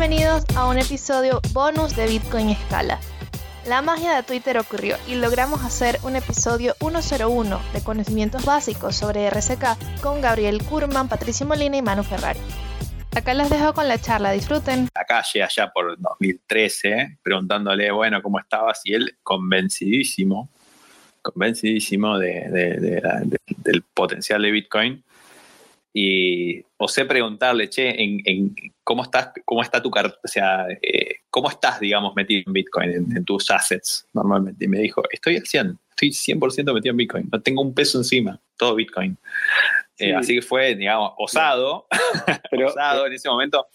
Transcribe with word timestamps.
Bienvenidos 0.00 0.44
a 0.54 0.68
un 0.68 0.78
episodio 0.78 1.40
bonus 1.52 1.96
de 1.96 2.06
Bitcoin 2.06 2.50
Escala. 2.50 3.00
La 3.66 3.82
magia 3.82 4.14
de 4.14 4.22
Twitter 4.22 4.56
ocurrió 4.56 4.94
y 5.08 5.16
logramos 5.16 5.64
hacer 5.64 5.98
un 6.04 6.14
episodio 6.14 6.76
101 6.78 7.60
de 7.72 7.82
conocimientos 7.82 8.44
básicos 8.44 8.94
sobre 8.94 9.28
RSK 9.28 10.00
con 10.00 10.20
Gabriel 10.20 10.62
Kurman, 10.62 11.08
Patricio 11.08 11.46
Molina 11.46 11.78
y 11.78 11.82
Manu 11.82 12.04
Ferrari. 12.04 12.38
Acá 13.16 13.34
les 13.34 13.50
dejo 13.50 13.74
con 13.74 13.88
la 13.88 13.98
charla, 14.00 14.30
disfruten. 14.30 14.88
La 14.94 15.04
calle 15.04 15.42
allá 15.42 15.72
por 15.72 16.00
2013, 16.00 17.18
preguntándole, 17.20 17.90
bueno, 17.90 18.22
¿cómo 18.22 18.38
estabas? 18.38 18.80
Y 18.84 18.94
él 18.94 19.18
convencidísimo, 19.24 20.48
convencidísimo 21.22 22.18
del 22.20 23.82
potencial 23.94 24.42
de 24.42 24.50
Bitcoin. 24.52 25.04
Y 25.92 26.64
osé 26.76 27.04
preguntarle, 27.06 27.68
che, 27.68 28.00
en, 28.00 28.54
cómo 28.88 29.02
estás, 29.02 29.32
cómo 29.44 29.60
está 29.60 29.82
tu 29.82 29.90
carta, 29.90 30.18
o 30.24 30.28
sea, 30.28 30.66
eh, 30.80 31.16
cómo 31.28 31.50
estás, 31.50 31.78
digamos, 31.78 32.16
metido 32.16 32.42
en 32.46 32.54
Bitcoin, 32.54 32.90
en, 33.14 33.22
tus 33.26 33.50
assets 33.50 34.06
normalmente. 34.14 34.64
Y 34.64 34.68
me 34.68 34.78
dijo, 34.78 35.02
estoy 35.10 35.36
al 35.36 35.46
100, 35.46 35.78
estoy 35.90 36.08
100% 36.08 36.72
metido 36.72 36.92
en 36.92 36.96
Bitcoin, 36.96 37.28
no 37.30 37.38
tengo 37.42 37.60
un 37.60 37.74
peso 37.74 37.98
encima, 37.98 38.40
todo 38.56 38.76
Bitcoin. 38.76 39.18
Eh, 39.98 40.14
así 40.14 40.36
que 40.36 40.40
fue, 40.40 40.74
digamos, 40.74 41.12
osado, 41.18 41.86
pero, 42.50 42.68
osado 42.68 43.06
en 43.06 43.12
ese 43.12 43.28
momento. 43.28 43.66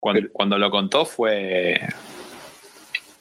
Cuando, 0.00 0.58
lo 0.58 0.68
contó 0.68 1.04
fue, 1.04 1.80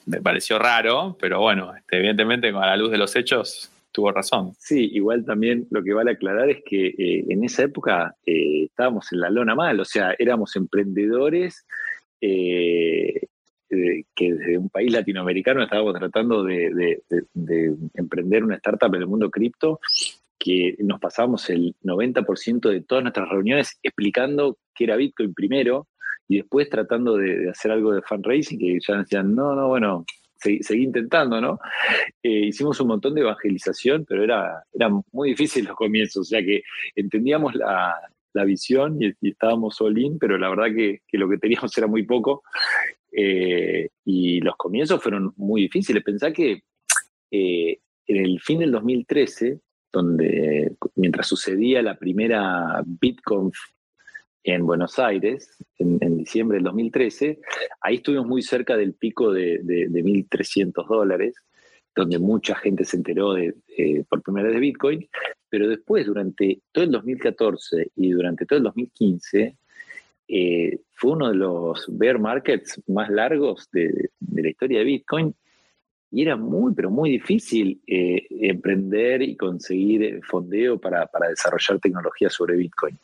me 0.08 0.22
pareció 0.22 0.58
raro, 0.58 1.16
pero 1.20 1.40
bueno, 1.40 1.76
este, 1.76 1.98
evidentemente 1.98 2.52
con 2.52 2.62
la 2.62 2.78
luz 2.78 2.90
de 2.90 2.98
los 2.98 3.16
hechos 3.16 3.70
tuvo 3.98 4.12
razón. 4.12 4.54
Sí, 4.60 4.92
igual 4.94 5.26
también 5.26 5.66
lo 5.72 5.84
que 5.84 5.92
vale 5.92 6.12
aclarar 6.12 6.52
es 6.52 6.62
que 6.64 6.90
eh, 6.90 7.26
en 7.28 7.44
esa 7.44 7.64
época 7.64 8.16
eh, 8.28 8.66
estábamos 8.66 9.12
en 9.12 9.22
la 9.22 9.32
lona 9.32 9.56
mal, 9.56 9.80
o 9.80 9.86
sea, 9.86 10.14
éramos 10.20 10.56
emprendedores 10.56 11.66
que 12.20 13.28
desde 14.20 14.58
un 14.58 14.70
país 14.70 14.94
latinoamericano 14.94 15.64
estábamos 15.64 15.96
tratando 15.96 16.44
de, 16.44 17.02
de, 17.34 17.76
emprender 17.96 18.44
una 18.44 18.56
startup 18.58 18.94
en 18.94 19.02
el 19.02 19.08
mundo 19.08 19.32
cripto 19.32 19.80
que 20.38 20.76
nos 20.80 21.00
pasamos 21.00 21.50
el 21.50 21.76
90% 21.84 22.70
de 22.70 22.82
todas 22.82 23.04
nuestras 23.04 23.30
reuniones 23.30 23.80
explicando 23.82 24.60
qué 24.76 24.84
era 24.84 24.96
Bitcoin 24.96 25.34
primero 25.34 25.88
y 26.28 26.38
después 26.38 26.70
tratando 26.70 27.18
de, 27.18 27.50
hacer 27.50 27.72
algo 27.72 27.94
de 27.94 28.04
fundraising 28.04 28.60
que 28.60 28.78
ya 28.80 28.98
decían, 28.98 29.34
no, 29.34 29.56
no, 29.56 29.68
bueno, 29.70 30.06
seguí, 30.40 30.84
intentando, 30.84 31.42
¿no? 31.42 31.60
Eh, 32.22 32.48
hicimos 32.48 32.80
un 32.80 32.88
montón 32.88 33.16
de 33.16 33.22
evangelización, 33.22 34.06
pero 34.08 34.24
era, 34.24 34.64
era 34.74 34.90
muy 35.12 35.30
difícil 35.30 35.66
los 35.66 35.76
comienzos, 35.76 36.22
o 36.22 36.24
sea 36.24 36.42
que 36.42 36.64
entendíamos 36.96 37.56
la, 37.56 37.96
visión 38.46 39.02
y, 39.02 39.16
estábamos 39.28 39.82
all 39.82 39.98
in, 39.98 40.20
pero 40.20 40.38
la 40.38 40.50
verdad 40.50 40.68
que, 40.76 41.02
lo 41.14 41.28
que 41.28 41.40
teníamos 41.40 41.76
era 41.76 41.88
muy 41.88 42.04
poco. 42.04 42.44
Eh, 43.12 43.90
y 44.06 44.42
los 44.42 44.56
comienzos 44.58 45.02
fueron 45.02 45.34
muy 45.38 45.62
difíciles. 45.62 46.04
Pensá 46.04 46.32
que 46.32 46.62
eh, 47.32 47.80
en 48.06 48.18
el 48.18 48.40
fin 48.40 48.60
del 48.60 48.72
2013 48.72 49.60
donde 49.92 50.76
mientras 50.96 51.28
sucedía 51.28 51.82
la 51.82 51.98
primera 51.98 52.84
BitConf 52.86 53.56
en 54.54 54.66
Buenos 54.66 54.98
Aires, 54.98 55.58
en, 55.78 56.18
diciembre 56.18 56.56
del 56.56 56.64
2013, 56.64 57.40
ahí 57.82 57.96
estuvimos 57.96 58.28
muy 58.28 58.42
cerca 58.42 58.78
del 58.78 58.94
pico 58.94 59.32
de, 59.32 59.60
de, 59.62 59.90
1.300 59.90 60.88
dólares, 60.88 61.36
donde 61.94 62.18
mucha 62.18 62.56
gente 62.56 62.86
se 62.86 62.96
enteró 62.96 63.34
de, 63.34 63.56
por 64.08 64.22
primera 64.22 64.48
vez 64.48 64.56
de 64.56 64.62
Bitcoin, 64.62 65.10
pero 65.50 65.68
después, 65.68 66.06
durante 66.06 66.62
todo 66.72 66.86
el 66.86 66.92
2014 66.92 67.92
y 67.98 68.12
durante 68.12 68.46
todo 68.46 68.58
el 68.58 68.64
2015, 68.64 69.58
eh, 70.30 70.80
fue 70.94 71.12
uno 71.12 71.30
de 71.30 71.36
los 71.36 71.86
bear 71.90 72.18
markets 72.18 72.82
más 72.88 73.10
largos 73.10 73.70
de, 73.72 74.12
la 74.34 74.50
historia 74.50 74.80
de 74.80 74.86
Bitcoin. 74.86 75.36
Y 76.10 76.22
era 76.22 76.38
muy, 76.38 76.74
pero 76.74 76.90
muy 76.90 77.12
difícil 77.12 77.82
eh, 77.86 78.26
emprender 78.30 79.22
y 79.22 79.36
conseguir 79.36 80.04
eh, 80.04 80.22
fondeo 80.24 80.80
para, 80.80 81.10
desarrollar 81.30 81.80
tecnología 81.82 82.30
sobre 82.30 82.56
Bitcoin. 82.56 82.98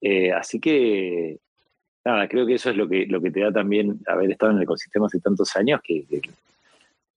Eh, 0.00 0.32
así 0.32 0.60
que, 0.60 1.38
nada, 2.04 2.28
creo 2.28 2.46
que 2.46 2.54
eso 2.54 2.70
es 2.70 2.76
lo 2.76 2.88
que, 2.88 3.06
lo 3.06 3.20
que 3.20 3.30
te 3.30 3.40
da 3.40 3.52
también 3.52 4.00
haber 4.06 4.30
estado 4.30 4.52
en 4.52 4.58
el 4.58 4.64
ecosistema 4.64 5.06
hace 5.06 5.20
tantos 5.20 5.54
años, 5.56 5.80
que, 5.82 6.04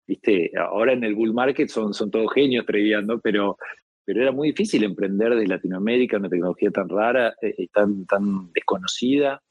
viste, 0.08 0.52
ahora 0.58 0.94
en 0.94 1.04
el 1.04 1.16
bull 1.16 1.34
market 1.34 1.70
son, 1.70 1.94
son 1.94 2.12
todos 2.12 2.34
genios 2.34 2.66
tradeando, 2.66 3.20
pero, 3.20 3.58
pero 4.04 4.22
era 4.22 4.32
muy 4.32 4.50
difícil 4.50 4.84
emprender 4.84 5.36
desde 5.36 5.48
Latinoamérica, 5.48 6.18
una 6.18 6.30
tecnología 6.30 6.72
tan 6.72 6.90
rara, 6.90 7.34
y 7.42 7.68
tan, 7.68 8.06
tan 8.06 8.52
desconocida. 8.54 9.42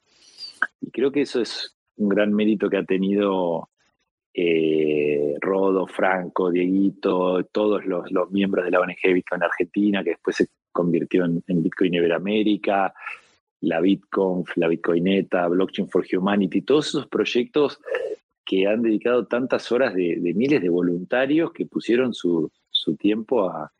Y 0.80 0.90
creo 0.90 1.10
que 1.10 1.22
eso 1.22 1.40
es 1.40 1.76
un 1.96 2.08
gran 2.08 2.32
mérito 2.32 2.68
que 2.68 2.78
ha 2.78 2.84
tenido 2.84 3.68
eh, 4.32 5.34
Rodo, 5.40 5.86
Franco, 5.86 6.50
Dieguito, 6.50 7.44
todos 7.52 7.84
los, 7.84 8.10
miembros 8.30 8.64
de 8.64 8.70
la 8.70 8.80
ONG 8.80 9.12
Bitcoin 9.12 9.42
Argentina, 9.42 10.04
que 10.04 10.10
después 10.10 10.36
se 10.36 10.48
convirtió 10.72 11.24
en, 11.24 11.62
Bitcoin 11.62 11.94
Iberoamérica, 11.94 12.94
la 13.60 13.80
BitConf, 13.80 14.56
la 14.56 14.68
Bitcoineta, 14.68 15.46
Blockchain 15.48 15.88
for 15.88 16.04
Humanity, 16.10 16.62
todos 16.62 16.88
esos 16.88 17.06
proyectos 17.06 17.80
que 18.44 18.66
han 18.66 18.82
dedicado 18.82 19.26
tantas 19.26 19.70
horas 19.70 19.94
de, 19.94 20.16
miles 20.34 20.60
de 20.60 20.68
voluntarios 20.68 21.52
que 21.52 21.66
pusieron 21.66 22.14
su, 22.14 22.50
tiempo 22.98 23.48
a, 23.48 23.70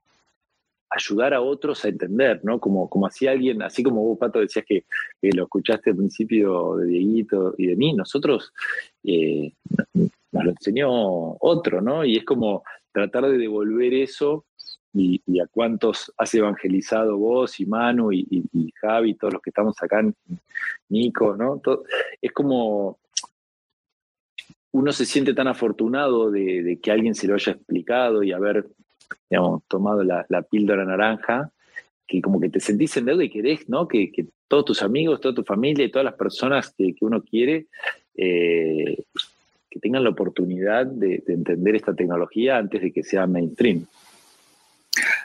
ayudar 0.90 1.34
a 1.34 1.40
otros 1.40 1.84
a 1.84 1.88
entender, 1.88 2.40
¿no? 2.44 2.60
Como, 2.60 2.88
como 2.88 3.06
hacía 3.06 3.30
alguien, 3.30 3.62
así 3.62 3.82
como 3.82 4.04
vos, 4.04 4.18
Pato, 4.18 4.40
decías 4.40 4.64
que, 4.66 4.84
lo 5.22 5.44
escuchaste 5.44 5.90
al 5.90 5.96
principio 5.96 6.76
de 6.76 6.86
Dieguito 6.86 7.54
y 7.58 7.66
de 7.66 7.76
mí, 7.76 7.92
nosotros 7.94 8.52
eh, 9.04 9.52
nos 9.94 10.44
lo 10.44 10.50
enseñó 10.50 10.88
otro, 11.40 11.80
¿no? 11.80 12.04
Y 12.04 12.16
es 12.16 12.24
como 12.24 12.62
tratar 12.92 13.28
de 13.28 13.38
devolver 13.38 13.94
eso 13.94 14.44
y, 14.92 15.40
a 15.40 15.46
cuántos 15.46 16.12
has 16.16 16.34
evangelizado 16.34 17.16
vos 17.16 17.60
y 17.60 17.66
Manu 17.66 18.12
y, 18.12 18.72
Javi, 18.80 19.14
todos 19.14 19.34
los 19.34 19.42
que 19.42 19.50
estamos 19.50 19.76
acá, 19.82 20.02
Nico, 20.88 21.36
¿no? 21.36 21.60
es 22.20 22.32
como 22.32 22.98
uno 24.72 24.92
se 24.92 25.04
siente 25.04 25.34
tan 25.34 25.48
afortunado 25.48 26.30
de, 26.30 26.78
que 26.82 26.90
alguien 26.90 27.14
se 27.14 27.26
lo 27.26 27.34
haya 27.34 27.52
explicado 27.52 28.22
y 28.22 28.32
haber 28.32 28.68
digamos, 29.28 29.62
tomado 29.68 30.02
la, 30.04 30.42
píldora 30.48 30.84
naranja, 30.84 31.50
que 32.06 32.20
como 32.20 32.40
que 32.40 32.48
te 32.48 32.60
sentís 32.60 32.96
en 32.96 33.06
deuda 33.06 33.24
y 33.24 33.30
querés, 33.30 33.68
¿no? 33.68 33.86
Que, 33.88 34.10
todos 34.48 34.64
tus 34.64 34.82
amigos, 34.82 35.20
toda 35.20 35.32
tu 35.32 35.44
familia 35.44 35.84
y 35.84 35.92
todas 35.92 36.04
las 36.04 36.14
personas 36.14 36.74
que, 36.76 36.94
uno 37.02 37.22
quiere 37.22 37.66
eh, 38.16 39.04
que 39.70 39.78
tengan 39.78 40.02
la 40.02 40.10
oportunidad 40.10 40.86
de, 40.86 41.22
entender 41.28 41.76
esta 41.76 41.94
tecnología 41.94 42.58
antes 42.58 42.82
de 42.82 42.92
que 42.92 43.04
sea 43.04 43.28
mainstream. 43.28 43.86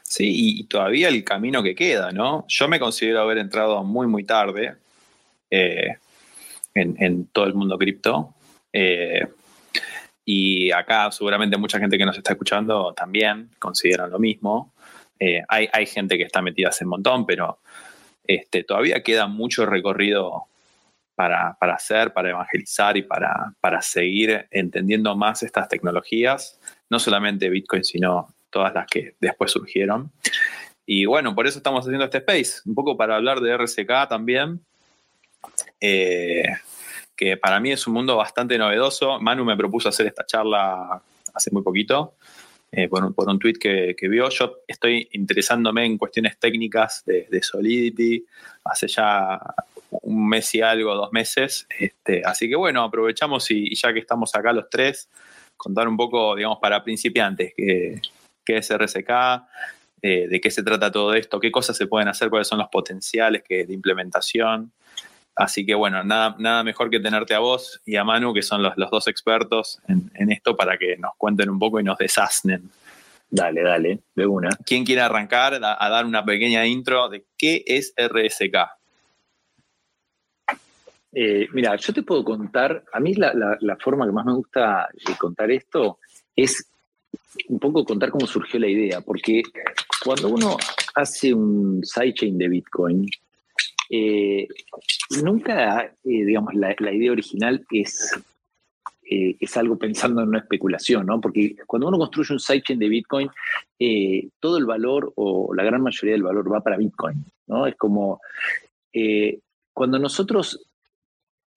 Sí, 0.08 0.60
y, 0.60 0.64
todavía 0.66 1.10
el 1.10 1.24
camino 1.24 1.64
que 1.64 1.74
queda, 1.76 2.12
¿no? 2.12 2.46
Yo 2.48 2.68
me 2.68 2.80
considero 2.80 3.22
haber 3.22 3.40
entrado 3.40 3.84
muy, 3.84 4.06
muy 4.08 4.24
tarde 4.24 4.76
eh, 5.50 5.98
en, 6.76 7.28
todo 7.28 7.46
el 7.46 7.56
mundo 7.56 7.78
cripto. 7.78 8.36
Eh, 8.72 9.28
y 10.24 10.72
acá 10.72 11.12
seguramente 11.12 11.58
mucha 11.58 11.80
gente 11.80 11.98
que 11.98 12.06
nos 12.06 12.18
está 12.18 12.34
escuchando 12.34 12.94
también 12.94 13.50
consideran 13.60 14.12
lo 14.12 14.20
mismo. 14.20 14.74
Eh, 15.20 15.42
hay, 15.48 15.70
hay, 15.74 15.86
gente 15.88 16.18
que 16.18 16.24
está 16.24 16.42
metida 16.42 16.70
hace 16.70 16.84
un 16.84 16.92
montón, 16.92 17.26
pero 17.26 17.60
este, 18.28 18.64
todavía 18.64 19.02
queda 19.02 19.28
mucho 19.28 19.66
recorrido 19.66 20.48
para, 21.16 21.58
hacer, 21.62 22.14
para 22.14 22.30
evangelizar 22.30 22.98
y 22.98 23.02
para, 23.02 23.54
para 23.60 23.82
seguir 23.82 24.48
entendiendo 24.52 25.16
más 25.16 25.44
estas 25.44 25.70
tecnologías, 25.70 26.60
no 26.90 27.00
solamente 27.00 27.50
Bitcoin, 27.50 27.84
sino 27.84 28.35
todas 28.56 28.74
las 28.74 28.88
que 28.88 29.16
después 29.20 29.52
surgieron. 29.52 30.10
Y 30.86 31.04
bueno, 31.04 31.36
por 31.36 31.46
eso 31.46 31.58
estamos 31.58 31.82
haciendo 31.82 32.06
este 32.06 32.20
space, 32.20 32.62
un 32.66 32.74
poco 32.74 32.96
para 32.96 33.18
hablar 33.18 33.42
de 33.42 33.58
RSK 33.58 34.08
también, 34.08 34.62
eh, 35.82 36.46
que 37.18 37.36
para 37.36 37.60
mí 37.60 37.74
es 37.74 37.86
un 37.86 37.96
mundo 37.96 38.16
bastante 38.16 38.58
novedoso. 38.58 39.20
Manu 39.20 39.44
me 39.44 39.58
propuso 39.58 39.90
hacer 39.90 40.08
esta 40.08 40.26
charla 40.26 41.02
hace 41.34 41.52
muy 41.52 41.64
poquito, 41.64 42.14
eh, 42.72 42.88
por, 42.88 43.04
un, 43.04 43.14
por, 43.14 43.28
un, 43.28 43.38
tweet 43.40 43.56
que, 43.56 44.08
vio. 44.08 44.30
Yo 44.30 44.60
estoy 44.66 45.10
interesándome 45.12 45.84
en 45.86 45.98
cuestiones 45.98 46.40
técnicas 46.40 47.04
de, 47.06 47.44
Solidity 47.44 48.26
hace 48.64 48.88
ya 48.88 49.38
un 49.90 50.30
mes 50.30 50.56
y 50.56 50.62
algo, 50.62 50.96
dos 50.96 51.12
meses. 51.12 51.68
Este, 51.78 52.22
así 52.24 52.48
que 52.48 52.56
bueno, 52.56 52.84
aprovechamos 52.84 53.52
y, 53.52 53.76
ya 53.76 53.92
que 53.92 54.00
estamos 54.00 54.34
acá 54.34 54.54
los 54.54 54.70
tres, 54.70 55.10
contar 55.58 55.90
un 55.90 55.98
poco, 55.98 56.36
digamos, 56.38 56.60
para 56.62 56.82
principiantes, 56.82 57.54
qué, 58.46 58.58
es 58.58 58.70
RSK, 58.70 59.10
eh, 60.02 60.28
de 60.28 60.42
qué 60.42 60.52
se 60.52 60.64
trata 60.64 60.92
todo 60.92 61.14
esto, 61.14 61.40
qué 61.40 61.52
cosas 61.52 61.78
se 61.78 61.88
pueden 61.88 62.08
hacer, 62.08 62.30
cuáles 62.30 62.48
son 62.48 62.60
los 62.60 62.70
potenciales 62.70 63.44
que, 63.44 63.66
de 63.66 63.74
implementación. 63.74 64.72
Así 65.36 65.66
que 65.66 65.76
bueno, 65.76 66.04
nada, 66.04 66.36
nada 66.40 66.64
mejor 66.64 66.90
que 66.90 67.00
tenerte 67.00 67.34
a 67.34 67.40
vos 67.40 67.82
y 67.86 67.98
a 67.98 68.04
Manu, 68.04 68.34
que 68.34 68.42
son 68.42 68.64
los, 68.64 68.76
dos 68.76 69.08
expertos 69.08 69.80
en, 69.88 70.32
esto, 70.32 70.56
para 70.56 70.78
que 70.78 70.96
nos 70.98 71.12
cuenten 71.18 71.50
un 71.50 71.60
poco 71.60 71.80
y 71.80 71.84
nos 71.84 71.98
desasnen. 71.98 72.70
Dale, 73.30 73.64
dale, 73.64 74.00
de 74.16 74.26
una. 74.26 74.50
¿Quién 74.66 74.86
quiere 74.86 75.02
arrancar 75.02 75.56
a 75.56 75.90
dar 75.90 76.06
una 76.06 76.24
pequeña 76.24 76.66
intro 76.66 77.10
de 77.10 77.26
qué 77.38 77.66
es 77.68 77.94
RSK? 77.98 78.56
Eh, 81.18 81.48
mira, 81.54 81.78
yo 81.78 81.94
te 81.94 82.04
puedo 82.04 82.26
contar, 82.26 82.84
a 82.92 83.00
mí 83.00 83.14
la, 83.14 83.58
forma 83.80 84.06
que 84.06 84.12
más 84.12 84.26
me 84.26 84.34
gusta 84.34 84.90
contar 85.18 85.50
esto 85.50 86.00
es 86.36 86.70
un 87.50 87.60
poco 87.60 87.86
contar 87.86 88.10
cómo 88.10 88.28
surgió 88.28 88.60
la 88.60 88.68
idea, 88.68 89.02
porque 89.02 89.44
cuando 90.04 90.30
uno 90.30 90.58
hace 90.96 91.34
un 91.34 91.84
sidechain 91.84 92.38
de 92.38 92.48
Bitcoin, 92.48 93.08
eh, 93.90 94.48
nunca, 95.24 95.86
eh, 95.86 96.26
digamos, 96.26 96.54
la, 96.56 96.76
idea 96.94 97.12
original 97.12 97.66
es, 97.72 98.12
eh, 99.10 99.36
es 99.40 99.58
algo 99.58 99.78
pensando 99.78 100.22
en 100.22 100.30
una 100.30 100.40
especulación, 100.40 101.06
¿no? 101.06 101.22
Porque 101.22 101.56
cuando 101.68 101.88
uno 101.88 101.98
construye 101.98 102.34
un 102.34 102.40
sidechain 102.40 102.80
de 102.80 102.90
Bitcoin, 102.90 103.30
todo 104.40 104.58
el 104.58 104.66
valor 104.66 105.14
o 105.16 105.54
la 105.54 105.64
gran 105.64 105.82
mayoría 105.82 106.14
del 106.14 106.24
valor 106.24 106.52
va 106.52 106.62
para 106.62 106.78
Bitcoin, 106.78 107.24
¿no? 107.48 107.68
Es 107.68 107.76
como 107.76 108.22
cuando 109.74 110.00
nosotros 110.00 110.66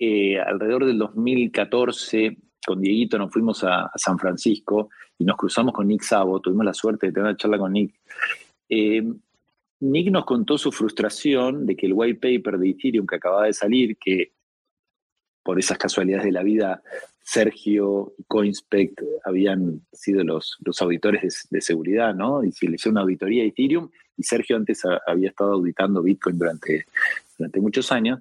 alrededor 0.00 0.86
del 0.86 0.98
2014 0.98 2.36
con 2.68 2.82
Dieguito 2.82 3.16
nos 3.16 3.32
fuimos 3.32 3.64
a, 3.64 3.90
San 3.94 4.18
Francisco 4.18 4.90
y 5.18 5.24
nos 5.24 5.38
cruzamos 5.38 5.72
con 5.72 5.88
Nick 5.88 6.02
Sabo, 6.02 6.38
tuvimos 6.38 6.66
la 6.66 6.74
suerte 6.74 7.06
de 7.06 7.12
tener 7.12 7.30
una 7.30 7.36
charla 7.36 7.56
con 7.56 7.72
Nick. 7.72 7.94
Nick 9.80 10.10
nos 10.10 10.26
contó 10.26 10.58
su 10.58 10.70
frustración 10.70 11.64
de 11.64 11.74
que 11.74 11.86
el 11.86 11.94
white 11.94 12.20
paper 12.20 12.58
de 12.58 12.68
Ethereum 12.68 13.06
que 13.06 13.16
acababa 13.16 13.46
de 13.46 13.54
salir, 13.54 13.96
que 13.96 14.32
por 15.42 15.58
esas 15.58 15.78
casualidades 15.78 16.26
de 16.26 16.32
la 16.32 16.42
vida, 16.42 16.82
Sergio 17.22 18.12
y 18.18 18.24
CoinSpect 18.24 19.00
habían 19.24 19.80
sido 19.90 20.22
los, 20.22 20.58
los 20.62 20.82
auditores 20.82 21.48
de, 21.48 21.60
seguridad, 21.62 22.14
¿no? 22.14 22.44
Y 22.44 22.52
se 22.52 22.68
le 22.68 22.74
hizo 22.74 22.90
una 22.90 23.00
auditoría 23.00 23.44
a 23.44 23.46
Ethereum 23.46 23.88
y 24.14 24.22
Sergio 24.24 24.56
antes 24.56 24.82
había 25.06 25.30
estado 25.30 25.52
auditando 25.52 26.02
Bitcoin 26.02 26.38
durante, 26.38 26.84
durante 27.38 27.60
muchos 27.60 27.90
años. 27.92 28.20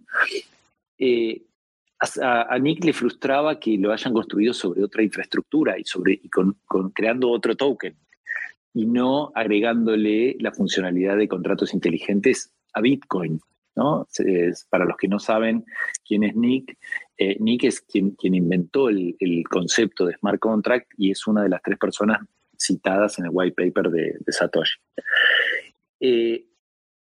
Eh, 0.97 1.41
a, 1.99 2.59
Nick 2.59 2.83
le 2.83 2.93
frustraba 2.93 3.59
que 3.59 3.77
lo 3.77 3.91
hayan 3.91 4.13
construido 4.13 4.53
sobre 4.53 4.83
otra 4.83 5.03
infraestructura 5.03 5.79
y, 5.79 5.83
sobre, 5.83 6.13
y 6.13 6.29
con, 6.29 6.55
creando 6.93 7.29
otro 7.29 7.55
token 7.55 7.95
y 8.73 8.85
no 8.85 9.31
agregándole 9.33 10.35
la 10.39 10.51
funcionalidad 10.51 11.17
de 11.17 11.27
contratos 11.27 11.73
inteligentes 11.73 12.53
a 12.73 12.81
Bitcoin. 12.81 13.39
¿no? 13.75 14.07
para 14.71 14.85
los 14.85 14.97
que 14.97 15.07
no 15.07 15.19
saben 15.19 15.63
quién 16.03 16.23
es 16.23 16.35
Nick, 16.35 16.75
eh, 17.15 17.37
Nick 17.39 17.65
es 17.65 17.79
quien, 17.79 18.11
quien 18.15 18.33
inventó 18.33 18.89
el, 18.89 19.15
concepto 19.47 20.07
de 20.07 20.15
smart 20.15 20.39
contract 20.39 20.91
y 20.97 21.11
es 21.11 21.27
una 21.27 21.43
de 21.43 21.49
las 21.49 21.61
tres 21.61 21.77
personas 21.77 22.19
citadas 22.57 23.19
en 23.19 23.25
el 23.25 23.31
white 23.31 23.53
paper 23.55 23.91
de, 23.91 24.17
Satoshi. 24.29 24.79
Eh, 25.99 26.47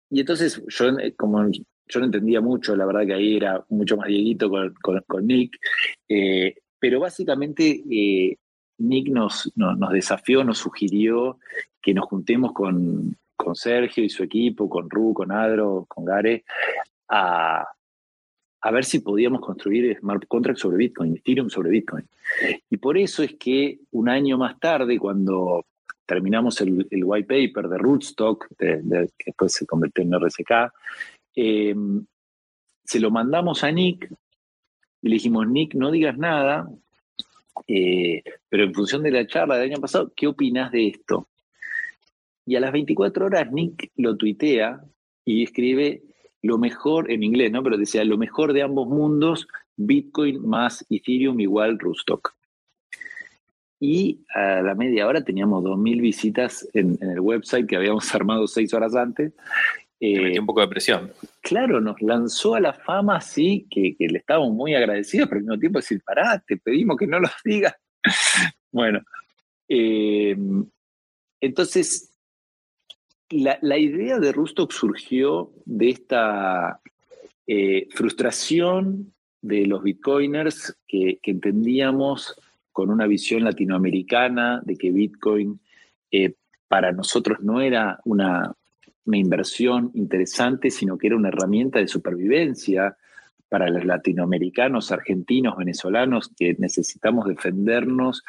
y 0.10 0.20
entonces, 0.20 0.62
yo, 0.68 1.00
eh, 1.00 1.16
como 1.16 1.50
yo 1.88 2.00
no 2.00 2.06
entendía 2.08 2.42
mucho, 2.42 2.76
la 2.76 2.86
verdad 2.86 3.06
que 3.06 3.14
ahí 3.14 3.38
era 3.38 3.64
mucho 3.70 3.98
más 3.98 4.08
dieguito 4.08 4.50
con, 4.50 5.28
Nick, 5.28 5.58
pero 6.80 7.00
básicamente 7.00 7.84
Nick 8.78 9.08
nos, 9.10 9.52
nos, 9.56 9.92
desafió, 9.92 10.44
nos 10.44 10.58
sugirió 10.58 11.40
que 11.82 11.94
nos 11.94 12.06
juntemos 12.06 12.52
con, 12.54 13.18
Sergio 13.54 14.04
y 14.04 14.10
su 14.10 14.24
equipo, 14.24 14.68
con 14.68 14.90
Ru, 14.90 15.14
con 15.14 15.32
Adro, 15.32 15.86
con 15.88 16.04
Gare, 16.04 16.44
a, 17.10 17.64
ver 18.72 18.84
si 18.84 19.00
podíamos 19.00 19.40
construir 19.40 19.96
smart 20.00 20.26
contracts 20.28 20.62
sobre 20.62 20.78
Bitcoin, 20.78 21.16
Ethereum 21.16 21.48
sobre 21.52 21.70
Bitcoin. 21.70 22.04
Y 22.72 22.78
por 22.78 22.98
eso 22.98 23.22
es 23.22 23.36
que 23.36 23.78
un 23.92 24.10
año 24.10 24.40
más 24.40 24.60
tarde, 24.60 24.98
cuando 24.98 25.64
terminamos 26.08 26.60
el, 26.62 26.88
white 26.90 27.28
paper 27.28 27.70
de 27.70 27.78
Rootstock, 27.78 28.48
que 28.58 28.82
después 28.84 29.54
se 29.54 29.68
convirtió 29.68 30.04
en 30.04 30.20
RSK, 30.20 30.74
em, 31.36 32.06
se 32.84 33.00
lo 33.00 33.12
mandamos 33.12 33.64
a 33.64 33.72
Nick 33.72 34.12
y 35.02 35.10
le 35.10 35.16
dijimos, 35.16 35.48
Nick, 35.48 35.76
no 35.76 35.92
digas 35.92 36.18
nada, 36.18 36.70
eh, 37.68 38.24
pero 38.50 38.64
en 38.64 38.74
función 38.74 39.04
de 39.04 39.12
la 39.12 39.28
charla 39.28 39.58
del 39.58 39.72
año 39.72 39.82
pasado, 39.82 40.12
¿qué 40.16 40.28
opinas 40.28 40.72
de 40.72 40.88
esto? 40.88 41.28
Y 42.46 42.56
a 42.56 42.60
las 42.60 42.72
24 42.72 43.26
horas 43.26 43.52
Nick 43.52 43.92
lo 43.96 44.18
tuitea 44.18 44.82
y 45.24 45.44
escribe 45.44 46.04
lo 46.42 46.60
mejor 46.60 47.12
en 47.12 47.24
inglés, 47.24 47.52
¿no? 47.52 47.64
Pero 47.64 47.78
decía 47.78 48.04
lo 48.04 48.18
mejor 48.18 48.54
de 48.54 48.62
ambos 48.62 48.88
mundos, 48.88 49.48
Bitcoin 49.78 50.48
más 50.48 50.86
Ethereum 50.90 51.40
igual 51.40 51.80
Rustock. 51.80 52.36
Y 53.80 54.22
a 54.34 54.62
la 54.62 54.76
media 54.76 55.08
hora 55.08 55.24
teníamos 55.24 55.64
2.000 55.64 56.02
visitas 56.02 56.68
en, 56.74 56.98
el 57.02 57.20
website 57.20 57.68
que 57.68 57.76
habíamos 57.76 58.14
armado 58.16 58.48
seis 58.48 58.74
horas 58.74 58.96
antes. 58.96 59.34
Eh, 60.00 60.38
un 60.40 60.46
poco 60.46 60.62
de 60.62 60.68
presión. 60.68 61.12
Claro, 61.42 61.80
nos 61.80 62.02
lanzó 62.02 62.56
a 62.56 62.60
la 62.60 62.74
fama 62.74 63.18
así, 63.18 63.66
que, 63.70 63.96
le 63.98 64.18
estábamos 64.18 64.54
muy 64.54 64.76
agradecidos, 64.76 65.30
pero 65.30 65.40
al 65.40 65.44
mismo 65.46 65.60
tiempo 65.60 65.80
decir, 65.80 66.02
pará, 66.06 66.44
te 66.46 66.58
pedimos 66.58 66.98
que 66.98 67.08
no 67.08 67.20
lo 67.20 67.30
digas. 67.46 67.76
bueno, 68.72 69.00
eh, 69.70 70.36
entonces, 71.40 72.12
la, 73.30 73.78
idea 73.78 74.20
de 74.20 74.32
Rustock 74.34 74.72
surgió 74.72 75.52
de 75.66 75.90
esta 75.90 76.82
eh, 77.48 77.88
frustración 77.92 79.14
de 79.42 79.66
los 79.66 79.82
bitcoiners 79.82 80.78
que, 80.88 81.20
entendíamos 81.24 82.36
con 82.74 82.90
una 82.90 83.08
visión 83.08 83.46
latinoamericana 83.46 84.62
de 84.66 84.76
que 84.76 84.92
Bitcoin 84.92 85.62
para 86.68 86.92
nosotros 86.92 87.40
no 87.42 87.62
era 87.62 88.00
una, 88.04 88.54
una 89.06 89.18
inversión 89.18 89.92
interesante, 89.94 90.70
sino 90.72 90.98
que 90.98 91.08
era 91.08 91.16
una 91.16 91.30
herramienta 91.30 91.80
de 91.80 91.88
supervivencia 91.88 92.98
para 93.50 93.70
los 93.70 93.86
latinoamericanos, 93.86 94.92
argentinos, 94.92 95.56
venezolanos, 95.58 96.32
que 96.36 96.56
necesitamos 96.58 97.28
defendernos 97.28 98.24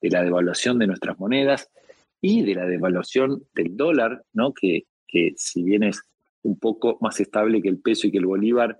de 0.00 0.10
la 0.10 0.22
devaluación 0.22 0.78
de 0.78 0.86
nuestras 0.86 1.18
monedas 1.18 1.70
y 2.20 2.42
de 2.42 2.54
la 2.54 2.64
devaluación 2.64 3.42
del 3.54 3.76
dólar, 3.76 4.24
¿no? 4.32 4.54
que, 4.54 4.86
que 5.06 5.34
si 5.36 5.62
bien 5.62 5.82
es 5.82 6.02
un 6.42 6.58
poco 6.58 6.98
más 7.00 7.20
estable 7.20 7.62
que 7.62 7.68
el 7.68 7.78
peso 7.78 8.06
y 8.06 8.10
que 8.10 8.18
el 8.18 8.26
bolívar, 8.26 8.76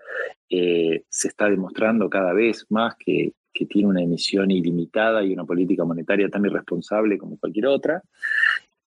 eh, 0.48 1.04
se 1.08 1.28
está 1.28 1.48
demostrando 1.48 2.10
cada 2.10 2.32
vez 2.32 2.66
más 2.70 2.96
que, 2.96 3.32
que 3.52 3.66
tiene 3.66 3.88
una 3.88 4.02
emisión 4.02 4.50
ilimitada 4.50 5.22
y 5.22 5.32
una 5.32 5.44
política 5.44 5.84
monetaria 5.84 6.28
tan 6.28 6.44
irresponsable 6.44 7.18
como 7.18 7.38
cualquier 7.38 7.66
otra. 7.66 8.02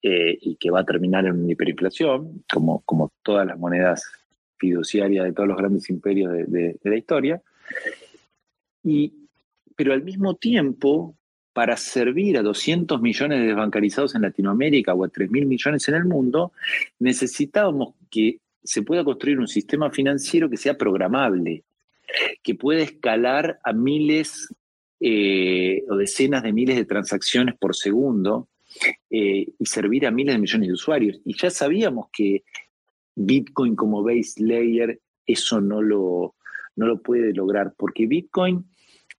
Eh, 0.08 0.38
y 0.40 0.56
que 0.58 0.70
va 0.70 0.82
a 0.82 0.86
terminar 0.86 1.26
en 1.26 1.32
una 1.32 1.52
hiperinflación, 1.52 2.44
como, 2.54 2.82
como 2.82 3.12
todas 3.24 3.48
las 3.48 3.58
monedas 3.58 4.04
fiduciarias 4.56 5.26
de 5.26 5.34
todos 5.34 5.50
los 5.50 5.58
grandes 5.58 5.90
imperios 5.90 6.32
de, 6.32 6.78
la 6.84 6.96
historia. 6.96 7.42
Y, 8.84 9.12
pero 9.76 9.94
al 9.94 10.04
mismo 10.04 10.36
tiempo, 10.36 11.16
para 11.54 11.76
servir 11.76 12.38
a 12.38 12.44
200 12.44 13.02
millones 13.02 13.40
de 13.40 13.48
desbancarizados 13.48 14.14
en 14.14 14.22
Latinoamérica 14.22 14.94
o 14.94 15.04
a 15.04 15.10
3 15.10 15.32
mil 15.32 15.48
millones 15.48 15.90
en 15.90 15.96
el 15.96 16.06
mundo, 16.06 16.52
necesitábamos 17.00 17.96
que 18.12 18.38
se 18.64 18.84
pueda 18.84 19.04
construir 19.04 19.40
un 19.40 19.48
sistema 19.48 19.90
financiero 19.90 20.52
que 20.52 20.58
sea 20.58 20.78
programable, 20.78 21.64
que 22.44 22.54
pueda 22.54 22.84
escalar 22.84 23.60
a 23.64 23.74
miles 23.74 24.54
eh, 25.00 25.84
o 25.90 25.96
decenas 25.96 26.44
de 26.44 26.54
miles 26.54 26.76
de 26.76 26.86
transacciones 26.86 27.56
por 27.56 27.76
segundo 27.76 28.50
eh, 29.10 29.48
y 29.58 29.66
servir 29.66 30.06
a 30.06 30.12
miles 30.12 30.36
de 30.36 30.40
millones 30.40 30.68
de 30.68 30.74
usuarios. 30.74 31.20
Y 31.26 31.38
ya 31.38 31.50
sabíamos 31.50 32.08
que 32.12 32.44
Bitcoin 33.16 33.76
como 33.76 34.04
base 34.04 34.44
layer 34.44 35.00
eso 35.26 35.62
no 35.62 35.82
lo, 35.82 36.36
no 36.76 36.86
lo 36.86 37.02
puede 37.02 37.34
lograr, 37.34 37.74
porque 37.78 38.06
Bitcoin 38.06 38.66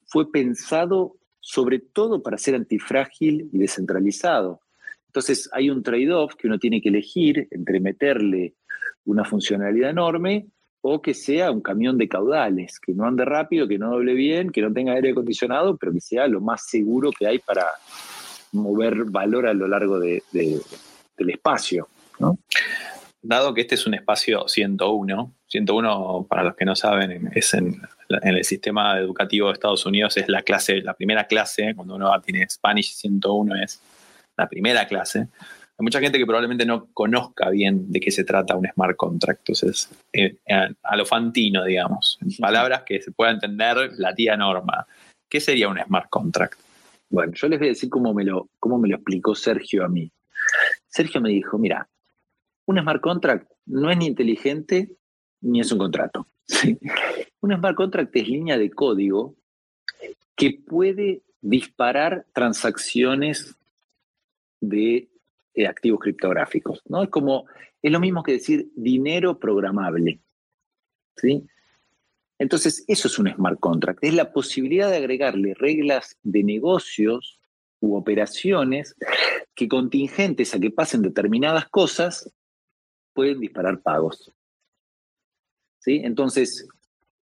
fue 0.06 0.30
pensado 0.30 1.16
sobre 1.40 1.78
todo 1.78 2.22
para 2.22 2.38
ser 2.38 2.54
antifrágil 2.54 3.48
y 3.52 3.58
descentralizado. 3.58 4.60
Entonces 5.06 5.48
hay 5.52 5.70
un 5.70 5.82
trade-off 5.82 6.34
que 6.34 6.46
uno 6.46 6.58
tiene 6.58 6.80
que 6.80 6.88
elegir 6.88 7.48
entre 7.50 7.80
meterle 7.80 8.54
una 9.04 9.24
funcionalidad 9.24 9.90
enorme 9.90 10.46
o 10.80 11.00
que 11.00 11.14
sea 11.14 11.50
un 11.50 11.60
camión 11.60 11.98
de 11.98 12.08
caudales, 12.08 12.78
que 12.78 12.92
no 12.92 13.06
ande 13.06 13.24
rápido, 13.24 13.66
que 13.66 13.78
no 13.78 13.90
doble 13.90 14.14
bien, 14.14 14.50
que 14.50 14.60
no 14.60 14.72
tenga 14.72 14.92
aire 14.92 15.10
acondicionado, 15.10 15.76
pero 15.76 15.92
que 15.92 16.00
sea 16.00 16.28
lo 16.28 16.40
más 16.40 16.68
seguro 16.68 17.10
que 17.10 17.26
hay 17.26 17.38
para, 17.38 17.66
mover 18.52 19.04
valor 19.04 19.46
a 19.46 19.54
lo 19.54 19.68
largo 19.68 19.98
del 19.98 20.22
espacio. 21.16 21.88
Dado 23.22 23.54
que 23.54 23.62
este 23.62 23.74
es 23.74 23.86
un 23.86 23.94
espacio 23.94 24.46
101, 24.46 25.34
101 25.48 26.26
para 26.28 26.44
los 26.44 26.54
que 26.54 26.64
no 26.64 26.76
saben, 26.76 27.30
es 27.34 27.54
en, 27.54 27.82
el 28.08 28.44
sistema 28.44 28.98
educativo 28.98 29.48
de 29.48 29.54
Estados 29.54 29.84
Unidos, 29.84 30.16
es 30.16 30.28
la 30.28 30.42
clase, 30.42 30.80
la 30.82 30.94
primera 30.94 31.26
clase, 31.26 31.74
cuando 31.74 31.96
uno 31.96 32.20
tiene 32.20 32.46
Spanish 32.48 32.94
101 32.94 33.56
es 33.62 33.82
la 34.36 34.48
primera 34.48 34.86
clase. 34.86 35.28
Hay 35.78 35.82
mucha 35.82 36.00
gente 36.00 36.18
que 36.18 36.24
probablemente 36.24 36.64
no 36.64 36.86
conozca 36.94 37.50
bien 37.50 37.90
de 37.90 38.00
qué 38.00 38.10
se 38.10 38.24
trata 38.24 38.56
un 38.56 38.66
smart 38.66 38.96
contract. 38.96 39.40
Entonces, 39.40 39.90
eh, 40.12 40.36
a 40.46 40.96
lo 40.96 41.04
fantino, 41.04 41.64
digamos, 41.64 42.18
en 42.22 42.30
palabras 42.36 42.84
que 42.86 43.02
se 43.02 43.12
pueda 43.12 43.32
entender 43.32 43.90
la 43.98 44.14
tía 44.14 44.36
Norma. 44.36 44.86
¿Qué 45.28 45.40
sería 45.40 45.68
un 45.68 45.78
smart 45.78 46.08
contract? 46.08 46.60
Bueno, 47.08 47.32
yo 47.34 47.48
les 47.48 47.58
voy 47.58 47.68
a 47.68 47.70
decir 47.70 47.88
cómo 47.88 48.12
me 48.12 48.24
lo, 48.24 48.50
cómo 48.58 48.78
me 48.78 48.88
lo 48.88 48.96
explicó 48.96 49.34
Sergio 49.34 49.84
a 49.84 49.88
mí. 49.88 50.10
Sergio 50.86 51.20
me 51.20 51.30
dijo, 51.30 51.58
mira, 51.58 51.88
un 52.66 52.78
smart 52.78 53.00
contract 53.00 53.50
no 53.66 53.90
es 53.90 53.96
ni 53.96 54.06
inteligente 54.06 54.96
ni 55.40 55.60
es 55.60 55.70
un 55.72 55.78
contrato. 55.78 56.26
Un 57.40 57.54
smart 57.54 57.76
contract 57.76 58.16
es 58.16 58.28
línea 58.28 58.58
de 58.58 58.70
código 58.70 59.36
que 60.34 60.58
puede 60.66 61.22
disparar 61.40 62.26
transacciones 62.32 63.56
de 64.60 65.08
eh, 65.54 65.66
activos 65.66 66.00
criptográficos. 66.00 66.82
¿no? 66.86 67.02
Es 67.02 67.10
como, 67.10 67.46
es 67.82 67.92
lo 67.92 68.00
mismo 68.00 68.22
que 68.22 68.32
decir 68.32 68.70
dinero 68.74 69.38
programable. 69.38 70.20
¿sí? 71.16 71.46
Entonces, 72.38 72.84
eso 72.86 73.08
es 73.08 73.18
un 73.18 73.32
smart 73.32 73.58
contract. 73.60 74.00
Es 74.02 74.14
la 74.14 74.32
posibilidad 74.32 74.90
de 74.90 74.96
agregarle 74.96 75.54
reglas 75.54 76.18
de 76.22 76.42
negocios 76.42 77.40
u 77.80 77.96
operaciones 77.96 78.96
que 79.54 79.68
contingentes 79.68 80.54
a 80.54 80.60
que 80.60 80.70
pasen 80.70 81.02
determinadas 81.02 81.68
cosas 81.68 82.32
pueden 83.14 83.40
disparar 83.40 83.80
pagos. 83.80 84.32
¿Sí? 85.78 86.02
Entonces, 86.04 86.68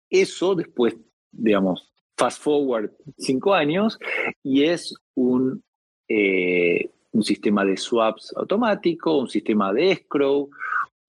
eso 0.09 0.55
después, 0.55 0.97
digamos, 1.33 1.91
fast 2.17 2.43
forward 2.43 2.91
cinco 3.17 3.55
años 3.55 3.99
y 4.43 4.65
es 4.65 4.95
un, 5.15 5.65
eh, 6.07 6.91
un 7.13 7.23
sistema 7.23 7.65
de 7.65 7.77
swaps 7.77 8.35
automático, 8.37 9.19
un 9.19 9.29
sistema 9.29 9.73
de 9.73 9.93
escrow, 9.93 10.51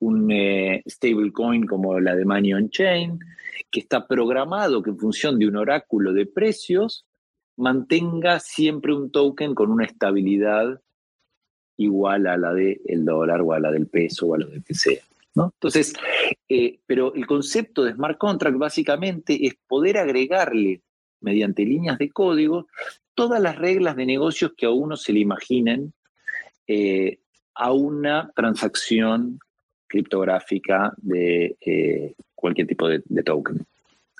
un 0.01 0.31
eh, 0.31 0.83
stablecoin 0.87 1.65
como 1.65 1.99
la 1.99 2.15
de 2.15 2.25
Money 2.25 2.53
on 2.53 2.69
Chain, 2.69 3.19
que 3.69 3.79
está 3.79 4.07
programado 4.07 4.81
que 4.81 4.89
en 4.89 4.97
función 4.97 5.37
de 5.37 5.47
un 5.47 5.55
oráculo 5.55 6.11
de 6.11 6.25
precios 6.25 7.05
mantenga 7.57 8.39
siempre 8.39 8.93
un 8.93 9.11
token 9.11 9.53
con 9.53 9.71
una 9.71 9.85
estabilidad 9.85 10.81
igual 11.77 12.27
a 12.27 12.37
la 12.37 12.53
del 12.53 13.05
dólar 13.05 13.41
o 13.41 13.53
a 13.53 13.59
la 13.59 13.71
del 13.71 13.87
peso 13.87 14.27
o 14.27 14.35
a 14.35 14.39
lo 14.39 14.47
de 14.47 14.61
que 14.61 14.73
sea. 14.73 15.01
¿no? 15.35 15.53
Entonces, 15.53 15.93
eh, 16.49 16.79
pero 16.85 17.13
el 17.13 17.27
concepto 17.27 17.83
de 17.83 17.93
smart 17.93 18.17
contract 18.17 18.57
básicamente 18.57 19.45
es 19.45 19.55
poder 19.67 19.97
agregarle 19.97 20.81
mediante 21.21 21.63
líneas 21.63 21.99
de 21.99 22.09
código 22.09 22.67
todas 23.13 23.39
las 23.39 23.57
reglas 23.57 23.95
de 23.95 24.07
negocios 24.07 24.53
que 24.57 24.65
a 24.65 24.71
uno 24.71 24.97
se 24.97 25.13
le 25.13 25.19
imaginen 25.19 25.93
eh, 26.67 27.19
a 27.53 27.71
una 27.71 28.31
transacción 28.35 29.39
criptográfica 29.91 30.93
de 30.97 31.57
eh, 31.61 32.13
cualquier 32.33 32.67
tipo 32.67 32.87
de, 32.87 33.01
token. 33.23 33.65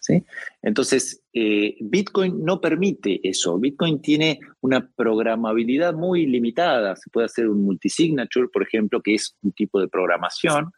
¿sí? 0.01 0.23
Entonces, 0.61 1.21
eh, 1.33 1.77
Bitcoin 1.79 2.43
no 2.43 2.59
permite 2.59 3.19
eso. 3.23 3.57
Bitcoin 3.57 4.01
tiene 4.01 4.39
una 4.59 4.87
programabilidad 4.95 5.93
muy 5.93 6.25
limitada. 6.25 6.95
Se 6.95 7.09
puede 7.09 7.25
hacer 7.25 7.47
un 7.47 7.63
multisignature, 7.63 8.49
por 8.49 8.63
ejemplo, 8.63 9.01
que 9.01 9.15
es 9.15 9.35
un 9.41 9.51
tipo 9.53 9.79
de 9.79 9.87
programación 9.87 10.71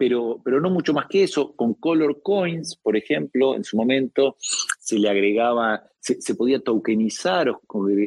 pero, 0.00 0.40
no 0.62 0.70
mucho 0.70 0.94
más 0.94 1.06
que 1.08 1.24
eso. 1.24 1.54
Con 1.54 1.74
Color 1.74 2.22
Coins, 2.22 2.74
por 2.76 2.96
ejemplo, 2.96 3.54
en 3.54 3.64
su 3.64 3.76
momento 3.76 4.36
se 4.78 4.98
le 4.98 5.10
agregaba, 5.10 5.84
se, 5.98 6.34
podía 6.34 6.60
tokenizar 6.60 7.50
o 7.50 7.60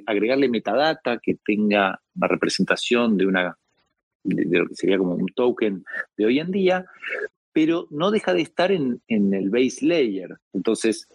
agregarle 0.08 0.50
metadata 0.50 1.20
que 1.22 1.36
tenga 1.46 2.02
una 2.16 2.28
representación 2.28 3.16
de 3.16 3.28
una 3.28 3.56
de, 4.24 4.60
lo 4.60 4.68
que 4.68 4.76
sería 4.76 4.98
como 4.98 5.16
un 5.16 5.28
token 5.28 5.84
de 6.18 6.26
hoy 6.26 6.40
en 6.40 6.52
día, 6.52 6.86
pero 7.52 7.88
no 7.92 8.12
deja 8.12 8.34
de 8.34 8.42
estar 8.42 8.72
en, 8.72 9.02
el 9.08 9.50
base 9.50 9.86
layer. 9.86 10.38
Entonces, 10.54 11.08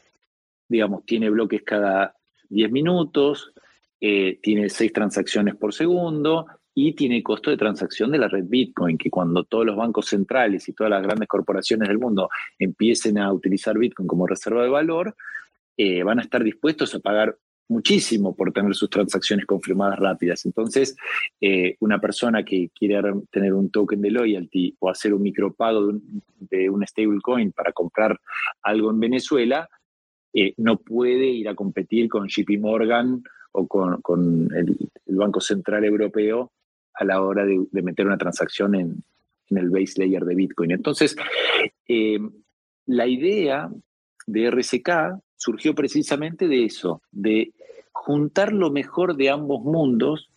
digamos, 0.68 1.04
tiene 1.04 1.30
bloques 1.30 1.62
cada 1.62 2.14
10 2.50 2.70
minutos, 2.70 3.52
eh, 4.00 4.38
tiene 4.42 4.68
6 4.68 4.92
transacciones 4.92 5.56
por 5.56 5.74
segundo, 5.74 6.46
y 6.80 6.92
tiene 6.92 7.24
costo 7.24 7.50
de 7.50 7.56
transacción 7.56 8.12
de 8.12 8.18
la 8.18 8.28
red 8.28 8.44
Bitcoin, 8.46 8.96
que 8.96 9.10
cuando 9.10 9.42
todos 9.42 9.66
los 9.66 9.74
bancos 9.74 10.06
centrales 10.06 10.68
y 10.68 10.72
todas 10.72 10.90
las 10.92 11.02
grandes 11.02 11.26
corporaciones 11.26 11.88
del 11.88 11.98
mundo 11.98 12.30
empiecen 12.56 13.18
a 13.18 13.32
utilizar 13.32 13.76
Bitcoin 13.76 14.06
como 14.06 14.28
reserva 14.28 14.62
de 14.62 14.68
valor, 14.68 15.16
eh, 15.76 16.04
van 16.04 16.20
a 16.20 16.22
estar 16.22 16.44
dispuestos 16.44 16.94
a 16.94 17.00
pagar 17.00 17.36
muchísimo 17.68 18.34
por 18.34 18.52
tener 18.52 18.74
sus 18.74 18.90
transacciones 18.90 19.46
confirmadas 19.46 19.98
rápidas. 19.98 20.44
Entonces, 20.46 20.96
eh, 21.40 21.76
una 21.80 22.00
persona 22.00 22.42
que 22.42 22.70
quiere 22.74 23.00
tener 23.30 23.52
un 23.52 23.70
token 23.70 24.00
de 24.00 24.10
loyalty 24.10 24.74
o 24.78 24.90
hacer 24.90 25.12
un 25.12 25.22
micropago 25.22 25.82
de 25.82 25.88
un, 25.88 26.22
de 26.40 26.70
un 26.70 26.86
stablecoin 26.86 27.52
para 27.52 27.72
comprar 27.72 28.18
algo 28.62 28.90
en 28.90 29.00
Venezuela, 29.00 29.68
eh, 30.32 30.54
no 30.56 30.78
puede 30.78 31.26
ir 31.26 31.48
a 31.48 31.54
competir 31.54 32.08
con 32.08 32.28
JP 32.28 32.58
Morgan 32.58 33.22
o 33.52 33.66
con, 33.66 34.48
el, 34.54 34.76
Banco 35.06 35.40
Central 35.40 35.84
Europeo 35.84 36.52
a 36.94 37.04
la 37.04 37.22
hora 37.22 37.44
de, 37.44 37.66
meter 37.82 38.06
una 38.06 38.18
transacción 38.18 38.74
en, 38.74 39.02
el 39.50 39.70
base 39.70 39.94
layer 39.96 40.24
de 40.24 40.34
Bitcoin. 40.34 40.72
Entonces, 40.72 41.16
eh, 41.88 42.18
la 42.86 43.06
idea 43.06 43.70
de 44.26 44.50
RSK 44.50 44.90
surgió 45.34 45.74
precisamente 45.74 46.46
de 46.46 46.66
eso, 46.66 47.00
de 47.10 47.52
juntar 47.98 48.52
lo 48.52 48.70
mejor 48.70 49.16
de 49.16 49.28
ambos 49.28 49.62
mundos 49.64 50.30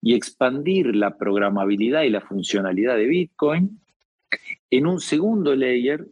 y 0.00 0.14
expandir 0.14 0.96
la 0.96 1.16
programabilidad 1.18 2.02
y 2.02 2.10
la 2.10 2.22
funcionalidad 2.22 2.96
de 2.96 3.06
Bitcoin 3.06 3.80
en 4.70 4.86
un 4.86 5.00
segundo 5.00 5.54
layer 5.54 6.06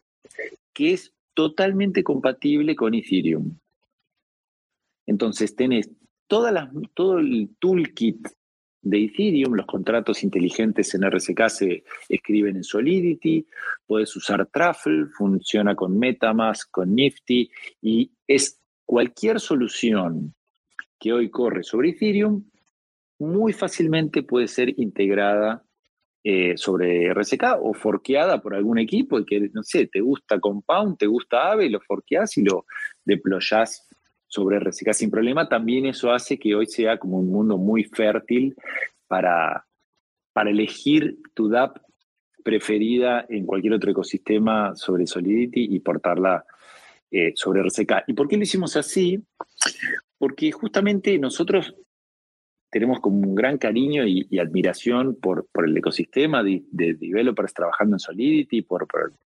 que 0.73 0.93
es 0.93 1.13
totalmente 1.33 2.05
compatible 2.05 2.77
con 2.77 2.95
Ethereum. 2.95 3.59
Entonces 5.07 5.57
tenés 5.57 5.91
todas 6.27 6.53
las, 6.53 6.69
todo 6.93 7.19
el 7.19 7.51
toolkit 7.59 8.29
de 8.83 9.05
Ethereum, 9.05 9.55
los 9.55 9.67
contratos 9.67 10.23
inteligentes 10.23 10.95
en 10.95 11.11
RSK 11.11 11.49
se 11.49 11.85
escriben 12.11 12.57
en 12.57 12.65
Solidity, 12.65 13.47
puedes 13.87 14.15
usar 14.15 14.47
Truffle, 14.53 15.07
funciona 15.07 15.75
con 15.75 15.99
Metamask, 15.99 16.71
con 16.71 16.95
Nifty 16.95 17.51
y 17.81 18.13
es 18.27 18.61
cualquier 18.85 19.41
solución 19.41 20.35
que 21.05 21.13
hoy 21.13 21.29
corre 21.29 21.63
sobre 21.63 21.91
Ethereum 21.91 22.45
muy 23.19 23.53
fácilmente 23.53 24.23
puede 24.23 24.49
ser 24.49 24.73
integrada 24.81 25.63
eh, 26.25 26.57
sobre 26.57 27.13
RSK 27.13 27.59
o 27.61 27.75
forqueada 27.75 28.41
por 28.41 28.55
algún 28.55 28.79
equipo 28.79 29.19
y 29.19 29.27
que, 29.27 29.51
no 29.53 29.63
sé, 29.63 29.87
te 29.87 30.01
gusta 30.01 30.41
Compound, 30.41 30.97
te 30.97 31.07
gusta 31.07 31.51
Aave, 31.51 31.69
lo 31.69 31.81
forqueás 31.83 32.39
y 32.39 32.43
lo 32.43 32.65
deployás 33.05 33.87
sobre 34.27 34.57
RCK 34.59 34.95
sin 34.95 35.11
problema, 35.11 35.47
también 35.47 35.85
eso 35.85 36.11
hace 36.11 36.39
que 36.39 36.55
hoy 36.55 36.65
sea 36.65 36.97
como 36.99 37.19
un 37.19 37.31
mundo 37.31 37.59
muy 37.59 37.85
fértil 37.85 38.57
para, 39.07 39.67
para 40.33 40.49
elegir 40.49 41.19
tu 41.35 41.51
DAP 41.51 41.81
preferida 42.43 43.27
en 43.29 43.45
cualquier 43.45 43.75
otro 43.75 43.91
ecosistema 43.91 44.75
sobre 44.75 45.07
Solidity 45.07 45.69
y 45.71 45.81
portarla 45.81 46.47
eh, 47.17 47.33
sobre 47.37 47.61
RCK. 47.61 48.09
¿Y 48.09 48.13
por 48.15 48.27
qué 48.27 48.37
lo 48.37 48.43
hicimos 48.43 48.77
así? 48.77 49.23
Porque 50.19 50.51
justamente 50.51 51.17
nosotros 51.17 51.73
tenemos 52.71 52.99
como 52.99 53.19
un 53.19 53.37
gran 53.37 53.57
cariño 53.57 54.05
y, 54.05 54.37
admiración 54.41 55.15
por, 55.15 55.47
por, 55.53 55.69
el 55.69 55.77
ecosistema 55.77 56.43
de, 56.43 56.65
developers 56.73 57.55
trabajando 57.55 57.95
en 57.95 58.01
Solidity, 58.01 58.63
por, 58.63 58.89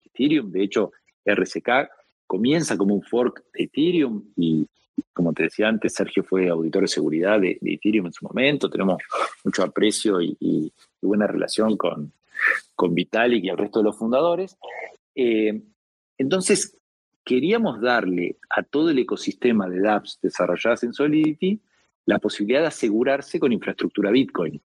Ethereum. 0.02 0.50
De 0.50 0.64
hecho, 0.64 0.90
RCK 1.25 1.88
comienza 2.26 2.76
como 2.76 2.97
un 2.97 3.02
fork 3.02 3.44
de 3.52 3.62
Ethereum 3.62 4.25
y, 4.35 4.66
como 5.12 5.32
te 5.32 5.44
decía 5.44 5.68
antes, 5.68 5.94
Sergio 5.94 6.25
fue 6.25 6.49
auditor 6.49 6.82
de 6.82 6.88
seguridad 6.88 7.38
de, 7.38 7.61
Ethereum 7.62 8.06
en 8.06 8.12
su 8.12 8.26
momento, 8.26 8.68
tenemos 8.68 9.00
mucho 9.44 9.62
aprecio 9.62 10.20
y, 10.20 10.73
buena 11.00 11.28
relación 11.28 11.76
con, 11.76 12.12
con, 12.75 12.92
Vitalik 12.92 13.44
y 13.44 13.50
el 13.50 13.56
resto 13.56 13.78
de 13.78 13.85
los 13.85 13.97
fundadores. 13.97 14.56
Eh, 15.14 15.62
entonces, 16.18 16.77
queríamos 17.28 17.78
darle 17.78 18.38
a 18.49 18.62
todo 18.62 18.88
el 18.88 19.00
ecosistema 19.00 19.68
de 19.68 19.80
dApps 19.82 20.18
desarrolladas 20.23 20.82
en 20.85 20.94
Solidity 20.94 21.61
la 22.06 22.18
posibilidad 22.18 22.62
de 22.62 22.68
asegurarse 22.68 23.38
con 23.38 23.52
infraestructura 23.52 24.11
Bitcoin. 24.11 24.58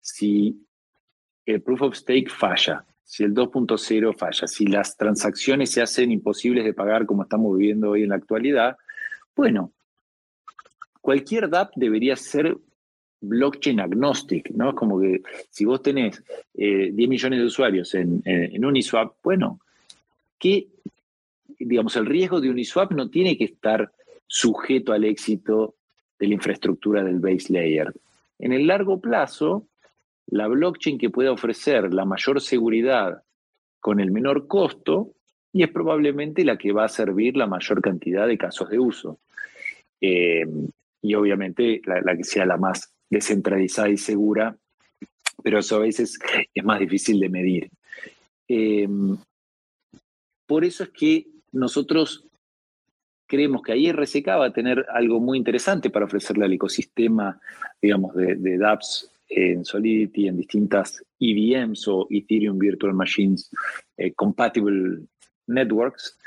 Si 0.00 0.66
el 1.44 1.60
proof 1.60 1.82
of 1.82 1.94
stake 1.94 2.30
falla, 2.30 2.86
si 3.02 3.22
el 3.22 3.34
2.0 3.34 4.16
falla, 4.16 4.46
si 4.46 4.66
las 4.66 4.96
transacciones 4.96 5.72
se 5.72 5.82
hacen 5.82 6.10
imposibles 6.10 6.64
de 6.64 6.72
pagar 6.72 7.04
como 7.04 7.24
estamos 7.24 7.54
viviendo 7.54 7.90
hoy 7.90 8.04
en 8.04 8.08
la 8.08 8.16
actualidad, 8.16 8.78
bueno, 9.36 9.70
cualquier 11.02 11.50
DApp 11.50 11.72
debería 11.76 12.16
ser 12.16 12.56
blockchain 13.20 13.80
agnostic, 13.80 14.52
¿no? 14.52 14.70
Es 14.70 14.74
como 14.74 14.98
que 15.02 15.20
si 15.50 15.66
vos 15.66 15.82
tenés 15.82 16.24
10 16.54 16.98
eh, 16.98 17.06
millones 17.06 17.40
de 17.40 17.44
usuarios 17.44 17.94
en, 17.94 18.64
Uniswap, 18.64 19.16
bueno, 19.22 19.60
que, 20.38 20.68
digamos, 21.64 21.96
el 21.96 22.06
riesgo 22.06 22.40
de 22.40 22.50
Uniswap 22.50 22.92
no 22.92 23.10
tiene 23.10 23.36
que 23.36 23.44
estar 23.44 23.92
sujeto 24.26 24.92
al 24.92 25.04
éxito 25.04 25.74
de 26.18 26.28
la 26.28 26.34
infraestructura 26.34 27.02
del 27.02 27.20
base 27.20 27.52
layer. 27.52 27.92
En 28.38 28.52
el 28.52 28.66
largo 28.66 29.00
plazo, 29.00 29.66
la 30.26 30.48
blockchain 30.48 30.98
que 30.98 31.10
pueda 31.10 31.32
ofrecer 31.32 31.92
la 31.92 32.04
mayor 32.04 32.40
seguridad 32.40 33.22
con 33.80 34.00
el 34.00 34.10
menor 34.10 34.46
costo 34.46 35.12
y 35.52 35.62
es 35.62 35.70
probablemente 35.70 36.44
la 36.44 36.56
que 36.56 36.72
va 36.72 36.84
a 36.84 36.88
servir 36.88 37.36
la 37.36 37.46
mayor 37.46 37.80
cantidad 37.80 38.26
de 38.26 38.38
casos 38.38 38.70
de 38.70 38.78
uso. 38.78 39.20
Eh, 40.00 40.44
y 41.00 41.14
obviamente 41.14 41.80
la, 41.84 42.16
que 42.16 42.24
sea 42.24 42.46
la 42.46 42.56
más 42.56 42.92
descentralizada 43.10 43.90
y 43.90 43.98
segura, 43.98 44.56
pero 45.42 45.58
eso 45.58 45.76
a 45.76 45.80
veces 45.80 46.18
es 46.54 46.64
más 46.64 46.80
difícil 46.80 47.20
de 47.20 47.28
medir. 47.28 47.70
Em, 48.48 49.16
por 50.46 50.64
eso 50.64 50.84
es 50.84 50.90
que 50.90 51.26
nosotros 51.54 52.26
creemos 53.26 53.62
que 53.62 53.72
ahí 53.72 53.90
RSK 53.90 54.26
va 54.28 54.46
a 54.46 54.52
tener 54.52 54.84
algo 54.92 55.20
muy 55.20 55.38
interesante 55.38 55.90
para 55.90 56.04
ofrecerle 56.04 56.44
al 56.44 56.52
ecosistema, 56.52 57.40
digamos, 57.80 58.14
de, 58.14 58.58
dApps 58.58 59.10
en 59.28 59.64
Solidity, 59.64 60.28
en 60.28 60.36
distintas 60.36 61.02
EVMs 61.18 61.88
o 61.88 62.06
Ethereum 62.10 62.58
Virtual 62.58 62.92
Machines 62.92 63.50
eh, 63.96 64.12
Compatible 64.12 65.04
Networks, 65.46 66.18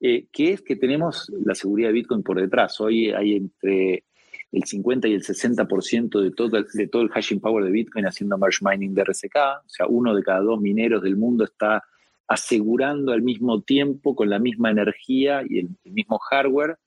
eh, 0.00 0.26
que 0.32 0.52
es 0.54 0.62
que 0.62 0.76
tenemos 0.76 1.30
la 1.44 1.54
seguridad 1.54 1.88
de 1.88 1.94
Bitcoin 1.94 2.22
por 2.22 2.40
detrás. 2.40 2.80
Hoy 2.80 3.10
hay 3.10 3.36
entre 3.36 4.04
el 4.50 4.64
50 4.64 5.08
y 5.08 5.12
el 5.12 5.22
60% 5.22 6.20
de 6.20 6.30
todo, 6.30 6.62
de 6.62 6.86
todo 6.88 7.02
el 7.02 7.10
hashing 7.10 7.40
power 7.40 7.64
de 7.64 7.70
Bitcoin 7.70 8.06
haciendo 8.06 8.38
merge 8.38 8.64
mining 8.64 8.94
de 8.94 9.04
RSK, 9.04 9.36
o 9.36 9.68
sea, 9.68 9.86
uno 9.86 10.14
de 10.14 10.22
cada 10.22 10.40
dos 10.40 10.60
mineros 10.60 11.02
del 11.02 11.16
mundo 11.16 11.44
está 11.44 11.84
asegurando 12.28 13.12
al 13.12 13.22
mismo 13.22 13.62
tiempo, 13.62 14.14
con 14.14 14.28
la 14.28 14.38
misma 14.38 14.70
energía 14.70 15.42
y 15.48 15.60
el, 15.60 15.68
mismo 15.84 16.18
hardware, 16.18 16.78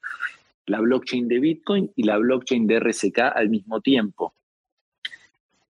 la 0.68 0.80
blockchain 0.80 1.28
de 1.28 1.40
Bitcoin 1.40 1.92
y 1.96 2.04
la 2.04 2.18
blockchain 2.18 2.68
de 2.68 2.80
RSK 2.80 3.20
al 3.36 3.50
mismo 3.50 3.82
tiempo. 3.82 4.36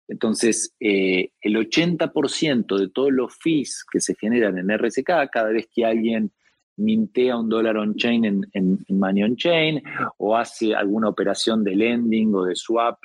Entonces, 0.08 0.72
eh, 0.80 1.32
el 1.42 1.56
80% 1.56 2.78
de 2.78 2.90
todos 2.90 3.12
los 3.12 3.36
fees 3.36 3.84
que 3.92 4.00
se 4.00 4.14
generan 4.14 4.60
en 4.60 4.70
RSK, 4.78 5.30
cada 5.32 5.50
vez 5.50 5.68
que 5.74 5.84
alguien 5.84 6.32
mintea 6.78 7.38
un 7.38 7.50
dólar 7.50 7.78
on-chain 7.78 8.46
en, 8.54 8.86
Money 8.90 9.24
on-chain 9.24 9.82
o 10.18 10.38
hace 10.38 10.76
alguna 10.76 11.10
operación 11.10 11.64
de 11.64 11.76
lending 11.76 12.36
o 12.36 12.44
de 12.44 12.56
swap 12.56 13.00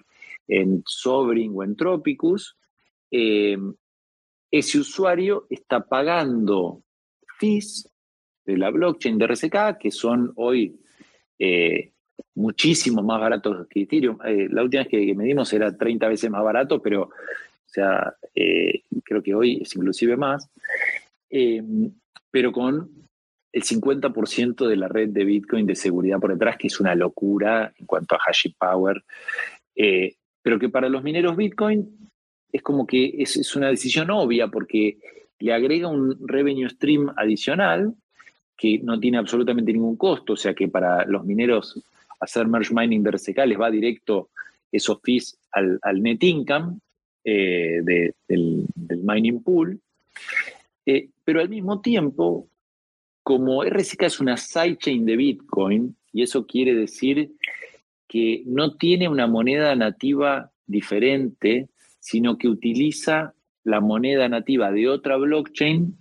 en 0.49 0.83
Sobring 0.85 1.53
o 1.55 1.63
en 1.63 1.77
Tropicus, 1.77 2.57
eh, 3.11 3.57
ese 4.51 4.79
usuario 4.79 5.47
está 5.49 5.87
pagando 5.87 6.83
fees 7.39 7.89
de 8.45 8.57
la 8.57 8.71
blockchain 8.71 9.19
de 9.19 9.27
RSK, 9.27 9.79
que 9.79 9.91
son 9.91 10.33
hoy 10.37 10.81
eh, 11.39 11.93
muchísimo 12.35 13.03
más 13.03 13.21
baratos 13.21 13.67
que 13.69 13.83
Ethereum. 13.83 14.19
Eh, 14.25 14.49
la 14.51 14.63
última 14.63 14.83
vez 14.83 14.91
que 14.91 15.15
medimos 15.15 15.53
era 15.53 15.77
30 15.77 16.09
veces 16.09 16.31
más 16.31 16.43
barato, 16.43 16.83
pero 16.83 17.05
o 17.05 17.73
sea, 17.73 18.15
eh, 18.35 18.83
creo 19.05 19.23
que 19.23 19.35
hoy 19.35 19.61
es 19.63 19.75
inclusive 19.77 20.17
más. 20.17 20.49
pero 22.33 22.53
con 22.53 22.91
el 23.53 23.63
50% 23.63 24.69
de 24.69 24.77
la 24.77 24.89
red 24.89 25.09
de 25.09 25.25
Bitcoin 25.25 25.67
de 25.67 25.75
seguridad 25.75 26.21
por 26.21 26.33
detrás, 26.33 26.57
que 26.57 26.69
es 26.69 26.81
una 26.81 26.95
locura 26.95 27.73
en 27.77 27.87
cuanto 27.87 28.15
a 28.15 28.19
hashing 28.19 28.55
power. 28.59 29.03
pero 30.43 30.59
que 30.59 30.69
para 30.69 30.89
los 30.89 31.03
mineros 31.03 31.37
Bitcoin 31.37 32.11
es 32.53 32.63
como 32.63 32.87
que 32.87 33.15
es, 33.19 33.57
una 33.57 33.69
decisión 33.69 34.11
obvia 34.11 34.49
porque 34.49 34.99
le 35.39 35.53
agrega 35.53 35.89
un 35.89 36.17
revenue 36.27 36.69
stream 36.69 37.13
adicional 37.17 37.95
que 38.57 38.79
no 38.79 39.01
tiene 39.01 39.19
absolutamente 39.19 39.73
ningún 39.73 39.97
costo, 39.97 40.35
o 40.35 40.37
sea 40.37 40.55
que 40.55 40.69
para 40.69 41.07
los 41.07 41.25
mineros 41.25 41.83
hacer 42.21 42.47
merge 42.47 42.75
mining 42.75 43.03
de 43.03 43.13
RSK 43.13 43.39
les 43.47 43.59
va 43.59 43.71
directo 43.71 44.29
esos 44.71 45.01
fees 45.03 45.39
al, 45.53 45.81
net 46.03 46.23
income 46.23 46.79
eh, 47.25 47.81
del, 47.83 48.67
mining 49.03 49.43
pool. 49.43 49.81
Eh, 50.85 51.09
pero 51.25 51.41
al 51.41 51.49
mismo 51.49 51.81
tiempo, 51.81 52.47
como 53.23 53.65
RSK 53.65 54.03
es 54.03 54.21
una 54.21 54.37
sidechain 54.37 55.07
de 55.07 55.17
Bitcoin, 55.17 55.97
y 56.13 56.23
eso 56.23 56.47
quiere 56.47 56.75
decir 56.75 57.33
que 58.09 58.43
no 58.47 58.75
tiene 58.77 59.09
una 59.09 59.27
moneda 59.27 59.75
nativa 59.77 60.51
diferente 60.67 61.69
sino 62.01 62.39
que 62.39 62.49
utiliza 62.49 63.35
la 63.65 63.81
moneda 63.81 64.29
nativa 64.29 64.73
de 64.73 64.89
otra 64.89 65.17
blockchain 65.17 65.97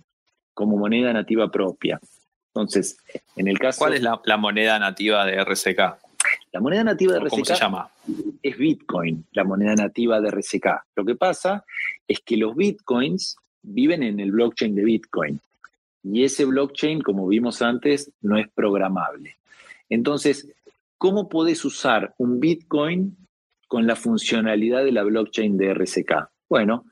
como 0.54 0.76
moneda 0.76 1.12
nativa 1.12 1.50
propia. 1.50 2.00
Entonces, 2.48 2.98
en 3.36 3.48
el 3.48 3.58
caso... 3.58 3.78
¿Cuál 3.78 3.94
es 3.94 4.02
la, 4.02 4.36
moneda 4.36 4.78
nativa 4.78 5.24
de 5.24 5.44
RSK? 5.44 5.78
La 6.52 6.60
moneda 6.60 6.82
nativa 6.82 7.14
de 7.14 7.20
RSK 7.20 7.30
¿Cómo 7.30 7.44
se 7.44 7.54
llama? 7.54 7.90
es 8.42 8.58
Bitcoin, 8.58 9.26
la 9.32 9.44
moneda 9.44 9.74
nativa 9.74 10.20
de 10.20 10.30
RSK. 10.30 10.66
Lo 10.96 11.04
que 11.04 11.14
pasa 11.14 11.64
es 12.08 12.20
que 12.20 12.36
los 12.36 12.56
Bitcoins 12.56 13.36
viven 13.62 14.02
en 14.02 14.18
el 14.20 14.32
blockchain 14.32 14.74
de 14.74 14.84
Bitcoin. 14.84 15.40
Y 16.02 16.24
ese 16.24 16.44
blockchain, 16.44 17.02
como 17.02 17.28
vimos 17.28 17.62
antes, 17.62 18.10
no 18.22 18.38
es 18.38 18.48
programable. 18.48 19.36
Entonces, 19.88 20.50
¿cómo 20.98 21.28
podés 21.28 21.64
usar 21.64 22.14
un 22.18 22.40
Bitcoin 22.40 23.16
con 23.70 23.86
la 23.86 23.94
funcionalidad 23.94 24.82
de 24.84 24.90
la 24.90 25.04
blockchain 25.04 25.56
de 25.56 25.72
RSK? 25.72 26.28
Bueno, 26.48 26.86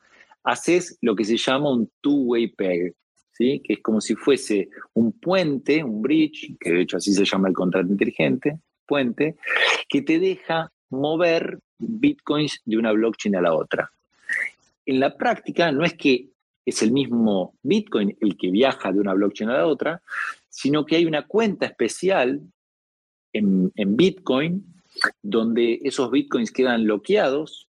haces 0.45 0.97
lo 1.03 1.17
que 1.17 1.25
se 1.25 1.37
llama 1.37 1.73
un 1.73 1.91
two-way 2.01 2.53
peg, 2.55 2.95
¿sí? 3.33 3.61
que 3.65 3.73
es 3.73 3.81
como 3.81 4.01
si 4.01 4.15
fuese 4.15 4.69
un 4.95 5.11
puente, 5.11 5.83
un 5.83 6.01
bridge, 6.01 6.57
que 6.61 6.71
de 6.71 6.83
hecho 6.83 6.99
así 6.99 7.13
se 7.13 7.25
llama 7.25 7.49
el 7.49 7.55
contrato 7.55 7.89
inteligente, 7.89 8.61
puente, 8.87 9.35
que 9.89 10.03
te 10.03 10.21
deja 10.21 10.71
mover 10.91 11.59
bitcoins 11.79 12.63
de 12.65 12.77
una 12.77 12.93
blockchain 12.93 13.35
a 13.35 13.41
la 13.41 13.55
otra. 13.55 13.91
En 14.87 15.01
la 15.01 15.17
práctica 15.17 15.73
no 15.73 15.85
es 15.85 15.95
que 15.95 16.29
es 16.65 16.81
el 16.81 16.93
mismo 16.93 17.57
bitcoin 17.61 18.17
el 18.21 18.37
que 18.37 18.53
viaja 18.53 18.93
de 18.93 19.01
una 19.01 19.15
blockchain 19.15 19.51
a 19.51 19.59
la 19.59 19.67
otra, 19.67 20.01
sino 20.49 20.87
que 20.87 20.95
hay 20.95 21.07
una 21.07 21.27
cuenta 21.27 21.67
especial 21.67 22.41
en, 23.33 23.73
en 23.75 23.97
bitcoin 23.97 24.78
donde 25.23 25.81
esos 25.83 26.11
bitcoins 26.11 26.53
quedan 26.53 26.85
bloqueados. 26.85 27.69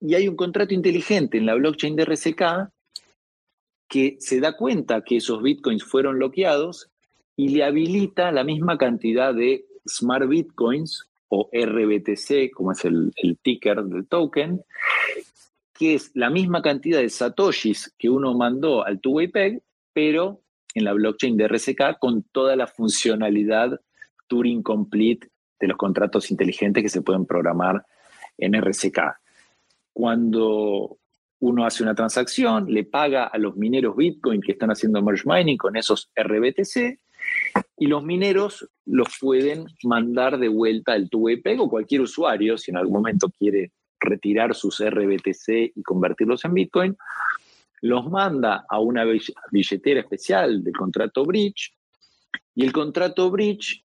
Y 0.00 0.14
hay 0.14 0.28
un 0.28 0.36
contrato 0.36 0.74
inteligente 0.74 1.38
en 1.38 1.46
la 1.46 1.54
blockchain 1.54 1.96
de 1.96 2.04
RSK 2.04 2.42
que 3.88 4.16
se 4.20 4.40
da 4.40 4.56
cuenta 4.56 5.02
que 5.02 5.16
esos 5.16 5.42
bitcoins 5.42 5.84
fueron 5.84 6.16
bloqueados 6.16 6.88
y 7.36 7.48
le 7.48 7.64
habilita 7.64 8.30
la 8.32 8.44
misma 8.44 8.78
cantidad 8.78 9.34
de 9.34 9.66
smart 9.86 10.28
bitcoins 10.28 11.08
o 11.28 11.48
RBTC, 11.52 12.50
como 12.52 12.72
es 12.72 12.84
el, 12.84 13.12
ticker 13.42 13.82
del 13.84 14.06
token, 14.06 14.62
que 15.72 15.94
es 15.94 16.10
la 16.14 16.30
misma 16.30 16.60
cantidad 16.62 17.00
de 17.00 17.08
satoshis 17.08 17.94
que 17.98 18.10
uno 18.10 18.34
mandó 18.34 18.84
al 18.84 19.00
two-way 19.00 19.28
peg, 19.28 19.62
pero 19.92 20.40
en 20.74 20.84
la 20.84 20.92
blockchain 20.92 21.36
de 21.36 21.48
RSK 21.48 21.98
con 21.98 22.22
toda 22.24 22.56
la 22.56 22.66
funcionalidad 22.66 23.80
Turing 24.28 24.62
Complete 24.62 25.28
de 25.60 25.68
los 25.68 25.76
contratos 25.76 26.30
inteligentes 26.30 26.82
que 26.82 26.88
se 26.88 27.02
pueden 27.02 27.26
programar 27.26 27.84
en 28.38 28.60
RSK. 28.60 28.98
Cuando 29.92 30.98
uno 31.40 31.64
hace 31.64 31.82
una 31.82 31.94
transacción, 31.94 32.72
le 32.72 32.84
paga 32.84 33.24
a 33.24 33.38
los 33.38 33.56
mineros 33.56 33.96
Bitcoin 33.96 34.40
que 34.40 34.52
están 34.52 34.70
haciendo 34.70 35.02
merge 35.02 35.24
mining 35.26 35.56
con 35.56 35.76
esos 35.76 36.10
RBTC 36.16 36.98
y 37.76 37.86
los 37.86 38.02
mineros 38.02 38.68
los 38.86 39.08
pueden 39.20 39.66
mandar 39.84 40.38
de 40.38 40.48
vuelta 40.48 40.92
al 40.92 41.08
TUEPEG 41.08 41.60
o 41.60 41.68
cualquier 41.68 42.02
usuario, 42.02 42.58
si 42.58 42.70
en 42.70 42.76
algún 42.76 42.94
momento 42.94 43.30
quiere 43.38 43.72
retirar 43.98 44.54
sus 44.54 44.82
RBTC 44.82 45.72
y 45.76 45.82
convertirlos 45.82 46.44
en 46.44 46.54
Bitcoin, 46.54 46.96
los 47.82 48.10
manda 48.10 48.64
a 48.68 48.78
una 48.80 49.04
billetera 49.50 50.00
especial 50.00 50.62
del 50.62 50.74
contrato 50.74 51.24
Bridge 51.24 51.74
y 52.54 52.64
el 52.64 52.72
contrato 52.72 53.30
Bridge 53.30 53.84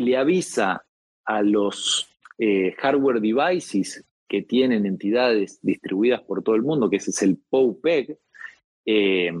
le 0.00 0.16
avisa 0.16 0.84
a 1.24 1.42
los 1.42 2.08
eh, 2.38 2.74
hardware 2.78 3.20
devices 3.20 4.04
que 4.28 4.42
tienen 4.42 4.86
entidades 4.86 5.58
distribuidas 5.62 6.22
por 6.22 6.42
todo 6.42 6.54
el 6.54 6.62
mundo, 6.62 6.88
que 6.88 6.96
ese 6.96 7.10
es 7.10 7.22
el 7.22 7.36
POPEG, 7.50 8.18
eh, 8.86 9.32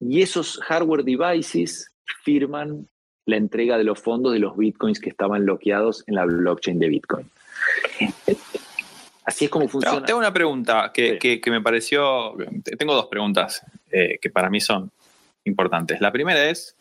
y 0.00 0.22
esos 0.22 0.58
hardware 0.58 1.04
devices 1.04 1.92
firman 2.24 2.88
la 3.26 3.36
entrega 3.36 3.78
de 3.78 3.84
los 3.84 4.00
fondos 4.00 4.32
de 4.32 4.38
los 4.38 4.56
bitcoins 4.56 5.00
que 5.00 5.10
estaban 5.10 5.44
bloqueados 5.44 6.04
en 6.06 6.16
la 6.16 6.24
blockchain 6.24 6.78
de 6.78 6.88
Bitcoin. 6.88 7.30
Así 9.24 9.44
es 9.44 9.50
como 9.50 9.68
funciona. 9.68 10.04
tengo 10.04 10.18
una 10.18 10.32
pregunta 10.32 10.90
que, 10.92 11.40
me 11.46 11.60
pareció. 11.60 12.34
Tengo 12.76 12.94
dos 12.94 13.06
preguntas 13.06 13.64
eh, 13.90 14.18
que 14.20 14.30
para 14.30 14.50
mí 14.50 14.60
son 14.60 14.90
importantes. 15.44 16.00
La 16.00 16.10
primera 16.10 16.50
es: 16.50 16.76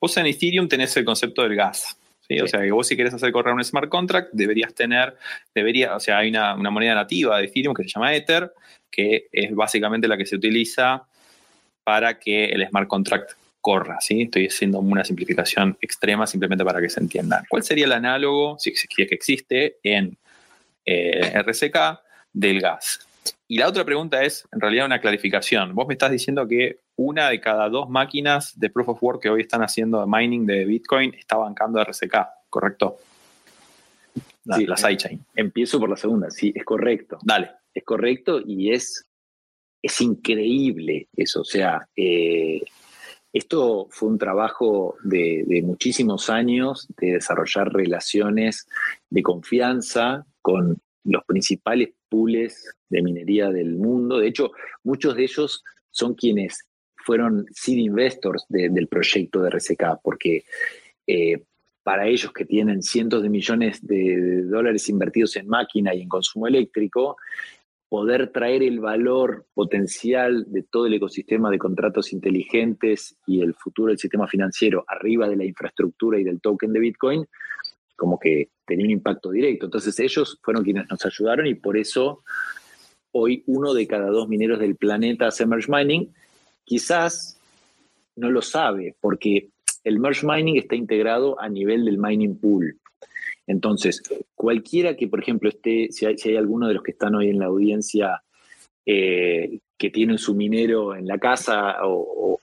vos 0.00 0.16
en 0.16 0.26
Ethereum 0.26 0.66
tenés 0.66 0.96
el 0.96 1.04
concepto 1.04 1.42
del 1.42 1.54
gas. 1.54 1.96
O 2.42 2.46
sea, 2.46 2.60
que 2.60 2.70
vos 2.70 2.86
si 2.86 2.96
querés 2.96 3.14
hacer 3.14 3.32
correr 3.32 3.54
un 3.54 3.64
smart 3.64 3.88
contract, 3.88 4.30
deberías 4.32 4.74
tener, 4.74 5.16
debería, 5.54 5.94
o 5.94 6.00
sea, 6.00 6.18
hay 6.18 6.30
una, 6.30 6.56
moneda 6.56 6.94
nativa 6.94 7.38
de 7.38 7.46
Ethereum 7.46 7.74
que 7.74 7.84
se 7.84 7.90
llama 7.90 8.14
Ether, 8.14 8.52
que 8.90 9.26
es 9.32 9.54
básicamente 9.54 10.08
la 10.08 10.16
que 10.16 10.26
se 10.26 10.36
utiliza 10.36 11.06
para 11.84 12.18
que 12.18 12.46
el 12.46 12.66
smart 12.68 12.88
contract 12.88 13.32
corra, 13.60 13.98
¿sí? 14.00 14.22
Estoy 14.22 14.46
haciendo 14.46 14.78
una 14.78 15.04
simplificación 15.04 15.76
extrema 15.80 16.26
simplemente 16.26 16.64
para 16.64 16.80
que 16.80 16.88
se 16.88 17.00
entienda. 17.00 17.44
¿Cuál 17.48 17.62
sería 17.62 17.84
el 17.84 17.92
análogo, 17.92 18.56
si 18.58 18.70
es 18.70 18.86
que 18.88 19.02
existe, 19.10 19.78
en 19.82 20.16
eh, 20.84 21.32
RSK 21.42 22.00
del 22.32 22.60
gas? 22.60 23.06
Y 23.48 23.58
la 23.58 23.68
otra 23.68 23.84
pregunta 23.84 24.22
es, 24.22 24.46
en 24.52 24.60
realidad, 24.60 24.86
una 24.86 25.00
clarificación. 25.00 25.74
Vos 25.74 25.86
me 25.86 25.94
estás 25.94 26.10
diciendo 26.10 26.46
que 26.46 26.78
una 26.96 27.30
de 27.30 27.40
cada 27.40 27.68
dos 27.68 27.88
máquinas 27.88 28.58
de 28.58 28.70
Proof 28.70 28.88
of 28.88 29.02
Work 29.02 29.22
que 29.22 29.30
hoy 29.30 29.42
están 29.42 29.62
haciendo 29.62 30.04
mining 30.06 30.46
de 30.46 30.64
Bitcoin 30.64 31.14
está 31.14 31.36
bancando 31.36 31.82
RSK, 31.82 32.14
¿correcto? 32.48 32.96
La, 34.44 34.56
sí, 34.56 34.66
la 34.66 34.76
sidechain. 34.76 35.24
Empiezo 35.34 35.78
por 35.78 35.90
la 35.90 35.96
segunda, 35.96 36.30
sí, 36.30 36.52
es 36.54 36.64
correcto. 36.64 37.18
Dale. 37.22 37.50
Es 37.74 37.84
correcto 37.84 38.40
y 38.40 38.72
es 38.72 39.06
es 39.86 40.00
increíble 40.00 41.08
eso. 41.16 41.42
O 41.42 41.44
sea, 41.44 41.88
eh, 41.94 42.60
esto 43.32 43.86
fue 43.90 44.08
un 44.08 44.18
trabajo 44.18 44.96
de, 45.04 45.62
muchísimos 45.64 46.28
años 46.28 46.88
de 46.98 47.12
desarrollar 47.12 47.72
relaciones 47.72 48.66
de 49.10 49.22
confianza 49.22 50.26
con 50.42 50.78
los 51.04 51.24
principales 51.24 51.90
pools 52.08 52.74
de 52.88 53.02
minería 53.02 53.50
del 53.50 53.76
mundo. 53.76 54.18
De 54.18 54.28
hecho, 54.28 54.52
muchos 54.82 55.14
de 55.14 55.24
ellos 55.24 55.62
son 55.90 56.14
quienes 56.14 56.65
fueron 57.06 57.46
seed 57.52 57.78
investors 57.78 58.44
del 58.48 58.88
proyecto 58.88 59.40
de 59.40 59.50
RCK, 59.50 60.00
porque 60.02 60.42
eh, 61.06 61.44
para 61.84 62.08
ellos 62.08 62.32
que 62.32 62.44
tienen 62.44 62.82
cientos 62.82 63.22
de 63.22 63.28
millones 63.28 63.86
de 63.86 64.42
dólares 64.42 64.88
invertidos 64.88 65.36
en 65.36 65.46
máquina 65.46 65.94
y 65.94 66.02
en 66.02 66.08
consumo 66.08 66.48
eléctrico, 66.48 67.16
poder 67.88 68.32
traer 68.32 68.64
el 68.64 68.80
valor 68.80 69.46
potencial 69.54 70.46
de 70.48 70.64
todo 70.64 70.86
el 70.86 70.94
ecosistema 70.94 71.48
de 71.48 71.58
contratos 71.58 72.12
inteligentes 72.12 73.16
y 73.24 73.40
el 73.40 73.54
futuro 73.54 73.90
del 73.90 73.98
sistema 73.98 74.26
financiero 74.26 74.84
arriba 74.88 75.28
de 75.28 75.36
la 75.36 75.44
infraestructura 75.44 76.18
y 76.18 76.24
del 76.24 76.40
token 76.40 76.72
de 76.72 76.80
Bitcoin, 76.80 77.26
como 77.94 78.18
que 78.18 78.48
tenía 78.66 78.84
un 78.84 78.90
impacto 78.90 79.30
directo. 79.30 79.66
Entonces 79.66 79.96
ellos 80.00 80.40
fueron 80.42 80.64
quienes 80.64 80.90
nos 80.90 81.06
ayudaron 81.06 81.46
y 81.46 81.54
por 81.54 81.76
eso 81.76 82.24
hoy 83.12 83.44
uno 83.46 83.74
de 83.74 83.86
cada 83.86 84.10
dos 84.10 84.28
mineros 84.28 84.58
del 84.58 84.74
planeta 84.74 85.28
hace 85.28 85.46
merge 85.46 85.70
mining. 85.70 86.12
Quizás 86.66 87.38
no 88.16 88.30
lo 88.30 88.42
sabe 88.42 88.96
porque 89.00 89.50
el 89.84 90.00
merge 90.00 90.26
mining 90.26 90.56
está 90.56 90.74
integrado 90.74 91.40
a 91.40 91.48
nivel 91.48 91.84
del 91.84 91.96
mining 91.96 92.36
pool. 92.38 92.76
Entonces, 93.46 94.02
cualquiera 94.34 94.96
que, 94.96 95.06
por 95.06 95.20
ejemplo, 95.20 95.48
esté, 95.48 95.92
si 95.92 96.06
hay, 96.06 96.36
alguno 96.36 96.66
de 96.66 96.74
los 96.74 96.82
que 96.82 96.90
están 96.90 97.14
hoy 97.14 97.30
en 97.30 97.38
la 97.38 97.46
audiencia 97.46 98.20
eh, 98.84 99.60
que 99.78 99.90
tiene 99.90 100.18
su 100.18 100.34
minero 100.34 100.96
en 100.96 101.06
la 101.06 101.18
casa, 101.18 101.76
o, 101.84 102.40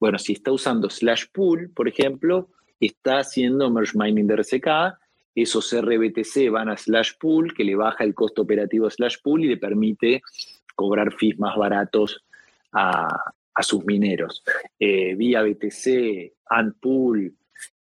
bueno, 0.00 0.18
si 0.18 0.32
está 0.32 0.50
usando 0.50 0.90
slash 0.90 1.26
pool, 1.32 1.70
por 1.72 1.86
ejemplo, 1.86 2.48
está 2.80 3.18
haciendo 3.18 3.70
merge 3.70 3.96
mining 3.96 4.26
de 4.26 4.34
RCK, 4.34 4.98
esos 5.36 5.72
RBTC 5.72 6.50
van 6.50 6.70
a 6.70 6.76
slash 6.76 7.12
pool, 7.20 7.54
que 7.54 7.62
le 7.62 7.76
baja 7.76 8.02
el 8.02 8.14
costo 8.14 8.42
operativo 8.42 8.88
a 8.88 8.90
slash 8.90 9.18
pool 9.22 9.44
y 9.44 9.48
le 9.48 9.58
permite 9.58 10.22
cobrar 10.74 11.12
fees 11.12 11.38
más 11.38 11.56
baratos 11.56 12.24
a, 12.72 13.32
sus 13.62 13.84
mineros. 13.84 14.42
Eh, 14.78 15.14
vía 15.14 15.42
BTC, 15.42 16.32
Antpool, 16.46 17.34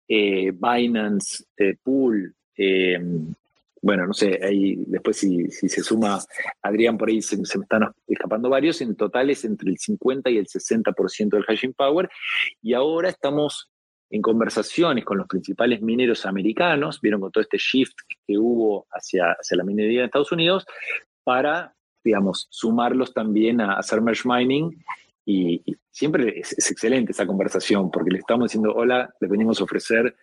eh, 0.08 0.52
Binance 0.52 1.46
Pool, 1.84 2.34
eh, 2.58 3.00
bueno, 3.82 4.08
no 4.08 4.14
sé, 4.14 4.40
ahí 4.44 4.76
después 4.88 5.18
si, 5.18 5.50
se 5.50 5.84
suma 5.84 6.20
Adrián, 6.62 6.98
por 6.98 7.10
ahí 7.10 7.22
se, 7.22 7.38
me 7.38 7.44
están 7.44 7.92
escapando 8.08 8.50
varios, 8.50 8.82
en 8.82 8.96
total 8.96 9.30
es 9.30 9.46
entre 9.46 9.70
el 9.70 9.78
50 9.78 10.30
y 10.30 10.38
el 10.38 10.48
60% 10.48 11.30
del 11.30 11.44
hashing 11.44 11.74
power, 11.74 12.10
y 12.62 12.74
ahora 12.74 13.10
estamos 13.10 13.70
en 14.10 14.22
conversaciones 14.22 15.06
con 15.06 15.18
los 15.18 15.28
principales 15.28 15.82
mineros 15.82 16.26
americanos, 16.26 17.00
vieron 17.02 17.22
con 17.22 17.32
todo 17.32 17.42
este 17.42 17.58
shift 17.58 17.96
que 18.26 18.38
hubo 18.38 18.88
hacia, 18.92 19.32
hacia 19.34 19.58
la 19.58 19.64
minería 19.64 20.00
de 20.00 20.06
Estados 20.08 20.32
Unidos, 20.32 20.66
para, 21.24 21.76
digamos, 22.04 22.48
sumarlos 22.50 23.14
también 23.14 23.62
a 23.62 23.74
hacer 23.74 24.02
merge 24.02 24.24
mining 24.26 24.84
y, 25.30 25.62
siempre 25.92 26.40
es, 26.40 26.54
es, 26.54 26.72
excelente 26.72 27.12
esa 27.12 27.28
conversación 27.28 27.92
porque 27.92 28.12
le 28.12 28.20
estamos 28.20 28.46
diciendo, 28.46 28.74
hola, 28.74 29.14
le 29.20 29.28
venimos 29.28 29.60
a 29.60 29.66
ofrecer 29.66 30.16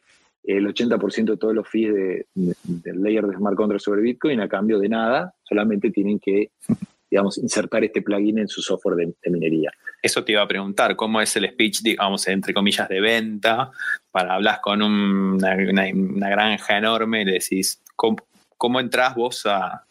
el 0.45 0.67
80% 0.67 1.25
de 1.25 1.37
todos 1.37 1.55
los 1.55 1.69
fees 1.69 1.93
del 2.35 3.03
layer 3.03 3.27
de 3.27 3.37
smart 3.37 3.57
contract 3.57 3.83
sobre 3.83 4.03
Bitcoin 4.03 4.41
a 4.41 4.49
cambio 4.49 4.79
de 4.79 4.89
nada, 4.89 5.35
solamente 5.43 5.91
tienen 5.91 6.19
que, 6.19 6.51
digamos, 7.11 7.39
insertar 7.39 7.85
este 7.85 8.03
plugin 8.03 8.39
en 8.39 8.49
su 8.49 8.63
software 8.63 8.97
de, 8.97 9.31
minería. 9.31 9.71
Eso 10.03 10.25
te 10.25 10.33
iba 10.33 10.43
a 10.43 10.49
preguntar, 10.49 10.97
¿cómo 10.97 11.21
es 11.21 11.35
el 11.37 11.49
speech, 11.49 11.83
digamos, 11.83 12.27
entre 12.29 12.53
comillas, 12.53 12.89
de 12.89 13.01
venta? 13.01 13.71
Para 14.11 14.35
hablar 14.35 14.61
con 14.63 14.83
una, 14.83 15.55
granja 15.55 16.79
enorme 16.79 17.23
y 17.23 17.25
le 17.25 17.33
decís, 17.33 17.83
¿cómo, 17.97 18.17
cómo 18.57 18.81
entras 18.81 19.15
vos 19.15 19.47
a, 19.47 19.85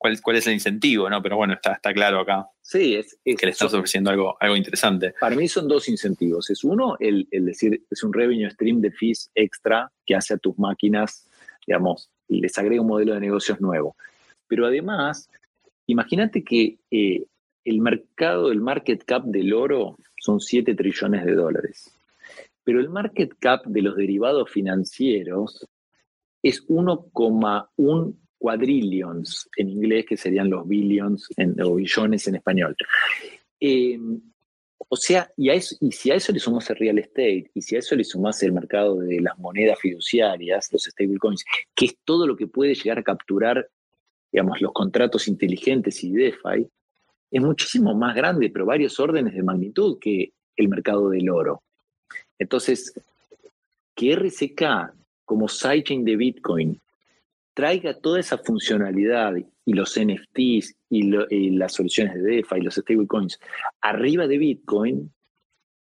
cuál, 0.00 0.18
cuál 0.22 0.36
es 0.36 0.46
el 0.46 0.54
incentivo, 0.54 1.10
¿no? 1.10 1.22
Pero 1.22 1.36
bueno, 1.36 1.52
está, 1.52 1.74
está 1.74 1.92
claro 1.92 2.20
acá. 2.20 2.48
Sí, 2.62 2.96
es, 2.96 3.18
que 3.22 3.46
le 3.46 3.52
estás 3.52 3.74
ofreciendo 3.74 4.10
algo, 4.10 4.34
algo 4.40 4.56
interesante. 4.56 5.12
Para 5.20 5.36
mí 5.36 5.46
son 5.46 5.68
dos 5.68 5.90
incentivos. 5.90 6.48
Es 6.48 6.64
uno, 6.64 6.96
el, 6.98 7.28
el, 7.30 7.44
decir, 7.44 7.84
es 7.90 8.02
un 8.02 8.14
revenue 8.14 8.50
stream 8.50 8.80
de 8.80 8.92
fees 8.92 9.30
extra 9.34 9.92
que 10.06 10.14
hace 10.14 10.32
a 10.32 10.38
tus 10.38 10.58
máquinas, 10.58 11.28
digamos, 11.66 12.08
y 12.28 12.40
les 12.40 12.56
agrega 12.56 12.80
un 12.80 12.88
modelo 12.88 13.12
de 13.12 13.20
negocios 13.20 13.60
nuevo. 13.60 13.94
Pero 14.48 14.66
además, 14.66 15.28
imagínate 15.86 16.42
que 16.44 16.78
eh, 16.90 17.26
el 17.66 17.80
mercado, 17.80 18.50
el 18.50 18.60
market 18.62 19.04
cap 19.04 19.24
del 19.24 19.52
oro 19.52 19.98
son 20.18 20.40
7 20.40 20.74
trillones 20.76 21.26
de 21.26 21.34
dólares. 21.34 21.94
Pero 22.64 22.80
el 22.80 22.88
market 22.88 23.34
cap 23.38 23.66
de 23.66 23.82
los 23.82 23.96
derivados 23.96 24.50
financieros 24.50 25.66
es 26.42 26.66
1,1 26.68 28.14
quadrillions 28.40 29.48
en 29.56 29.68
inglés, 29.68 30.06
que 30.06 30.16
serían 30.16 30.48
los 30.48 30.66
billions 30.66 31.28
en, 31.36 31.60
o 31.60 31.74
billones 31.74 32.26
en 32.26 32.36
español. 32.36 32.74
Em, 33.60 34.20
o 34.88 34.96
sea, 34.96 35.30
y 35.36 35.92
si 35.92 36.10
a 36.10 36.14
eso 36.14 36.32
le 36.32 36.40
sumas 36.40 36.68
el 36.70 36.76
real 36.76 36.98
estate, 36.98 37.50
y 37.54 37.62
si 37.62 37.76
a 37.76 37.78
eso 37.78 37.94
le 37.94 38.02
sumas 38.02 38.42
el 38.42 38.52
mercado 38.52 38.96
de 38.96 39.20
las 39.20 39.38
monedas 39.38 39.78
fiduciarias, 39.78 40.72
los 40.72 40.82
stablecoins, 40.82 41.44
que 41.74 41.84
es 41.84 41.96
todo 42.04 42.26
lo 42.26 42.34
que 42.34 42.46
puede 42.46 42.74
llegar 42.74 42.98
a 42.98 43.02
capturar, 43.02 43.68
digamos, 44.32 44.60
los 44.60 44.72
contratos 44.72 45.28
inteligentes 45.28 46.02
y 46.02 46.10
DeFi, 46.10 46.66
es 47.30 47.42
muchísimo 47.42 47.94
más 47.94 48.16
grande, 48.16 48.50
pero 48.50 48.66
varios 48.66 48.98
órdenes 48.98 49.34
de 49.34 49.42
magnitud 49.42 49.98
que 50.00 50.32
el 50.56 50.68
mercado 50.68 51.10
del 51.10 51.28
oro. 51.30 51.62
Entonces, 52.38 52.92
que 53.94 54.12
RCK 54.12 54.94
como 55.24 55.46
sidechain 55.46 56.04
de 56.04 56.16
Bitcoin 56.16 56.80
traiga 57.54 57.94
toda 57.94 58.20
esa 58.20 58.38
funcionalidad 58.38 59.34
y 59.64 59.72
los 59.72 59.98
NFTs 59.98 60.76
y, 60.88 61.50
las 61.50 61.74
soluciones 61.74 62.14
de 62.14 62.22
DeFi 62.22 62.56
y 62.56 62.62
los 62.62 62.74
stablecoins 62.74 63.38
arriba 63.80 64.26
de 64.26 64.38
Bitcoin, 64.38 65.12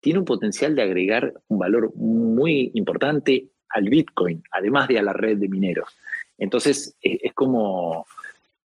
tiene 0.00 0.20
un 0.20 0.24
potencial 0.24 0.74
de 0.74 0.82
agregar 0.82 1.34
un 1.48 1.58
valor 1.58 1.92
muy 1.96 2.70
importante 2.74 3.48
al 3.70 3.88
Bitcoin, 3.88 4.42
además 4.52 4.88
de 4.88 4.98
a 4.98 5.02
la 5.02 5.12
red 5.12 5.38
de 5.38 5.48
mineros. 5.48 5.88
Entonces, 6.38 6.96
es, 7.00 7.32
como 7.34 8.06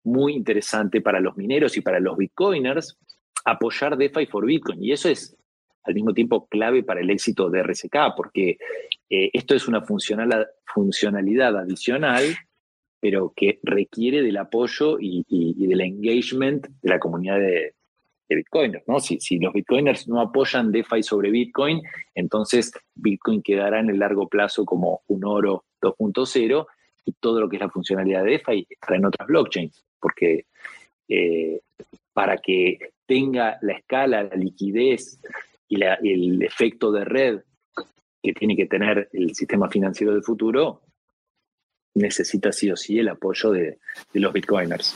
muy 0.04 0.34
interesante 0.34 1.00
para 1.00 1.20
los 1.20 1.36
mineros 1.36 1.76
y 1.76 1.80
para 1.80 2.00
los 2.00 2.16
bitcoiners 2.16 2.98
apoyar 3.44 3.96
DeFi 3.96 4.26
for 4.26 4.46
Bitcoin. 4.46 4.82
Y 4.82 4.92
eso 4.92 5.08
es 5.08 5.36
al 5.84 5.94
mismo 5.94 6.12
tiempo 6.12 6.46
clave 6.46 6.82
para 6.82 7.00
el 7.00 7.10
éxito 7.10 7.50
de 7.50 7.62
RSK, 7.62 8.14
porque 8.16 8.58
eh, 9.10 9.30
esto 9.32 9.54
es 9.54 9.66
una 9.66 9.82
funcionalidad 9.82 11.56
adicional 11.56 12.24
pero 13.02 13.32
que 13.34 13.58
requiere 13.64 14.22
del 14.22 14.36
apoyo 14.36 14.96
y, 15.00 15.24
del 15.66 15.80
engagement 15.80 16.68
de 16.82 16.88
la 16.88 17.00
comunidad 17.00 17.40
de, 17.40 17.74
Bitcoiners. 18.28 18.88
¿no? 18.88 18.98
Si, 18.98 19.38
los 19.40 19.52
Bitcoiners 19.52 20.08
no 20.08 20.18
apoyan 20.18 20.72
DeFi 20.72 21.02
sobre 21.02 21.30
Bitcoin, 21.30 21.82
entonces 22.14 22.72
Bitcoin 22.94 23.42
quedará 23.42 23.80
en 23.80 23.90
el 23.90 23.98
largo 23.98 24.26
plazo 24.26 24.64
como 24.64 25.02
un 25.08 25.24
oro 25.26 25.64
2.0 25.82 26.66
y 27.04 27.12
todo 27.20 27.40
lo 27.40 27.48
que 27.50 27.56
es 27.56 27.60
la 27.62 27.68
funcionalidad 27.68 28.24
de 28.24 28.30
DeFi 28.30 28.66
estará 28.70 28.96
en 28.96 29.04
otras 29.04 29.28
blockchains, 29.28 29.84
porque 30.00 30.46
eh, 31.08 31.60
para 32.14 32.38
que 32.38 32.78
tenga 33.04 33.58
la 33.60 33.74
escala, 33.74 34.22
la 34.22 34.36
liquidez 34.36 35.20
y 35.68 35.82
el 35.82 36.42
efecto 36.42 36.90
de 36.90 37.04
red 37.04 37.40
que 38.22 38.32
tiene 38.32 38.56
que 38.56 38.66
tener 38.66 39.10
el 39.12 39.34
sistema 39.34 39.68
financiero 39.68 40.14
del 40.14 40.22
futuro, 40.22 40.80
necesita 41.94 42.52
sí 42.52 42.70
o 42.70 42.76
sí 42.76 42.98
el 42.98 43.08
apoyo 43.08 43.50
de, 43.50 43.78
los 44.14 44.32
bitcoiners. 44.32 44.94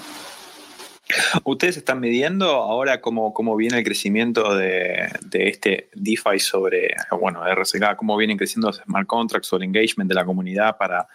¿Ustedes 1.45 1.77
están 1.77 2.01
midiendo 2.01 2.47
ahora 2.47 3.01
cómo, 3.01 3.33
cómo 3.33 3.55
viene 3.55 3.79
el 3.79 3.85
crecimiento 3.85 4.57
de, 4.57 5.09
este 5.33 5.89
DeFi 5.95 6.41
sobre, 6.41 6.95
bueno, 7.21 7.43
RSK, 7.45 7.95
cómo 7.97 8.17
vienen 8.17 8.37
creciendo 8.37 8.69
los 8.69 8.79
smart 8.79 9.07
contracts 9.07 9.53
o 9.53 9.57
el 9.57 9.63
engagement 9.63 10.09
de 10.09 10.15
la 10.15 10.25
comunidad 10.25 10.77
para, 10.77 11.07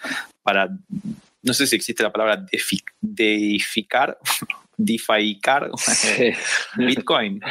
para 0.43 0.69
no 1.43 1.53
sé 1.53 1.67
si 1.67 1.75
existe 1.75 2.03
la 2.03 2.11
palabra 2.11 2.45
deificar, 3.01 4.17
deficar 4.77 5.69
Bitcoin? 6.77 7.41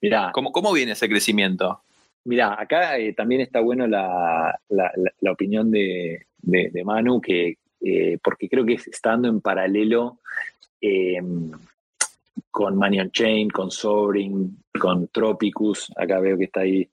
Mira, 0.00 0.30
¿Cómo, 0.34 0.52
¿Cómo 0.52 0.72
viene 0.72 0.92
ese 0.92 1.08
crecimiento? 1.08 1.80
Mira, 2.24 2.60
acá 2.60 2.98
eh, 2.98 3.12
también 3.12 3.40
está 3.40 3.60
bueno 3.60 3.86
la, 3.86 4.58
la, 4.68 5.32
opinión 5.32 5.70
de, 5.70 6.26
de, 6.42 6.84
Manu, 6.84 7.20
que, 7.20 7.56
eh, 7.80 8.18
porque 8.22 8.48
creo 8.48 8.64
que 8.64 8.74
estando 8.74 9.28
en 9.28 9.40
paralelo 9.40 10.20
eh, 10.80 11.20
con 12.50 12.76
Manion 12.76 13.10
Chain, 13.10 13.50
con 13.50 13.70
Sovereign, 13.70 14.62
con 14.80 15.08
Tropicus, 15.08 15.90
acá 15.96 16.20
veo 16.20 16.36
que 16.38 16.44
está 16.44 16.60
ahí 16.60 16.88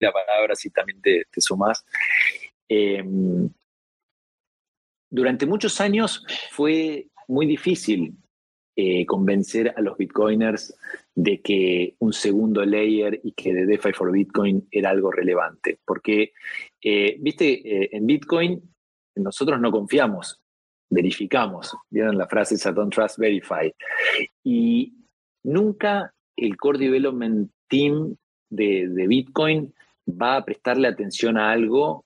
la 0.00 0.12
palabra 0.12 0.54
si 0.54 0.70
también 0.70 1.00
te, 1.02 1.26
te 1.30 1.40
sumas. 1.40 1.84
Eh, 2.68 3.04
durante 5.10 5.44
muchos 5.44 5.80
años 5.80 6.24
fue 6.50 7.08
muy 7.28 7.46
difícil 7.46 8.14
eh, 8.82 9.04
convencer 9.04 9.74
a 9.76 9.82
los 9.82 9.98
bitcoiners 9.98 10.74
de 11.14 11.42
que 11.42 11.96
un 11.98 12.14
segundo 12.14 12.64
layer 12.64 13.20
y 13.22 13.32
que 13.32 13.52
de 13.52 13.66
DeFi 13.66 13.92
for 13.92 14.10
Bitcoin 14.10 14.66
era 14.70 14.88
algo 14.88 15.10
relevante. 15.10 15.78
Porque, 15.84 16.32
eh, 16.80 17.16
viste, 17.20 17.94
en 17.94 18.06
Bitcoin 18.06 18.62
nosotros 19.16 19.60
no 19.60 19.70
confiamos, 19.70 20.40
verificamos. 20.88 21.76
Vieron 21.90 22.16
la 22.16 22.26
frase 22.26 22.54
esa, 22.54 22.72
don't 22.72 22.94
trust, 22.94 23.18
verify. 23.18 23.70
Y 24.42 24.94
nunca 25.42 26.14
el 26.36 26.56
core 26.56 26.78
development 26.78 27.50
team 27.68 28.16
de, 28.48 29.06
Bitcoin 29.06 29.74
va 30.08 30.36
a 30.36 30.44
prestarle 30.44 30.88
atención 30.88 31.36
a 31.36 31.50
algo 31.50 32.04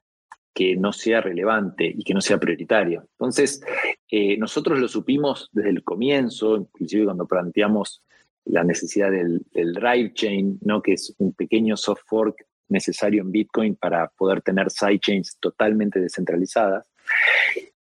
que 0.55 0.77
no 0.77 0.93
sea 0.93 1.21
relevante 1.21 1.93
y 1.95 2.05
que 2.05 2.15
no 2.15 2.21
sea 2.21 2.39
prioritario. 2.39 3.09
Entonces, 3.19 3.61
eh, 4.09 4.39
nosotros 4.39 4.79
lo 4.79 4.87
supimos 4.87 5.51
desde 5.53 5.71
el 5.71 5.83
comienzo, 5.83 6.57
inclusive 6.57 7.05
cuando 7.05 7.27
planteamos 7.27 8.03
la 8.45 8.63
necesidad 8.63 9.11
del, 9.11 9.45
drive 9.53 10.13
chain, 10.15 10.59
¿no? 10.63 10.81
que 10.81 10.93
es 10.93 11.15
un 11.19 11.33
pequeño 11.33 11.77
soft 11.77 12.03
fork 12.07 12.47
necesario 12.69 13.23
en 13.23 13.33
Bitcoin 13.33 13.75
para 13.75 14.09
poder 14.17 14.43
tener 14.43 14.71
sidechains 14.71 15.39
totalmente 15.41 16.01
descentralizadas. 16.01 16.87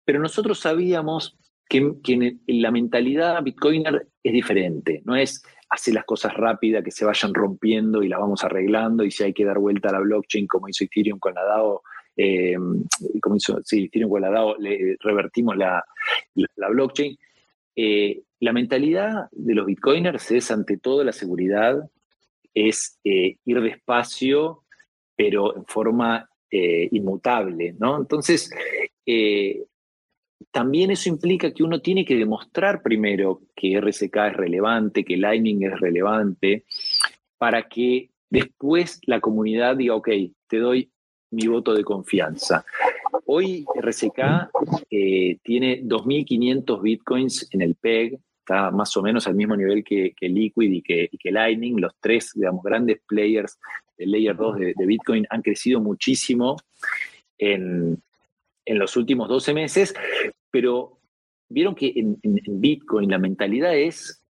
Pero 0.04 0.20
nosotros 0.20 0.58
sabíamos 0.58 1.38
que, 1.68 2.36
la 2.46 2.70
mentalidad 2.70 3.42
bitcoiner 3.42 4.06
es 4.22 4.32
diferente, 4.32 5.02
no 5.04 5.16
es 5.16 5.42
hacer 5.70 5.94
las 5.94 6.04
cosas 6.04 6.34
rápidas, 6.34 6.84
que 6.84 6.90
se 6.90 7.04
vayan 7.04 7.34
rompiendo 7.34 8.02
y 8.02 8.08
las 8.08 8.20
vamos 8.20 8.44
arreglando, 8.44 9.04
y 9.04 9.10
si 9.10 9.24
hay 9.24 9.32
que 9.32 9.44
dar 9.44 9.58
vuelta 9.58 9.88
a 9.88 9.92
la 9.92 10.00
blockchain, 10.00 10.46
como 10.46 10.68
hizo 10.68 10.84
Ethereum 10.84 11.18
con 11.18 11.34
la 11.34 11.42
DAO, 11.42 11.82
eh, 12.16 12.56
como 13.20 13.36
hizo 13.36 13.58
Ethereum 13.58 14.10
con 14.10 14.22
la 14.22 14.30
DAO, 14.30 14.56
le 14.58 14.96
revertimos 15.00 15.56
la, 15.56 15.84
blockchain. 16.34 17.16
Eh, 17.76 18.22
la 18.40 18.52
mentalidad 18.52 19.28
de 19.32 19.54
los 19.54 19.66
bitcoiners 19.66 20.30
es, 20.30 20.50
ante 20.50 20.76
todo, 20.76 21.02
la 21.02 21.12
seguridad, 21.12 21.90
es 22.52 22.98
eh, 23.04 23.36
ir 23.44 23.60
despacio, 23.60 24.62
pero 25.16 25.56
en 25.56 25.64
forma 25.66 26.28
inmutable, 26.56 27.74
¿no? 27.80 27.96
Entonces, 27.98 28.48
también 30.52 30.92
eso 30.92 31.08
implica 31.08 31.52
que 31.52 31.64
uno 31.64 31.80
tiene 31.80 32.04
que 32.04 32.14
demostrar 32.14 32.80
primero 32.80 33.40
que 33.56 33.80
RSK 33.80 34.16
es 34.28 34.36
relevante, 34.36 35.04
que 35.04 35.16
Lightning 35.16 35.64
es 35.64 35.80
relevante, 35.80 36.64
para 37.38 37.68
que 37.68 38.10
después 38.30 39.00
la 39.06 39.20
comunidad 39.20 39.76
diga, 39.76 39.96
ok, 39.96 40.10
te 40.46 40.58
doy 40.58 40.92
mi 41.34 41.46
voto 41.46 41.74
de 41.74 41.84
confianza. 41.84 42.64
Hoy 43.26 43.64
RSK 43.80 44.18
eh, 44.90 45.38
tiene 45.42 45.82
2.500 45.82 46.82
bitcoins 46.82 47.48
en 47.52 47.62
el 47.62 47.74
PEG, 47.74 48.18
está 48.38 48.70
más 48.70 48.96
o 48.96 49.02
menos 49.02 49.26
al 49.26 49.34
mismo 49.34 49.56
nivel 49.56 49.82
que, 49.82 50.14
Liquid 50.20 50.70
y 50.70 50.82
que, 50.82 51.30
Lightning. 51.30 51.80
Los 51.80 51.94
tres, 52.00 52.32
digamos, 52.34 52.62
grandes 52.62 53.00
players 53.06 53.58
del 53.96 54.10
Layer 54.10 54.36
2 54.36 54.56
de, 54.58 54.86
Bitcoin 54.86 55.26
han 55.30 55.42
crecido 55.42 55.80
muchísimo 55.80 56.56
en, 57.38 58.02
en 58.64 58.78
los 58.78 58.96
últimos 58.96 59.28
12 59.28 59.54
meses, 59.54 59.94
pero 60.50 60.98
vieron 61.48 61.74
que 61.74 61.92
en, 61.94 62.18
Bitcoin 62.60 63.10
la 63.10 63.18
mentalidad 63.18 63.74
es 63.74 64.22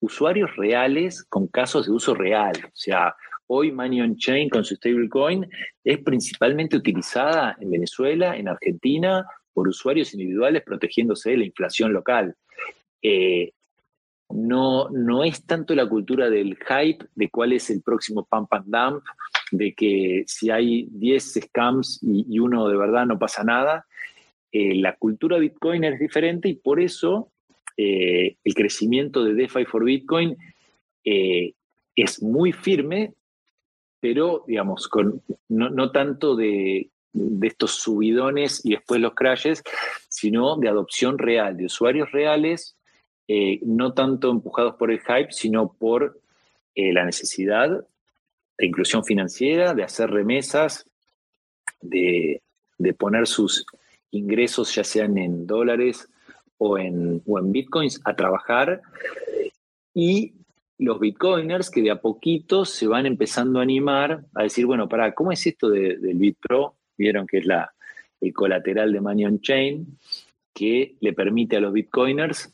usuarios 0.00 0.54
reales 0.56 1.24
con 1.24 1.46
casos 1.46 1.86
de 1.86 1.92
uso 1.92 2.14
real. 2.14 2.54
O 2.64 2.76
sea, 2.76 3.14
hoy 3.48 3.72
Money 3.72 4.00
on 4.00 4.16
Chain 4.16 4.48
con 4.48 4.64
su 4.64 4.76
stablecoin 4.76 5.48
es 5.84 5.98
principalmente 5.98 6.76
utilizada 6.76 7.56
en 7.60 7.70
Venezuela, 7.70 8.36
en 8.36 8.48
Argentina, 8.48 9.26
por 9.52 9.68
usuarios 9.68 10.14
individuales 10.14 10.62
protegiéndose 10.62 11.30
de 11.30 11.38
la 11.38 11.44
inflación 11.44 11.92
local. 11.92 12.36
Eh, 13.02 13.52
no, 14.30 14.88
no 14.90 15.24
es 15.24 15.44
tanto 15.44 15.74
la 15.74 15.88
cultura 15.88 16.30
del 16.30 16.56
hype 16.56 17.06
de 17.14 17.30
cuál 17.30 17.54
es 17.54 17.70
el 17.70 17.82
próximo 17.82 18.26
pump 18.30 18.52
and 18.52 18.66
dump, 18.66 19.04
de 19.50 19.72
que 19.72 20.24
si 20.26 20.50
hay 20.50 20.86
10 20.90 21.40
scams 21.40 22.00
y 22.02 22.38
uno 22.38 22.68
de 22.68 22.76
verdad 22.76 23.06
no 23.06 23.18
pasa 23.18 23.42
nada, 23.42 23.86
eh, 24.52 24.74
la 24.76 24.94
cultura 24.96 25.38
Bitcoin 25.38 25.84
es 25.84 25.98
diferente 25.98 26.48
y 26.48 26.54
por 26.54 26.80
eso 26.80 27.32
eh, 27.76 28.36
el 28.44 28.54
crecimiento 28.54 29.24
de 29.24 29.34
DeFi 29.34 29.64
for 29.64 29.84
Bitcoin 29.84 30.36
es 31.04 32.22
muy 32.22 32.52
firme, 32.52 33.14
pero 34.00 34.44
digamos, 34.46 34.88
con, 34.88 35.22
no, 35.48 35.90
tanto 35.90 36.36
de, 36.36 36.90
estos 37.42 37.72
subidones 37.72 38.64
y 38.64 38.72
después 38.72 39.00
los 39.00 39.14
crashes, 39.14 39.62
sino 40.08 40.56
de 40.56 40.68
adopción 40.68 41.18
real, 41.18 41.56
de 41.56 41.66
usuarios 41.66 42.12
reales, 42.12 42.76
no 43.62 43.92
tanto 43.92 44.30
empujados 44.30 44.76
por 44.76 44.90
el 44.90 45.00
hype, 45.00 45.32
sino 45.32 45.72
por 45.72 46.20
la 46.74 47.04
necesidad 47.04 47.84
de 48.58 48.66
inclusión 48.66 49.04
financiera, 49.04 49.74
de 49.74 49.82
hacer 49.82 50.10
remesas, 50.10 50.86
de, 51.80 52.42
de 52.78 52.94
poner 52.94 53.26
sus 53.26 53.66
ingresos, 54.10 54.74
ya 54.74 54.84
sean 54.84 55.18
en 55.18 55.46
dólares 55.46 56.08
o 56.58 56.78
en, 56.78 57.22
o 57.26 57.38
en 57.38 57.52
bitcoins, 57.52 58.00
a 58.04 58.16
trabajar. 58.16 58.82
Y 59.94 60.34
los 60.78 61.00
bitcoiners 61.00 61.70
que 61.70 61.82
de 61.82 61.90
a 61.90 62.00
poquito 62.00 62.64
se 62.64 62.86
van 62.86 63.06
empezando 63.06 63.58
a 63.58 63.62
animar 63.62 64.24
a 64.34 64.44
decir, 64.44 64.64
bueno, 64.64 64.88
para, 64.88 65.12
¿cómo 65.12 65.32
es 65.32 65.44
esto 65.46 65.68
del 65.68 66.14
BitPro? 66.14 66.74
Vieron 66.96 67.26
que 67.26 67.38
es 67.38 67.46
la, 67.46 67.72
el 68.20 68.32
colateral 68.32 68.92
de 68.92 69.00
Money 69.00 69.24
on 69.24 69.40
Chain, 69.40 69.98
que 70.54 70.96
le 71.00 71.12
permite 71.12 71.56
a 71.56 71.60
los 71.60 71.72
bitcoiners 71.72 72.52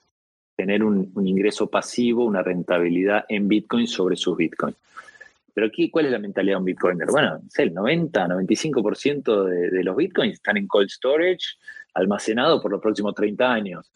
tener 0.56 0.82
un, 0.82 1.12
ingreso 1.24 1.68
pasivo, 1.68 2.24
una 2.24 2.42
rentabilidad 2.42 3.24
en 3.28 3.48
bitcoin 3.48 3.86
sobre 3.86 4.16
sus 4.16 4.36
bitcoins. 4.36 4.76
Pero 5.52 5.66
aquí, 5.68 5.90
¿cuál 5.90 6.06
es 6.06 6.12
la 6.12 6.18
mentalidad 6.18 6.54
de 6.56 6.58
un 6.58 6.64
bitcoiner? 6.64 7.08
Bueno, 7.10 7.40
el 7.56 7.74
90, 7.74 8.26
95% 8.26 9.44
de, 9.44 9.70
de 9.70 9.84
los 9.84 9.96
bitcoins 9.96 10.34
están 10.34 10.56
en 10.56 10.66
cold 10.66 10.88
storage, 10.88 11.56
almacenado 11.94 12.60
por 12.60 12.70
los 12.70 12.80
próximos 12.80 13.14
30 13.14 13.52
años. 13.52 13.90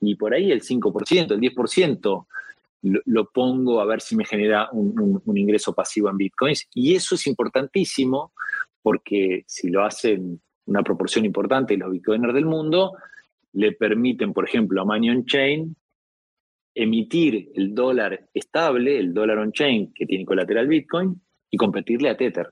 Y 0.00 0.14
por 0.14 0.34
ahí 0.34 0.52
el 0.52 0.62
5%, 0.62 1.32
el 1.32 1.40
10% 1.40 2.26
lo, 2.82 3.30
pongo 3.30 3.80
a 3.80 3.86
ver 3.86 4.00
si 4.00 4.16
me 4.16 4.24
genera 4.24 4.68
un, 4.72 5.22
ingreso 5.36 5.74
pasivo 5.74 6.10
en 6.10 6.16
bitcoins. 6.16 6.68
Y 6.74 6.94
eso 6.94 7.14
es 7.14 7.26
importantísimo 7.26 8.32
porque 8.82 9.44
si 9.46 9.70
lo 9.70 9.84
hacen 9.84 10.40
una 10.66 10.82
proporción 10.82 11.24
importante 11.24 11.74
de 11.74 11.78
los 11.78 11.90
bitcoiners 11.90 12.34
del 12.34 12.46
mundo, 12.46 12.92
le 13.52 13.72
permiten, 13.72 14.32
por 14.32 14.48
ejemplo, 14.48 14.82
a 14.82 14.84
Money 14.84 15.10
on 15.10 15.26
Chain 15.26 15.76
emitir 16.74 17.50
el 17.54 17.74
dólar 17.74 18.28
estable, 18.32 18.98
el 18.98 19.12
dólar 19.12 19.38
on-chain 19.38 19.92
que 19.94 20.06
tiene 20.06 20.24
colateral 20.24 20.68
Bitcoin, 20.68 21.20
y 21.50 21.56
competirle 21.56 22.08
a 22.08 22.16
Tether. 22.16 22.50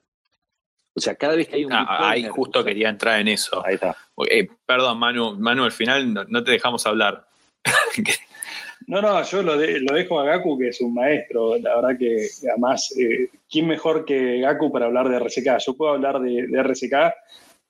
O 0.93 0.99
sea, 0.99 1.15
cada 1.15 1.35
vez 1.35 1.47
que 1.47 1.55
hay 1.55 1.65
un... 1.65 1.73
Ah, 1.73 2.11
ahí 2.11 2.27
justo 2.27 2.63
quería 2.63 2.89
entrar 2.89 3.19
en 3.19 3.29
eso. 3.29 3.65
Ahí 3.65 3.75
está. 3.75 3.95
Eh, 4.29 4.47
perdón, 4.65 4.99
Manu, 4.99 5.39
Manu, 5.39 5.63
al 5.63 5.71
final 5.71 6.13
no, 6.13 6.43
te 6.43 6.51
dejamos 6.51 6.85
hablar. 6.85 7.27
no, 8.87 9.01
no, 9.01 9.23
yo 9.23 9.43
lo, 9.43 9.57
dejo 9.57 10.19
a 10.19 10.25
Gaku, 10.25 10.57
que 10.57 10.69
es 10.69 10.81
un 10.81 10.93
maestro. 10.93 11.57
La 11.57 11.75
verdad 11.75 11.97
que, 11.97 12.27
además, 12.49 12.93
eh, 12.97 13.29
¿quién 13.49 13.67
mejor 13.67 14.05
que 14.05 14.39
Gaku 14.39 14.71
para 14.71 14.85
hablar 14.85 15.09
de 15.09 15.17
RCK? 15.17 15.59
Yo 15.65 15.73
puedo 15.75 15.93
hablar 15.93 16.19
de, 16.19 16.47
de 16.47 16.59
RCK 16.59 16.93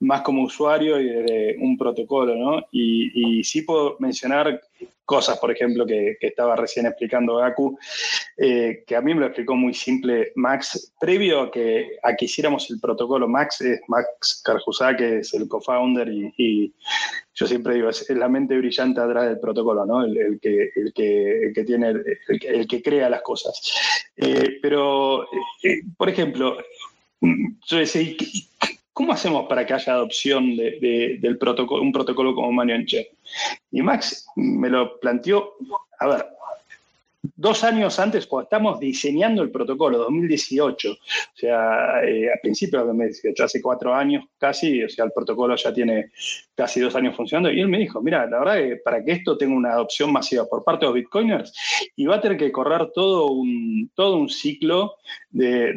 más 0.02 0.22
como 0.22 0.44
usuario 0.44 1.00
y 1.00 1.06
de 1.06 1.58
un 1.60 1.78
protocolo, 1.78 2.36
¿no? 2.36 2.66
Y, 2.72 3.40
y 3.40 3.44
sí 3.44 3.62
puedo 3.62 3.98
mencionar 4.00 4.62
cosas, 5.12 5.38
por 5.40 5.52
ejemplo, 5.52 5.86
que, 5.86 6.16
estaba 6.22 6.56
recién 6.56 6.86
explicando 6.86 7.36
Gaku, 7.36 7.78
eh, 8.38 8.86
que 8.88 8.96
a 8.96 9.02
mí 9.02 9.14
me 9.14 9.20
lo 9.20 9.26
explicó 9.26 9.56
muy 9.56 9.74
simple 9.74 10.32
Max. 10.36 10.94
Previo 11.02 11.42
a 11.42 11.52
que, 11.52 11.98
a 12.02 12.16
hiciéramos 12.18 12.72
el 12.72 12.80
protocolo, 12.80 13.28
Max 13.28 13.60
es 13.60 13.82
Max 13.90 14.42
Carjusá, 14.42 14.96
que 14.96 15.18
es 15.18 15.34
el 15.34 15.50
co-founder 15.50 16.08
y, 16.08 16.74
yo 17.34 17.46
siempre 17.46 17.76
digo, 17.76 17.90
es, 17.90 18.10
la 18.12 18.30
mente 18.30 18.58
brillante 18.58 19.02
atrás 19.02 19.26
del 19.28 19.40
protocolo, 19.42 19.86
¿no? 19.86 20.06
El, 20.06 20.40
que, 20.42 20.72
el, 20.78 20.94
que, 20.94 21.52
que, 21.54 21.64
tiene, 21.66 21.90
el, 21.90 22.68
que 22.68 22.82
crea 22.82 23.10
las 23.10 23.22
cosas. 23.22 23.60
Eh, 24.16 24.60
pero, 24.62 25.26
eh, 25.62 25.82
por 25.98 26.08
ejemplo, 26.08 26.58
yo 27.20 27.78
decía, 27.78 28.16
¿cómo 28.94 29.14
hacemos 29.14 29.48
para 29.48 29.66
que 29.66 29.74
haya 29.74 29.94
adopción 29.94 30.56
de, 30.56 31.18
del 31.20 31.38
protocolo, 31.38 31.82
un 31.82 31.92
protocolo 31.92 32.36
como 32.36 32.52
Manion 32.52 32.86
Chain? 32.86 33.06
Y 33.72 33.82
Max 33.82 34.28
me 34.36 34.70
lo 34.70 35.00
planteó, 35.00 35.54
a 36.00 36.08
ver, 36.08 36.26
dos 37.42 37.64
años 37.64 38.00
antes, 38.00 38.28
cuando 38.28 38.44
estamos 38.44 38.80
diseñando 38.80 39.42
el 39.42 39.50
protocolo, 39.50 39.98
2018, 39.98 40.92
o 40.92 40.98
sea, 41.34 42.04
eh, 42.04 42.30
a 42.32 42.40
principios 42.40 42.84
de 42.84 42.88
2018, 42.88 43.44
hace 43.44 43.62
cuatro 43.62 43.94
años 43.94 44.24
casi, 44.38 44.84
o 44.84 44.90
sea, 44.90 45.06
el 45.06 45.12
protocolo 45.12 45.56
ya 45.56 45.74
tiene 45.74 46.12
casi 46.54 46.80
dos 46.80 46.96
años 46.96 47.16
funcionando, 47.16 47.52
y 47.52 47.60
él 47.60 47.68
me 47.68 47.80
dijo, 47.80 48.00
mira, 48.00 48.28
la 48.28 48.40
verdad 48.40 48.56
que 48.56 48.76
para 48.78 49.04
que 49.04 49.14
esto 49.14 49.38
tenga 49.38 49.56
una 49.56 49.72
adopción 49.72 50.14
masiva 50.14 50.46
por 50.46 50.64
parte 50.64 50.86
de 50.86 50.92
los 50.92 50.96
bitcoiners, 50.96 51.52
y 51.96 52.06
va 52.06 52.18
a 52.18 52.22
tener 52.22 52.38
que 52.38 52.52
correr 52.52 52.92
todo 52.94 53.32
un, 53.32 53.90
todo 53.96 54.18
un 54.18 54.30
ciclo 54.30 54.98
de, 55.32 55.74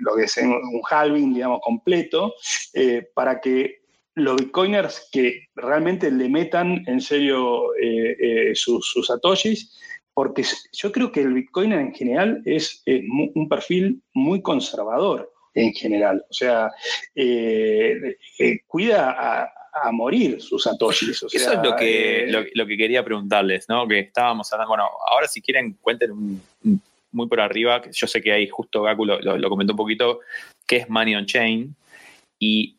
lo 0.00 0.16
que 0.16 0.24
es 0.24 0.36
un 0.38 0.82
halving, 0.90 1.34
digamos, 1.34 1.60
completo, 1.62 2.34
eh, 2.74 3.08
para 3.14 3.40
que 3.40 3.77
los 4.18 4.36
bitcoiners 4.36 5.08
que 5.12 5.46
realmente 5.54 6.10
le 6.10 6.28
metan 6.28 6.82
en 6.86 7.00
serio 7.00 7.74
eh, 7.76 8.16
eh, 8.20 8.54
sus, 8.54 8.86
sus, 8.90 9.06
satoshis, 9.06 9.78
porque 10.14 10.44
yo 10.72 10.92
creo 10.92 11.12
que 11.12 11.22
el 11.22 11.32
bitcoiner 11.32 11.78
en 11.78 11.94
general 11.94 12.42
es, 12.44 12.82
un 12.86 13.48
perfil 13.48 14.02
muy 14.14 14.42
conservador 14.42 15.32
en 15.54 15.72
general. 15.72 16.24
O 16.28 16.32
sea, 16.32 16.70
cuida 18.66 19.44
a, 19.44 19.52
morir 19.92 20.40
sus 20.42 20.64
satoshis. 20.64 21.22
Eso 21.22 21.52
es 21.52 21.62
lo 21.62 21.76
que, 21.76 22.26
lo, 22.52 22.66
que 22.66 22.76
quería 22.76 23.04
preguntarles, 23.04 23.68
¿no? 23.68 23.86
Que 23.86 24.00
estábamos 24.00 24.52
hablando, 24.52 24.70
bueno, 24.70 24.88
ahora 25.06 25.28
si 25.28 25.40
quieren 25.40 25.76
cuenten 25.80 26.40
muy 27.12 27.28
por 27.28 27.40
arriba, 27.40 27.82
yo 27.90 28.06
sé 28.06 28.20
que 28.20 28.32
ahí 28.32 28.48
justo 28.48 28.82
Gaku 28.82 29.04
lo, 29.04 29.20
lo 29.20 29.48
comentó 29.48 29.72
un 29.72 29.76
poquito, 29.76 30.20
qué 30.66 30.78
es 30.78 30.90
Money 30.90 31.14
on 31.14 31.26
Chain 31.26 31.74
y 32.38 32.77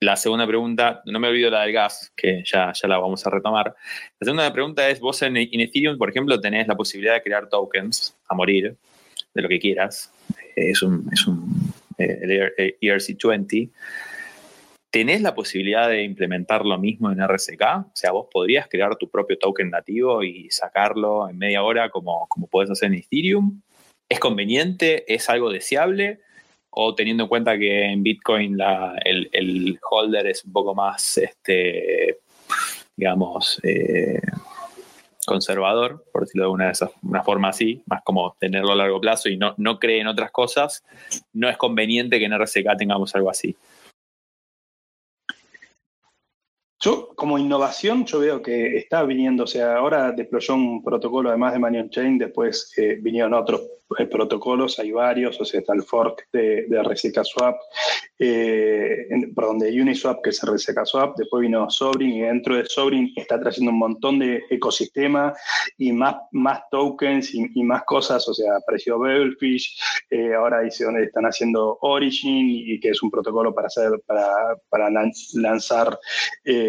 la 0.00 0.16
segunda 0.16 0.46
pregunta, 0.46 1.02
no 1.06 1.18
me 1.18 1.28
olvido 1.28 1.50
la 1.50 1.62
del 1.62 1.72
gas, 1.72 2.12
que 2.16 2.42
ya, 2.44 2.72
ya 2.72 2.88
la 2.88 2.98
vamos 2.98 3.26
a 3.26 3.30
retomar. 3.30 3.74
La 4.20 4.24
segunda 4.24 4.52
pregunta 4.52 4.88
es, 4.88 5.00
vos 5.00 5.20
en, 5.22 5.36
Ethereum, 5.36 5.98
por 5.98 6.08
ejemplo, 6.08 6.40
tenés 6.40 6.68
la 6.68 6.76
posibilidad 6.76 7.14
de 7.14 7.22
crear 7.22 7.48
tokens 7.48 8.16
a 8.28 8.34
morir, 8.34 8.76
de 9.34 9.42
lo 9.42 9.48
que 9.48 9.58
quieras. 9.58 10.12
Es 10.54 10.82
un, 10.82 11.08
es 11.12 11.26
un 11.26 11.72
eh, 11.98 12.76
ERC20. 12.80 13.62
E 13.64 13.70
¿Tenés 14.90 15.20
la 15.20 15.34
posibilidad 15.34 15.88
de 15.88 16.02
implementar 16.02 16.64
lo 16.64 16.78
mismo 16.78 17.10
en 17.10 17.20
RSK? 17.20 17.62
O 17.62 17.90
sea, 17.92 18.12
vos 18.12 18.28
podrías 18.30 18.68
crear 18.68 18.96
tu 18.96 19.10
propio 19.10 19.36
token 19.36 19.70
nativo 19.70 20.22
y 20.22 20.48
sacarlo 20.50 21.28
en 21.28 21.36
media 21.38 21.62
hora 21.62 21.90
como, 21.90 22.26
como 22.28 22.46
podés 22.46 22.70
hacer 22.70 22.86
en 22.92 23.00
Ethereum. 23.00 23.60
¿Es 24.08 24.18
conveniente? 24.20 25.12
¿Es 25.12 25.28
algo 25.28 25.50
deseable? 25.50 26.20
O 26.80 26.94
teniendo 26.94 27.24
en 27.24 27.28
cuenta 27.28 27.58
que 27.58 27.86
en 27.86 28.04
Bitcoin 28.04 28.56
el, 29.04 29.80
holder 29.90 30.28
es 30.28 30.44
un 30.44 30.52
poco 30.52 30.76
más, 30.76 31.18
este, 31.18 32.20
digamos, 32.96 33.60
eh, 33.64 34.20
conservador, 35.26 36.04
por 36.12 36.22
decirlo 36.22 36.44
de 36.44 36.52
una, 36.52 36.72
una 37.02 37.24
forma 37.24 37.48
así, 37.48 37.82
más 37.86 38.02
como 38.04 38.36
tenerlo 38.38 38.70
a 38.70 38.76
largo 38.76 39.00
plazo 39.00 39.28
y 39.28 39.36
no, 39.36 39.54
no 39.56 39.80
cree 39.80 40.00
en 40.00 40.06
otras 40.06 40.30
cosas, 40.30 40.84
no 41.32 41.48
es 41.48 41.56
conveniente 41.56 42.20
que 42.20 42.26
en 42.26 42.38
RSK 42.38 42.76
tengamos 42.78 43.12
algo 43.16 43.28
así. 43.28 43.56
Yo, 46.80 47.08
como 47.16 47.38
innovación, 47.38 48.04
yo 48.04 48.20
veo 48.20 48.40
que 48.40 48.76
está 48.76 49.02
viniendo, 49.02 49.44
o 49.44 49.46
sea, 49.48 49.76
ahora 49.76 50.12
deployó 50.12 50.54
un 50.54 50.82
protocolo 50.82 51.28
además 51.28 51.52
de 51.52 51.58
Manion 51.58 51.90
Chain, 51.90 52.18
después 52.18 52.72
eh, 52.76 52.98
vinieron 53.00 53.34
otros 53.34 53.62
eh, 53.98 54.04
protocolos, 54.04 54.78
hay 54.78 54.92
varios, 54.92 55.40
o 55.40 55.46
sea, 55.46 55.60
está 55.60 55.72
el 55.72 55.82
fork 55.82 56.28
de, 56.30 56.66
de 56.68 57.24
Swap, 57.24 57.56
eh, 58.18 59.06
perdón, 59.34 59.60
de 59.60 59.80
Uniswap, 59.80 60.22
que 60.22 60.28
es 60.28 60.42
RCK 60.42 60.84
Swap, 60.84 61.16
después 61.16 61.40
vino 61.40 61.70
Sobrin 61.70 62.10
y 62.10 62.20
dentro 62.20 62.54
de 62.54 62.66
Sobrin 62.66 63.10
está 63.16 63.40
trayendo 63.40 63.70
un 63.70 63.78
montón 63.78 64.18
de 64.18 64.42
ecosistema 64.50 65.32
y 65.78 65.92
más, 65.92 66.16
más 66.32 66.60
tokens 66.70 67.34
y, 67.34 67.62
más 67.62 67.84
cosas, 67.84 68.28
o 68.28 68.34
sea, 68.34 68.56
apareció 68.56 68.98
Bevelfish, 68.98 69.80
eh, 70.10 70.34
ahora 70.34 70.60
dice 70.60 70.84
están 71.02 71.24
haciendo 71.24 71.78
Origin 71.80 72.46
y 72.50 72.78
que 72.80 72.90
es 72.90 73.02
un 73.02 73.10
protocolo 73.10 73.54
para 73.54 73.68
hacer, 73.68 73.90
para, 74.06 74.34
para 74.68 74.90
lanzar 74.90 75.98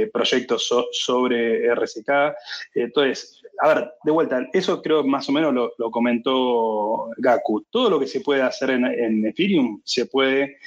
proyectos 0.07 0.69
sobre 0.91 1.67
RCK. 1.67 2.35
entonces, 2.75 3.41
a 3.61 3.73
ver, 3.73 3.91
de 4.03 4.11
vuelta, 4.11 4.47
eso 4.53 4.81
creo 4.81 5.03
más 5.03 5.27
o 5.29 5.31
menos 5.31 5.53
lo, 5.53 5.73
lo 5.77 5.91
comentó 5.91 7.09
Gaku. 7.17 7.65
Todo 7.69 7.89
lo 7.89 7.99
que 7.99 8.07
se 8.07 8.21
puede 8.21 8.41
hacer 8.41 8.69
en, 8.71 9.25
Ethereum 9.25 9.81
se 9.83 10.05
puede 10.05 10.57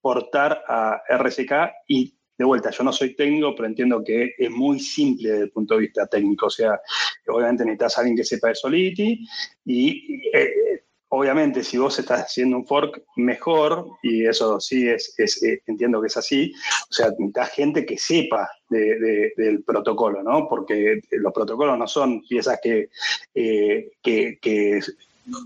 portar 0.00 0.62
a 0.66 1.02
RSK 1.08 1.52
y 1.86 2.14
de 2.36 2.44
vuelta, 2.46 2.70
yo 2.70 2.82
no 2.84 2.92
soy 2.92 3.14
técnico, 3.14 3.54
pero 3.54 3.68
entiendo 3.68 4.02
que 4.02 4.32
es 4.38 4.50
muy 4.50 4.80
simple 4.80 5.28
desde 5.28 5.44
el 5.44 5.50
punto 5.50 5.74
de 5.74 5.80
vista 5.80 6.06
técnico. 6.06 6.46
O 6.46 6.50
sea, 6.50 6.80
obviamente 7.28 7.64
necesitas 7.66 7.96
a 7.96 8.00
alguien 8.00 8.16
que 8.16 8.24
sepa 8.24 8.48
de 8.48 8.54
Solidity 8.54 9.28
y 9.66 10.22
eh, 10.32 10.84
obviamente 11.10 11.62
si 11.62 11.76
vos 11.78 11.98
estás 11.98 12.22
haciendo 12.22 12.56
un 12.56 12.66
fork 12.66 13.02
mejor, 13.16 13.86
y 14.02 14.26
eso 14.26 14.60
sí 14.60 14.88
es, 14.88 15.14
eh, 15.42 15.60
entiendo 15.66 16.00
que 16.00 16.06
es 16.06 16.16
así, 16.16 16.52
o 16.88 16.92
sea, 16.92 17.10
necesitas 17.10 17.50
gente 17.50 17.84
que 17.86 17.98
sepa 17.98 18.48
del 18.68 19.62
protocolo, 19.64 20.22
¿no? 20.22 20.48
Porque 20.48 21.00
los 21.10 21.32
protocolos 21.32 21.78
no 21.78 21.88
son 21.88 22.22
piezas 22.22 22.60
que, 22.62 22.90
eh, 23.34 23.90
que, 24.02 24.38
que 24.40 24.80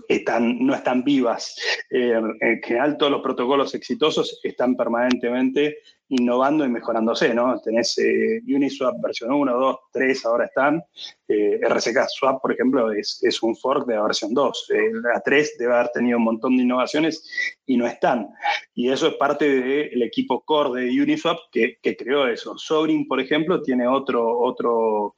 están, 0.07 0.65
no 0.65 0.75
están 0.75 1.03
vivas. 1.03 1.55
Eh, 1.89 2.13
en 2.39 2.61
general, 2.61 2.97
todos 2.97 3.11
los 3.11 3.21
protocolos 3.21 3.73
exitosos 3.73 4.39
están 4.43 4.75
permanentemente 4.75 5.79
innovando 6.09 6.65
y 6.65 6.69
mejorándose, 6.69 7.33
¿no? 7.33 7.59
Tenés 7.61 7.97
eh, 7.97 8.41
Uniswap 8.47 9.01
versión 9.01 9.31
1, 9.33 9.53
2, 9.53 9.77
3, 9.91 10.25
ahora 10.25 10.45
están. 10.45 10.83
Eh, 11.27 11.59
RCK 11.61 12.07
Swap, 12.07 12.41
por 12.41 12.51
ejemplo, 12.51 12.91
es, 12.91 13.19
es, 13.23 13.41
un 13.41 13.55
fork 13.55 13.87
de 13.87 13.95
la 13.95 14.03
versión 14.03 14.33
2. 14.33 14.67
la 15.03 15.19
3 15.21 15.55
debe 15.57 15.73
haber 15.73 15.89
tenido 15.89 16.17
un 16.17 16.23
montón 16.23 16.55
de 16.57 16.63
innovaciones 16.63 17.27
y 17.65 17.77
no 17.77 17.87
están. 17.87 18.27
Y 18.75 18.89
eso 18.89 19.07
es 19.07 19.15
parte 19.15 19.49
del 19.49 20.03
equipo 20.03 20.41
core 20.41 20.85
de 20.85 21.01
Uniswap 21.01 21.37
que, 21.51 21.77
que 21.81 21.95
creó 21.95 22.27
eso. 22.27 22.57
Sobrin, 22.57 23.07
por 23.07 23.19
ejemplo, 23.19 23.61
tiene 23.61 23.87
otro, 23.87 24.39
otro 24.39 25.15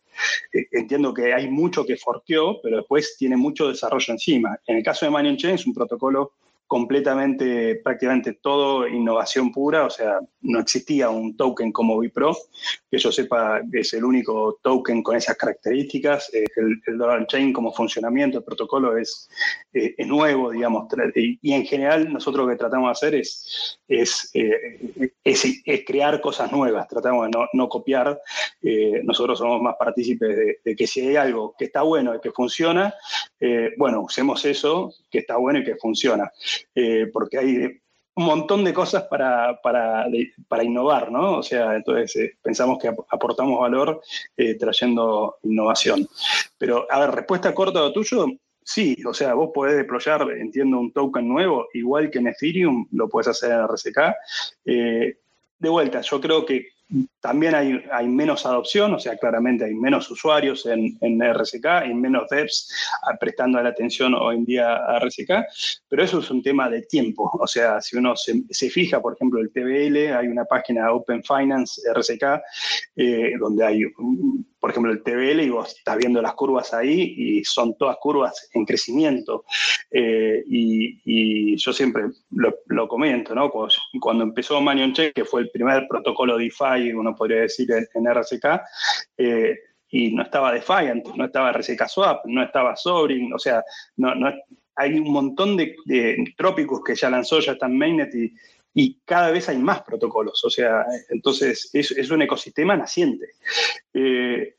eh, 0.54 0.68
entiendo 0.72 1.14
que 1.14 1.34
hay 1.34 1.50
mucho 1.50 1.86
que 1.86 1.98
forqueó, 1.98 2.60
pero 2.62 2.78
después 2.78 3.16
tiene 3.18 3.38
mucho 3.38 3.68
desarrollo 3.68 4.14
encima. 4.14 4.60
En 4.66 4.78
el 4.78 4.84
caso 4.84 5.06
de 5.06 5.12
Manion 5.12 5.38
Chain 5.38 5.56
es 5.56 5.68
un 5.68 5.74
protocolo 5.74 6.34
completamente, 6.68 7.76
prácticamente 7.76 8.34
todo 8.34 8.88
innovación 8.88 9.54
pura, 9.54 9.86
o 9.86 9.90
sea, 9.90 10.20
no 10.42 10.60
existía 10.60 11.10
un 11.10 11.38
token 11.38 11.72
como 11.72 11.98
Bipro, 11.98 12.36
que 12.92 12.98
yo 12.98 13.10
sepa 13.12 13.62
es 13.72 13.94
el 13.94 14.04
único 14.04 14.60
token 14.62 15.02
con 15.02 15.16
esas 15.16 15.38
características, 15.38 16.34
eh, 16.34 16.44
el, 16.58 16.82
el, 16.86 16.98
Dollar 16.98 17.26
Chain 17.26 17.54
como 17.54 17.74
funcionamiento, 17.74 18.40
el 18.40 18.44
protocolo 18.44 18.98
es, 18.98 19.30
eh, 19.74 19.96
nuevo, 20.06 20.52
digamos, 20.52 20.88
y, 21.16 21.54
en 21.54 21.66
general 21.66 22.12
nosotros 22.12 22.46
lo 22.46 22.52
que 22.52 22.58
tratamos 22.58 22.88
de 22.88 22.92
hacer 22.92 23.16
es, 23.16 23.80
es, 23.88 24.30
eh, 24.34 25.14
es, 25.24 25.46
crear 25.86 26.20
cosas 26.20 26.52
nuevas, 26.52 26.88
tratamos 26.90 27.26
de 27.26 27.32
no, 27.32 27.48
no 27.54 27.70
copiar, 27.70 28.20
nosotros 29.04 29.40
somos 29.40 29.62
más 29.62 29.76
partícipes 29.80 30.60
de, 30.64 30.76
que 30.76 30.88
si 30.88 31.02
hay 31.02 31.16
algo 31.16 31.56
que 31.58 31.66
está 31.66 31.84
bueno 31.84 32.14
y 32.14 32.20
que 32.20 32.32
funciona, 32.32 32.94
bueno, 33.78 34.02
usemos 34.02 34.44
eso 34.46 34.94
que 35.10 35.20
está 35.20 35.38
bueno 35.38 35.60
y 35.60 35.64
que 35.64 35.76
funciona. 35.76 36.32
Eh, 36.76 37.10
porque 37.12 37.38
hay 37.38 37.82
un 38.16 38.26
montón 38.26 38.64
de 38.64 38.74
cosas 38.74 39.04
para, 39.04 39.60
para, 39.62 40.08
para 40.48 40.64
innovar, 40.64 41.12
¿no? 41.12 41.38
O 41.38 41.44
sea, 41.44 41.76
entonces 41.76 42.16
eh, 42.16 42.38
pensamos 42.42 42.80
que 42.80 42.88
aportamos 42.88 43.60
valor 43.60 44.02
eh, 44.36 44.56
trayendo 44.56 45.38
innovación. 45.44 46.08
Pero, 46.58 46.88
a 46.90 47.00
ver, 47.00 47.12
respuesta 47.12 47.54
corta 47.54 47.80
a 47.80 47.84
lo 47.84 47.94
tuyo, 47.94 48.26
sí, 48.64 48.98
o 49.06 49.14
sea, 49.14 49.36
vos 49.36 49.52
podés 49.54 49.78
deployar, 49.78 50.30
entiendo, 50.32 50.80
un 50.80 50.92
token 50.92 51.28
nuevo, 51.28 51.68
igual 51.74 52.10
que 52.10 52.20
en 52.20 52.28
Ethereum, 52.28 52.88
lo 52.92 53.08
puedes 53.08 53.28
hacer 53.28 53.52
en 53.52 53.68
RSK. 53.68 54.00
de 54.66 55.70
vuelta, 55.70 56.02
yo 56.02 56.20
creo 56.20 56.46
que 56.46 56.70
también 57.28 57.56
hay, 57.92 58.08
menos 58.08 58.46
adopción, 58.46 58.94
o 58.94 59.00
sea, 59.00 59.18
claramente 59.18 59.66
hay 59.66 59.74
menos 59.74 60.10
usuarios 60.10 60.66
en, 60.66 60.98
en 61.02 61.20
RSK, 61.34 61.66
hay 61.66 61.94
menos 61.94 62.30
devs 62.30 62.72
ah, 63.04 63.18
prestando 63.20 63.62
la 63.62 63.68
atención 63.68 64.14
hoy 64.14 64.38
en 64.38 64.46
día 64.46 64.78
a 64.78 64.98
RSK, 65.00 65.32
pero 65.90 66.04
eso 66.06 66.20
es 66.20 66.32
un 66.32 66.42
tema 66.42 66.70
de 66.70 66.84
tiempo. 66.84 67.30
O 67.38 67.46
sea, 67.46 67.82
si 67.82 67.98
uno 67.98 68.16
se, 68.16 68.44
se 68.50 68.70
fija, 68.70 69.02
por 69.02 69.16
ejemplo, 69.16 69.42
el 69.42 69.52
TBL, 69.52 70.16
hay 70.16 70.28
una 70.30 70.46
página 70.46 70.90
Open 70.94 71.22
Finance 71.22 71.82
RSK, 71.94 72.42
eh, 72.96 73.34
donde 73.38 73.66
hay, 73.66 73.82
por 74.62 74.72
ejemplo, 74.72 74.94
el 74.94 75.04
TBL 75.04 75.42
y 75.42 75.50
vos 75.50 75.76
estás 75.78 75.98
viendo 75.98 76.22
las 76.22 76.34
curvas 76.34 76.74
ahí 76.74 77.14
y 77.18 77.44
son 77.44 77.78
todas 77.78 77.98
curvas 77.98 78.50
en 78.54 78.66
crecimiento. 78.66 79.44
Eh, 79.92 80.44
y, 80.48 81.02
y, 81.04 81.58
yo 81.58 81.74
siempre 81.74 82.04
lo, 82.32 82.56
lo 82.68 82.88
comento, 82.88 83.36
¿no? 83.36 83.50
Cuando, 83.50 83.74
cuando 84.00 84.24
empezó 84.24 84.62
Manion 84.62 84.94
Check, 84.94 85.14
que 85.14 85.26
fue 85.26 85.42
el 85.42 85.50
primer 85.50 85.88
protocolo 85.90 86.38
DeFi 86.38 86.94
uno 86.94 87.17
podría 87.18 87.42
decir, 87.42 87.70
en, 87.72 88.08
RCK, 88.08 88.46
eh, 89.18 89.60
y 89.90 90.14
no 90.14 90.24
estaba 90.24 90.52
Defiant, 90.52 91.06
no 91.16 91.26
estaba 91.26 91.52
RCK 91.52 91.88
Swap, 91.88 92.26
no 92.26 92.44
estaba 92.44 92.76
Sobrin, 92.76 93.34
o 93.34 93.40
sea, 93.40 93.64
no, 93.96 94.14
no, 94.16 94.34
hay 94.76 95.00
un 95.00 95.12
montón 95.12 95.58
de, 95.58 95.76
trópicos 96.38 96.84
que 96.84 96.96
ya 96.96 97.10
lanzó, 97.10 97.40
ya 97.40 97.54
están 97.54 97.78
Mainnet 97.78 98.14
y, 98.14 98.34
cada 99.06 99.32
vez 99.32 99.50
hay 99.50 99.58
más 99.58 99.82
protocolos, 99.82 100.46
o 100.46 100.52
sea, 100.52 100.86
entonces 101.10 101.72
es, 101.74 101.90
es 101.90 102.12
un 102.12 102.22
ecosistema 102.22 102.78
naciente. 102.78 103.26
Eh, 103.92 104.57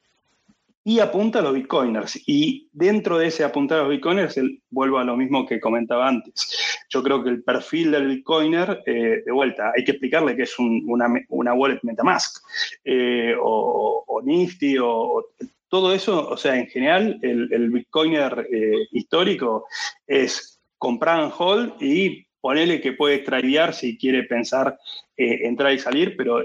y 0.88 1.00
apunta 1.00 1.40
a 1.40 1.42
los 1.42 1.52
bitcoiners. 1.52 2.18
Y 2.26 2.66
dentro 2.72 3.18
de 3.18 3.26
ese 3.26 3.44
apuntar 3.44 3.78
a 3.78 3.82
los 3.82 3.90
bitcoiners, 3.90 4.40
vuelvo 4.70 4.96
a 4.96 5.04
lo 5.04 5.18
mismo 5.18 5.44
que 5.44 5.60
comentaba 5.60 6.08
antes. 6.08 6.48
Yo 6.88 7.02
creo 7.02 7.22
que 7.22 7.28
el 7.28 7.42
perfil 7.42 7.90
del 7.90 8.06
bitcoiner, 8.06 8.82
eh, 8.86 9.22
de 9.22 9.30
vuelta, 9.30 9.70
hay 9.76 9.84
que 9.84 9.90
explicarle 9.90 10.34
que 10.34 10.44
es 10.44 10.58
una, 10.58 11.12
una, 11.28 11.52
wallet 11.52 11.80
Metamask 11.82 12.42
eh, 12.86 13.34
o, 13.38 14.22
Nifty 14.24 14.78
o, 14.80 15.26
todo 15.68 15.92
eso, 15.92 16.26
o 16.26 16.38
sea, 16.38 16.56
en 16.56 16.68
general, 16.68 17.18
el, 17.20 17.68
bitcoiner 17.68 18.48
eh, 18.50 18.86
histórico 18.92 19.66
es 20.06 20.58
comprar 20.78 21.22
en 21.22 21.30
hold 21.36 21.82
y 21.82 22.24
ponerle 22.40 22.80
que 22.80 22.94
puede 22.94 23.18
tradear 23.18 23.74
si 23.74 23.98
quiere 23.98 24.22
pensar 24.22 24.78
entrar 25.18 25.74
y 25.74 25.78
salir, 25.80 26.16
pero 26.16 26.42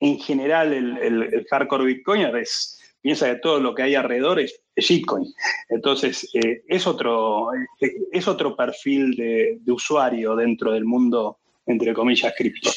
en 0.00 0.18
general 0.18 0.74
el, 0.74 1.46
hardcore 1.48 1.86
bitcoiner 1.86 2.36
es, 2.36 2.83
piensa 3.04 3.26
que 3.26 3.38
todo 3.40 3.60
lo 3.60 3.74
que 3.74 3.82
hay 3.82 3.94
alrededor 3.94 4.40
es, 4.40 4.58
Bitcoin. 4.88 5.26
Entonces, 5.68 6.26
eh, 6.32 6.62
es, 6.66 6.86
otro, 6.86 7.50
es 7.78 8.26
otro 8.26 8.56
perfil 8.56 9.14
de, 9.14 9.60
usuario 9.70 10.34
dentro 10.34 10.72
del 10.72 10.86
mundo 10.86 11.38
entre 11.66 11.94
comillas, 11.94 12.34
cripto. 12.36 12.70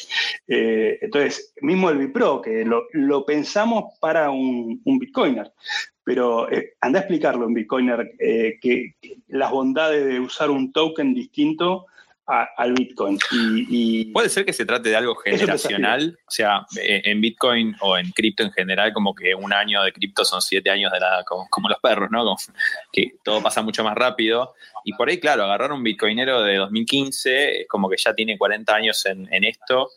Eh, 0.46 0.98
entonces, 1.02 1.52
mismo 1.60 1.90
el 1.90 1.98
Bipro, 1.98 2.40
que 2.40 2.64
lo, 2.64 3.26
pensamos 3.26 3.98
para 4.00 4.30
un, 4.30 4.80
Bitcoiner, 4.84 5.52
pero 6.04 6.50
eh, 6.50 6.72
anda 6.80 7.00
a 7.00 7.02
explicarlo 7.02 7.46
en 7.46 7.52
Bitcoiner 7.52 8.12
eh, 8.18 8.58
que, 8.62 8.94
las 9.28 9.50
bondades 9.50 10.06
de 10.06 10.20
usar 10.20 10.50
un 10.50 10.72
token 10.72 11.12
distinto 11.12 11.86
al 12.28 12.74
Bitcoin. 12.74 13.18
Y, 13.32 14.06
Puede 14.12 14.28
ser 14.28 14.44
que 14.44 14.52
se 14.52 14.66
trate 14.66 14.90
de 14.90 14.96
algo 14.96 15.14
generacional, 15.16 16.18
o 16.26 16.30
sea, 16.30 16.66
en 16.76 17.20
Bitcoin 17.20 17.74
o 17.80 17.96
en 17.96 18.10
cripto 18.10 18.42
en 18.42 18.52
general, 18.52 18.92
como 18.92 19.14
que 19.14 19.34
un 19.34 19.52
año 19.52 19.82
de 19.82 19.92
cripto 19.92 20.24
son 20.24 20.42
siete 20.42 20.70
años 20.70 20.92
de 20.92 21.00
nada, 21.00 21.24
como, 21.24 21.68
los 21.68 21.78
perros, 21.80 22.10
¿no? 22.10 22.36
que 22.92 23.14
todo 23.22 23.42
pasa 23.42 23.62
mucho 23.62 23.82
más 23.82 23.94
rápido. 23.94 24.54
Y 24.84 24.92
por 24.92 25.08
ahí, 25.08 25.18
claro, 25.18 25.44
agarrar 25.44 25.72
un 25.72 25.82
bitcoinero 25.82 26.42
de 26.42 26.56
2015 26.56 27.62
es 27.62 27.68
como 27.68 27.88
que 27.88 27.96
ya 27.96 28.14
tiene 28.14 28.36
40 28.36 28.74
años 28.74 29.06
en, 29.06 29.44
esto 29.44 29.88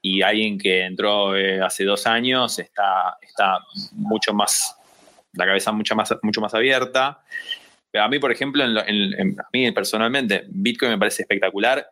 y 0.00 0.22
alguien 0.22 0.58
que 0.58 0.84
entró 0.84 1.36
eh, 1.36 1.60
hace 1.60 1.84
dos 1.84 2.06
años 2.06 2.58
está, 2.58 3.18
está 3.20 3.58
mucho 3.92 4.32
más, 4.32 4.74
la 5.34 5.44
cabeza 5.44 5.72
mucho 5.72 5.94
más, 5.94 6.14
mucho 6.22 6.40
más 6.40 6.54
abierta 6.54 7.20
a 7.92 8.08
mí, 8.08 8.18
por 8.18 8.32
ejemplo, 8.32 8.64
a 8.64 9.48
mí 9.52 9.72
personalmente, 9.72 10.44
Bitcoin 10.48 10.92
me 10.92 10.98
parece 10.98 11.22
espectacular, 11.22 11.88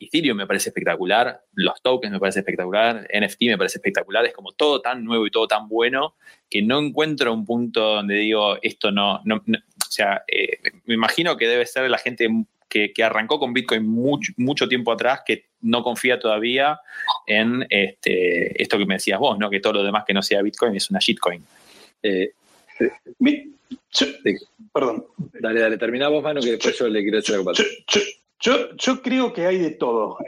Ethereum 0.00 0.36
me 0.36 0.46
parece 0.46 0.70
espectacular, 0.70 1.42
los 1.54 1.80
tokens 1.80 2.12
me 2.12 2.18
parece 2.18 2.40
espectacular, 2.40 3.08
NFT 3.12 3.42
me 3.42 3.58
parece 3.58 3.78
espectacular, 3.78 4.26
es 4.26 4.32
como 4.32 4.52
todo 4.52 4.80
tan 4.80 5.04
nuevo 5.04 5.26
y 5.26 5.30
todo 5.30 5.46
tan 5.46 5.68
bueno 5.68 6.14
que 6.50 6.62
no 6.62 6.80
encuentro 6.80 7.32
un 7.32 7.46
punto 7.46 7.96
donde 7.96 8.16
digo 8.16 8.58
esto 8.62 8.90
no, 8.90 9.16
o 9.16 9.90
sea, 9.90 10.24
eh, 10.26 10.58
me 10.86 10.94
imagino 10.94 11.36
que 11.36 11.46
debe 11.46 11.66
ser 11.66 11.88
la 11.88 11.98
gente 11.98 12.28
que, 12.68 12.92
arrancó 13.04 13.38
con 13.38 13.52
Bitcoin 13.52 13.86
mucho, 13.86 14.32
mucho, 14.38 14.66
tiempo 14.66 14.92
atrás 14.92 15.20
que 15.26 15.46
no 15.60 15.82
confía 15.82 16.18
todavía 16.18 16.80
en 17.26 17.66
este, 17.68 18.60
esto 18.60 18.78
que 18.78 18.86
me 18.86 18.94
decías 18.94 19.18
vos, 19.18 19.38
¿no? 19.38 19.50
que 19.50 19.60
todo 19.60 19.74
lo 19.74 19.84
demás 19.84 20.04
que 20.06 20.14
no 20.14 20.22
sea 20.22 20.42
Bitcoin 20.42 20.74
es 20.74 20.90
una 20.90 20.98
shitcoin. 20.98 21.44
Eh, 22.02 22.32
perdón. 24.72 25.06
Dale, 25.40 25.60
dale, 25.60 25.78
terminamos, 25.78 26.22
mano, 26.22 26.40
que 26.40 26.52
después 26.52 26.78
yo 26.78 26.88
le 26.88 27.02
quiero 27.02 27.18
decir 27.18 27.34
algo 27.34 27.52
yo, 28.42 28.74
yo, 28.76 29.00
creo 29.00 29.32
que 29.32 29.46
hay 29.46 29.58
de 29.58 29.70
todo. 29.70 30.18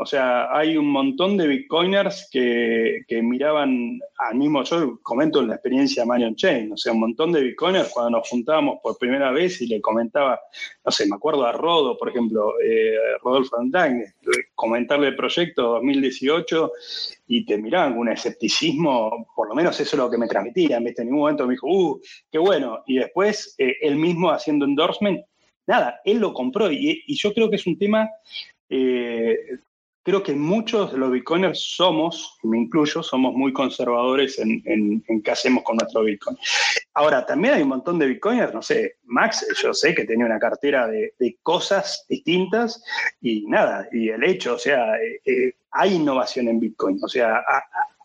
o 0.00 0.06
sea, 0.06 0.48
hay 0.56 0.76
un 0.78 0.90
montón 0.90 1.36
de 1.36 1.46
bitcoiners 1.46 2.28
que, 2.32 3.04
miraban 3.22 4.00
al 4.18 4.34
mismo, 4.34 4.62
yo 4.64 4.98
comento 5.02 5.42
la 5.42 5.54
experiencia 5.54 6.06
Marion 6.06 6.34
Chain, 6.34 6.72
o 6.72 6.76
sea, 6.76 6.92
un 6.92 7.00
montón 7.00 7.32
de 7.32 7.42
bitcoiners 7.42 7.90
cuando 7.90 8.18
nos 8.18 8.28
juntábamos 8.28 8.78
por 8.82 8.96
primera 8.96 9.30
vez 9.30 9.60
y 9.60 9.66
le 9.66 9.80
comentaba, 9.80 10.40
no 10.84 10.90
sé, 10.90 11.06
me 11.06 11.16
acuerdo 11.16 11.46
a 11.46 11.52
Rodo, 11.52 11.98
por 11.98 12.08
ejemplo, 12.08 12.54
eh, 12.64 12.96
Rodolfo 13.22 13.58
Andagne, 13.58 14.14
comentarle 14.54 15.08
el 15.08 15.16
proyecto 15.16 15.74
2018 15.74 16.72
y 17.28 17.44
te 17.44 17.58
miraban 17.58 17.92
con 17.92 18.00
un 18.00 18.08
escepticismo, 18.08 19.28
por 19.36 19.48
lo 19.48 19.54
menos 19.54 19.78
eso 19.78 19.96
es 19.96 20.02
lo 20.02 20.10
que 20.10 20.18
me 20.18 20.26
transmitía, 20.26 20.78
en 20.78 20.84
ningún 20.84 21.20
momento 21.20 21.46
me 21.46 21.54
dijo, 21.54 21.68
uh, 21.68 22.00
qué 22.32 22.38
bueno, 22.38 22.82
y 22.86 22.96
después 22.96 23.54
eh, 23.58 23.76
él 23.82 23.96
mismo 23.96 24.30
haciendo 24.30 24.64
endorsement 24.64 25.20
nada, 25.70 26.00
él 26.04 26.18
lo 26.18 26.34
compró 26.34 26.70
y, 26.70 27.02
yo 27.06 27.32
creo 27.32 27.48
que 27.48 27.56
es 27.56 27.66
un 27.66 27.78
tema, 27.78 28.10
eh, 28.68 29.38
creo 30.02 30.22
que 30.22 30.32
muchos 30.32 30.92
de 30.92 30.98
los 30.98 31.12
bitcoiners 31.12 31.60
somos, 31.60 32.36
me 32.42 32.58
incluyo, 32.58 33.02
somos 33.02 33.34
muy 33.34 33.52
conservadores 33.52 34.38
en, 34.38 34.62
en, 34.64 35.22
qué 35.22 35.30
hacemos 35.30 35.62
con 35.62 35.76
nuestro 35.76 36.02
bitcoin. 36.02 36.36
Ahora, 36.94 37.24
también 37.24 37.54
hay 37.54 37.62
un 37.62 37.68
montón 37.68 37.98
de 37.98 38.06
bitcoiners, 38.06 38.52
no 38.52 38.62
sé, 38.62 38.96
Max, 39.04 39.46
yo 39.62 39.72
sé 39.72 39.94
que 39.94 40.04
tenía 40.04 40.26
una 40.26 40.38
cartera 40.38 40.88
de, 40.88 41.14
cosas 41.42 42.04
distintas 42.08 42.82
y 43.20 43.46
nada, 43.46 43.88
y 43.92 44.08
el 44.08 44.24
hecho, 44.24 44.54
o 44.54 44.58
sea, 44.58 44.96
eh, 44.96 45.20
eh, 45.24 45.54
hay 45.70 45.94
innovación 45.94 46.48
en 46.48 46.58
bitcoin, 46.58 46.98
o 47.02 47.08
sea, 47.08 47.44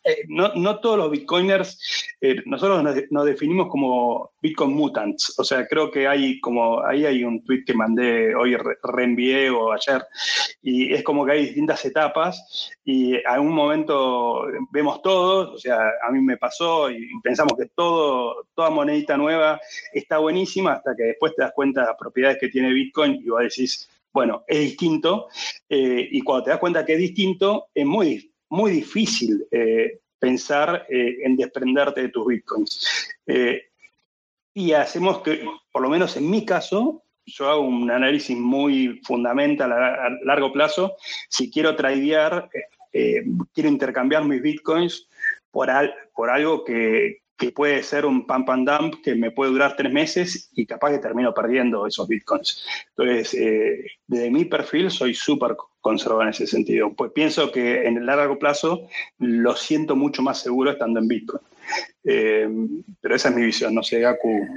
eh, 0.05 0.23
no, 0.27 0.79
todos 0.79 0.99
los 0.99 1.09
bitcoiners, 1.09 1.79
eh, 2.21 2.35
nosotros 2.45 2.83
nos, 3.09 3.25
definimos 3.25 3.69
como 3.69 4.33
bitcoin 4.39 4.71
mutants, 4.71 5.33
o 5.39 5.43
sea, 5.43 5.67
creo 5.67 5.89
que 5.89 6.07
hay 6.07 6.39
como, 6.39 6.85
ahí 6.85 7.07
hay 7.07 7.23
un 7.23 7.43
tweet 7.43 7.63
que 7.65 7.73
mandé 7.73 8.35
hoy, 8.35 8.55
reenvié 8.83 9.49
o 9.49 9.71
ayer, 9.71 10.05
y 10.61 10.93
es 10.93 11.03
como 11.03 11.25
que 11.25 11.31
hay 11.31 11.45
distintas 11.45 11.83
etapas 11.85 12.71
y 12.83 13.15
a 13.25 13.41
un 13.41 13.51
momento 13.51 14.45
vemos 14.71 15.01
todos, 15.01 15.55
o 15.55 15.57
sea, 15.57 15.79
a 16.07 16.11
mí 16.11 16.21
me 16.21 16.37
pasó 16.37 16.91
y 16.91 17.09
pensamos 17.23 17.57
que 17.57 17.65
todo, 17.73 18.47
toda 18.53 18.69
monedita 18.69 19.17
nueva 19.17 19.59
está 19.91 20.19
buenísima 20.19 20.73
hasta 20.73 20.95
que 20.95 21.03
después 21.03 21.33
te 21.35 21.41
das 21.41 21.51
cuenta 21.55 21.81
de 21.81 21.87
las 21.87 21.97
propiedades 21.97 22.37
que 22.39 22.49
tiene 22.49 22.71
Bitcoin 22.71 23.15
y 23.23 23.29
vos 23.29 23.41
decís, 23.41 23.89
bueno, 24.13 24.43
es 24.47 24.59
distinto, 24.59 25.27
eh, 25.67 26.07
y 26.11 26.21
cuando 26.21 26.45
te 26.45 26.49
das 26.51 26.59
cuenta 26.59 26.85
que 26.85 26.93
es 26.93 26.99
distinto, 26.99 27.67
es 27.73 27.85
muy 27.85 28.34
muy 28.49 28.71
difícil 28.71 29.45
eh, 29.51 29.99
pensar 30.19 30.85
eh, 30.89 31.17
en 31.23 31.35
desprenderte 31.35 32.01
de 32.01 32.09
tus 32.09 32.27
bitcoins. 32.27 33.09
Eh, 33.27 33.63
y 34.53 34.71
hacemos 34.71 35.21
que, 35.21 35.45
por 35.71 35.81
lo 35.81 35.89
menos 35.89 36.15
en 36.17 36.29
mi 36.29 36.45
caso, 36.45 37.03
yo 37.25 37.49
hago 37.49 37.61
un 37.61 37.89
análisis 37.89 38.37
muy 38.37 39.01
fundamental 39.03 39.71
a, 39.71 40.09
largo 40.23 40.53
plazo. 40.53 40.95
Si 41.27 41.51
quiero 41.51 41.75
tradear, 41.75 42.49
quiero 43.53 43.69
intercambiar 43.69 44.23
mis 44.23 44.41
bitcoins 44.41 45.09
por, 45.51 45.69
por 46.13 46.29
algo 46.29 46.63
que, 46.63 47.23
que 47.37 47.51
puede 47.51 47.83
ser 47.83 48.05
un 48.05 48.25
pump 48.25 48.49
and 48.49 48.69
dump 48.69 48.95
que 49.03 49.15
me 49.15 49.31
puede 49.31 49.51
durar 49.51 49.75
tres 49.75 49.91
meses 49.91 50.49
y 50.53 50.65
capaz 50.65 50.91
que 50.91 50.99
termino 50.99 51.33
perdiendo 51.33 51.85
esos 51.85 52.07
bitcoins. 52.07 52.65
Entonces, 52.95 53.33
eh, 53.33 53.85
desde 54.07 54.31
mi 54.31 54.45
perfil 54.45 54.89
soy 54.89 55.13
súper 55.13 55.55
conservador 55.85 56.23
en 56.23 56.29
ese 56.29 56.47
sentido. 56.47 56.91
Pues 56.93 57.11
pienso 57.11 57.51
que 57.51 57.85
en 57.85 57.97
el 57.97 58.07
largo 58.07 58.39
plazo 58.39 58.87
lo 59.19 59.55
siento 59.55 59.95
mucho 59.95 60.23
más 60.23 60.41
seguro 60.41 60.71
estando 60.71 60.99
en 60.99 61.07
bitcoin. 61.07 61.43
Eh, 62.03 62.49
pero 62.99 63.15
esa 63.15 63.29
es 63.29 63.35
mi 63.35 63.43
visión, 63.43 63.75
no 63.75 63.83
sé, 63.83 63.99
Gaku. 63.99 64.47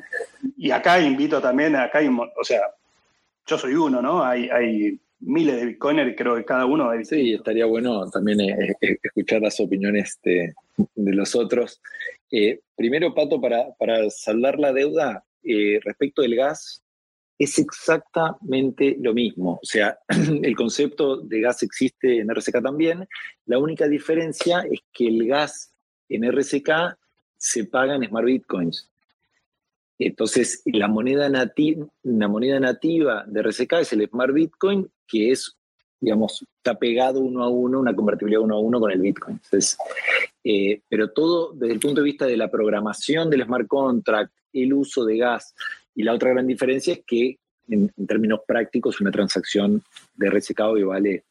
Y 0.56 0.70
acá 0.70 0.98
invito 0.98 1.38
también, 1.38 1.76
acá 1.76 1.98
hay, 1.98 2.08
o 2.08 2.44
sea, 2.44 2.62
yo 3.46 3.58
soy 3.58 3.74
uno, 3.74 4.00
¿no? 4.00 4.24
Hay, 4.24 4.48
hay 4.48 4.98
miles 5.20 5.56
de 5.56 5.66
bitcoiners 5.66 6.16
creo 6.16 6.34
que 6.34 6.46
cada 6.46 6.64
uno... 6.64 6.90
Sí, 7.04 7.34
estaría 7.34 7.66
bueno 7.66 8.08
también 8.08 8.40
eh, 8.40 8.74
escuchar 8.80 9.42
las 9.42 9.60
opiniones 9.60 10.18
de, 10.22 10.54
los 10.96 11.34
otros. 11.34 11.82
Eh, 12.30 12.60
primero, 12.74 13.14
Pato, 13.14 13.38
para, 13.38 13.66
para, 13.78 14.08
saldar 14.08 14.58
la 14.58 14.72
deuda, 14.72 15.24
eh, 15.42 15.78
respecto 15.84 16.22
del 16.22 16.36
gas, 16.36 16.82
es 17.38 17.58
exactamente 17.58 18.96
lo 19.00 19.14
mismo. 19.14 19.60
O 19.62 19.66
sea, 19.66 19.98
el 20.42 20.56
concepto 20.56 21.18
de 21.18 21.40
gas 21.40 21.62
existe 21.62 22.18
en 22.18 22.30
RCK 22.30 22.62
también. 22.62 23.06
La 23.46 23.58
única 23.58 23.86
diferencia 23.86 24.60
es 24.60 24.80
que 24.92 25.06
el 25.06 25.26
gas 25.26 25.72
en 26.08 26.24
RCK 26.24 26.96
se 27.36 27.64
paga 27.64 27.94
en 27.94 28.04
Smart 28.04 28.26
Bitcoins. 28.26 28.90
Entonces, 30.00 30.62
la 30.66 30.88
moneda, 30.88 31.28
la 32.02 32.28
moneda 32.28 32.60
nativa 32.60 33.24
de 33.26 33.42
RCK 33.42 33.72
es 33.80 33.92
el 33.92 34.08
Smart 34.08 34.32
Bitcoin, 34.32 34.90
que 35.06 35.32
es 35.32 35.58
digamos, 36.00 36.44
está 36.56 36.78
pegado 36.78 37.20
uno 37.20 37.42
a 37.42 37.48
uno, 37.48 37.80
una 37.80 37.94
convertibilidad 37.94 38.42
uno 38.42 38.56
a 38.56 38.60
uno 38.60 38.80
con 38.80 38.90
el 38.90 39.00
Bitcoin. 39.00 39.40
Entonces, 39.42 39.76
eh, 40.44 40.80
pero 40.88 41.10
todo 41.10 41.52
desde 41.52 41.74
el 41.74 41.80
punto 41.80 42.00
de 42.00 42.04
vista 42.04 42.26
de 42.26 42.36
la 42.36 42.50
programación 42.50 43.28
del 43.28 43.44
smart 43.44 43.66
contract, 43.66 44.32
el 44.52 44.72
uso 44.72 45.04
de 45.04 45.18
gas 45.18 45.54
y 45.98 46.04
la 46.04 46.14
otra 46.14 46.30
gran 46.30 46.46
diferencia 46.46 46.92
es 46.92 47.00
que 47.04 47.36
en, 47.68 47.90
términos 48.06 48.40
prácticos 48.46 49.00
una 49.00 49.10
transacción 49.10 49.82
de 50.14 50.42
hoy 50.60 50.84
vale 50.84 51.24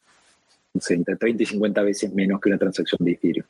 entre 0.90 1.16
30 1.16 1.42
y 1.42 1.46
50 1.46 1.82
veces 1.82 2.12
menos 2.12 2.38
que 2.38 2.50
una 2.50 2.58
transacción 2.58 2.98
de 3.00 3.12
Ethereum. 3.12 3.46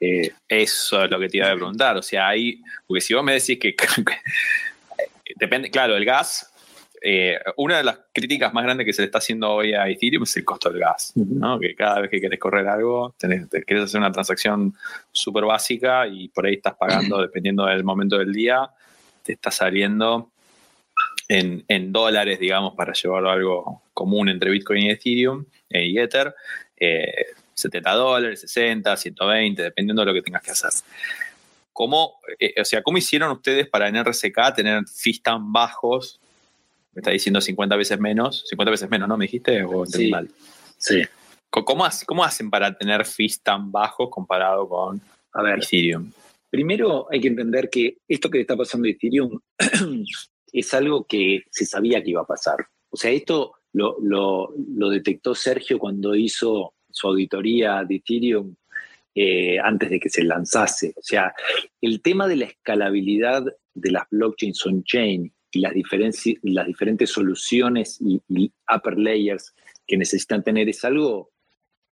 Eh, 0.00 0.32
Eso 0.48 1.04
es 1.04 1.10
lo 1.10 1.20
que 1.20 1.28
te 1.28 1.36
iba 1.36 1.50
a 1.50 1.54
preguntar. 1.54 1.98
O 1.98 2.02
sea, 2.02 2.28
hay, 2.28 2.62
porque 2.86 3.02
si 3.02 3.12
vos 3.12 3.22
me 3.22 3.34
decís 3.34 3.58
que 3.58 3.76
depende, 5.36 5.70
claro, 5.70 5.96
el 5.96 6.04
gas 6.06 6.50
eh, 7.02 7.38
una 7.58 7.76
de 7.76 7.84
las 7.84 7.98
críticas 8.14 8.54
más 8.54 8.64
grandes 8.64 8.86
que 8.86 8.94
se 8.94 9.02
le 9.02 9.06
está 9.06 9.18
haciendo 9.18 9.50
hoy 9.50 9.74
a 9.74 9.86
Ethereum 9.86 10.22
es 10.22 10.34
el 10.38 10.46
costo 10.46 10.70
del 10.70 10.80
gas, 10.80 11.12
¿no? 11.14 11.60
Que 11.60 11.74
cada 11.74 12.00
vez 12.00 12.10
que 12.10 12.20
quieres 12.20 12.40
correr 12.40 12.66
algo, 12.66 13.14
tenés, 13.18 13.46
quieres 13.66 13.84
hacer 13.84 14.00
una 14.00 14.10
transacción 14.10 14.72
súper 15.12 15.44
básica 15.44 16.08
y 16.08 16.28
por 16.28 16.46
ahí 16.46 16.54
estás 16.54 16.74
pagando, 16.76 17.18
dependiendo 17.20 17.66
del 17.66 17.84
momento 17.84 18.16
del 18.16 18.32
día, 18.32 18.70
te 19.22 19.34
está 19.34 19.50
saliendo 19.50 20.30
en, 21.38 21.92
dólares, 21.92 22.38
digamos, 22.38 22.74
para 22.74 22.92
llevarlo 22.92 23.30
a 23.30 23.32
algo 23.32 23.82
común 23.92 24.28
entre 24.28 24.50
Bitcoin 24.50 24.84
y 24.84 24.90
Ethereum 24.90 25.44
eh, 25.70 25.86
y 25.86 25.98
Ether, 25.98 26.34
70 27.54 27.90
eh, 27.90 27.94
dólares, 27.94 28.40
60, 28.40 28.96
120, 28.96 29.62
dependiendo 29.62 30.02
de 30.02 30.06
lo 30.06 30.14
que 30.14 30.22
tengas 30.22 30.42
que 30.42 30.50
hacer. 30.50 30.70
¿Cómo, 31.72 32.20
o 32.60 32.64
sea, 32.64 32.82
¿cómo 32.82 32.98
hicieron 32.98 33.30
ustedes 33.32 33.68
para 33.68 33.88
en 33.88 34.02
RSK 34.04 34.54
tener 34.54 34.84
fees 34.86 35.22
tan 35.22 35.52
bajos 35.52 36.20
me 36.94 37.00
está 37.00 37.10
diciendo 37.10 37.40
50 37.40 37.76
veces 37.76 37.98
menos, 37.98 38.44
50 38.48 38.70
veces 38.70 38.90
menos, 38.90 39.08
¿no? 39.08 39.16
¿Me 39.16 39.24
dijiste? 39.24 39.64
¿O 39.64 39.84
sí. 39.84 40.10
mal? 40.10 40.30
Sí. 40.78 41.02
¿Cómo, 41.50 41.86
¿Cómo, 42.06 42.24
hacen 42.24 42.50
para 42.50 42.76
tener 42.76 43.04
fees 43.04 43.40
tan 43.40 43.70
bajos 43.70 44.08
comparado 44.10 44.68
con 44.68 45.00
A 45.32 45.42
ver, 45.42 45.58
Ethereum. 45.58 46.10
Primero 46.50 47.08
hay 47.10 47.20
que 47.20 47.28
entender 47.28 47.68
que 47.68 47.98
esto 48.08 48.30
que 48.30 48.40
está 48.40 48.56
pasando 48.56 48.86
en 48.86 48.94
Ethereum 48.94 49.40
es 50.54 50.72
algo 50.72 51.04
que 51.04 51.42
se 51.50 51.66
sabía 51.66 52.02
que 52.02 52.10
iba 52.10 52.22
a 52.22 52.26
pasar. 52.26 52.66
O 52.88 52.96
sea, 52.96 53.10
esto 53.10 53.56
lo, 53.72 53.98
lo 54.00 54.88
detectó 54.88 55.34
Sergio 55.34 55.78
cuando 55.78 56.14
hizo 56.14 56.74
su 56.90 57.08
auditoría 57.08 57.84
de 57.84 57.96
Ethereum 57.96 58.54
eh, 59.16 59.60
antes 59.60 59.90
de 59.90 60.00
que 60.00 60.08
se 60.08 60.24
lanzase. 60.24 60.92
O 60.96 61.02
sea, 61.02 61.32
el 61.80 62.02
tema 62.02 62.26
de 62.26 62.34
la 62.34 62.46
escalabilidad 62.46 63.44
de 63.72 63.90
las 63.92 64.04
blockchains 64.10 64.66
on-chain 64.66 65.32
y 65.52 65.60
las, 65.60 65.72
las 66.42 66.66
diferentes 66.66 67.10
soluciones 67.10 68.00
y, 68.00 68.20
upper 68.74 68.98
layers 68.98 69.54
que 69.86 69.96
necesitan 69.96 70.42
tener 70.42 70.68
es 70.68 70.84
algo 70.84 71.30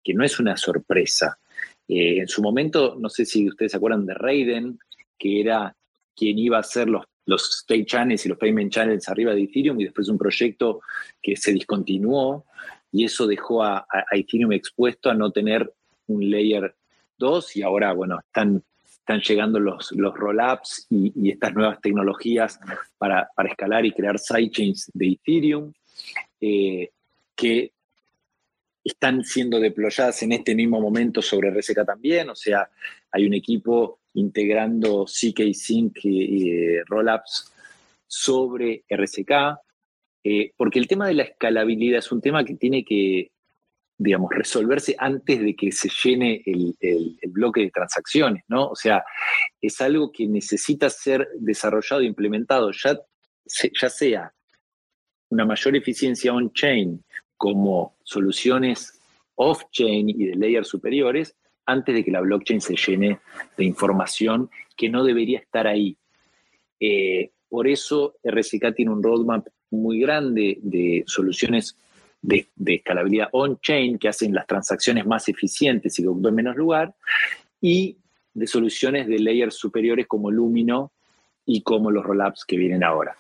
que 0.05 0.13
no 0.13 0.25
es 0.25 0.39
una 0.39 0.59
sorpresa. 0.59 1.39
Eh, 1.89 2.19
en 2.19 2.29
su 2.29 2.43
momento, 2.43 2.97
no 2.99 3.09
sé 3.09 3.25
si 3.25 3.49
ustedes 3.49 3.73
se 3.73 3.79
acuerdan 3.79 4.05
de 4.05 4.13
Raiden, 4.13 4.79
que 5.19 5.41
era 5.41 5.75
quien 6.15 6.39
iba 6.39 6.59
a 6.59 6.61
hacer 6.61 6.87
los, 6.89 7.07
los 7.27 7.61
state 7.61 7.85
channels 7.85 8.25
y 8.25 8.29
los 8.29 8.39
payment 8.39 8.73
channels 8.73 9.09
arriba 9.09 9.35
de 9.35 9.43
Ethereum 9.43 9.81
y 9.81 9.85
después 9.85 10.09
un 10.09 10.19
proyecto 10.19 10.81
que 11.21 11.37
se 11.37 11.53
discontinuó 11.53 12.45
y 12.93 13.05
eso 13.05 13.27
dejó 13.27 13.63
a, 13.63 13.87
Ethereum 14.13 14.53
expuesto 14.53 15.11
a 15.11 15.15
no 15.15 15.31
tener 15.31 15.73
un 16.07 16.31
layer 16.31 16.75
dos 17.19 17.57
y 17.57 17.63
ahora, 17.63 17.93
bueno, 17.93 18.19
están, 18.21 18.63
están 18.85 19.21
llegando 19.21 19.59
los, 19.59 19.93
los 19.93 20.15
roll-ups 20.15 20.87
y, 20.91 21.31
estas 21.31 21.55
nuevas 21.55 21.81
tecnologías 21.81 22.59
para, 22.97 23.29
escalar 23.51 23.85
y 23.85 23.93
crear 23.93 24.19
sidechains 24.19 24.91
de 24.95 25.09
Ethereum, 25.09 25.73
eh, 26.41 26.91
que 27.35 27.73
están 28.85 29.25
siendo 29.25 29.59
deployadas 29.59 30.23
en 30.23 30.33
este 30.33 30.55
mismo 30.55 30.81
momento 30.81 31.21
sobre 31.21 31.51
RSK 31.51 31.85
también, 31.85 32.31
o 32.31 32.37
sea, 32.37 32.71
hay 33.11 33.27
un 33.27 33.35
equipo 33.35 33.99
integrando 34.17 35.05
CK 35.05 35.53
Sync 35.55 36.05
y, 36.05 36.51
eh, 36.51 36.83
rollups 36.87 37.53
sobre 38.07 38.85
RSK, 38.89 39.59
eh, 40.25 40.53
porque 40.57 40.79
el 40.79 40.89
tema 40.89 41.07
de 41.07 41.15
la 41.15 41.23
escalabilidad 41.25 41.99
es 41.99 42.11
un 42.11 42.21
tema 42.21 42.45
que 42.45 42.55
tiene 42.55 42.85
que, 42.85 43.31
digamos, 43.99 44.31
resolverse 44.33 44.97
antes 44.99 45.41
de 45.41 45.55
que 45.55 45.71
se 45.71 45.89
llene 45.89 46.43
el, 46.45 46.75
bloque 47.29 47.63
de 47.63 47.71
transacciones, 47.71 48.45
¿no? 48.49 48.69
O 48.69 48.77
sea, 48.77 49.05
es 49.61 49.81
algo 49.81 50.11
que 50.11 50.27
necesita 50.27 50.89
ser 50.89 51.29
desarrollado 51.39 52.03
e 52.03 52.07
implementado, 52.07 52.71
ya, 52.73 52.99
ya 53.81 53.91
sea 53.91 54.33
una 55.29 55.45
mayor 55.45 55.77
eficiencia 55.77 56.33
on-chain 56.33 57.05
como 57.37 57.97
soluciones 58.05 58.99
off-chain 59.35 60.09
y 60.09 60.27
de 60.29 60.37
layers 60.37 60.69
superiores, 60.69 61.37
antes 61.67 61.95
de 61.95 62.05
que 62.05 62.11
la 62.11 62.21
blockchain 62.21 62.61
se 62.61 62.77
llene 62.77 63.19
de 63.57 63.65
información 63.65 64.51
que 64.77 64.89
no 64.89 65.05
debería 65.05 65.39
estar 65.39 65.67
ahí. 65.67 65.97
Eh, 66.81 67.31
por 67.49 67.69
eso 67.69 68.17
RSK 68.23 68.75
tiene 68.75 68.93
un 68.93 69.03
roadmap 69.03 69.47
muy 69.71 70.01
grande 70.01 70.59
de 70.63 71.05
soluciones 71.07 71.77
de, 72.23 72.49
escalabilidad 72.67 73.29
on-chain 73.33 73.99
que 73.99 74.09
hacen 74.09 74.35
las 74.35 74.47
transacciones 74.47 75.07
más 75.07 75.29
eficientes 75.29 75.99
y 75.99 76.03
que 76.03 76.09
ocupen 76.09 76.35
menos 76.35 76.57
lugar, 76.57 76.95
y 77.61 77.99
de 78.35 78.47
soluciones 78.47 79.07
de 79.07 79.19
layers 79.19 79.55
superiores 79.57 80.07
como 80.07 80.31
Lumino 80.31 80.93
y 81.45 81.63
como 81.63 81.91
los 81.91 82.05
rollups 82.05 82.45
que 82.45 82.57
vienen 82.57 82.85
ahora. 82.85 83.17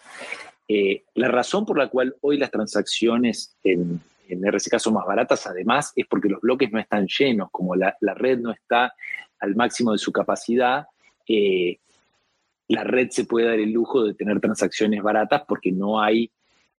Eh, 0.68 1.04
la 1.14 1.28
razón 1.28 1.64
por 1.64 1.78
la 1.78 1.88
cual 1.88 2.16
hoy 2.20 2.38
las 2.38 2.50
transacciones 2.50 3.56
en, 3.62 4.00
en, 4.28 4.52
RSK 4.52 4.78
son 4.78 4.94
más 4.94 5.06
baratas, 5.06 5.46
además, 5.46 5.92
es 5.96 6.06
porque 6.06 6.28
los 6.28 6.40
bloques 6.40 6.70
no 6.72 6.78
están 6.78 7.06
llenos, 7.06 7.50
como 7.50 7.74
la, 7.74 7.96
red 8.00 8.38
no 8.38 8.52
está 8.52 8.94
al 9.40 9.54
máximo 9.54 9.92
de 9.92 9.98
su 9.98 10.12
capacidad, 10.12 10.86
eh, 11.28 11.78
la 12.68 12.84
red 12.84 13.08
se 13.10 13.24
puede 13.24 13.46
dar 13.46 13.58
el 13.58 13.72
lujo 13.72 14.04
de 14.04 14.14
tener 14.14 14.40
transacciones 14.40 15.02
baratas 15.02 15.42
porque 15.46 15.70
no 15.72 16.00
hay 16.00 16.30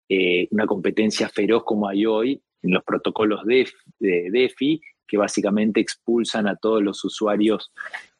eh, 0.09 0.47
una 0.51 0.65
competencia 0.65 1.29
feroz 1.29 1.63
como 1.63 1.87
hay 1.87 2.05
hoy 2.05 2.41
en 2.63 2.73
los 2.73 2.83
protocolos 2.83 3.45
de, 3.45 3.67
DeFi, 3.99 4.81
que 5.05 5.17
básicamente 5.17 5.79
expulsan 5.79 6.47
a 6.47 6.55
todos 6.55 6.81
los 6.81 7.03
usuarios 7.03 7.71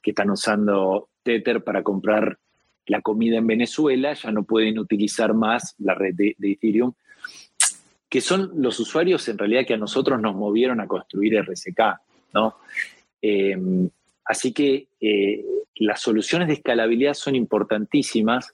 que 0.02 0.12
están 0.12 0.30
usando 0.30 1.10
Tether 1.24 1.64
para 1.64 1.84
comprar 1.84 2.38
la 2.86 3.02
comida 3.02 3.38
en 3.38 3.48
Venezuela, 3.48 4.14
ya 4.14 4.32
no 4.32 4.44
pueden 4.44 4.80
utilizar 4.80 5.34
más 5.34 5.76
la 5.78 5.94
red 5.94 6.14
de, 6.16 6.36
Ethereum, 6.42 6.94
que 8.10 8.22
son 8.22 8.52
los 8.56 8.80
usuarios 8.80 9.28
en 9.28 9.38
realidad 9.38 9.66
que 9.66 9.74
a 9.74 9.78
nosotros 9.78 10.20
nos 10.22 10.36
movieron 10.36 10.80
a 10.80 10.88
construir 10.88 11.40
RSK, 11.42 11.80
¿no? 12.34 12.58
Em, 13.22 13.90
así 14.26 14.54
que 14.54 14.88
eh, 15.00 15.46
las 15.76 16.02
soluciones 16.02 16.48
de 16.48 16.56
escalabilidad 16.56 17.14
son 17.14 17.36
importantísimas 17.36 18.54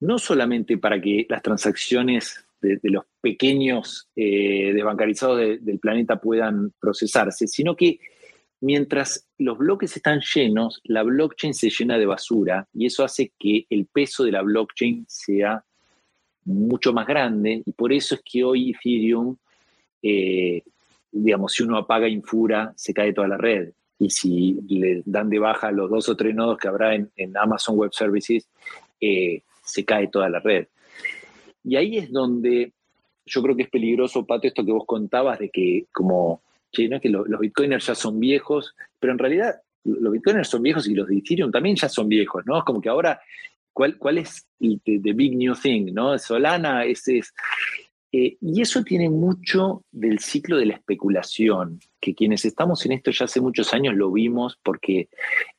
no 0.00 0.18
solamente 0.18 0.78
para 0.78 1.00
que 1.00 1.26
las 1.28 1.42
transacciones 1.42 2.46
de, 2.60 2.78
los 2.84 3.04
pequeños 3.20 4.08
eh, 4.16 4.72
desbancarizados 4.74 5.38
del 5.60 5.78
planeta 5.78 6.20
puedan 6.20 6.72
procesarse, 6.80 7.46
sino 7.46 7.76
que 7.76 8.00
mientras 8.60 9.28
los 9.38 9.58
bloques 9.58 9.96
están 9.96 10.20
llenos, 10.20 10.80
la 10.84 11.02
blockchain 11.02 11.54
se 11.54 11.70
llena 11.70 11.98
de 11.98 12.06
basura 12.06 12.68
y 12.72 12.86
eso 12.86 13.04
hace 13.04 13.32
que 13.38 13.66
el 13.70 13.86
peso 13.86 14.24
de 14.24 14.32
la 14.32 14.42
blockchain 14.42 15.04
sea 15.08 15.64
mucho 16.46 16.92
más 16.92 17.06
grande 17.06 17.62
y 17.64 17.72
por 17.72 17.92
eso 17.92 18.14
es 18.14 18.22
que 18.24 18.42
hoy 18.42 18.70
Ethereum, 18.70 19.36
eh, 20.02 20.62
digamos, 21.12 21.52
si 21.52 21.62
uno 21.62 21.76
apaga 21.76 22.08
Infura, 22.08 22.72
se 22.76 22.94
cae 22.94 23.12
toda 23.12 23.28
la 23.28 23.36
red. 23.36 23.70
Y 23.98 24.10
si 24.10 24.58
le 24.68 25.02
dan 25.06 25.30
de 25.30 25.38
baja 25.38 25.70
los 25.72 25.90
dos 25.90 26.08
o 26.08 26.16
tres 26.16 26.34
nodos 26.34 26.58
que 26.58 26.68
habrá 26.68 26.94
en, 26.94 27.10
Amazon 27.36 27.76
Web 27.76 27.92
Services, 27.92 28.46
eh, 29.00 29.42
se 29.64 29.84
cae 29.84 30.08
toda 30.08 30.28
la 30.28 30.38
red. 30.38 30.66
Y 31.64 31.76
ahí 31.76 31.98
es 31.98 32.12
donde 32.12 32.72
yo 33.26 33.42
creo 33.42 33.56
que 33.56 33.64
es 33.64 33.70
peligroso, 33.70 34.24
Pato, 34.24 34.46
esto 34.46 34.64
que 34.64 34.72
vos 34.72 34.84
contabas 34.86 35.38
de 35.40 35.50
que 35.50 35.86
como, 35.92 36.40
que, 36.72 36.88
que 37.00 37.08
los, 37.08 37.26
bitcoiners 37.40 37.86
ya 37.86 37.94
son 37.94 38.20
viejos, 38.20 38.74
pero 39.00 39.12
en 39.12 39.18
realidad 39.18 39.56
los 39.84 40.12
bitcoiners 40.12 40.48
son 40.48 40.62
viejos 40.62 40.88
y 40.88 40.94
los 40.94 41.08
de 41.08 41.18
Ethereum 41.18 41.50
también 41.50 41.76
ya 41.76 41.88
son 41.88 42.08
viejos, 42.08 42.46
¿no? 42.46 42.58
Es 42.58 42.64
como 42.64 42.80
que 42.80 42.88
ahora, 42.88 43.20
¿cuál, 43.76 43.98
cuál 43.98 44.16
es 44.16 44.46
el 44.58 44.80
the, 44.82 45.12
big 45.12 45.36
new 45.36 45.54
thing, 45.54 45.92
¿no? 45.92 46.18
Solana, 46.18 46.86
ese 46.86 47.18
es... 47.18 47.34
Eh, 48.10 48.38
y 48.40 48.62
eso 48.62 48.82
tiene 48.82 49.10
mucho 49.10 49.82
del 49.92 50.18
ciclo 50.18 50.56
de 50.56 50.64
la 50.64 50.74
especulación, 50.74 51.80
que 52.00 52.14
quienes 52.14 52.46
estamos 52.46 52.86
en 52.86 52.92
esto 52.92 53.10
ya 53.10 53.26
hace 53.26 53.42
muchos 53.42 53.74
años 53.74 53.94
lo 53.94 54.10
vimos 54.10 54.58
porque 54.62 55.08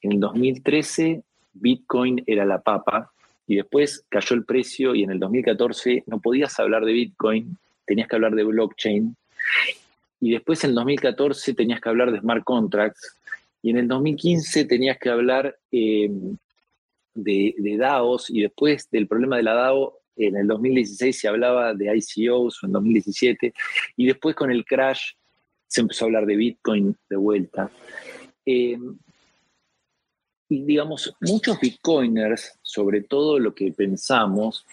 en 0.02 0.14
el 0.14 0.20
2013 0.20 1.22
Bitcoin 1.54 2.24
era 2.26 2.44
la 2.44 2.60
papa 2.60 3.12
y 3.46 3.58
después 3.58 4.04
cayó 4.10 4.36
el 4.36 4.46
precio 4.46 4.96
y 4.96 5.04
en 5.04 5.12
el 5.12 5.20
2014 5.20 6.06
no 6.08 6.20
podías 6.20 6.60
hablar 6.60 6.86
de 6.86 6.94
Bitcoin, 6.94 7.56
tenías 7.86 8.08
que 8.08 8.16
hablar 8.16 8.34
de 8.34 8.46
blockchain. 8.46 9.16
Y 10.22 10.32
después 10.32 10.64
en 10.64 10.72
el 10.72 10.76
2014 10.78 11.54
tenías 11.54 11.80
que 11.80 11.90
hablar 11.90 12.12
de 12.12 12.20
smart 12.20 12.44
contracts. 12.44 13.16
Y 13.62 13.70
en 13.70 13.78
el 13.78 13.88
2015 13.88 14.66
tenías 14.66 14.98
que 14.98 15.10
hablar 15.10 15.56
eh, 15.72 16.10
de, 17.18 17.78
DAOs. 17.78 18.30
Y 18.30 18.42
después 18.42 18.90
del 18.90 19.08
problema 19.08 19.38
de 19.38 19.44
la 19.44 19.54
DAO, 19.54 20.00
en 20.16 20.36
el 20.36 20.48
2016 20.48 21.20
se 21.20 21.28
hablaba 21.28 21.74
de 21.74 21.96
ICOs 21.96 22.60
en 22.64 22.72
2017. 22.72 23.54
Y 23.98 24.06
después 24.08 24.36
con 24.36 24.52
el 24.52 24.66
crash 24.66 25.12
se 25.68 25.82
empezó 25.82 26.06
a 26.06 26.08
hablar 26.08 26.26
de 26.26 26.36
Bitcoin 26.36 26.96
de 27.10 27.16
vuelta. 27.16 27.70
Eh, 28.46 28.78
y 30.50 30.64
digamos, 30.64 31.14
muchos 31.20 31.60
bitcoiners, 31.60 32.58
sobre 32.62 33.02
todo 33.02 33.38
lo 33.38 33.54
que 33.54 33.72
pensamos, 33.74 34.66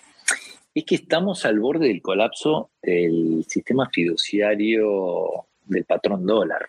es 0.74 0.84
que 0.84 0.94
estamos 0.96 1.44
al 1.44 1.58
borde 1.58 1.88
del 1.88 2.02
colapso 2.02 2.70
del 2.82 3.44
sistema 3.48 3.88
fiduciario 3.90 5.46
del 5.64 5.84
patrón 5.84 6.26
dólar. 6.26 6.66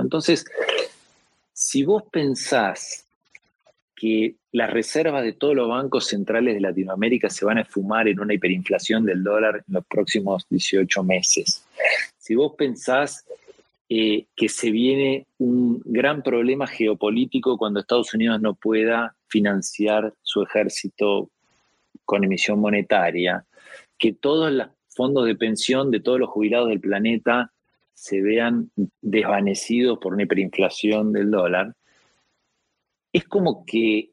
Entonces, 0.00 0.44
si 1.52 1.84
vos 1.84 2.04
pensás 2.10 3.06
que 4.04 4.36
las 4.52 4.70
reservas 4.70 5.22
de 5.22 5.32
todos 5.32 5.54
los 5.54 5.66
bancos 5.66 6.08
centrales 6.08 6.52
de 6.52 6.60
Latinoamérica 6.60 7.30
se 7.30 7.46
van 7.46 7.56
a 7.56 7.62
esfumar 7.62 8.06
en 8.06 8.20
una 8.20 8.34
hiperinflación 8.34 9.06
del 9.06 9.24
dólar 9.24 9.64
en 9.66 9.72
los 9.72 9.86
próximos 9.86 10.44
18 10.50 11.02
meses, 11.04 11.64
si 12.18 12.34
vos 12.34 12.52
pensás 12.54 13.24
eh, 13.88 14.26
que 14.36 14.50
se 14.50 14.70
viene 14.70 15.26
un 15.38 15.80
gran 15.86 16.22
problema 16.22 16.66
geopolítico 16.66 17.56
cuando 17.56 17.80
Estados 17.80 18.12
Unidos 18.12 18.42
no 18.42 18.54
pueda 18.54 19.16
financiar 19.28 20.12
su 20.20 20.42
ejército 20.42 21.30
con 22.04 22.24
emisión 22.24 22.60
monetaria, 22.60 23.46
que 23.96 24.12
todos 24.12 24.52
los 24.52 24.68
fondos 24.90 25.24
de 25.24 25.34
pensión 25.34 25.90
de 25.90 26.00
todos 26.00 26.20
los 26.20 26.28
jubilados 26.28 26.68
del 26.68 26.80
planeta 26.80 27.52
se 27.94 28.20
vean 28.20 28.70
desvanecidos 29.00 29.98
por 29.98 30.12
una 30.12 30.24
hiperinflación 30.24 31.10
del 31.10 31.30
dólar, 31.30 31.74
es 33.14 33.24
como 33.24 33.64
que 33.64 34.10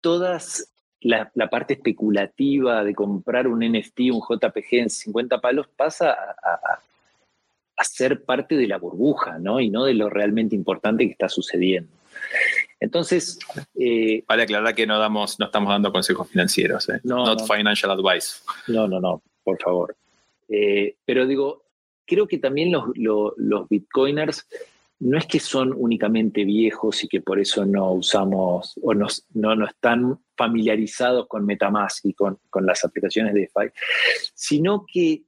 todas 0.00 0.72
la, 1.00 1.30
parte 1.50 1.74
especulativa 1.74 2.82
de 2.82 2.94
comprar 2.94 3.46
un 3.46 3.60
NFT, 3.60 4.00
un 4.12 4.22
JPG 4.22 4.66
en 4.70 4.90
50 4.90 5.38
palos 5.40 5.68
pasa 5.76 6.12
a, 6.12 6.80
a 7.76 7.84
ser 7.84 8.24
parte 8.24 8.56
de 8.56 8.66
la 8.66 8.78
burbuja, 8.78 9.38
¿no? 9.38 9.60
Y 9.60 9.68
no 9.68 9.84
de 9.84 9.94
lo 9.94 10.08
realmente 10.08 10.56
importante 10.56 11.04
que 11.04 11.12
está 11.12 11.28
sucediendo. 11.28 11.90
Entonces. 12.80 13.38
Eh, 13.78 14.24
vale 14.26 14.42
aclarar 14.42 14.74
que 14.74 14.86
no, 14.86 14.98
damos, 14.98 15.38
no 15.38 15.46
estamos 15.46 15.70
dando 15.70 15.92
consejos 15.92 16.28
financieros, 16.28 16.88
¿eh? 16.88 17.00
no, 17.04 17.24
not 17.24 17.46
financial 17.46 17.92
advice. 17.92 18.40
No, 18.66 18.88
no, 18.88 19.00
no, 19.00 19.22
por 19.44 19.60
favor. 19.62 19.96
Eh, 20.48 20.96
pero 21.04 21.26
digo, 21.26 21.62
creo 22.06 22.26
que 22.26 22.38
también 22.38 22.72
los, 22.72 22.84
los, 22.96 23.68
bitcoiners 23.68 24.46
no 25.00 25.16
es 25.16 25.26
que 25.26 25.38
son 25.38 25.72
únicamente 25.76 26.44
viejos 26.44 27.04
y 27.04 27.08
que 27.08 27.20
por 27.20 27.38
eso 27.38 27.64
no 27.64 27.92
usamos 27.92 28.78
o 28.82 28.94
no, 28.94 29.06
no 29.34 29.66
están 29.66 30.18
familiarizados 30.36 31.28
con 31.28 31.46
Metamask 31.46 32.04
y 32.04 32.14
con, 32.14 32.38
con 32.50 32.66
las 32.66 32.84
aplicaciones 32.84 33.34
de 33.34 33.40
DeFi, 33.40 33.70
sino 34.34 34.84
que 34.86 35.22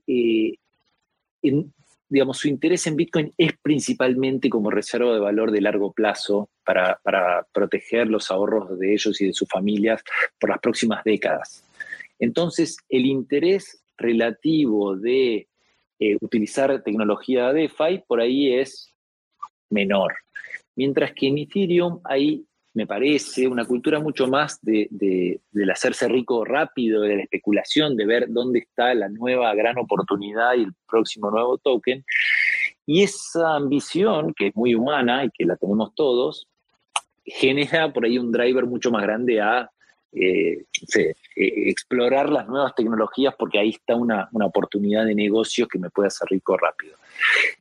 en, 1.43 1.73
digamos, 2.11 2.39
su 2.39 2.49
interés 2.49 2.87
en 2.89 2.97
Bitcoin 2.97 3.33
es 3.39 3.53
principalmente 3.63 4.51
como 4.51 4.71
reserva 4.71 5.15
de 5.15 5.21
valor 5.21 5.53
de 5.53 5.61
largo 5.61 5.93
plazo 5.93 6.51
para, 6.65 7.01
proteger 7.53 8.09
los 8.09 8.31
ahorros 8.31 8.79
de 8.79 8.93
ellos 8.93 9.21
y 9.21 9.27
de 9.27 9.33
sus 9.33 9.49
familias 9.49 10.03
por 10.39 10.51
las 10.51 10.59
próximas 10.59 11.05
décadas. 11.05 11.65
Entonces, 12.19 12.77
el 12.89 13.07
interés 13.07 13.83
relativo 13.97 14.97
de 14.97 15.47
eh, 16.01 16.17
utilizar 16.21 16.83
tecnología 16.83 17.53
DeFi 17.53 18.03
por 18.07 18.21
ahí 18.21 18.55
es 18.55 18.90
menor. 19.71 20.15
Mientras 20.77 21.13
que 21.13 21.29
en 21.29 21.39
Ethereum 21.39 22.01
hay 22.05 22.45
me 22.73 22.87
parece, 22.87 23.49
una 23.49 23.65
cultura 23.65 23.99
mucho 23.99 24.29
más 24.29 24.61
de, 24.63 24.89
del 25.51 25.71
hacerse 25.71 26.07
rico 26.07 26.45
rápido, 26.45 27.03
de 27.03 27.17
la 27.17 27.23
especulación, 27.23 27.97
de 27.97 28.07
ver 28.07 28.27
dónde 28.29 28.61
está 28.61 28.95
la 28.95 29.09
nueva 29.09 29.53
gran 29.55 29.77
oportunidad 29.79 30.55
y 30.55 30.63
el 30.63 30.73
próximo 30.89 31.31
nuevo 31.31 31.59
token. 31.59 32.05
Y 32.87 33.03
esa 33.03 33.57
ambición, 33.57 34.35
que 34.35 34.49
es 34.49 34.57
muy 34.57 34.75
humana 34.75 35.25
y 35.25 35.31
que 35.31 35.45
la 35.45 35.57
tenemos 35.57 35.95
todos, 35.95 36.47
genera 37.25 37.93
por 37.93 38.05
ahí 38.05 38.19
un 38.19 38.31
driver 38.31 38.67
mucho 38.67 38.91
más 38.91 39.03
grande 39.03 39.41
a 39.41 39.71
eh, 40.13 40.65
eh, 40.97 41.15
explorar 41.37 42.31
las 42.31 42.49
nuevas 42.49 42.75
tecnologías 42.75 43.35
porque 43.39 43.59
ahí 43.59 43.71
está 43.71 43.95
una, 43.95 44.29
oportunidad 44.33 45.05
de 45.05 45.15
negocio 45.15 45.69
que 45.69 45.79
me 45.79 45.91
puede 45.91 46.09
hacer 46.09 46.29
rico 46.31 46.57
rápido. 46.57 46.97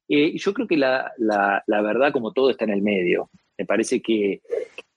Eh, 0.08 0.38
yo 0.38 0.54
creo 0.54 0.68
que 0.68 0.78
la, 0.78 1.12
la 1.18 1.82
verdad, 1.82 2.12
como 2.12 2.32
todo, 2.32 2.50
está 2.50 2.66
en 2.66 2.72
el 2.72 2.82
medio. 2.82 3.30
Me 3.58 3.66
parece 3.66 4.02
que 4.02 4.42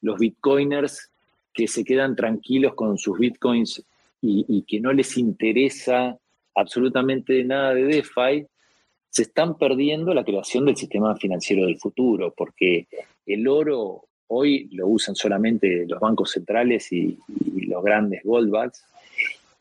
los 0.00 0.18
bitcoiners 0.18 1.10
que 1.52 1.68
se 1.68 1.84
quedan 1.84 2.16
tranquilos 2.16 2.74
con 2.74 2.98
sus 2.98 3.18
bitcoins 3.18 3.82
y, 4.22 4.62
que 4.62 4.80
no 4.80 4.92
les 4.92 5.16
interesa 5.18 6.16
absolutamente 6.54 7.42
nada 7.44 7.74
de 7.74 7.84
DeFi, 7.84 8.46
se 9.10 9.22
están 9.22 9.58
perdiendo 9.58 10.14
la 10.14 10.24
creación 10.24 10.64
del 10.64 10.76
sistema 10.76 11.16
financiero 11.16 11.66
del 11.66 11.78
futuro, 11.78 12.32
porque 12.36 12.86
el 13.26 13.48
oro 13.48 14.04
hoy 14.28 14.68
lo 14.72 14.86
usan 14.86 15.16
solamente 15.16 15.84
los 15.88 15.98
bancos 15.98 16.30
centrales 16.30 16.92
y, 16.92 17.18
los 17.66 17.82
grandes 17.82 18.22
goldbacks, 18.22 18.84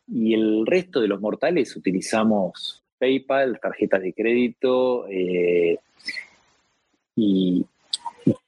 y 0.08 0.34
el 0.34 0.66
resto 0.66 1.02
de 1.02 1.08
los 1.08 1.22
mortales 1.22 1.76
utilizamos 1.76 2.81
PayPal, 3.02 3.60
tarjetas 3.60 4.04
de 4.04 4.14
crédito, 4.14 5.08
eh, 5.10 5.80
y, 7.16 7.66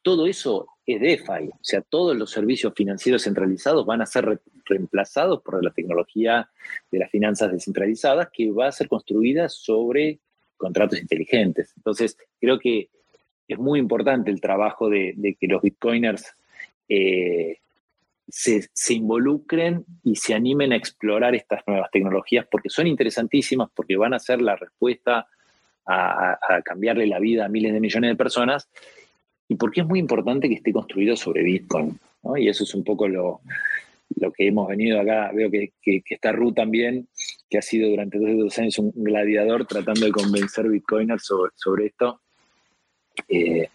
todo 0.04 0.28
eso 0.28 0.68
es 0.86 1.02
DeFi, 1.02 1.50
o 1.50 1.64
sea, 1.64 1.82
todos 1.82 2.16
los 2.16 2.30
servicios 2.30 2.72
financieros 2.76 3.24
centralizados 3.24 3.88
van 3.88 4.04
a 4.04 4.06
ser 4.06 4.40
reemplazados 4.66 5.42
por 5.42 5.64
la 5.64 5.72
tecnología 5.72 6.48
de 6.92 7.00
las 7.00 7.10
finanzas 7.10 7.52
descentralizadas 7.52 8.30
que 8.32 8.52
va 8.52 8.68
a 8.68 8.72
ser 8.72 8.88
construida 8.88 9.50
sobre 9.50 10.20
contratos 10.56 11.02
inteligentes. 11.02 11.74
Entonces, 11.76 12.18
creo 12.40 12.60
que 12.60 12.90
es 13.48 13.58
muy 13.58 13.80
importante 13.80 14.30
el 14.30 14.40
trabajo 14.40 14.88
de, 14.88 15.36
que 15.40 15.48
los 15.48 15.64
bitcoiners 15.64 16.36
eh, 16.88 17.58
se, 18.36 18.94
involucren 18.94 19.86
y 20.04 20.16
se 20.16 20.34
animen 20.34 20.74
a 20.74 20.76
explorar 20.76 21.36
estas 21.36 21.62
nuevas 21.68 21.92
tecnologías 21.92 22.48
porque 22.50 22.70
son 22.70 22.88
interesantísimas, 22.88 23.70
porque 23.76 23.96
van 23.96 24.14
a 24.14 24.20
ser 24.20 24.42
la 24.42 24.56
respuesta 24.56 25.28
a 25.86 26.62
cambiarle 26.64 27.06
la 27.08 27.20
vida 27.20 27.46
a 27.46 27.50
miles 27.50 27.74
de 27.74 27.82
millones 27.82 28.10
de 28.10 28.16
personas 28.16 28.70
y 29.48 29.56
porque 29.56 29.82
es 29.82 29.88
muy 29.88 30.00
importante 30.00 30.48
que 30.48 30.56
esté 30.56 30.72
construido 30.72 31.16
sobre 31.16 31.44
Bitcoin. 31.44 32.00
Y 32.38 32.48
eso 32.48 32.64
es 32.64 32.74
un 32.74 32.84
poco 32.84 33.08
lo, 33.08 33.42
que 34.36 34.48
hemos 34.48 34.68
venido 34.68 35.00
acá. 35.00 35.32
Veo 35.34 35.52
que, 35.52 35.74
está 36.10 36.32
Ru 36.32 36.54
también, 36.54 37.08
que 37.50 37.58
ha 37.58 37.62
sido 37.62 37.90
durante 37.90 38.18
dos, 38.18 38.58
años 38.58 38.80
un 38.80 38.92
gladiador 38.96 39.66
tratando 39.66 40.06
de 40.06 40.12
convencer 40.12 40.68
bitcoiners 40.70 41.26
sobre, 41.26 41.52
sobre 41.56 41.86
esto. 41.88 42.22
Eh, 43.28 43.68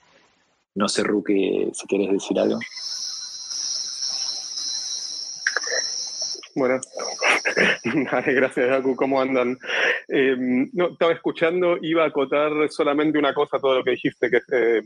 no 0.75 0.89
sé, 0.89 1.03
Ru, 1.03 1.23
que, 1.23 1.69
si 1.73 1.87
quieres 1.87 2.11
decir 2.11 2.39
algo. 2.39 2.59
Bueno, 6.59 6.81
gracias, 8.27 8.69
Jacu. 8.69 8.97
¿Cómo 8.97 9.21
andan? 9.21 9.57
Em, 10.09 10.69
no, 10.73 10.89
estaba 10.89 11.13
escuchando, 11.13 11.79
iba 11.81 12.03
a 12.03 12.09
acotar 12.09 12.51
solamente 12.69 13.17
una 13.17 13.33
cosa 13.33 13.61
todo 13.61 13.77
lo 13.77 13.85
que 13.85 13.93
dijiste, 13.93 14.29
que 14.29 14.39
es 14.39 14.45
eh, 14.51 14.83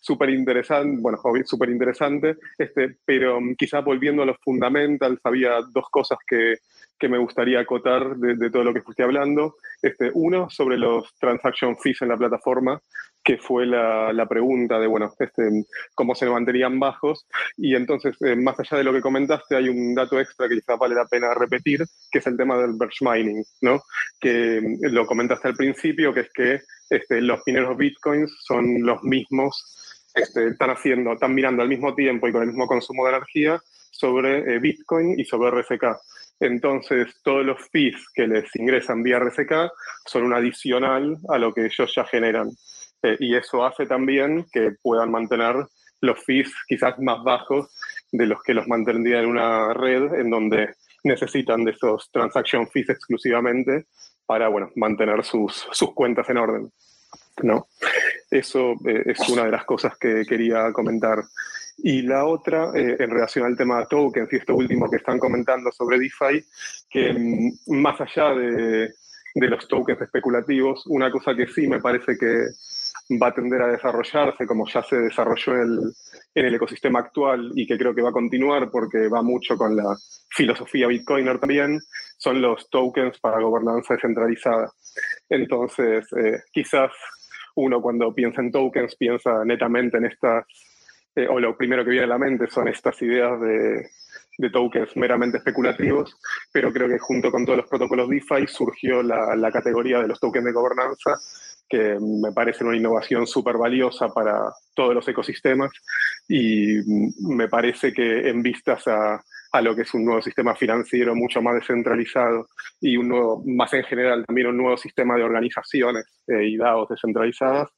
súper 0.00 0.30
interesante, 0.30 0.96
bueno, 0.98 1.18
súper 1.44 1.68
interesante, 1.68 2.36
este, 2.56 2.96
pero 3.04 3.36
um, 3.36 3.54
quizás 3.54 3.84
volviendo 3.84 4.22
a 4.22 4.26
los 4.26 4.38
fundamentals, 4.42 5.20
había 5.24 5.60
dos 5.70 5.84
cosas 5.90 6.18
que, 6.26 6.56
que 6.98 7.08
me 7.08 7.18
gustaría 7.18 7.60
acotar 7.60 8.16
de, 8.16 8.36
de, 8.36 8.50
todo 8.50 8.64
lo 8.64 8.72
que 8.72 8.80
fuiste 8.80 9.02
hablando. 9.02 9.56
Este, 9.82 10.10
uno, 10.14 10.48
sobre 10.48 10.78
los 10.78 11.14
transaction 11.18 11.76
fees 11.76 12.00
en 12.00 12.08
la 12.08 12.16
plataforma, 12.16 12.80
que 13.22 13.36
fue 13.36 13.66
la, 13.66 14.12
la, 14.12 14.26
pregunta 14.26 14.78
de, 14.78 14.86
bueno, 14.86 15.12
este, 15.18 15.42
cómo 15.94 16.14
se 16.14 16.26
mantenían 16.26 16.80
bajos. 16.80 17.26
Y 17.56 17.74
entonces, 17.74 18.16
eh, 18.22 18.34
más 18.34 18.58
allá 18.58 18.78
de 18.78 18.84
lo 18.84 18.92
que 18.92 19.00
comentaste, 19.00 19.56
hay 19.56 19.68
un 19.68 19.94
dato 19.94 20.18
extra 20.18 20.48
que 20.48 20.56
quizás 20.56 20.78
vale 20.78 20.94
la 20.94 21.06
pena 21.06 21.34
repetir, 21.34 21.84
que 22.10 22.18
es 22.18 22.26
el 22.26 22.36
tema 22.36 22.56
del 22.58 22.74
Birch 22.78 23.02
Mining, 23.02 23.44
¿no? 23.60 23.82
Que 24.18 24.60
mm, 24.60 24.86
lo 24.94 25.06
comentaste 25.06 25.48
al 25.48 25.54
principio, 25.54 26.14
que 26.14 26.20
es 26.20 26.32
que 26.32 26.60
este, 26.88 27.20
los 27.20 27.40
mineros 27.46 27.76
Bitcoins 27.76 28.34
son 28.40 28.82
los 28.82 29.02
mismos, 29.02 30.06
este, 30.14 30.48
están 30.48 30.70
haciendo, 30.70 31.12
están 31.12 31.34
mirando 31.34 31.62
al 31.62 31.68
mismo 31.68 31.94
tiempo 31.94 32.26
y 32.26 32.32
con 32.32 32.42
el 32.42 32.48
mismo 32.48 32.66
consumo 32.66 33.04
de 33.04 33.16
energía 33.16 33.60
sobre 33.90 34.54
eh, 34.54 34.58
Bitcoin 34.58 35.18
y 35.18 35.24
sobre 35.24 35.50
RSK. 35.50 35.84
Entonces, 36.40 37.14
todos 37.22 37.44
los 37.44 37.58
fees 37.70 37.96
que 38.14 38.26
les 38.26 38.44
ingresan 38.56 39.02
vía 39.02 39.18
RSK 39.18 39.70
son 40.06 40.22
un 40.22 40.32
adicional 40.32 41.18
a 41.28 41.38
lo 41.38 41.52
que 41.52 41.66
ellos 41.66 41.92
ya 41.94 42.04
generan. 42.06 42.50
Eh, 43.02 43.16
y 43.18 43.34
eso 43.34 43.64
hace 43.64 43.86
también 43.86 44.46
que 44.52 44.72
puedan 44.82 45.10
mantener 45.10 45.56
los 46.00 46.24
fees 46.24 46.52
quizás 46.66 46.98
más 46.98 47.22
bajos 47.22 47.68
de 48.12 48.26
los 48.26 48.42
que 48.42 48.54
los 48.54 48.66
mantendría 48.66 49.20
en 49.20 49.26
una 49.26 49.72
red 49.74 50.14
en 50.14 50.30
donde 50.30 50.74
necesitan 51.04 51.64
de 51.64 51.72
esos 51.72 52.10
transaction 52.10 52.68
fees 52.68 52.88
exclusivamente 52.90 53.86
para 54.26 54.48
bueno, 54.48 54.70
mantener 54.76 55.24
sus, 55.24 55.66
sus 55.72 55.94
cuentas 55.94 56.28
en 56.28 56.38
orden. 56.38 56.72
¿no? 57.42 57.68
Eso 58.30 58.72
eh, 58.86 59.02
es 59.06 59.28
una 59.28 59.44
de 59.44 59.50
las 59.50 59.64
cosas 59.64 59.96
que 59.98 60.24
quería 60.28 60.72
comentar. 60.72 61.22
Y 61.78 62.02
la 62.02 62.26
otra, 62.26 62.72
eh, 62.74 62.96
en 62.98 63.10
relación 63.10 63.46
al 63.46 63.56
tema 63.56 63.80
de 63.80 63.86
tokens 63.86 64.32
y 64.32 64.36
esto 64.36 64.54
último 64.54 64.90
que 64.90 64.96
están 64.96 65.18
comentando 65.18 65.72
sobre 65.72 65.98
DeFi, 65.98 66.44
que 66.90 67.12
mm, 67.12 67.80
más 67.80 67.98
allá 68.00 68.34
de, 68.34 68.92
de 69.34 69.48
los 69.48 69.66
tokens 69.66 70.00
especulativos, 70.00 70.86
una 70.86 71.10
cosa 71.10 71.34
que 71.34 71.46
sí 71.46 71.66
me 71.66 71.80
parece 71.80 72.18
que 72.18 72.48
va 73.18 73.28
a 73.28 73.34
tender 73.34 73.62
a 73.62 73.68
desarrollarse 73.68 74.46
como 74.46 74.68
ya 74.68 74.82
se 74.82 74.96
desarrolló 74.96 75.54
el, 75.54 75.92
en 76.34 76.46
el 76.46 76.54
ecosistema 76.54 77.00
actual 77.00 77.52
y 77.54 77.66
que 77.66 77.78
creo 77.78 77.94
que 77.94 78.02
va 78.02 78.10
a 78.10 78.12
continuar 78.12 78.70
porque 78.70 79.08
va 79.08 79.22
mucho 79.22 79.56
con 79.56 79.76
la 79.76 79.96
filosofía 80.28 80.86
bitcoiner 80.86 81.38
también, 81.38 81.80
son 82.18 82.40
los 82.40 82.68
tokens 82.70 83.18
para 83.18 83.40
gobernanza 83.40 83.94
descentralizada. 83.94 84.70
Entonces, 85.28 86.06
eh, 86.12 86.40
quizás 86.52 86.92
uno 87.56 87.80
cuando 87.80 88.14
piensa 88.14 88.40
en 88.40 88.52
tokens 88.52 88.96
piensa 88.96 89.44
netamente 89.44 89.98
en 89.98 90.06
estas, 90.06 90.44
eh, 91.16 91.26
o 91.28 91.40
lo 91.40 91.56
primero 91.56 91.84
que 91.84 91.90
viene 91.90 92.04
a 92.04 92.08
la 92.08 92.18
mente 92.18 92.48
son 92.48 92.68
estas 92.68 93.00
ideas 93.02 93.40
de, 93.40 93.88
de, 94.40 94.50
tokens 94.50 94.96
meramente 94.96 95.38
especulativos, 95.38 96.16
pero 96.52 96.72
creo 96.72 96.88
que 96.88 96.98
junto 96.98 97.30
con 97.30 97.44
todos 97.44 97.58
los 97.58 97.68
protocolos 97.68 98.08
DeFi 98.08 98.46
surgió 98.46 99.02
la, 99.02 99.36
la 99.36 99.50
categoría 99.50 100.00
de 100.00 100.08
los 100.08 100.18
tokens 100.18 100.44
de 100.44 100.52
gobernanza 100.52 101.18
que 101.70 101.96
me 102.00 102.32
parece 102.32 102.64
una 102.64 102.76
innovación 102.76 103.28
súper 103.28 103.56
valiosa 103.56 104.08
para 104.08 104.52
todos 104.74 104.92
los 104.92 105.06
ecosistemas. 105.06 105.70
Y 106.28 106.80
me 107.20 107.48
parece 107.48 107.92
que 107.92 108.28
en 108.28 108.42
vistas 108.42 108.88
a, 108.88 109.22
a, 109.52 109.60
lo 109.60 109.74
que 109.76 109.82
es 109.82 109.94
un 109.94 110.04
nuevo 110.04 110.20
sistema 110.20 110.56
financiero 110.56 111.14
mucho 111.14 111.40
más 111.40 111.54
descentralizado 111.54 112.48
y 112.80 112.96
un 112.96 113.08
nuevo, 113.08 113.42
más 113.46 113.72
en 113.72 113.84
general 113.84 114.24
también 114.26 114.48
un 114.48 114.56
nuevo 114.56 114.76
sistema 114.76 115.16
de 115.16 115.22
organizaciones 115.22 116.04
eh, 116.26 116.44
y 116.44 116.56
dados 116.56 116.88
descentralizadas, 116.88 117.68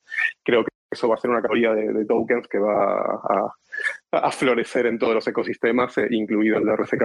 creo 0.42 0.64
que 0.64 0.70
eso 0.90 1.08
va 1.08 1.16
a 1.16 1.18
ser 1.18 1.30
una 1.30 1.42
categoría 1.42 1.74
de, 1.74 2.04
tokens 2.06 2.48
que 2.48 2.58
va 2.58 3.14
a, 3.14 3.54
a, 4.12 4.30
florecer 4.30 4.86
en 4.86 4.98
todos 4.98 5.14
los 5.14 5.26
ecosistemas, 5.26 5.96
eh, 5.98 6.06
incluido 6.10 6.58
el 6.58 6.64
de 6.64 6.76
RSK. 6.76 7.02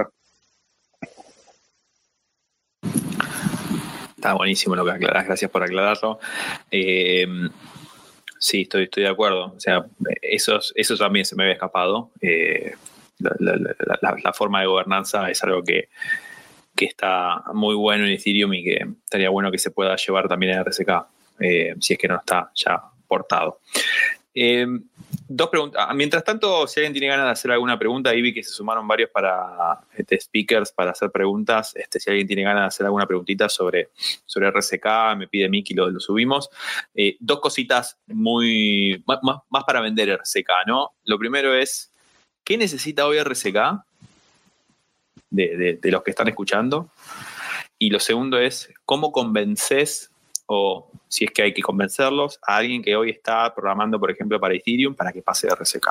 Está 4.15 4.33
buenísimo 4.33 4.75
lo 4.75 4.83
que 4.85 4.91
aclaras, 4.91 5.25
gracias 5.25 5.49
por 5.49 5.63
aclararlo. 5.63 6.19
Eh, 6.71 7.25
Sí, 8.39 8.61
estoy, 8.61 8.89
de 8.95 9.07
acuerdo. 9.07 9.53
O 9.55 9.59
sea, 9.59 9.85
eso, 10.21 10.59
eso 10.75 10.97
también 10.97 11.25
se 11.25 11.35
me 11.35 11.43
había 11.43 11.53
escapado. 11.53 12.11
Eh, 12.21 12.73
la, 13.19 14.33
forma 14.33 14.61
de 14.61 14.67
gobernanza 14.67 15.29
es 15.29 15.43
algo 15.43 15.63
que, 15.63 15.89
que, 16.75 16.85
está 16.85 17.43
muy 17.53 17.75
bueno 17.75 18.05
en 18.05 18.11
Ethereum 18.11 18.53
y 18.53 18.63
que 18.63 18.87
estaría 19.03 19.29
bueno 19.29 19.51
que 19.51 19.57
se 19.57 19.71
pueda 19.71 19.95
llevar 19.95 20.27
también 20.27 20.53
en 20.53 20.63
RSK, 20.63 20.89
eh, 21.39 21.75
si 21.79 21.93
es 21.93 21.99
que 21.99 22.07
no 22.07 22.17
está 22.17 22.51
ya 22.53 22.81
portado. 23.07 23.59
Eh, 24.39 24.67
dos 25.27 25.49
preguntas. 25.49 25.83
Ah, 25.89 25.95
mientras 25.95 26.23
tanto, 26.23 26.67
si 26.67 26.79
alguien 26.79 26.93
tiene 26.93 27.07
ganas 27.07 27.25
de 27.25 27.31
hacer 27.31 27.51
alguna 27.51 27.79
pregunta, 27.79 28.11
ahí 28.11 28.21
vi 28.21 28.31
que 28.31 28.43
se 28.43 28.51
sumaron 28.51 28.87
varios 28.87 29.09
para 29.09 29.79
este, 29.95 30.19
speakers 30.19 30.71
para 30.71 30.91
hacer 30.91 31.09
preguntas. 31.09 31.75
Este, 31.75 31.99
si 31.99 32.11
alguien 32.11 32.27
tiene 32.27 32.43
ganas 32.43 32.61
de 32.61 32.67
hacer 32.67 32.85
alguna 32.85 33.07
preguntita 33.07 33.49
sobre, 33.49 33.89
sobre 34.27 34.51
RSK, 34.51 34.85
me 35.17 35.27
pide 35.27 35.49
Miki, 35.49 35.73
lo, 35.73 35.89
lo 35.89 35.99
subimos. 35.99 36.51
Eh, 36.93 37.17
dos 37.19 37.39
cositas 37.39 37.97
muy 38.05 39.03
más, 39.07 39.63
para 39.65 39.81
vender 39.81 40.19
RSK, 40.21 40.67
¿no? 40.67 40.91
Lo 41.05 41.17
primero 41.17 41.55
es, 41.55 41.91
¿qué 42.43 42.59
necesita 42.59 43.07
hoy 43.07 43.19
RSK 43.19 43.57
de 45.31 45.79
los 45.83 46.03
que 46.03 46.11
están 46.11 46.27
escuchando? 46.27 46.91
Y 47.79 47.89
lo 47.89 47.99
segundo 47.99 48.37
es, 48.37 48.71
¿cómo 48.85 49.11
convences 49.11 50.11
o 50.47 50.89
si 51.07 51.25
es 51.25 51.31
que 51.31 51.43
hay 51.43 51.53
que 51.53 51.61
convencerlos, 51.61 52.39
a 52.45 52.57
alguien 52.57 52.81
que 52.81 52.95
hoy 52.95 53.11
está 53.11 53.53
programando, 53.53 53.99
por 53.99 54.09
ejemplo, 54.09 54.39
para 54.39 54.55
Ethereum 54.55 54.95
para 54.95 55.11
que 55.13 55.21
pase 55.21 55.47
de 55.47 55.55
RSK. 55.55 55.87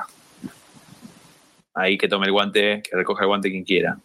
Ahí 1.75 1.97
que 1.99 2.09
tome 2.09 2.27
el 2.27 2.33
guante, 2.33 2.83
que 2.83 2.97
recoja 2.97 3.23
el 3.23 3.29
guante 3.29 3.51
quien 3.51 3.65
quiera. 3.65 3.99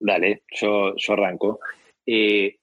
Dale, 0.00 0.42
yo, 0.60 0.94
yo 0.96 1.12
arranco. 1.12 1.60
Eh, 2.04 2.56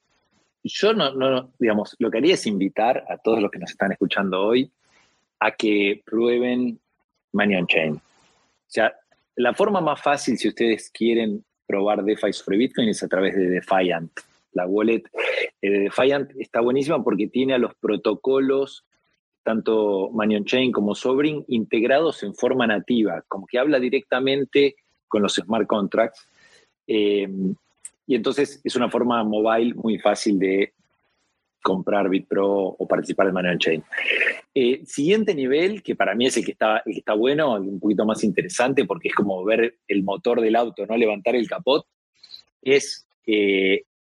yo 0.63 0.93
no, 0.93 1.13
no, 1.13 1.51
digamos, 1.57 1.95
lo 1.99 2.11
que 2.11 2.17
haría 2.17 2.33
es 2.33 2.45
invitar 2.47 3.05
a 3.09 3.17
todos 3.17 3.41
los 3.41 3.51
que 3.51 3.59
nos 3.59 3.71
están 3.71 3.91
escuchando 3.91 4.41
hoy 4.41 4.69
a 5.39 5.51
que 5.51 6.01
prueben 6.05 6.79
Money 7.33 7.55
on 7.55 7.67
Chain. 7.67 7.95
O 7.95 8.01
sea, 8.67 8.93
la 9.35 9.53
forma 9.53 9.79
más 9.79 10.01
fácil, 10.01 10.37
si 10.37 10.49
ustedes 10.49 10.89
quieren 10.89 11.45
probar 11.67 12.03
DeFi 12.03 12.33
sobre 12.33 12.57
Bitcoin, 12.57 12.89
es 12.89 13.03
a 13.03 13.07
través 13.07 13.35
de 13.35 13.47
Defiant 13.47 14.11
la 14.55 14.65
wallet 14.65 15.03
eh, 15.61 15.69
de 15.69 15.79
Defiant 15.81 16.31
está 16.39 16.61
buenísima 16.61 17.03
porque 17.03 17.27
tiene 17.27 17.53
a 17.53 17.59
los 17.59 17.75
protocolos, 17.75 18.83
tanto 19.43 20.09
Manion 20.11 20.45
Chain 20.45 20.71
como 20.71 20.95
Sobrin, 20.95 21.45
integrados 21.49 22.23
en 22.23 22.33
forma 22.33 22.65
nativa, 22.65 23.23
como 23.27 23.45
que 23.45 23.59
habla 23.59 23.79
directamente 23.79 24.75
con 25.07 25.21
los 25.21 25.35
smart 25.35 25.67
contracts. 25.67 26.27
Eh, 26.87 27.27
y 28.07 28.15
entonces 28.15 28.61
es 28.63 28.75
una 28.75 28.89
forma 28.89 29.23
mobile 29.23 29.73
muy 29.75 29.99
fácil 29.99 30.39
de 30.39 30.73
comprar 31.61 32.09
BitPro 32.09 32.47
o 32.47 32.87
participar 32.87 33.27
en 33.27 33.33
Manion 33.33 33.57
Chain. 33.57 33.83
Eh, 34.53 34.83
siguiente 34.85 35.33
nivel, 35.33 35.83
que 35.83 35.95
para 35.95 36.15
mí 36.15 36.27
es 36.27 36.37
el 36.37 36.45
que, 36.45 36.51
está, 36.51 36.83
el 36.85 36.93
que 36.93 36.99
está 36.99 37.13
bueno, 37.13 37.55
un 37.55 37.79
poquito 37.79 38.05
más 38.05 38.23
interesante, 38.23 38.85
porque 38.85 39.09
es 39.09 39.15
como 39.15 39.43
ver 39.43 39.75
el 39.87 40.03
motor 40.03 40.41
del 40.41 40.55
auto, 40.55 40.85
no 40.85 40.95
levantar 40.95 41.35
el 41.35 41.47
capot, 41.47 41.85
es 42.61 43.05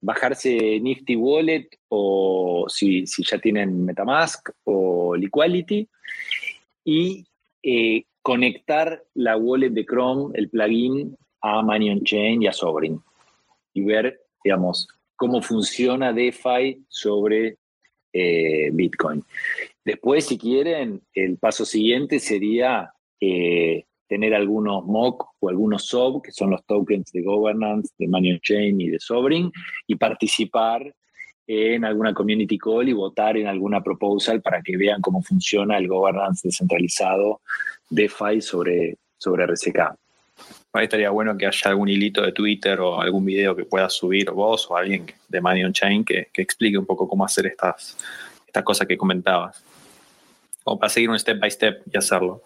bajarse 0.00 0.80
Nifty 0.80 1.16
Wallet 1.16 1.68
o 1.88 2.66
si, 2.68 3.04
ya 3.06 3.38
tienen 3.38 3.84
Metamask 3.84 4.50
o 4.64 5.16
Liquidity 5.16 5.88
y 6.84 7.24
eh, 7.62 8.04
conectar 8.22 9.02
la 9.14 9.36
wallet 9.36 9.70
de 9.70 9.84
Chrome, 9.84 10.32
el 10.34 10.48
plugin, 10.48 11.16
a 11.40 11.62
Money 11.62 12.02
Chain 12.02 12.42
y 12.42 12.46
a 12.46 12.52
Sovereign 12.52 13.00
y 13.74 13.82
ver, 13.82 14.20
digamos, 14.42 14.88
cómo 15.16 15.40
funciona 15.42 16.12
DeFi 16.12 16.84
sobre 16.88 17.58
eh, 18.12 18.70
Bitcoin. 18.72 19.24
Después, 19.84 20.26
si 20.26 20.38
quieren, 20.38 21.02
el 21.14 21.38
paso 21.38 21.64
siguiente 21.64 22.18
sería 22.18 22.92
eh, 23.20 23.84
tener 24.08 24.34
algunos 24.34 24.84
MOC 24.84 25.26
o 25.40 25.48
algunos 25.48 25.86
SOB, 25.86 26.22
que 26.22 26.32
son 26.32 26.50
los 26.50 26.64
tokens 26.64 27.12
de 27.12 27.22
governance 27.22 27.92
de 27.98 28.08
Money 28.08 28.40
Chain 28.40 28.80
y 28.80 28.88
de 28.88 28.98
Sovereign, 28.98 29.52
y 29.86 29.94
participar 29.96 30.94
en 31.46 31.84
alguna 31.84 32.12
community 32.12 32.58
call 32.58 32.88
y 32.88 32.92
votar 32.92 33.36
en 33.36 33.46
alguna 33.46 33.82
proposal 33.82 34.42
para 34.42 34.60
que 34.60 34.76
vean 34.76 35.00
cómo 35.00 35.22
funciona 35.22 35.78
el 35.78 35.88
governance 35.88 36.46
descentralizado 36.46 37.40
DeFi 37.88 38.40
sobre, 38.40 38.96
sobre 39.16 39.46
RSK. 39.46 39.78
Ahí 40.74 40.84
estaría 40.84 41.10
bueno 41.10 41.36
que 41.36 41.46
haya 41.46 41.70
algún 41.70 41.88
hilito 41.88 42.22
de 42.22 42.32
Twitter 42.32 42.78
o 42.80 43.00
algún 43.00 43.24
video 43.24 43.56
que 43.56 43.64
puedas 43.64 43.94
subir 43.94 44.30
vos 44.30 44.70
o 44.70 44.76
alguien 44.76 45.06
de 45.26 45.40
Money 45.40 45.64
on 45.64 45.72
Chain 45.72 46.04
que, 46.04 46.28
que 46.32 46.42
explique 46.42 46.76
un 46.76 46.84
poco 46.84 47.08
cómo 47.08 47.24
hacer 47.24 47.46
estas, 47.46 47.96
estas 48.46 48.62
cosas 48.62 48.86
que 48.86 48.98
comentabas. 48.98 49.64
O 50.64 50.78
para 50.78 50.90
seguir 50.90 51.08
un 51.08 51.18
step 51.18 51.40
by 51.40 51.50
step 51.50 51.82
y 51.90 51.96
hacerlo. 51.96 52.42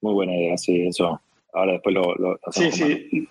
Muy 0.00 0.14
buena 0.14 0.34
idea, 0.36 0.56
sí, 0.56 0.86
eso. 0.86 1.20
Ahora 1.52 1.72
después 1.72 1.94
lo... 1.94 2.14
lo 2.16 2.38
sí, 2.50 2.70
sí. 2.70 3.28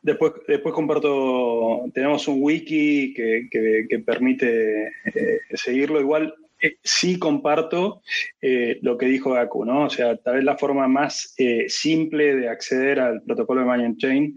Después, 0.00 0.32
después 0.46 0.74
comparto, 0.74 1.84
tenemos 1.92 2.28
un 2.28 2.38
wiki 2.40 3.12
que, 3.14 3.48
que, 3.50 3.98
permite 3.98 4.86
eh, 5.04 5.40
seguirlo. 5.54 6.00
Igual 6.00 6.34
eh, 6.62 6.76
sí 6.82 7.18
comparto 7.18 8.02
eh, 8.40 8.78
lo 8.82 8.96
que 8.96 9.06
dijo 9.06 9.32
Gaku, 9.32 9.64
¿no? 9.64 9.84
O 9.84 9.90
sea, 9.90 10.16
tal 10.16 10.36
vez 10.36 10.44
la 10.44 10.56
forma 10.56 10.86
más 10.86 11.34
simple 11.66 12.36
de 12.36 12.48
acceder 12.48 13.00
al 13.00 13.22
protocolo 13.22 13.60
de 13.60 13.66
Mayan 13.66 13.96
Chain 13.96 14.36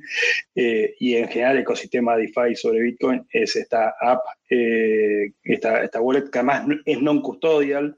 y 0.55 1.15
en 1.15 1.27
general 1.29 1.59
ecosistema 1.59 2.17
DeFi 2.17 2.55
sobre 2.55 2.81
Bitcoin 2.81 3.25
es 3.31 3.55
esta 3.55 3.93
app 4.01 4.21
eh, 4.53 5.31
esta, 5.45 5.81
esta, 5.81 6.01
wallet 6.01 6.29
que 6.29 6.39
además 6.39 6.65
es 6.85 7.01
non-custodial, 7.01 7.95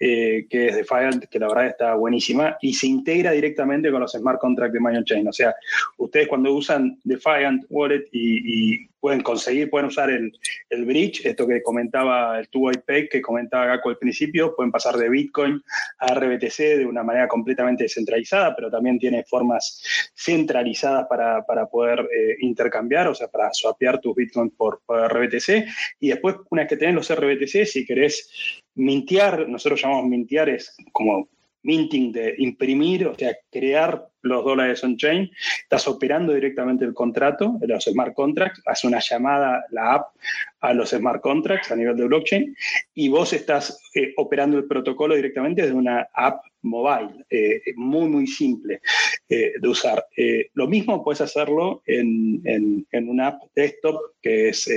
eh, 0.00 0.46
que 0.50 0.66
es 0.66 0.74
Defiant, 0.74 1.26
que 1.26 1.38
la 1.38 1.46
verdad 1.46 1.66
está 1.68 1.94
buenísima, 1.94 2.58
y 2.60 2.74
se 2.74 2.88
integra 2.88 3.30
directamente 3.30 3.88
con 3.88 4.00
los 4.00 4.10
smart 4.10 4.40
contracts 4.40 4.74
de 4.74 4.80
Mayon 4.80 5.04
Chain. 5.04 5.28
O 5.28 5.32
sea, 5.32 5.54
ustedes 5.98 6.26
cuando 6.26 6.52
usan 6.52 6.98
Defiant 7.04 7.64
Wallet 7.70 8.08
y, 8.10 8.88
pueden 9.02 9.20
conseguir, 9.20 9.68
pueden 9.68 9.88
usar 9.88 10.10
el, 10.10 10.32
el, 10.70 10.84
bridge, 10.84 11.26
esto 11.26 11.44
que 11.44 11.60
comentaba 11.60 12.38
el 12.38 12.48
2 12.52 12.84
Pay, 12.86 13.08
que 13.08 13.20
comentaba 13.20 13.66
Gaco 13.66 13.88
al 13.88 13.98
principio, 13.98 14.54
pueden 14.54 14.70
pasar 14.70 14.96
de 14.96 15.08
Bitcoin 15.08 15.60
a 15.98 16.14
RBTC 16.14 16.78
de 16.78 16.86
una 16.86 17.02
manera 17.02 17.26
completamente 17.26 17.82
descentralizada, 17.82 18.54
pero 18.54 18.70
también 18.70 19.00
tiene 19.00 19.24
formas 19.24 19.82
centralizadas 20.14 21.08
para, 21.08 21.44
para 21.44 21.66
poder 21.66 22.08
eh, 22.16 22.36
intercambiar, 22.42 23.08
o 23.08 23.14
sea, 23.16 23.26
para 23.26 23.52
swapear 23.52 24.00
tus 24.00 24.14
Bitcoin 24.14 24.50
por, 24.50 24.82
por 24.86 25.12
RBTC 25.12 25.64
y 26.00 26.08
después, 26.08 26.36
una 26.50 26.62
vez 26.62 26.68
que 26.68 26.76
tenés 26.76 26.94
los 26.94 27.14
RBTC, 27.14 27.64
si 27.66 27.84
querés 27.84 28.62
mintear, 28.74 29.48
nosotros 29.48 29.82
llamamos 29.82 30.06
mintear, 30.06 30.48
es 30.48 30.74
como 30.92 31.28
minting 31.62 32.12
de 32.12 32.34
imprimir, 32.38 33.06
o 33.06 33.14
sea, 33.14 33.36
crear 33.50 34.08
los 34.22 34.44
dólares 34.44 34.82
on-chain, 34.84 35.30
estás 35.62 35.86
operando 35.88 36.32
directamente 36.32 36.84
el 36.84 36.94
contrato, 36.94 37.58
los 37.60 37.84
smart 37.84 38.14
contracts, 38.14 38.62
hace 38.66 38.86
una 38.86 39.00
llamada, 39.00 39.64
la 39.70 39.94
app, 39.94 40.14
a 40.60 40.72
los 40.72 40.90
smart 40.90 41.20
contracts 41.20 41.70
a 41.70 41.76
nivel 41.76 41.96
de 41.96 42.04
blockchain, 42.04 42.56
y 42.94 43.08
vos 43.08 43.32
estás 43.32 43.80
eh, 43.94 44.12
operando 44.16 44.58
el 44.58 44.66
protocolo 44.66 45.14
directamente 45.14 45.62
desde 45.62 45.74
una 45.74 46.08
app 46.14 46.44
mobile, 46.62 47.24
eh, 47.30 47.62
muy, 47.76 48.08
muy 48.08 48.26
simple 48.26 48.80
eh, 49.28 49.52
de 49.60 49.68
usar. 49.68 50.04
Eh, 50.16 50.46
lo 50.54 50.66
mismo 50.66 51.04
puedes 51.04 51.20
hacerlo 51.20 51.82
en, 51.86 52.40
en, 52.44 52.86
una 53.08 53.28
app 53.28 53.42
desktop 53.54 54.00
que 54.20 54.48
es 54.48 54.68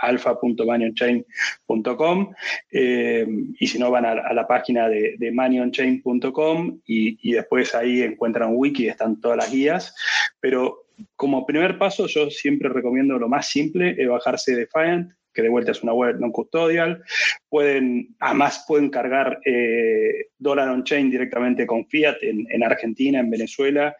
alpha.manionchain.com 0.00 2.34
y 2.72 3.66
si 3.66 3.78
no 3.78 3.90
van 3.90 4.04
a, 4.06 4.32
la 4.32 4.46
página 4.46 4.88
de, 4.88 5.16
de 5.18 5.32
manionchain.com 5.32 6.80
y, 6.86 7.18
y 7.28 7.32
después 7.32 7.74
ahí 7.74 8.00
encuentran 8.02 8.52
wiki, 8.54 8.86
están 8.88 9.20
todas 9.20 9.36
las 9.36 9.52
guías, 9.52 9.94
pero 10.40 10.86
como 11.16 11.46
primer 11.46 11.78
paso 11.78 12.06
yo 12.06 12.30
siempre 12.30 12.68
recomiendo 12.68 13.18
lo 13.18 13.28
más 13.28 13.48
simple, 13.48 13.94
es 13.98 14.08
bajarse 14.08 14.56
Defiant, 14.56 15.12
que 15.38 15.42
de 15.42 15.48
vuelta 15.48 15.70
es 15.70 15.84
una 15.84 15.92
web 15.92 16.18
non 16.18 16.32
custodial. 16.32 17.04
Pueden, 17.48 18.16
además 18.18 18.64
pueden 18.66 18.90
cargar 18.90 19.38
eh, 19.44 20.26
dólar 20.36 20.68
on-chain 20.70 21.08
directamente 21.12 21.64
con 21.64 21.86
fiat 21.86 22.16
en, 22.22 22.62
Argentina, 22.64 23.20
en 23.20 23.30
Venezuela, 23.30 23.96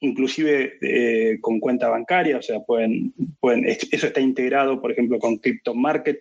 inclusive 0.00 0.78
eh, 0.82 1.38
con 1.40 1.60
cuenta 1.60 1.88
bancaria, 1.88 2.38
o 2.38 2.42
sea, 2.42 2.58
pueden, 2.58 3.14
pueden, 3.38 3.66
eso 3.66 4.06
está 4.08 4.20
integrado, 4.20 4.80
por 4.80 4.90
ejemplo, 4.90 5.20
con 5.20 5.36
Crypto 5.36 5.76
Market, 5.76 6.18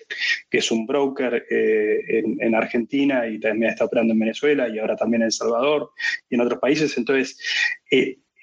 que 0.51 0.59
es 0.59 0.69
un 0.69 0.85
broker 0.85 1.47
eh, 1.49 2.23
en, 2.39 2.53
Argentina 2.53 3.27
y 3.27 3.39
también 3.39 3.71
está 3.71 3.85
operando 3.85 4.13
en 4.13 4.19
Venezuela 4.19 4.69
y 4.69 4.77
ahora 4.77 4.95
también 4.95 5.23
en 5.23 5.27
El 5.27 5.31
Salvador 5.31 5.89
y 6.29 6.35
en 6.35 6.41
otros 6.41 6.59
países. 6.59 6.95
Entonces, 6.95 7.39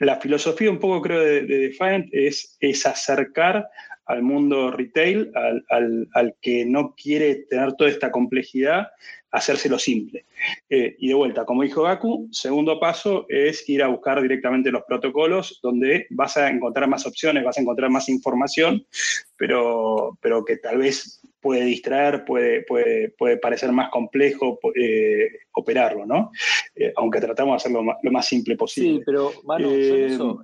la 0.00 0.16
filosofía 0.16 0.72
un 0.72 0.80
poco 0.80 1.00
creo 1.02 1.20
de, 1.20 1.42
de 1.42 1.58
Defiant 1.60 2.08
es, 2.10 2.56
es 2.58 2.84
acercar 2.84 3.68
al 4.06 4.22
mundo 4.22 4.70
retail, 4.70 5.30
al, 5.34 6.34
que 6.40 6.64
no 6.64 6.94
quiere 6.94 7.46
tener 7.48 7.74
toda 7.74 7.90
esta 7.90 8.10
complejidad, 8.10 8.88
hacérselo 9.30 9.78
simple. 9.78 10.26
Eh, 10.68 10.94
y 10.98 11.08
de 11.08 11.14
vuelta, 11.14 11.44
como 11.44 11.62
dijo 11.62 11.82
Gaku, 11.82 12.28
segundo 12.30 12.78
paso 12.78 13.26
es 13.28 13.68
ir 13.68 13.82
a 13.82 13.88
buscar 13.88 14.22
directamente 14.22 14.70
los 14.70 14.82
protocolos 14.84 15.58
donde 15.62 16.06
vas 16.10 16.36
a 16.36 16.48
encontrar 16.48 16.88
más 16.88 17.04
opciones, 17.06 17.42
vas 17.42 17.58
a 17.58 17.62
encontrar 17.62 17.90
más 17.90 18.08
información, 18.08 18.86
pero, 19.36 20.16
pero 20.20 20.44
que 20.44 20.58
tal 20.58 20.78
vez 20.78 21.20
puede 21.40 21.64
distraer, 21.64 22.24
puede, 22.24 22.62
puede, 22.62 23.10
puede 23.10 23.36
parecer 23.38 23.72
más 23.72 23.90
complejo 23.90 24.58
eh, 24.74 25.30
operarlo, 25.52 26.06
¿no? 26.06 26.30
Eh, 26.76 26.92
aunque 26.96 27.20
tratamos 27.20 27.54
de 27.54 27.56
hacerlo 27.56 27.96
lo 28.02 28.12
más, 28.12 28.26
simple 28.26 28.56
posible. 28.56 28.98
Sí, 28.98 29.02
pero, 29.04 29.32
bueno, 29.42 29.70
eso, 29.70 30.42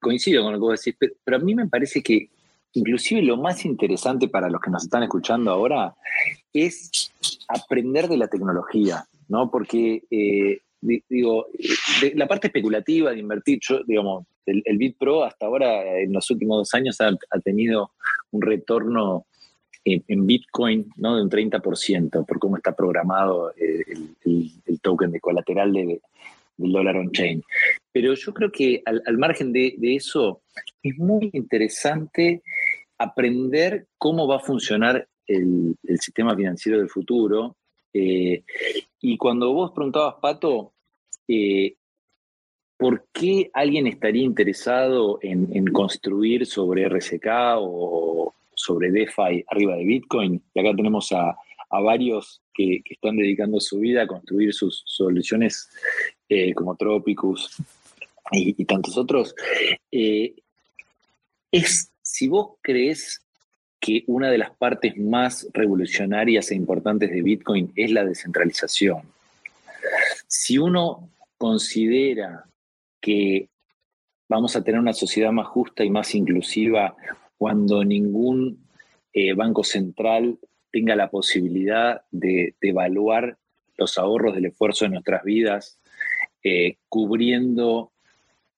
coincido 0.00 0.42
con 0.42 0.52
lo 0.52 0.58
que 0.58 0.64
vos 0.64 0.82
decís, 0.82 0.98
pero, 1.24 1.36
a 1.36 1.40
mí 1.40 1.54
me 1.54 1.68
parece 1.68 2.02
que 2.02 2.30
inclusive 2.74 3.22
lo 3.22 3.36
más 3.36 3.64
interesante 3.64 4.28
para 4.28 4.50
los 4.50 4.60
que 4.60 4.70
nos 4.70 4.84
están 4.84 5.02
escuchando 5.02 5.50
ahora 5.50 5.94
es 6.52 7.12
aprender 7.48 8.08
de 8.08 8.18
la 8.18 8.28
tecnología, 8.28 9.04
¿no? 9.28 9.50
Porque, 9.50 10.02
digo, 10.80 11.46
la 12.14 12.28
parte 12.28 12.48
especulativa 12.48 13.10
de 13.10 13.18
invertir, 13.18 13.58
yo, 13.62 13.82
digamos, 13.84 14.26
el, 14.46 14.62
el 14.64 14.78
BitPro 14.78 15.24
hasta 15.24 15.46
ahora, 15.46 16.00
en 16.00 16.12
los 16.12 16.30
últimos 16.30 16.58
dos 16.58 16.74
años, 16.74 16.98
ha, 17.00 17.40
tenido 17.40 17.92
un 18.30 18.42
retorno 18.42 19.26
en, 19.84 20.26
Bitcoin 20.26 20.90
¿no? 20.96 21.16
de 21.16 21.22
un 21.22 21.30
30% 21.30 22.26
por 22.26 22.38
cómo 22.38 22.56
está 22.56 22.72
programado 22.72 23.52
eh, 23.56 23.84
el, 24.24 24.80
token 24.80 25.10
de 25.10 25.20
colateral 25.20 25.72
de, 25.72 26.00
del 26.58 26.72
dólar 26.72 26.96
on-chain. 26.96 27.42
Pero 27.92 28.14
yo 28.14 28.34
creo 28.34 28.52
que 28.52 28.82
al, 28.84 29.18
margen 29.18 29.52
de, 29.52 29.76
eso, 29.80 30.42
es 30.82 30.96
muy 30.98 31.30
interesante 31.32 32.42
aprender 32.98 33.86
cómo 33.96 34.28
va 34.28 34.36
a 34.36 34.40
funcionar 34.40 35.08
el, 35.26 35.74
sistema 35.98 36.36
financiero 36.36 36.78
del 36.78 36.90
futuro. 36.90 37.56
Eh, 37.92 38.42
y 39.00 39.16
cuando 39.16 39.52
vos 39.52 39.72
preguntabas, 39.72 40.16
Pato, 40.20 40.74
eh, 41.26 41.74
¿por 42.78 43.06
qué 43.12 43.50
alguien 43.52 43.86
estaría 43.86 44.22
interesado 44.22 45.18
en, 45.22 45.66
construir 45.66 46.46
sobre 46.46 46.88
RSK 46.88 47.26
o 47.58 48.34
sobre 48.54 48.90
DeFi 48.90 49.44
arriba 49.48 49.76
de 49.76 49.84
Bitcoin? 49.84 50.42
Y 50.54 50.60
acá 50.60 50.74
tenemos 50.74 51.12
a, 51.12 51.36
varios 51.70 52.40
que, 52.54 52.80
están 52.88 53.16
dedicando 53.16 53.60
su 53.60 53.80
vida 53.80 54.02
a 54.02 54.06
construir 54.06 54.54
sus 54.54 54.82
soluciones 54.86 55.68
eh, 56.28 56.54
como 56.54 56.76
Tropicus 56.76 57.56
y, 58.32 58.64
tantos 58.64 58.96
otros. 58.98 59.34
Eh, 59.90 60.34
es, 61.50 61.90
si 62.02 62.28
vos 62.28 62.56
crees 62.60 63.22
que 63.80 64.04
una 64.06 64.30
de 64.30 64.38
las 64.38 64.50
partes 64.50 64.96
más 64.96 65.48
revolucionarias 65.52 66.50
e 66.50 66.54
importantes 66.54 67.10
de 67.10 67.22
Bitcoin 67.22 67.72
es 67.76 67.90
la 67.90 68.04
descentralización, 68.04 69.02
si 70.26 70.58
uno 70.58 71.08
considera 71.38 72.44
que 73.00 73.48
vamos 74.28 74.56
a 74.56 74.62
tener 74.62 74.80
una 74.80 74.92
sociedad 74.92 75.32
más 75.32 75.46
justa 75.46 75.84
y 75.84 75.90
más 75.90 76.14
inclusiva 76.14 76.96
cuando 77.38 77.84
ningún 77.84 78.68
eh, 79.12 79.32
banco 79.32 79.64
central 79.64 80.38
tenga 80.70 80.96
la 80.96 81.08
posibilidad 81.08 82.02
de, 82.10 82.54
evaluar 82.60 83.38
los 83.76 83.96
ahorros 83.96 84.34
del 84.34 84.46
esfuerzo 84.46 84.84
de 84.84 84.90
nuestras 84.90 85.22
vidas, 85.22 85.78
eh, 86.42 86.76
cubriendo 86.88 87.92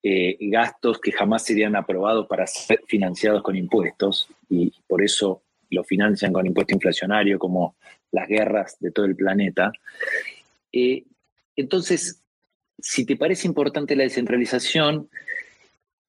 eh, 0.03 0.37
gastos 0.41 0.99
que 0.99 1.13
jamás 1.13 1.45
serían 1.45 1.77
aprobados 1.77 2.27
para 2.27 2.47
ser 2.47 2.83
financiados 2.87 3.43
con 3.43 3.57
impuestos, 3.57 4.29
y 4.49 4.73
por 4.87 5.03
eso 5.03 5.43
lo 5.71 5.85
financian 5.85 6.33
con 6.33 6.47
impuesto 6.47 6.75
inflacionario, 6.75 7.39
como 7.39 7.75
las 8.13 8.29
guerras 8.29 8.77
de 8.81 8.91
todo 8.91 9.07
el 9.07 9.15
planeta. 9.15 9.73
entonces, 11.55 12.23
si 12.79 13.05
te 13.05 13.17
parece 13.17 13.47
importante 13.47 13.95
la 13.95 14.05
descentralización, 14.05 15.09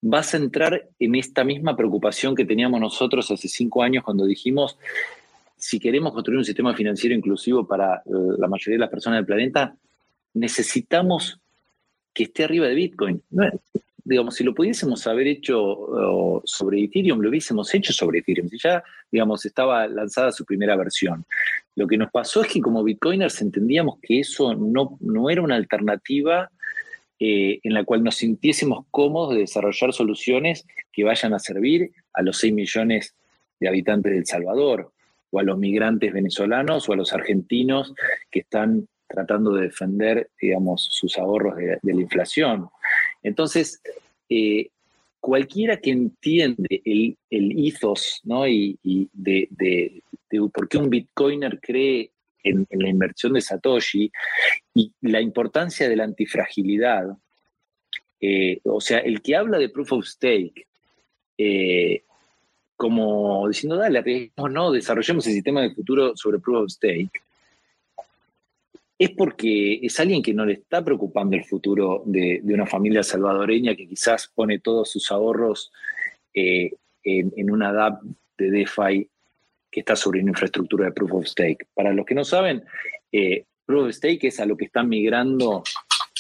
vas 0.01 0.33
a 0.33 0.37
entrar 0.37 0.89
en 0.99 1.15
esta 1.15 1.43
misma 1.43 1.75
preocupación 1.75 2.35
que 2.35 2.45
teníamos 2.45 2.79
nosotros 2.79 3.29
hace 3.29 3.47
cinco 3.47 3.83
años 3.83 4.03
cuando 4.03 4.25
dijimos, 4.25 4.77
si 5.55 5.79
queremos 5.79 6.13
construir 6.13 6.39
un 6.39 6.45
sistema 6.45 6.73
financiero 6.75 7.15
inclusivo 7.15 7.67
para 7.67 7.97
eh, 7.97 8.09
la 8.39 8.47
mayoría 8.47 8.75
de 8.75 8.79
las 8.79 8.89
personas 8.89 9.19
del 9.19 9.27
planeta, 9.27 9.75
necesitamos 10.33 11.39
que 12.13 12.23
esté 12.23 12.43
arriba 12.43 12.67
de 12.67 12.75
Bitcoin. 12.75 13.21
digamos, 14.03 14.35
si 14.35 14.43
lo 14.43 14.53
pudiésemos 14.53 15.05
haber 15.07 15.27
hecho 15.27 16.41
sobre 16.45 16.83
Ethereum, 16.83 17.21
lo 17.21 17.29
hubiésemos 17.29 17.73
hecho 17.73 17.93
sobre 17.93 18.19
Ethereum. 18.19 18.49
Si 18.49 18.57
ya, 18.57 18.83
digamos, 19.11 19.45
estaba 19.45 19.87
lanzada 19.87 20.31
su 20.31 20.45
primera 20.45 20.75
versión. 20.75 21.25
Lo 21.75 21.87
que 21.87 21.97
nos 21.97 22.11
pasó 22.11 22.41
es 22.41 22.47
que 22.51 22.61
como 22.61 22.83
Bitcoiners 22.83 23.41
entendíamos 23.41 23.99
que 24.01 24.19
eso 24.19 24.53
no, 24.55 24.97
no 24.99 25.29
era 25.29 25.41
una 25.41 25.55
alternativa 25.55 26.49
eh, 27.23 27.59
en 27.61 27.75
la 27.75 27.83
cual 27.83 28.03
nos 28.03 28.15
sintiésemos 28.15 28.85
cómodos 28.89 29.35
de 29.35 29.41
desarrollar 29.41 29.93
soluciones 29.93 30.65
que 30.91 31.03
vayan 31.03 31.35
a 31.35 31.39
servir 31.39 31.91
a 32.13 32.23
los 32.23 32.39
6 32.39 32.51
millones 32.51 33.13
de 33.59 33.67
habitantes 33.67 34.11
de 34.11 34.17
El 34.17 34.25
Salvador, 34.25 34.91
o 35.29 35.39
a 35.39 35.43
los 35.43 35.55
migrantes 35.59 36.11
venezolanos, 36.11 36.89
o 36.89 36.93
a 36.93 36.95
los 36.95 37.13
argentinos 37.13 37.93
que 38.31 38.39
están 38.39 38.87
tratando 39.11 39.53
de 39.53 39.63
defender, 39.63 40.29
digamos, 40.39 40.87
sus 40.89 41.17
ahorros 41.17 41.55
de, 41.57 41.79
la 41.81 42.01
inflación. 42.01 42.69
Entonces, 43.21 43.81
eh, 44.29 44.69
cualquiera 45.19 45.77
que 45.77 45.91
entiende 45.91 46.81
el, 46.83 47.17
el 47.29 47.67
ethos 47.67 48.21
¿no? 48.23 48.47
y, 48.47 48.77
de, 49.13 49.47
de, 49.51 50.01
por 50.53 50.67
qué 50.67 50.77
un 50.77 50.89
bitcoiner 50.89 51.59
cree 51.61 52.11
en, 52.43 52.67
la 52.71 52.89
inversión 52.89 53.33
de 53.33 53.41
Satoshi 53.41 54.11
y 54.73 54.91
la 55.01 55.21
importancia 55.21 55.87
de 55.87 55.95
la 55.95 56.05
antifragilidad. 56.05 57.17
Eh, 58.19 58.59
o 58.63 58.81
sea, 58.81 58.99
el 58.99 59.21
que 59.21 59.35
habla 59.35 59.57
de 59.57 59.69
proof 59.69 59.93
of 59.93 60.05
stake, 60.05 60.67
eh, 61.37 62.03
como 62.75 63.47
diciendo, 63.47 63.77
dale, 63.77 63.99
arriesguemos, 63.99 64.51
no, 64.51 64.71
desarrollemos 64.71 65.25
el 65.27 65.33
sistema 65.33 65.61
de 65.61 65.75
futuro 65.75 66.15
sobre 66.15 66.39
proof 66.39 66.63
of 66.63 66.71
stake, 66.71 67.21
es 69.01 69.09
porque 69.09 69.79
es 69.81 69.99
alguien 69.99 70.21
que 70.21 70.31
no 70.31 70.45
le 70.45 70.53
está 70.53 70.85
preocupando 70.85 71.35
el 71.35 71.43
futuro 71.43 72.03
de, 72.05 72.39
una 72.43 72.67
familia 72.67 73.01
salvadoreña 73.01 73.75
que 73.75 73.87
quizás 73.87 74.31
pone 74.35 74.59
todos 74.59 74.91
sus 74.91 75.11
ahorros 75.11 75.71
eh, 76.35 76.71
en, 77.03 77.49
una 77.49 77.73
DAP 77.73 78.03
de 78.37 78.51
DeFi 78.51 79.09
que 79.71 79.79
está 79.79 79.95
sobre 79.95 80.21
una 80.21 80.29
infraestructura 80.29 80.85
de 80.85 80.91
Proof 80.91 81.13
of 81.13 81.25
Stake. 81.25 81.65
Para 81.73 81.93
los 81.93 82.05
que 82.05 82.13
no 82.13 82.23
saben, 82.23 82.63
eh, 83.11 83.43
Proof 83.65 83.85
of 83.85 83.91
Stake 83.95 84.27
es 84.27 84.39
a 84.39 84.45
lo 84.45 84.55
que 84.55 84.65
están 84.65 84.87
migrando 84.87 85.63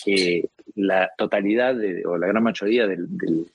eh, 0.07 0.47
la 0.73 1.11
totalidad 1.15 1.75
o 2.05 2.17
la 2.17 2.25
gran 2.25 2.41
mayoría 2.41 2.87
del, 2.87 3.07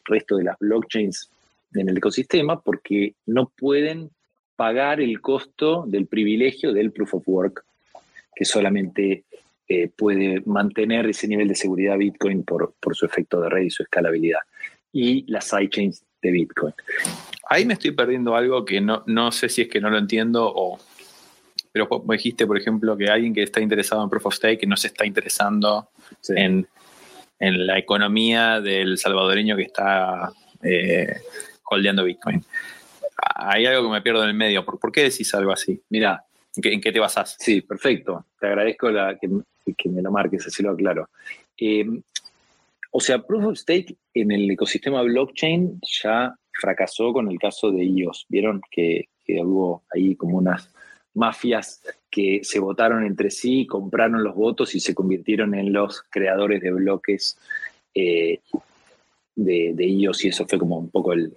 resto 0.05 0.37
de 0.37 0.45
las 0.45 0.57
blockchains 0.61 1.33
en 1.75 1.89
el 1.89 1.97
ecosistema 1.97 2.61
porque 2.61 3.15
no 3.27 3.51
pueden 3.59 4.09
pagar 4.55 5.01
el 5.01 5.21
costo 5.21 5.85
del 5.85 6.07
privilegio 6.07 6.73
del 6.73 6.93
Proof 6.93 7.15
of 7.15 7.25
Work, 7.27 7.65
que 8.37 8.45
solamente 8.45 9.25
eh, 9.67 9.89
puede 9.89 10.43
mantener 10.47 11.09
ese 11.09 11.27
nivel 11.27 11.49
de 11.49 11.57
seguridad 11.57 11.99
Bitcoin 11.99 12.45
por, 12.45 12.75
por 12.79 12.95
su 12.95 13.07
efecto 13.07 13.41
de 13.41 13.49
red 13.49 13.63
y 13.63 13.71
su 13.71 13.83
escalabilidad. 13.83 14.41
Y 14.93 15.25
las 15.33 15.49
sidechains 15.49 16.05
de 16.23 16.31
Bitcoin 16.31 16.75
ahí 17.49 17.65
me 17.65 17.75
estoy 17.75 17.93
perdiendo 17.93 18.35
algo 18.35 18.65
que 18.65 18.81
no, 18.81 19.03
no 19.07 19.33
sé 19.33 19.49
si 19.49 19.63
es 19.63 19.69
que 19.69 19.81
no 19.81 19.91
lo 19.91 19.99
entiendo 19.99 20.53
o... 20.55 20.79
Pero 21.73 21.89
me 22.07 22.17
dijiste, 22.17 22.47
por 22.47 22.57
ejemplo, 22.57 22.97
que 22.97 23.09
alguien 23.11 23.35
que 23.35 23.43
está 23.43 23.61
interesado 23.61 24.03
en 24.03 24.09
Proof 24.09 24.27
of 24.27 24.35
Stake 24.35 24.67
no 24.67 24.79
se 24.79 24.87
está 24.87 25.05
interesando 25.05 25.91
en, 26.29 26.67
la 27.39 27.77
economía 27.77 28.63
del 28.63 28.97
salvadoreño 28.97 29.57
que 29.57 29.65
está 29.65 30.33
eh, 30.63 31.17
holdeando 31.65 32.05
Bitcoin. 32.05 32.43
Hay 33.35 33.67
algo 33.67 33.83
que 33.83 33.93
me 33.93 34.01
pierdo 34.01 34.23
en 34.23 34.31
el 34.31 34.35
medio. 34.35 34.65
¿Por, 34.65 34.91
qué 34.91 35.03
decís 35.03 35.35
algo 35.35 35.53
así? 35.53 35.83
Mira, 35.91 36.25
¿En 36.63 36.81
qué, 36.81 36.93
te 36.93 37.01
basás? 37.01 37.37
Sí, 37.39 37.61
perfecto. 37.61 38.27
Te 38.41 38.47
agradezco 38.47 38.89
que, 39.77 39.89
me 39.89 40.03
lo 40.03 40.11
marques, 40.11 40.47
así 40.47 40.63
lo 40.63 40.71
aclaro. 40.71 41.09
Eh, 41.59 41.85
o 42.91 43.01
sea, 43.01 43.19
Proof 43.19 43.45
of 43.45 43.59
Stake 43.59 43.95
en 44.15 44.33
el 44.33 44.51
ecosistema 44.51 45.03
blockchain 45.03 45.81
ya 46.03 46.35
fracasó 46.53 47.13
con 47.13 47.31
el 47.31 47.39
caso 47.39 47.71
de 47.71 47.85
IOS. 47.85 48.27
Vieron 48.29 48.63
que, 48.71 49.09
hubo 49.29 49.83
ahí 49.93 50.15
como 50.15 50.39
unas 50.39 50.73
mafias 51.15 51.83
que 52.11 52.41
se 52.43 52.59
votaron 52.59 53.05
entre 53.05 53.31
sí, 53.31 53.67
compraron 53.67 54.23
los 54.23 54.35
votos 54.35 54.75
y 54.75 54.81
se 54.81 54.95
convirtieron 54.95 55.55
en 55.55 55.73
los 55.73 56.03
creadores 56.09 56.63
de 56.63 56.73
bloques 56.73 57.37
eh, 57.95 58.41
de, 59.35 59.75
IOS 59.79 60.25
y 60.25 60.29
eso 60.29 60.47
fue 60.47 60.59
como 60.59 60.79
un 60.79 60.91
poco 60.91 61.13
el, 61.13 61.37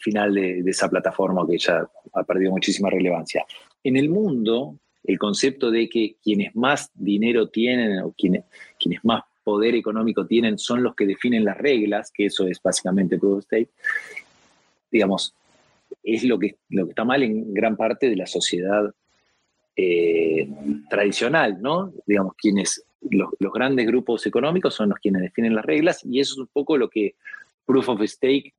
final 0.00 0.34
de, 0.34 0.64
esa 0.66 0.88
plataforma 0.88 1.46
que 1.48 1.58
ya 1.58 1.86
ha 2.12 2.22
perdido 2.24 2.50
muchísima 2.50 2.90
relevancia. 2.90 3.44
En 3.84 3.96
el 3.96 4.08
mundo, 4.08 4.78
el 5.04 5.18
concepto 5.18 5.70
de 5.70 5.88
que 5.88 6.16
quienes 6.22 6.56
más 6.56 6.90
dinero 6.94 7.48
tienen 7.48 8.00
o 8.00 8.12
quienes, 8.12 8.44
quienes 8.78 9.04
más 9.04 9.22
poder 9.44 9.74
económico 9.74 10.26
tienen 10.26 10.58
son 10.58 10.82
los 10.82 10.94
que 10.96 11.06
definen 11.06 11.44
las 11.44 11.58
reglas, 11.58 12.10
que 12.10 12.26
eso 12.26 12.46
es 12.48 12.60
básicamente 12.62 13.18
Proof 13.18 13.38
of 13.38 13.44
Stake, 13.44 13.70
digamos, 14.90 15.34
es 16.02 16.24
lo 16.24 16.38
que, 16.38 16.56
lo 16.70 16.86
que 16.86 16.90
está 16.90 17.04
mal 17.04 17.22
en 17.22 17.52
gran 17.52 17.76
parte 17.76 18.08
de 18.08 18.16
la 18.16 18.26
sociedad 18.26 18.92
eh, 19.76 20.48
tradicional, 20.88 21.60
¿no? 21.60 21.92
Digamos, 22.06 22.34
quienes, 22.36 22.84
los, 23.10 23.28
grandes 23.52 23.86
grupos 23.86 24.26
económicos 24.26 24.74
son 24.74 24.88
los 24.88 24.98
quienes 24.98 25.22
definen 25.22 25.54
las 25.54 25.64
reglas 25.64 26.04
y 26.04 26.20
eso 26.20 26.34
es 26.34 26.38
un 26.38 26.46
poco 26.46 26.78
lo 26.78 26.88
que 26.88 27.14
Proof 27.66 27.90
of 27.90 28.02
Stake 28.02 28.54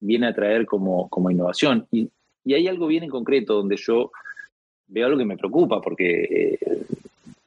viene 0.00 0.26
a 0.26 0.34
traer 0.34 0.66
como, 0.66 1.08
como 1.08 1.30
innovación. 1.30 1.86
Y, 1.92 2.08
y 2.44 2.54
hay 2.54 2.66
algo 2.66 2.86
bien 2.86 3.04
en 3.04 3.10
concreto 3.10 3.54
donde 3.54 3.76
yo 3.76 4.10
veo 4.88 5.06
algo 5.06 5.18
que 5.18 5.24
me 5.24 5.36
preocupa, 5.36 5.80
porque 5.80 6.58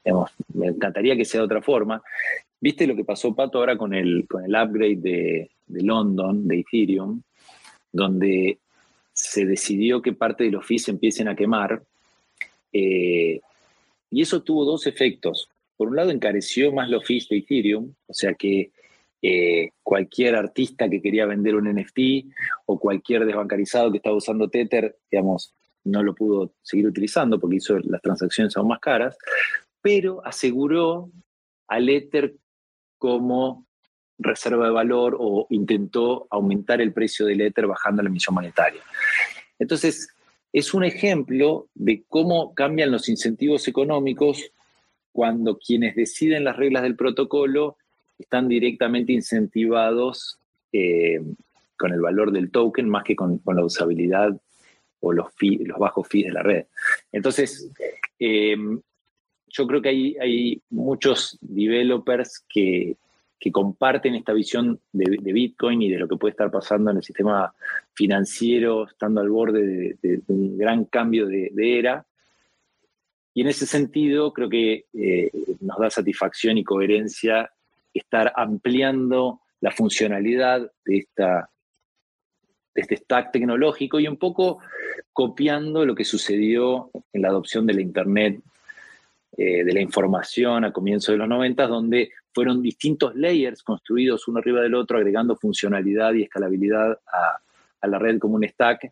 eh, 0.03 0.13
me 0.53 0.67
encantaría 0.67 1.15
que 1.15 1.25
sea 1.25 1.41
de 1.41 1.45
otra 1.45 1.61
forma. 1.61 2.01
¿Viste 2.59 2.87
lo 2.87 2.95
que 2.95 3.03
pasó, 3.03 3.33
Pato, 3.33 3.57
ahora 3.57 3.77
con 3.77 3.93
el, 3.93 4.27
con 4.27 4.43
el 4.45 4.51
upgrade 4.51 4.97
de, 4.97 5.49
de 5.67 5.81
London, 5.81 6.47
de 6.47 6.59
Ethereum, 6.59 7.21
donde 7.91 8.59
se 9.13 9.45
decidió 9.45 10.01
que 10.01 10.13
parte 10.13 10.43
de 10.43 10.51
los 10.51 10.65
fees 10.65 10.87
empiecen 10.87 11.27
a 11.27 11.35
quemar? 11.35 11.81
Eh, 12.71 13.41
y 14.11 14.21
eso 14.21 14.43
tuvo 14.43 14.65
dos 14.65 14.87
efectos. 14.87 15.49
Por 15.77 15.89
un 15.89 15.95
lado, 15.95 16.11
encareció 16.11 16.71
más 16.71 16.89
los 16.89 17.05
fees 17.05 17.27
de 17.29 17.37
Ethereum, 17.37 17.93
o 18.07 18.13
sea 18.13 18.33
que 18.33 18.71
eh, 19.23 19.69
cualquier 19.83 20.35
artista 20.35 20.89
que 20.89 21.01
quería 21.01 21.25
vender 21.25 21.55
un 21.55 21.71
NFT 21.71 22.25
o 22.65 22.79
cualquier 22.79 23.25
desbancarizado 23.25 23.91
que 23.91 23.97
estaba 23.97 24.15
usando 24.15 24.49
Tether, 24.49 24.97
digamos, 25.11 25.53
no 25.83 26.03
lo 26.03 26.13
pudo 26.13 26.53
seguir 26.61 26.87
utilizando 26.87 27.39
porque 27.39 27.57
hizo 27.57 27.79
las 27.79 28.01
transacciones 28.01 28.55
aún 28.55 28.69
más 28.69 28.79
caras, 28.79 29.17
pero 29.81 30.25
aseguró 30.25 31.09
al 31.67 31.89
Ether 31.89 32.35
como 32.97 33.65
reserva 34.19 34.65
de 34.65 34.71
valor 34.71 35.17
o 35.19 35.47
intentó 35.49 36.27
aumentar 36.29 36.81
el 36.81 36.93
precio 36.93 37.25
del 37.25 37.41
Ether 37.41 37.65
bajando 37.65 38.03
la 38.03 38.09
emisión 38.09 38.35
monetaria. 38.35 38.81
Entonces, 39.57 40.09
es 40.53 40.73
un 40.73 40.83
ejemplo 40.83 41.67
de 41.73 42.03
cómo 42.07 42.53
cambian 42.53 42.91
los 42.91 43.09
incentivos 43.09 43.67
económicos 43.67 44.51
cuando 45.11 45.57
quienes 45.57 45.95
deciden 45.95 46.43
las 46.43 46.57
reglas 46.57 46.83
del 46.83 46.95
protocolo 46.95 47.77
están 48.17 48.47
directamente 48.47 49.13
incentivados 49.13 50.39
eh, 50.71 51.21
con 51.77 51.91
el 51.91 52.01
valor 52.01 52.31
del 52.31 52.51
token 52.51 52.87
más 52.87 53.03
que 53.03 53.15
con, 53.15 53.41
la 53.45 53.65
usabilidad 53.65 54.39
o 55.01 55.11
los, 55.11 55.27
los 55.39 55.77
bajos 55.77 56.07
fees 56.07 56.27
de 56.27 56.31
la 56.31 56.43
red. 56.43 56.65
Entonces, 57.11 57.69
eh, 58.19 58.55
yo 59.47 59.67
creo 59.67 59.81
que 59.81 59.89
hay, 59.89 60.17
hay 60.19 60.61
muchos 60.69 61.37
developers 61.41 62.45
que, 62.47 62.95
comparten 63.51 64.13
esta 64.13 64.33
visión 64.33 64.79
de, 64.91 65.17
Bitcoin 65.33 65.81
y 65.81 65.89
de 65.89 65.97
lo 65.97 66.07
que 66.07 66.15
puede 66.15 66.31
estar 66.31 66.51
pasando 66.51 66.91
en 66.91 66.97
el 66.97 67.03
sistema 67.03 67.51
financiero, 67.93 68.87
estando 68.87 69.19
al 69.19 69.31
borde 69.31 69.97
de, 69.99 70.21
un 70.27 70.59
gran 70.59 70.85
cambio 70.85 71.25
de, 71.25 71.51
era. 71.57 72.05
Y 73.33 73.41
en 73.41 73.47
ese 73.47 73.65
sentido, 73.65 74.31
creo 74.31 74.47
que 74.47 74.85
eh, 74.93 75.31
nos 75.59 75.79
da 75.79 75.89
satisfacción 75.89 76.59
y 76.59 76.63
coherencia 76.63 77.51
estar 77.93 78.31
ampliando 78.35 79.41
la 79.59 79.71
funcionalidad 79.71 80.71
de, 80.85 80.97
esta, 80.97 81.49
este 82.73 82.97
stack 82.97 83.31
tecnológico 83.31 83.99
y 83.99 84.07
un 84.07 84.17
poco 84.17 84.59
copiando 85.13 85.85
lo 85.85 85.95
que 85.95 86.05
sucedió 86.05 86.89
en 87.13 87.21
la 87.21 87.29
adopción 87.29 87.65
de 87.65 87.73
la 87.73 87.81
Internet, 87.81 88.39
eh, 89.37 89.63
de 89.63 89.73
la 89.73 89.81
información 89.81 90.65
a 90.65 90.71
comienzos 90.71 91.13
de 91.13 91.17
los 91.17 91.27
90, 91.27 91.67
donde 91.67 92.11
fueron 92.33 92.61
distintos 92.61 93.15
layers 93.15 93.63
construidos 93.63 94.27
uno 94.27 94.39
arriba 94.39 94.61
del 94.61 94.75
otro, 94.75 94.97
agregando 94.97 95.35
funcionalidad 95.35 96.13
y 96.13 96.23
escalabilidad 96.23 96.99
a, 97.11 97.87
la 97.87 97.97
red 97.97 98.19
como 98.19 98.35
un 98.35 98.47
stack 98.47 98.91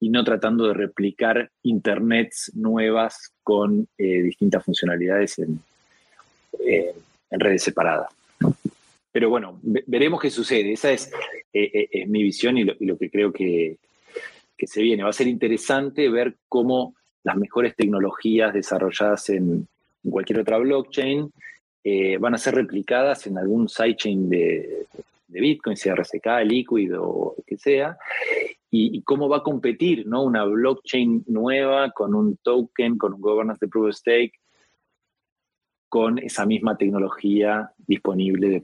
y 0.00 0.08
no 0.08 0.24
tratando 0.24 0.66
de 0.66 0.74
replicar 0.74 1.50
internets 1.62 2.52
nuevas 2.54 3.32
con 3.42 3.86
eh, 3.98 4.22
distintas 4.22 4.64
funcionalidades 4.64 5.38
en, 5.38 5.60
en 7.30 7.40
redes 7.40 7.62
separadas. 7.62 8.08
Pero 9.14 9.30
bueno, 9.30 9.60
veremos 9.62 10.20
qué 10.20 10.28
sucede. 10.28 10.72
Esa 10.72 10.90
es, 10.90 11.08
eh, 11.52 11.70
eh, 11.72 11.88
es 11.88 12.08
mi 12.08 12.24
visión 12.24 12.58
y 12.58 12.64
lo, 12.64 12.98
que 12.98 13.08
creo 13.08 13.32
que, 13.32 13.78
se 14.58 14.82
viene. 14.82 15.04
Va 15.04 15.10
a 15.10 15.12
ser 15.12 15.28
interesante 15.28 16.08
ver 16.08 16.34
cómo 16.48 16.96
las 17.22 17.36
mejores 17.36 17.76
tecnologías 17.76 18.52
desarrolladas 18.52 19.28
en, 19.30 19.68
cualquier 20.10 20.40
otra 20.40 20.58
blockchain 20.58 21.30
eh, 21.84 22.16
van 22.18 22.34
a 22.34 22.38
ser 22.38 22.56
replicadas 22.56 23.28
en 23.28 23.38
algún 23.38 23.68
sidechain 23.68 24.28
de, 24.28 24.86
de 25.28 25.40
Bitcoin, 25.40 25.76
sea 25.76 25.94
RSK, 25.94 26.26
Liquid 26.44 26.98
o 26.98 27.36
que 27.46 27.56
sea, 27.56 27.96
y, 28.68 29.00
cómo 29.02 29.28
va 29.28 29.36
a 29.36 29.42
competir 29.44 30.08
¿no? 30.08 30.24
una 30.24 30.44
blockchain 30.44 31.22
nueva 31.28 31.92
con 31.92 32.16
un 32.16 32.36
token, 32.38 32.98
con 32.98 33.14
un 33.14 33.20
governance 33.20 33.64
de 33.64 33.70
proof 33.70 33.90
of 33.90 33.94
stake, 33.94 34.32
con 35.94 36.18
esa 36.18 36.44
misma 36.44 36.76
tecnología 36.76 37.70
disponible, 37.86 38.48
de, 38.48 38.60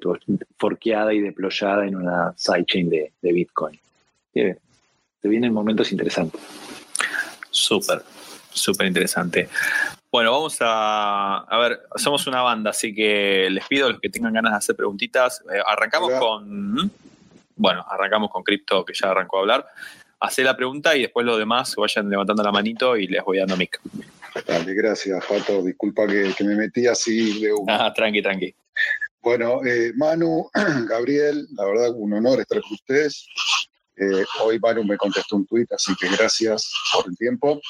forqueada 0.59 1.15
y 1.15 1.21
deployada 1.21 1.87
en 1.87 1.95
una 1.95 2.35
sidechain 2.37 2.91
de, 2.91 3.13
de 3.23 3.33
Bitcoin. 3.33 3.79
Se 4.35 4.59
vienen 5.29 5.53
momentos 5.53 5.93
interesantes. 5.93 6.41
Súper, 7.49 8.03
súper 8.53 8.89
interesante. 8.89 9.49
Bueno, 10.11 10.33
vamos 10.33 10.57
a, 10.61 11.45
a 11.49 11.59
ver, 11.59 11.83
somos 11.95 12.27
una 12.27 12.43
banda, 12.43 12.71
así 12.71 12.93
que 12.93 13.47
les 13.49 13.65
pido 13.69 13.87
a 13.87 13.91
los 13.91 14.01
que 14.01 14.09
tengan 14.09 14.33
ganas 14.33 14.51
de 14.51 14.59
hacer 14.59 14.75
preguntitas. 14.75 15.41
Eh, 15.55 15.63
arrancamos 15.65 16.11
con, 16.19 16.91
bueno, 17.55 17.87
arrancamos 17.89 18.33
con 18.33 18.43
Crypto, 18.43 18.85
que 18.85 18.93
ya 18.93 19.13
arrancó 19.13 19.37
a 19.37 19.41
hablar. 19.43 19.67
Hacé 20.19 20.43
la 20.43 20.57
pregunta 20.57 20.97
y 20.97 21.03
después 21.03 21.25
los 21.25 21.39
demás 21.39 21.77
vayan 21.77 22.11
levantando 22.11 22.43
la 22.43 22.51
manito 22.51 22.97
y 22.97 23.07
les 23.07 23.23
voy 23.23 23.39
dando 23.39 23.57
mic. 23.57 23.81
Dale, 24.47 24.75
gracias, 24.75 25.25
Pato. 25.27 25.63
Disculpa 25.63 26.07
que, 26.07 26.35
me 26.45 26.57
metí 26.57 26.87
así 26.87 27.41
de 27.41 27.53
Ah, 27.69 27.93
tranqui, 27.95 28.23
tranqui. 28.23 28.55
Bueno, 29.23 29.65
eh, 29.65 29.93
Manu, 29.97 30.51
Gabriel, 30.89 31.47
la 31.53 31.65
verdad 31.67 31.93
un 31.95 32.13
honor 32.15 32.41
estar 32.41 32.61
con 32.61 32.73
ustedes. 32.73 33.27
Eh, 33.97 34.25
hoy 34.43 34.59
Manu 34.59 34.85
me 34.85 34.97
contestó 34.97 35.37
un 35.37 35.47
tuit, 35.47 35.71
así 35.73 35.95
que 35.97 36.09
gracias 36.09 36.73
por 36.95 37.09
el 37.09 37.17
tiempo. 37.17 37.61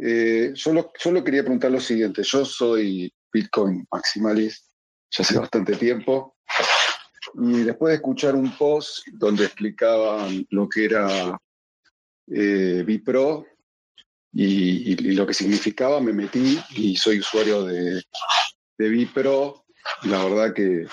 Eh, 0.00 0.52
solo, 0.54 0.90
solo 0.98 1.22
quería 1.22 1.42
preguntar 1.42 1.70
lo 1.70 1.80
siguiente. 1.80 2.22
Yo 2.22 2.44
soy 2.44 3.12
Bitcoin 3.32 3.86
maximalist 3.90 4.64
ya 5.10 5.22
hace 5.22 5.38
bastante 5.38 5.76
tiempo. 5.76 6.36
Y 7.34 7.62
después 7.62 7.90
de 7.90 7.96
escuchar 7.96 8.34
un 8.34 8.56
post 8.56 9.06
donde 9.12 9.44
explicaban 9.44 10.46
lo 10.50 10.68
que 10.68 10.84
era 10.84 11.38
eh, 12.30 12.82
Bipro, 12.86 13.46
y, 14.34 14.96
lo 15.14 15.26
que 15.26 15.34
significaba, 15.34 16.00
me 16.00 16.12
metí 16.12 16.58
y 16.70 16.96
soy 16.96 17.20
usuario 17.20 17.64
de, 17.64 18.02
de 18.78 18.88
Vipro. 18.88 19.64
La 20.02 20.24
verdad 20.24 20.52
que 20.52 20.86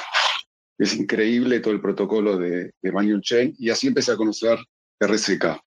es 0.78 0.96
increíble 0.96 1.60
todo 1.60 1.74
el 1.74 1.82
protocolo 1.82 2.38
de, 2.38 2.74
de 2.82 2.92
Manual 2.92 3.22
Chain 3.22 3.56
y 3.58 3.70
así 3.70 3.88
empecé 3.88 4.12
a 4.12 4.18
conocer 4.18 4.60
RSK. 5.00 5.60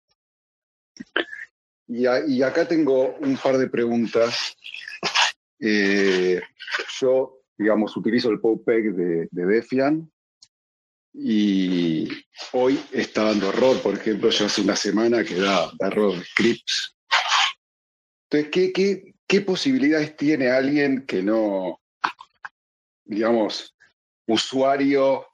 Y, 1.89 2.43
acá 2.43 2.67
tengo 2.67 3.17
un 3.17 3.37
par 3.37 3.59
de 3.59 3.69
preguntas. 3.69 4.57
Eh, 5.61 6.41
yo, 7.01 7.43
digamos, 7.57 7.97
utilizo 7.97 8.31
el 8.31 8.41
POPEC 8.41 8.95
de, 8.95 9.29
de 9.31 9.47
Defian 9.47 10.11
y 11.15 12.09
hoy 12.53 12.81
está 12.93 13.25
dando 13.25 13.51
error, 13.51 13.81
por 13.83 13.95
ejemplo, 13.95 14.31
ya 14.31 14.47
hace 14.47 14.63
una 14.63 14.77
semana 14.77 15.23
que 15.23 15.37
da, 15.37 15.71
da 15.79 15.87
error 15.89 16.15
scripts 16.25 16.97
entonces, 18.33 19.13
¿qué, 19.27 19.41
posibilidades 19.43 20.17
tiene 20.17 20.49
alguien 20.49 21.05
que 21.07 21.23
no, 21.23 21.81
digamos, 23.05 23.75
usuario 24.27 25.27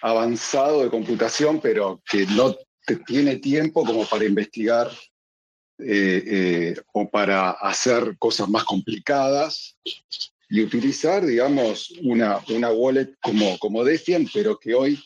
avanzado 0.00 0.84
de 0.84 0.90
computación, 0.90 1.60
pero 1.60 2.00
que 2.08 2.26
no 2.26 2.56
tiene 3.06 3.36
tiempo 3.36 3.84
como 3.84 4.04
para 4.06 4.24
investigar 4.24 4.90
eh, 5.78 6.22
eh, 6.26 6.74
o 6.92 7.10
para 7.10 7.50
hacer 7.50 8.16
cosas 8.18 8.48
más 8.48 8.64
complicadas 8.64 9.76
y 10.48 10.62
utilizar, 10.62 11.24
digamos, 11.24 11.90
una, 12.02 12.40
una 12.50 12.70
wallet 12.70 13.14
como, 13.20 13.58
como 13.58 13.82
Defiant, 13.82 14.28
pero 14.32 14.58
que 14.58 14.74
hoy, 14.74 15.02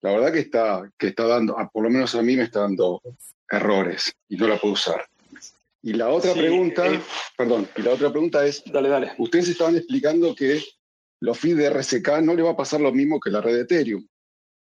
la 0.00 0.12
verdad 0.12 0.32
que 0.32 0.40
está, 0.40 0.90
que 0.98 1.08
está 1.08 1.26
dando, 1.26 1.56
por 1.72 1.82
lo 1.82 1.90
menos 1.90 2.14
a 2.14 2.22
mí 2.22 2.36
me 2.36 2.44
está 2.44 2.60
dando 2.60 3.02
errores 3.50 4.12
y 4.28 4.36
no 4.36 4.48
la 4.48 4.58
puedo 4.58 4.74
usar. 4.74 5.06
Y 5.82 5.92
la 5.92 6.08
otra 6.08 6.34
pregunta, 6.34 6.86
eh, 6.92 7.00
perdón, 7.36 7.68
y 7.76 7.82
la 7.82 7.92
otra 7.92 8.10
pregunta 8.10 8.44
es, 8.44 8.62
dale, 8.66 8.88
dale. 8.88 9.12
Ustedes 9.18 9.48
estaban 9.48 9.76
explicando 9.76 10.34
que 10.34 10.62
los 11.20 11.38
feeds 11.38 11.56
de 11.56 11.70
RSK 11.70 12.20
no 12.22 12.34
le 12.34 12.42
va 12.42 12.50
a 12.50 12.56
pasar 12.56 12.80
lo 12.80 12.92
mismo 12.92 13.20
que 13.20 13.30
la 13.30 13.40
red 13.40 13.54
de 13.54 13.62
Ethereum, 13.62 14.06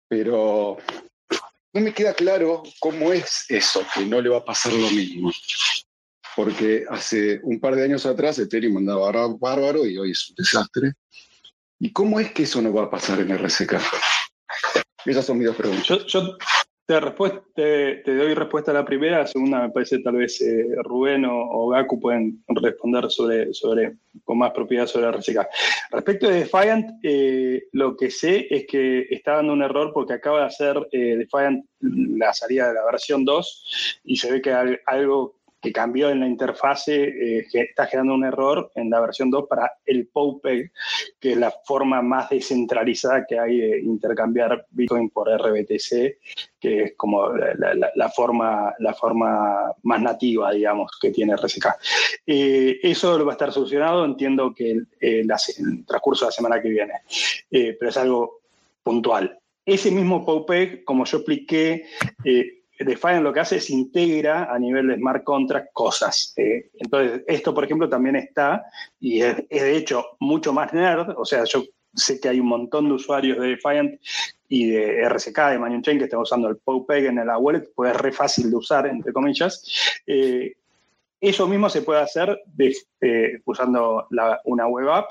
pero 0.09 0.79
no 1.75 1.81
me 1.81 1.93
queda 1.93 2.15
claro 2.15 2.63
cómo 2.79 3.13
es 3.13 3.45
eso, 3.49 3.85
que 3.95 4.07
no 4.07 4.21
le 4.21 4.31
va 4.31 4.39
a 4.39 4.45
pasar 4.45 4.73
lo 4.73 4.91
mismo. 4.91 5.31
Porque 6.37 6.85
hace 6.89 7.41
un 7.43 7.61
par 7.61 7.77
de 7.77 7.85
años 7.85 8.07
atrás 8.07 8.39
Ethereum 8.39 8.79
andaba 8.79 9.29
bárbaro 9.39 9.87
y 9.87 9.99
hoy 9.99 10.13
es 10.13 10.29
un 10.31 10.37
desastre. 10.37 10.93
¿Y 11.79 11.93
cómo 11.93 12.19
es 12.19 12.33
que 12.33 12.45
eso 12.45 12.63
no 12.63 12.73
va 12.73 12.85
a 12.85 12.91
pasar 12.91 13.21
en 13.21 13.37
RSK? 13.37 13.75
Esas 15.05 15.27
son 15.27 15.39
mis 15.39 15.47
dos 15.47 15.57
preguntas. 15.57 16.07
Yo, 16.07 16.37
Te, 16.87 18.03
doy 18.05 18.35
respuesta 18.35 18.71
a 18.71 18.75
la 18.75 18.85
primera, 18.85 19.21
la 19.21 19.27
segunda 19.27 19.63
me 19.63 19.71
parece 19.71 20.01
tal 20.01 20.17
vez 20.17 20.39
eh, 20.43 20.67
Rubén 20.83 21.25
o, 21.27 21.69
Gaku 21.69 21.99
pueden 21.99 22.45
responder 22.47 23.11
sobre, 23.11 23.55
sobre, 23.55 23.97
con 24.23 24.37
más 24.37 24.51
propiedad 24.53 24.87
sobre 24.87 25.09
RCK. 25.09 25.47
Respecto 25.93 26.29
de 26.29 26.41
Defiant, 26.41 26.91
eh, 27.03 27.69
lo 27.73 27.97
que 27.97 28.11
sé 28.11 28.47
es 28.51 28.67
que 28.67 29.07
está 29.09 29.37
dando 29.37 29.55
un 29.55 29.63
error 29.63 29.93
porque 29.95 30.13
acaba 30.13 30.41
de 30.41 30.47
hacer 30.47 30.87
eh, 30.93 31.17
Defiant 31.17 31.65
la 31.81 32.35
salida 32.35 32.69
de 32.69 32.75
la 32.75 32.85
versión 32.85 33.25
2 33.25 34.01
y 34.05 34.17
se 34.17 34.31
ve 34.31 34.43
que 34.43 34.53
algo 34.85 35.37
que 35.65 35.73
cambió 35.73 36.11
en 36.11 36.21
la 36.21 36.27
interfase, 36.27 37.05
eh, 37.05 37.47
está 37.51 37.87
generando 37.87 38.13
un 38.13 38.25
error 38.27 38.71
en 38.75 38.91
la 38.91 39.01
versión 39.01 39.31
2 39.31 39.47
para 39.49 39.73
el 39.87 40.09
POPEG, 40.09 40.71
que 41.19 41.33
es 41.33 41.39
la 41.39 41.51
forma 41.65 42.03
más 42.03 42.29
descentralizada 42.29 43.25
que 43.27 43.39
hay 43.39 43.57
de 43.57 43.81
intercambiar 43.81 44.67
Bitcoin 44.69 45.09
por 45.09 45.27
RBTC, 45.27 46.19
que 46.61 46.83
es 46.83 46.95
como 46.99 47.31
la, 47.31 48.11
forma, 48.11 48.75
la 48.79 48.93
forma 48.93 49.73
más 49.85 50.03
nativa, 50.03 50.53
digamos, 50.53 50.93
que 51.01 51.11
tiene 51.11 51.35
RSK. 51.35 51.67
Eh, 52.27 52.81
eso 52.83 53.25
va 53.25 53.33
a 53.33 53.37
estar 53.37 53.51
solucionado, 53.51 54.05
entiendo 54.05 54.53
que 54.55 54.71
el, 54.71 54.87
el, 55.01 55.27
transcurso 55.87 56.27
de 56.27 56.29
la 56.29 56.33
semana 56.33 56.61
que 56.61 56.69
viene, 56.69 56.93
eh, 57.51 57.75
pero 57.81 57.89
es 57.89 57.97
algo 57.97 58.41
puntual. 58.83 59.39
Ese 59.65 59.91
mismo 59.91 60.27
POPEG, 60.27 60.85
como 60.85 61.07
yo 61.07 61.17
expliqué, 61.17 61.87
Defiant 62.79 63.23
lo 63.23 63.33
que 63.33 63.41
hace 63.41 63.57
es 63.57 63.71
integra 63.71 64.53
a 64.53 64.59
nivel 64.59 64.89
de 64.89 64.97
smart 64.97 65.25
contract 65.25 65.69
cosas. 65.73 66.35
Entonces, 66.37 67.23
esto, 67.27 67.55
por 67.55 67.65
ejemplo, 67.65 67.89
también 67.89 68.17
está, 68.17 68.65
y 69.01 69.21
es, 69.21 69.49
de 69.49 69.77
hecho 69.77 70.17
mucho 70.21 70.53
más 70.53 70.73
nerd, 70.73 71.15
o 71.17 71.25
sea, 71.25 71.45
yo 71.45 71.65
sé 71.95 72.21
que 72.21 72.29
hay 72.29 72.41
un 72.41 72.49
montón 72.49 72.89
de 72.89 72.95
usuarios 72.95 73.39
de 73.39 73.49
Defiant 73.49 74.01
y 74.49 74.71
de 74.71 75.09
RSK, 75.09 75.39
de 75.51 75.59
Manion 75.59 75.83
Chain, 75.83 75.99
que 75.99 76.05
están 76.05 76.21
usando 76.21 76.49
el 76.49 76.57
POPEG 76.57 77.07
en 77.07 77.27
la 77.27 77.39
wallet, 77.39 77.71
pues 77.75 77.93
es 77.93 78.01
re 78.01 78.13
fácil 78.13 78.51
de 78.51 78.57
usar, 78.57 78.87
entre 78.87 79.13
comillas. 79.13 79.63
Eh, 80.07 80.55
eso 81.29 81.47
mismo 81.47 81.69
se 81.69 81.83
puede 81.83 82.01
hacer 82.01 82.43
eh, 83.01 83.41
usando 83.45 84.07
una 84.45 84.67
web 84.67 84.91
app. 84.91 85.11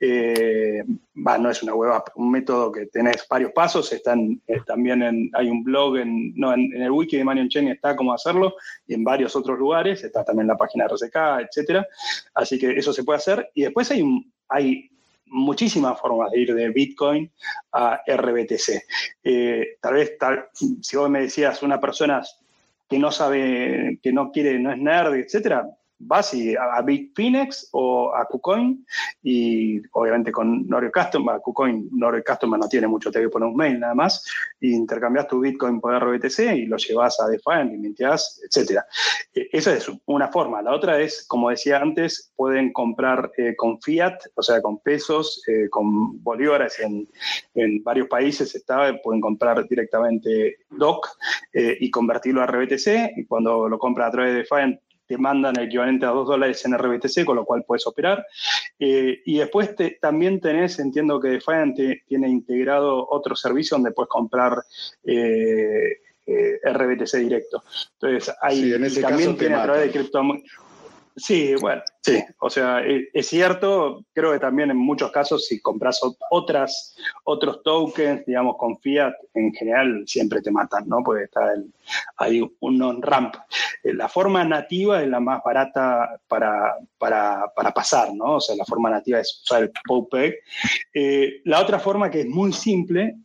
Eh, 0.00 0.82
no 1.14 1.50
es 1.50 1.62
una 1.62 1.74
web 1.74 1.92
app, 1.92 2.08
un 2.16 2.30
método 2.30 2.72
que 2.72 2.86
tenés 2.86 3.26
varios 3.28 3.52
pasos. 3.52 3.92
Están, 3.92 4.40
eh, 4.46 4.60
también 4.66 5.30
hay 5.32 5.48
un 5.48 5.62
blog, 5.62 5.98
en, 5.98 6.34
el 6.36 6.90
wiki 6.90 7.16
de 7.16 7.24
Manion 7.24 7.48
Chain 7.48 7.68
está 7.68 7.94
cómo 7.94 8.12
hacerlo 8.12 8.54
y 8.86 8.94
en 8.94 9.04
varios 9.04 9.36
otros 9.36 9.58
lugares. 9.58 10.02
Está 10.02 10.24
también 10.24 10.48
la 10.48 10.56
página 10.56 10.86
RCK, 10.86 11.16
etc. 11.48 11.84
Así 12.34 12.58
que 12.58 12.70
eso 12.72 12.92
se 12.92 13.04
puede 13.04 13.18
hacer. 13.18 13.50
Y 13.54 13.62
después 13.62 13.90
hay, 13.90 14.04
hay 14.48 14.90
muchísimas 15.26 16.00
formas 16.00 16.30
de 16.32 16.40
ir 16.40 16.54
de 16.54 16.70
Bitcoin 16.70 17.30
a 17.72 18.00
RBTC. 18.06 18.82
tal 19.80 19.94
vez, 19.94 20.16
si 20.80 20.96
vos 20.96 21.08
me 21.08 21.20
decías, 21.20 21.62
una 21.62 21.80
persona 21.80 22.22
que 22.92 22.98
no 22.98 23.10
sabe, 23.10 23.98
que 24.02 24.12
no 24.12 24.30
quiere, 24.30 24.58
no 24.58 24.70
es 24.70 24.76
nerd, 24.76 25.14
etcétera, 25.14 25.66
vas 26.04 26.32
a, 26.34 26.82
Bitfinex 26.82 27.68
o 27.72 28.14
a 28.14 28.26
KuCoin 28.26 28.84
y 29.22 29.80
obviamente 29.92 30.32
con 30.32 30.66
Norio 30.66 30.90
Customer, 30.92 31.40
KuCoin, 31.40 31.88
Norio 31.92 32.22
Customer 32.24 32.58
no 32.58 32.68
tiene 32.68 32.86
mucho, 32.86 33.10
te 33.10 33.20
que 33.20 33.28
poner 33.28 33.48
un 33.48 33.56
mail 33.56 33.80
nada 33.80 33.94
más, 33.94 34.24
y 34.60 34.74
intercambias 34.74 35.28
tu 35.28 35.40
Bitcoin 35.40 35.80
por 35.80 35.94
RBTC 35.94 36.56
y 36.56 36.66
lo 36.66 36.76
llevas 36.76 37.18
a 37.20 37.26
y 37.32 37.78
minteas, 37.78 38.40
etc. 38.44 38.80
E, 39.34 39.48
esa 39.52 39.74
es 39.74 39.90
una 40.06 40.28
forma. 40.28 40.62
La 40.62 40.72
otra 40.72 41.00
es, 41.00 41.24
como 41.26 41.50
decía 41.50 41.78
antes, 41.78 42.32
pueden 42.36 42.72
comprar 42.72 43.32
eh, 43.36 43.54
con 43.56 43.80
fiat, 43.80 44.18
o 44.34 44.42
sea, 44.42 44.60
con 44.60 44.78
pesos, 44.80 45.42
eh, 45.48 45.68
con 45.70 46.22
bolívares 46.22 46.78
en, 46.80 47.08
en, 47.54 47.82
varios 47.82 48.08
países, 48.08 48.54
está, 48.54 48.94
pueden 49.02 49.20
comprar 49.20 49.66
directamente 49.68 50.58
DOC 50.70 51.08
eh, 51.52 51.76
y 51.80 51.90
convertirlo 51.90 52.42
a 52.42 52.46
RBTC 52.46 53.16
y 53.16 53.24
cuando 53.26 53.68
lo 53.68 53.78
compra 53.78 54.06
a 54.06 54.10
través 54.10 54.32
de 54.32 54.38
Defiant 54.38 54.80
te 55.06 55.18
mandan 55.18 55.58
el 55.58 55.66
equivalente 55.66 56.06
a 56.06 56.10
2 56.10 56.26
dólares 56.26 56.64
en 56.64 56.76
RBTC, 56.76 57.24
con 57.24 57.36
lo 57.36 57.44
cual 57.44 57.64
puedes 57.66 57.86
operar. 57.86 58.24
Eh, 58.78 59.20
y 59.24 59.38
después 59.38 59.74
también 60.00 60.40
tenés, 60.40 60.78
entiendo 60.78 61.20
que 61.20 61.28
Defiant 61.28 61.76
tiene 62.06 62.28
integrado 62.28 63.06
otro 63.10 63.36
servicio 63.36 63.76
donde 63.76 63.92
puedes 63.92 64.08
comprar 64.08 64.62
eh, 65.04 65.98
eh, 66.26 66.60
RBTC 66.64 67.16
directo. 67.18 67.62
Entonces, 68.00 68.34
ahí 68.40 68.72
también 69.00 69.36
tiene 69.36 69.54
a 69.56 69.64
través 69.64 69.82
de 69.82 69.90
criptomonedas 69.90 70.50
Sí, 71.16 71.54
bueno, 71.60 71.82
sí. 72.00 72.22
O 72.40 72.48
sea, 72.48 72.80
e, 72.80 73.08
es 73.12 73.28
cierto, 73.28 74.04
creo 74.14 74.32
que 74.32 74.38
también 74.38 74.70
en 74.70 74.78
muchos 74.78 75.10
casos 75.10 75.46
si 75.46 75.60
compras 75.60 76.00
otras, 76.30 76.96
otros 77.24 77.62
tokens, 77.62 78.24
digamos, 78.24 78.56
con 78.56 78.78
fiat, 78.78 79.12
en 79.34 79.52
general 79.52 80.04
siempre 80.06 80.40
te 80.40 80.50
matan, 80.50 80.88
¿no? 80.88 81.02
Porque 81.04 81.24
está 81.24 81.52
el, 81.52 81.70
hay 82.16 82.40
un 82.60 82.82
on-ramp. 82.82 83.34
Eh, 83.82 83.92
la 83.92 84.08
forma 84.08 84.42
nativa 84.44 85.02
es 85.02 85.08
la 85.08 85.20
más 85.20 85.42
barata 85.44 86.20
para, 86.28 86.76
para, 86.98 87.52
pasar, 87.74 88.14
¿no? 88.14 88.36
O 88.36 88.40
sea, 88.40 88.56
la 88.56 88.64
forma 88.64 88.88
nativa 88.88 89.20
es 89.20 89.42
usar 89.42 89.64
el 89.64 89.72
POPEG. 89.84 90.34
Eh, 90.94 91.40
la 91.44 91.60
otra 91.60 91.78
forma 91.78 92.10
que 92.10 92.20
es 92.20 92.26
muy 92.26 92.52
simple 92.52 93.16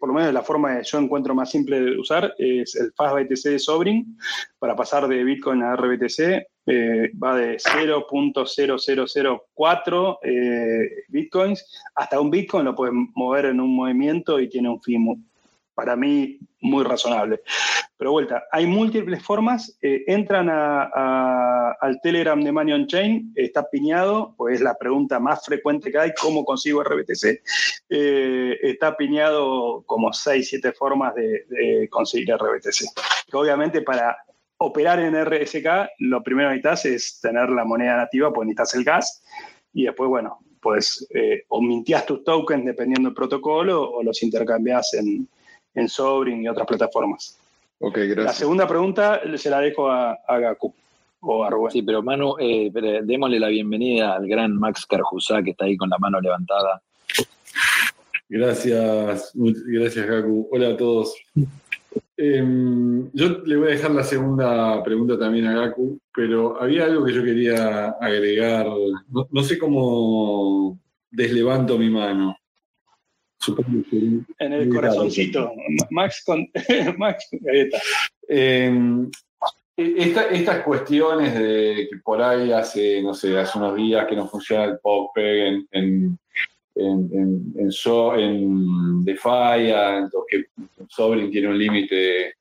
por 0.00 0.08
lo 0.08 0.14
menos 0.14 0.32
la 0.32 0.42
forma 0.42 0.78
que 0.78 0.84
yo 0.84 0.98
encuentro 0.98 1.34
más 1.34 1.50
simple 1.50 1.80
de 1.80 1.98
usar, 1.98 2.32
es 2.38 2.74
el 2.76 2.92
FastBTC 2.96 3.50
de 3.50 3.58
Sobrin. 3.58 4.16
Para 4.58 4.74
pasar 4.76 5.08
de 5.08 5.24
Bitcoin 5.24 5.62
a 5.62 5.76
RBTC, 5.76 6.46
eh, 6.66 7.10
va 7.20 7.36
de 7.36 7.56
0.0004 7.56 10.18
eh, 10.22 10.88
Bitcoins 11.08 11.66
hasta 11.96 12.20
un 12.20 12.30
Bitcoin, 12.30 12.66
lo 12.66 12.74
puedes 12.74 12.94
mover 13.14 13.46
en 13.46 13.60
un 13.60 13.74
movimiento 13.74 14.38
y 14.38 14.48
tiene 14.48 14.68
un 14.68 14.80
fee 14.80 14.98
para 15.74 15.96
mí 15.96 16.38
muy 16.60 16.84
razonable. 16.84 17.40
Pero 17.96 18.12
vuelta, 18.12 18.44
hay 18.50 18.66
múltiples 18.66 19.22
formas. 19.22 19.78
Eh, 19.80 20.04
entran 20.06 20.48
al 20.50 22.00
Telegram 22.02 22.40
de 22.42 22.52
Money 22.52 22.74
on 22.74 22.86
Chain, 22.86 23.32
está 23.34 23.68
piñado, 23.68 24.34
pues 24.36 24.56
es 24.56 24.60
la 24.60 24.74
pregunta 24.76 25.20
más 25.20 25.44
frecuente 25.44 25.90
que 25.90 25.98
hay, 25.98 26.12
¿cómo 26.20 26.44
consigo 26.44 26.82
RBTC? 26.82 27.42
Eh, 27.88 28.58
está 28.62 28.96
piñado 28.96 29.82
como 29.86 30.12
6, 30.12 30.48
7 30.48 30.72
formas 30.72 31.14
de, 31.14 31.88
conseguir 31.90 32.34
RBTC. 32.34 32.86
obviamente 33.32 33.82
para 33.82 34.16
operar 34.58 35.00
en 35.00 35.14
RSK, 35.24 35.66
lo 35.98 36.22
primero 36.22 36.50
que 36.50 36.56
necesitas 36.56 36.84
es 36.86 37.20
tener 37.20 37.50
la 37.50 37.64
moneda 37.64 37.96
nativa, 37.96 38.32
pues 38.32 38.46
necesitas 38.46 38.74
el 38.74 38.84
gas, 38.84 39.22
y 39.72 39.84
después, 39.84 40.08
bueno, 40.08 40.38
pues 40.60 41.06
eh, 41.12 41.44
o 41.48 41.60
mintías 41.60 42.06
tus 42.06 42.22
tokens 42.22 42.64
dependiendo 42.64 43.08
del 43.08 43.16
protocolo 43.16 43.90
o 43.90 44.02
los 44.02 44.22
intercambias 44.22 44.94
en, 44.94 45.28
en 45.74 45.88
Sobring 45.88 46.42
y 46.42 46.48
otras 46.48 46.66
plataformas. 46.66 47.38
Ok, 47.78 47.96
gracias. 47.96 48.24
La 48.24 48.32
segunda 48.32 48.66
pregunta 48.66 49.20
se 49.36 49.50
la 49.50 49.60
dejo 49.60 49.90
a, 49.90 50.16
Gaku 50.28 50.72
o 51.20 51.44
a 51.44 51.50
Rubén. 51.50 51.72
Sí, 51.72 51.82
pero 51.82 52.02
Manu, 52.02 52.36
eh, 52.38 52.70
démosle 53.02 53.40
la 53.40 53.48
bienvenida 53.48 54.14
al 54.14 54.26
gran 54.28 54.56
Max 54.56 54.86
Carjusá 54.86 55.42
que 55.42 55.50
está 55.50 55.64
ahí 55.64 55.76
con 55.76 55.90
la 55.90 55.98
mano 55.98 56.20
levantada. 56.20 56.80
Gracias, 58.28 59.32
gracias 59.34 60.06
Gaku. 60.06 60.48
Hola 60.52 60.68
a 60.70 60.76
todos. 60.76 61.14
Em, 62.16 63.10
yo 63.12 63.28
le 63.44 63.56
voy 63.56 63.68
a 63.68 63.70
dejar 63.72 63.90
la 63.90 64.04
segunda 64.04 64.82
pregunta 64.82 65.18
también 65.18 65.46
a 65.46 65.54
Gaku, 65.54 65.98
pero 66.14 66.62
había 66.62 66.84
algo 66.84 67.04
que 67.04 67.12
yo 67.12 67.24
quería 67.24 67.90
agregar. 68.00 68.66
no 69.30 69.42
sé 69.42 69.58
cómo 69.58 70.78
deslevanto 71.10 71.76
mi 71.78 71.90
mano. 71.90 72.36
En 74.38 74.52
el 74.52 74.68
corazoncito. 74.68 75.52
Max 75.90 76.22
con. 76.24 76.48
Max, 76.98 77.28
em, 78.28 79.10
estas 79.76 80.62
cuestiones 80.62 81.34
de 81.34 81.88
que 81.90 81.96
por 82.04 82.22
ahí 82.22 82.52
hace, 82.52 83.02
no 83.02 83.14
sé, 83.14 83.36
hace 83.38 83.58
unos 83.58 83.76
días 83.76 84.06
que 84.06 84.16
no 84.16 84.28
funciona 84.28 84.64
el 84.64 84.78
pop 84.78 85.10
en, 85.16 85.66
en, 85.70 86.18
en, 86.74 87.10
en, 87.58 87.70
en 88.20 89.04
Defiant, 89.04 90.14
o 90.14 90.24
que 90.28 90.44
Sobrin 90.88 91.30
tiene 91.30 91.48
un 91.48 91.58
límite 91.58 92.34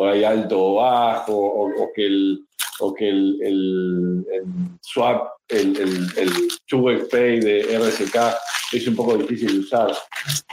por 0.00 0.08
ahí 0.08 0.24
alto 0.24 0.58
o 0.58 0.74
bajo, 0.76 1.36
o, 1.36 1.92
que 1.94 2.06
el, 2.06 2.46
o 2.80 2.94
que 2.94 3.06
el, 3.06 3.38
el, 3.42 4.26
el 4.32 4.44
swap, 4.80 5.28
el, 5.46 5.76
el, 5.76 6.06
el 6.16 7.06
Pay 7.10 7.40
de 7.40 7.78
RSK 7.78 8.16
es 8.72 8.88
un 8.88 8.96
poco 8.96 9.18
difícil 9.18 9.52
de 9.52 9.58
usar. 9.58 9.92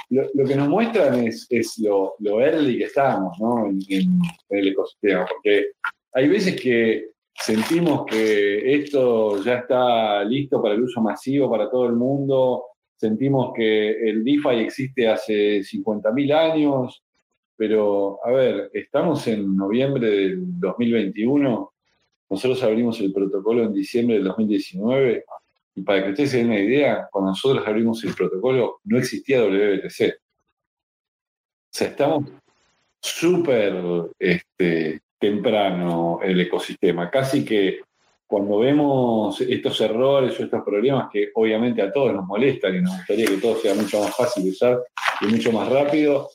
Lo, 0.09 0.45
que 0.45 0.53
nos 0.53 0.67
muestran 0.67 1.25
es, 1.25 1.47
es 1.49 1.77
lo, 1.77 2.15
lo, 2.19 2.41
early 2.41 2.77
que 2.77 2.83
estamos 2.83 3.39
¿no? 3.39 3.69
en, 3.69 4.19
el 4.49 4.67
ecosistema, 4.67 5.25
porque 5.25 5.67
hay 6.11 6.27
veces 6.27 6.59
que 6.61 7.11
sentimos 7.33 8.05
que 8.05 8.75
esto 8.75 9.41
ya 9.41 9.59
está 9.59 10.25
listo 10.25 10.61
para 10.61 10.75
el 10.75 10.83
uso 10.83 10.99
masivo 10.99 11.49
para 11.49 11.71
todo 11.71 11.85
el 11.85 11.93
mundo, 11.93 12.65
sentimos 12.97 13.53
que 13.55 14.09
el 14.09 14.25
DeFi 14.25 14.59
existe 14.59 15.07
hace 15.07 15.59
50.000 15.61 16.33
años, 16.33 17.01
pero 17.57 18.19
a 18.23 18.31
ver, 18.31 18.69
estamos 18.73 19.27
en 19.27 19.55
noviembre 19.55 20.09
del 20.09 20.59
2021, 20.59 21.73
nosotros 22.29 22.63
abrimos 22.63 22.99
el 22.99 23.11
protocolo 23.11 23.63
en 23.63 23.73
diciembre 23.73 24.15
del 24.15 24.25
2019 24.25 25.25
y 25.75 25.81
para 25.81 26.03
que 26.03 26.09
ustedes 26.11 26.31
se 26.31 26.37
den 26.37 26.47
una 26.47 26.59
idea, 26.59 27.07
cuando 27.11 27.31
nosotros 27.31 27.65
abrimos 27.67 28.03
el 28.03 28.13
protocolo 28.13 28.79
no 28.85 28.97
existía 28.97 29.43
WBTC. 29.43 30.01
O 30.11 31.71
sea, 31.71 31.87
estamos 31.87 32.25
súper 32.99 33.75
este, 34.17 35.01
temprano 35.19 36.19
el 36.23 36.39
ecosistema. 36.41 37.09
Casi 37.09 37.45
que 37.45 37.81
cuando 38.25 38.59
vemos 38.59 39.39
estos 39.41 39.79
errores 39.81 40.37
o 40.39 40.43
estos 40.43 40.63
problemas 40.63 41.09
que 41.11 41.29
obviamente 41.33 41.81
a 41.81 41.91
todos 41.91 42.13
nos 42.13 42.25
molestan 42.25 42.75
y 42.75 42.81
nos 42.81 42.97
gustaría 42.97 43.27
que 43.27 43.37
todo 43.37 43.55
sea 43.57 43.73
mucho 43.73 44.01
más 44.01 44.15
fácil 44.15 44.43
de 44.43 44.49
usar 44.49 44.83
y 45.21 45.27
mucho 45.27 45.51
más 45.51 45.69
rápido, 45.69 46.29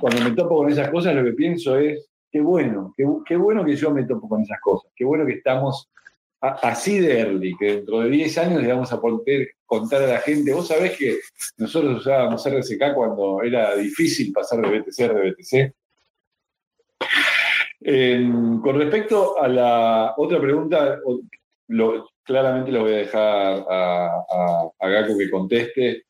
cuando 0.00 0.24
me 0.24 0.30
topo 0.32 0.56
con 0.56 0.70
esas 0.70 0.90
cosas 0.90 1.14
lo 1.14 1.24
que 1.24 1.32
pienso 1.32 1.78
es, 1.78 2.08
qué 2.30 2.40
bueno, 2.40 2.94
qué, 2.96 3.36
bueno 3.36 3.64
que 3.64 3.76
yo 3.76 3.90
me 3.90 4.04
topo 4.04 4.28
con 4.28 4.42
esas 4.42 4.60
cosas, 4.60 4.90
qué 4.96 5.04
bueno 5.04 5.26
que 5.26 5.34
estamos 5.34 5.88
así 6.40 6.98
de 6.98 7.20
early, 7.20 7.56
que 7.56 7.76
dentro 7.76 8.00
de 8.00 8.10
10 8.10 8.38
años 8.38 8.62
le 8.62 8.68
vamos 8.68 8.92
a 8.92 9.00
poder 9.00 9.50
contar 9.64 10.02
a 10.02 10.06
la 10.06 10.18
gente, 10.18 10.52
vos 10.52 10.66
sabés 10.66 10.96
que 10.96 11.18
nosotros 11.58 12.00
usábamos 12.00 12.44
RSK 12.44 12.94
cuando 12.94 13.42
era 13.42 13.76
difícil 13.76 14.32
pasar 14.32 14.60
de 14.60 14.80
BTC 14.80 15.00
a 15.02 15.12
BTC. 15.12 15.74
con 18.62 18.78
respecto 18.78 19.40
a 19.40 19.46
la 19.46 20.14
otra 20.16 20.40
pregunta, 20.40 20.98
claramente 22.24 22.72
lo 22.72 22.80
voy 22.82 22.92
a 22.92 22.96
dejar 22.96 23.64
a, 23.68 24.24
a, 24.80 24.88
Gaco 24.88 25.16
que 25.16 25.30
conteste, 25.30 26.04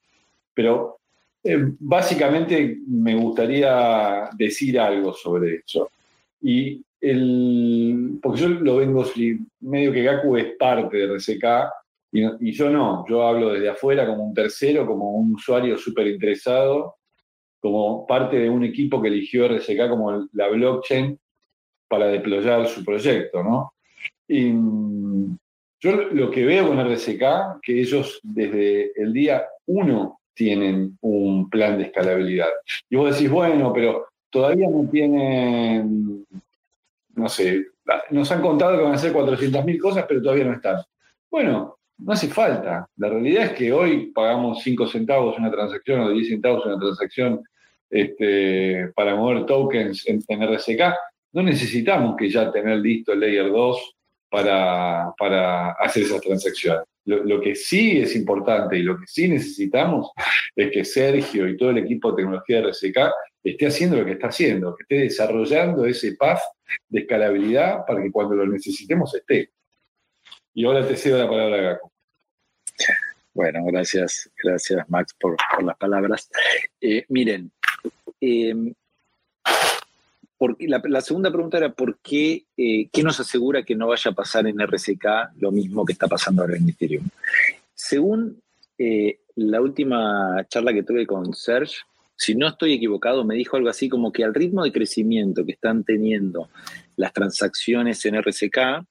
pero 0.55 1.02
eh, 1.45 1.73
básicamente 1.81 2.79
me 2.87 3.17
gustaría 3.17 4.31
decir 4.37 4.79
algo 4.79 5.13
sobre 5.13 5.63
eso. 5.67 5.91
Y 6.41 6.85
el, 7.01 8.19
porque 8.23 8.41
yo 8.41 8.49
lo 8.49 8.77
vengo, 8.77 9.05
medio 9.61 9.93
que 9.93 10.03
Gaku 10.03 10.37
es 10.37 10.57
parte 10.57 10.97
de 10.97 11.15
RCK 11.15 11.45
y, 12.13 12.53
yo 12.53 12.71
no, 12.71 13.05
yo 13.09 13.27
hablo 13.27 13.53
desde 13.53 13.71
afuera 13.71 14.07
como 14.07 14.25
un 14.25 14.35
tercero, 14.35 14.87
como 14.87 15.13
un 15.13 15.35
usuario 15.35 15.77
súper 15.79 16.07
interesado, 16.09 16.97
como 17.59 18.07
parte 18.07 18.39
de 18.39 18.51
un 18.51 18.65
equipo 18.65 19.01
que 19.01 19.09
eligió 19.09 19.47
RCK 19.47 19.89
como 19.89 20.29
la 20.33 20.49
blockchain 20.49 21.19
para 21.89 22.07
deployar 22.07 22.67
su 22.67 22.85
proyecto, 22.85 23.43
¿no? 23.43 23.73
Y 24.29 24.53
yo 25.81 25.97
lo 26.13 26.31
que 26.31 26.45
veo 26.45 26.69
con 26.69 26.79
RCK, 26.79 27.61
que 27.63 27.81
ellos 27.81 28.21
desde 28.23 28.93
el 29.01 29.13
día 29.13 29.45
uno 29.67 30.21
tienen 30.35 30.99
un 31.01 31.49
plan 31.51 31.79
de 31.79 31.85
escalabilidad. 31.85 32.49
Y 32.89 32.97
vos 32.97 33.13
decís, 33.13 33.31
bueno, 33.31 33.73
pero 33.73 34.07
todavía 34.31 34.69
no 34.69 34.89
tienen, 34.91 36.27
no 37.15 37.29
sé, 37.29 37.67
nos 38.11 38.31
han 38.31 38.41
contado 38.41 38.77
que 38.77 38.83
van 38.85 38.93
a 38.93 38.97
hacer 38.97 39.13
400.000 39.13 39.79
cosas, 39.79 40.05
pero 40.09 40.23
todavía 40.23 40.45
no 40.45 40.55
están. 40.55 40.77
Bueno, 41.31 41.77
no 41.99 42.13
hace 42.13 42.29
falta. 42.29 42.89
La 42.97 43.09
realidad 43.09 43.45
es 43.47 43.53
que 43.53 43.73
hoy 43.73 44.13
pagamos 44.13 44.63
5 44.63 44.87
centavos 44.87 45.39
una 45.39 45.51
transacción 45.51 46.01
o 46.01 46.11
10 46.11 46.29
centavos 46.29 46.67
una 46.67 46.79
transacción 46.79 47.43
este, 47.91 48.91
para 48.95 49.15
mover 49.15 49.47
tokens 49.47 50.07
en, 50.09 50.21
RSK. 50.21 50.81
No 51.33 51.43
necesitamos 51.43 52.17
que 52.17 52.29
ya 52.29 52.51
tener 52.51 52.79
listo 52.79 53.13
el 53.13 53.21
Layer 53.21 53.51
2 53.51 53.95
para, 54.29 55.13
para 55.19 55.73
hacer 55.73 56.05
esas 56.05 56.21
transacciones. 56.21 56.85
Lo, 57.05 57.41
que 57.41 57.57
sí 57.57 57.99
es 58.01 58.15
importante 58.15 58.79
y 58.79 58.83
lo 58.83 58.97
que 58.97 59.07
sí 59.07 59.29
necesitamos 59.29 60.13
es 60.55 60.71
que 60.71 60.85
Sergio 60.85 61.49
y 61.49 61.57
todo 61.57 61.71
el 61.71 61.79
equipo 61.79 62.11
de 62.11 62.23
tecnología 62.23 62.61
de 62.61 62.71
RSK 62.71 62.99
esté 63.43 63.67
haciendo 63.67 63.97
lo 63.97 64.05
que 64.05 64.13
está 64.13 64.29
haciendo, 64.29 64.77
que 64.77 64.83
esté 64.83 64.95
desarrollando 65.07 65.85
ese 65.85 66.15
path 66.15 66.41
de 66.89 67.01
escalabilidad 67.01 67.85
para 67.87 68.03
que 68.03 68.11
cuando 68.11 68.37
lo 68.37 68.47
necesitemos 68.47 69.15
esté. 69.15 69.51
Y 70.55 70.65
ahora 70.65 70.87
te 70.87 70.97
cedo 70.97 71.19
la 71.19 71.29
palabra 71.29 71.57
a 71.57 71.61
Gaco. 71.73 71.93
Bueno, 73.35 73.65
gracias, 73.65 74.31
gracias 74.43 74.89
Max 74.89 75.15
por, 75.19 75.37
las 75.65 75.77
palabras. 75.79 76.29
Eh, 76.81 77.05
miren, 77.09 77.51
em, 78.21 78.75
porque 80.43 80.67
la, 80.67 81.01
segunda 81.01 81.31
pregunta 81.31 81.59
era 81.59 81.73
¿por 81.73 81.99
qué, 81.99 82.47
eh, 82.57 82.89
qué 82.93 83.05
nos 83.05 83.21
asegura 83.21 83.63
que 83.63 83.77
no 83.77 83.87
vaya 83.87 84.11
a 84.11 84.15
pasar 84.15 84.45
en 84.49 84.59
RCK 84.59 85.05
lo 85.39 85.53
mismo 85.53 85.85
que 85.85 85.93
está 85.93 86.09
pasando 86.09 86.43
ahora 86.43 86.57
en 86.57 86.69
Ethereum? 86.69 87.09
Según 87.73 88.43
eh, 88.77 89.21
la 89.37 89.61
última 89.61 90.45
charla 90.49 90.73
que 90.73 90.83
tuve 90.83 91.07
con 91.07 91.33
Serge, 91.33 91.77
si 92.17 92.35
no 92.35 92.49
estoy 92.49 92.73
equivocado, 92.73 93.25
me 93.25 93.37
dijo 93.37 93.57
algo 93.57 93.69
así 93.69 93.89
como 93.89 94.11
que 94.11 94.25
al 94.25 94.35
ritmo 94.35 94.65
de 94.65 94.73
crecimiento 94.73 95.47
que 95.47 95.53
están 95.53 95.85
teniendo 95.85 96.49
las 96.97 97.13
transacciones 97.13 98.05
en 98.05 98.17
RCK, 98.17 98.85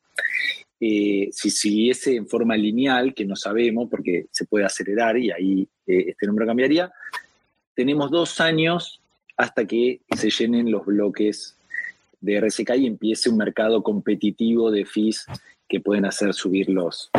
eh, 0.80 1.28
si 1.34 1.50
siguiese 1.50 2.16
en 2.16 2.30
forma 2.30 2.56
lineal, 2.56 3.14
que 3.14 3.26
no 3.26 3.36
sabemos 3.36 3.90
porque 3.92 4.28
se 4.32 4.46
puede 4.46 4.64
acelerar 4.64 5.18
y 5.18 5.32
ahí 5.32 5.68
este 5.86 6.28
número 6.28 6.48
cambiaría, 6.48 6.94
tenemos 7.76 8.10
dos 8.10 8.40
años 8.40 9.01
hasta 9.42 9.66
que 9.66 10.02
se 10.16 10.30
llenen 10.30 10.70
los 10.70 10.86
bloques 10.86 11.58
de 12.20 12.40
RCK 12.40 12.76
y 12.78 12.86
empiece 12.86 13.28
un 13.28 13.38
mercado 13.38 13.82
competitivo 13.82 14.70
de 14.70 14.86
fees 14.86 15.26
que 15.68 15.80
pueden 15.80 16.06
hacer 16.06 16.32
subir 16.36 16.70
los, 16.70 17.10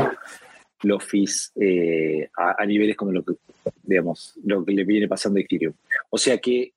los 0.82 1.02
fees 1.02 1.50
eh, 1.56 2.30
a, 2.36 2.64
niveles 2.64 2.96
como 2.96 3.10
lo 3.10 3.24
que, 3.24 3.34
digamos, 3.82 4.34
lo 4.44 4.64
que 4.64 4.72
le 4.72 4.84
viene 4.84 5.08
pasando 5.08 5.38
a 5.38 5.42
Ethereum. 5.42 5.74
O 6.10 6.16
sea 6.16 6.38
que, 6.38 6.74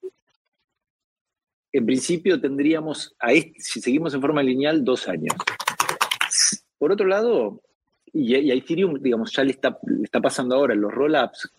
en 1.71 1.85
principio, 1.85 2.41
tendríamos, 2.41 3.15
a 3.19 3.29
si 3.29 3.81
seguimos 3.81 4.15
en 4.15 4.21
forma 4.21 4.41
lineal, 4.41 4.83
dos 4.83 5.07
años. 5.07 5.35
Por 6.79 6.91
otro 6.91 7.05
lado, 7.05 7.61
y, 8.11 8.33
a 8.33 8.55
Ethereum, 8.55 8.99
digamos, 8.99 9.31
ya 9.31 9.43
le 9.43 9.51
está, 9.51 9.77
está 10.03 10.19
pasando 10.21 10.55
ahora 10.55 10.73
los 10.73 10.91
rollups 10.91 11.51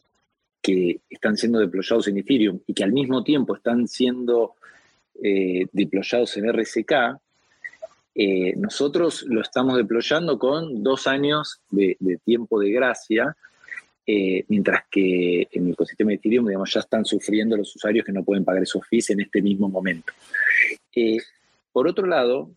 que 0.66 0.98
están 1.09 1.36
siendo 1.36 1.60
deployados 1.60 2.09
en 2.09 2.18
Ethereum 2.18 2.59
y 2.66 2.74
que 2.74 2.82
al 2.82 2.93
mismo 2.93 3.22
tiempo 3.22 3.55
están 3.55 3.86
siendo 3.86 4.56
eh, 5.22 5.66
deployados 5.72 6.36
en 6.36 6.52
RSK, 6.52 6.93
eh, 8.16 8.56
nosotros 8.56 9.22
lo 9.28 9.43
estamos 9.43 9.76
deployando 9.76 10.40
con 10.40 10.82
dos 10.82 11.06
años 11.06 11.60
de, 11.70 11.97
tiempo 12.24 12.59
de 12.59 12.72
gracia, 12.72 13.36
eh, 14.05 14.44
mientras 14.48 14.84
que 14.90 15.47
en 15.52 15.66
el 15.66 15.72
ecosistema 15.72 16.10
de 16.10 16.16
Ethereum 16.16 16.48
ya 16.64 16.80
están 16.80 17.05
sufriendo 17.05 17.56
los 17.56 17.76
usuarios 17.76 18.05
que 18.05 18.12
no 18.12 18.24
pueden 18.24 18.44
pagar 18.44 18.64
esos 18.64 18.84
fees 18.88 19.10
en 19.10 19.20
este 19.20 19.40
mismo 19.40 19.68
momento. 19.68 20.12
Eh, 20.97 21.18
por 21.70 21.86
otro 21.86 22.06
lado, 22.06 22.51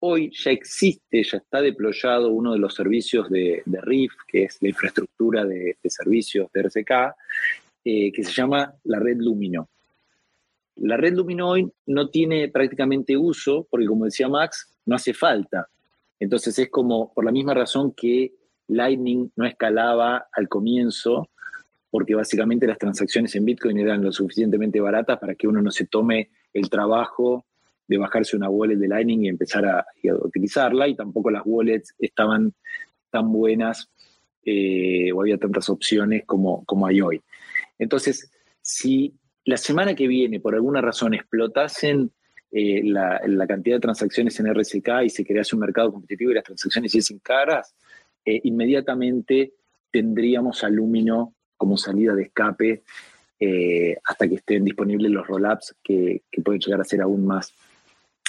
hoy 0.00 0.30
ya 0.32 0.50
existe, 0.50 1.22
ya 1.22 1.38
está 1.38 1.60
deployado 1.60 2.30
uno 2.30 2.52
de 2.52 2.58
los 2.58 2.74
servicios 2.74 3.28
de, 3.30 3.62
de 3.64 3.80
RIF, 3.80 4.12
que 4.26 4.44
es 4.44 4.58
la 4.60 4.68
infraestructura 4.68 5.44
de, 5.44 5.76
servicios 5.84 6.50
de 6.52 6.60
RCK, 6.62 6.90
que 7.84 8.24
se 8.24 8.32
llama 8.32 8.74
la 8.84 8.98
red 8.98 9.18
Lumino. 9.18 9.68
La 10.76 10.96
red 10.96 11.14
Lumino 11.14 11.50
hoy 11.50 11.70
no 11.86 12.08
tiene 12.08 12.48
prácticamente 12.48 13.16
uso, 13.16 13.66
porque 13.70 13.86
como 13.86 14.06
decía 14.06 14.28
Max, 14.28 14.74
no 14.86 14.96
hace 14.96 15.12
falta. 15.12 15.68
Entonces 16.18 16.58
es 16.58 16.70
como 16.70 17.12
por 17.12 17.24
la 17.24 17.32
misma 17.32 17.54
razón 17.54 17.92
que 17.92 18.32
Lightning 18.68 19.30
no 19.36 19.46
escalaba 19.46 20.28
al 20.32 20.48
comienzo, 20.48 21.28
porque 21.90 22.14
básicamente 22.14 22.66
las 22.66 22.78
transacciones 22.78 23.34
en 23.34 23.44
Bitcoin 23.44 23.78
eran 23.78 24.02
lo 24.02 24.12
suficientemente 24.12 24.80
baratas 24.80 25.18
para 25.18 25.34
que 25.34 25.48
uno 25.48 25.60
no 25.60 25.70
se 25.70 25.86
tome 25.86 26.30
el 26.54 26.70
trabajo 26.70 27.44
de 27.90 27.98
bajarse 27.98 28.36
una 28.36 28.48
wallet 28.48 28.76
de 28.76 28.86
Lightning 28.86 29.24
y 29.24 29.28
empezar 29.28 29.66
a, 29.66 29.84
utilizarla, 30.22 30.86
y 30.86 30.94
tampoco 30.94 31.28
las 31.28 31.42
wallets 31.44 31.92
estaban 31.98 32.54
tan 33.10 33.32
buenas 33.32 33.90
eh, 34.44 35.10
o 35.12 35.20
había 35.20 35.38
tantas 35.38 35.68
opciones 35.68 36.22
como, 36.24 36.64
como 36.66 36.86
hay 36.86 37.00
hoy. 37.00 37.20
Entonces, 37.80 38.30
si 38.62 39.12
la 39.44 39.56
semana 39.56 39.96
que 39.96 40.06
viene 40.06 40.38
por 40.38 40.54
alguna 40.54 40.80
razón 40.80 41.14
explotasen 41.14 42.12
eh, 42.52 42.82
la, 42.84 43.46
cantidad 43.48 43.76
de 43.76 43.80
transacciones 43.80 44.38
en 44.38 44.54
RSK 44.54 44.88
y 45.06 45.10
se 45.10 45.24
crease 45.24 45.56
un 45.56 45.60
mercado 45.60 45.92
competitivo 45.92 46.30
y 46.30 46.34
las 46.34 46.44
transacciones 46.44 46.94
hiciesen 46.94 47.18
caras, 47.18 47.74
eh, 48.24 48.40
inmediatamente 48.44 49.54
tendríamos 49.90 50.62
alumino 50.62 51.34
como 51.56 51.76
salida 51.76 52.14
de 52.14 52.22
escape 52.22 52.84
hasta 54.04 54.28
que 54.28 54.34
estén 54.34 54.64
disponibles 54.66 55.10
los 55.10 55.26
rollups 55.26 55.74
que, 55.82 56.24
que 56.30 56.42
pueden 56.42 56.60
llegar 56.60 56.82
a 56.82 56.84
ser 56.84 57.00
aún 57.00 57.24
más, 57.24 57.54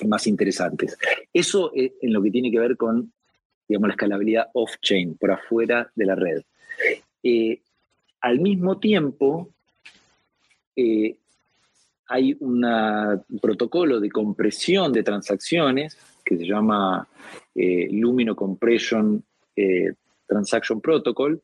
más 0.08 0.28
interesantes. 0.28 0.98
Eso 1.34 1.72
en 1.76 2.14
lo 2.14 2.22
que 2.22 2.32
tiene 2.32 2.52
que 2.52 2.60
ver 2.60 2.78
con 2.78 3.12
digamos, 3.68 3.88
la 3.88 3.94
escalabilidad 3.94 4.50
off-chain, 4.54 5.16
por 5.16 5.32
afuera 5.32 5.90
de 5.96 6.06
la 6.06 6.16
red. 6.16 6.42
al 8.20 8.40
mismo 8.40 8.80
tiempo, 8.80 9.50
hay 12.12 12.36
un 12.42 12.66
protocolo 13.42 14.02
de 14.02 14.10
compresión 14.10 14.92
de 14.92 15.04
transacciones 15.04 15.98
que 16.26 16.38
se 16.38 16.46
llama 16.46 17.08
eh, 17.56 17.88
Lumino 17.92 18.36
Compression 18.36 19.24
eh, 19.56 19.94
Transaction 20.28 20.82
Protocol, 20.82 21.42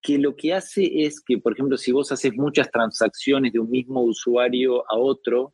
que 0.00 0.18
lo 0.18 0.34
que 0.34 0.54
hace 0.54 1.04
es 1.04 1.20
que, 1.20 1.38
por 1.38 1.52
ejemplo, 1.52 1.76
si 1.76 1.92
vos 1.92 2.10
haces 2.12 2.36
muchas 2.36 2.70
transacciones 2.70 3.52
de 3.52 3.58
un 3.58 3.70
mismo 3.70 4.02
usuario 4.02 4.84
a 4.90 4.96
otro, 4.96 5.52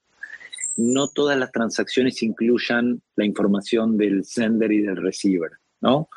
no 0.76 1.08
todas 1.08 1.38
las 1.38 1.52
transacciones 1.52 2.22
incluyan 2.22 3.02
la 3.16 3.24
información 3.24 3.96
del 3.96 4.24
sender 4.24 4.72
y 4.72 4.80
del 4.80 4.96
receiver, 4.96 5.50
¿no? 5.80 6.08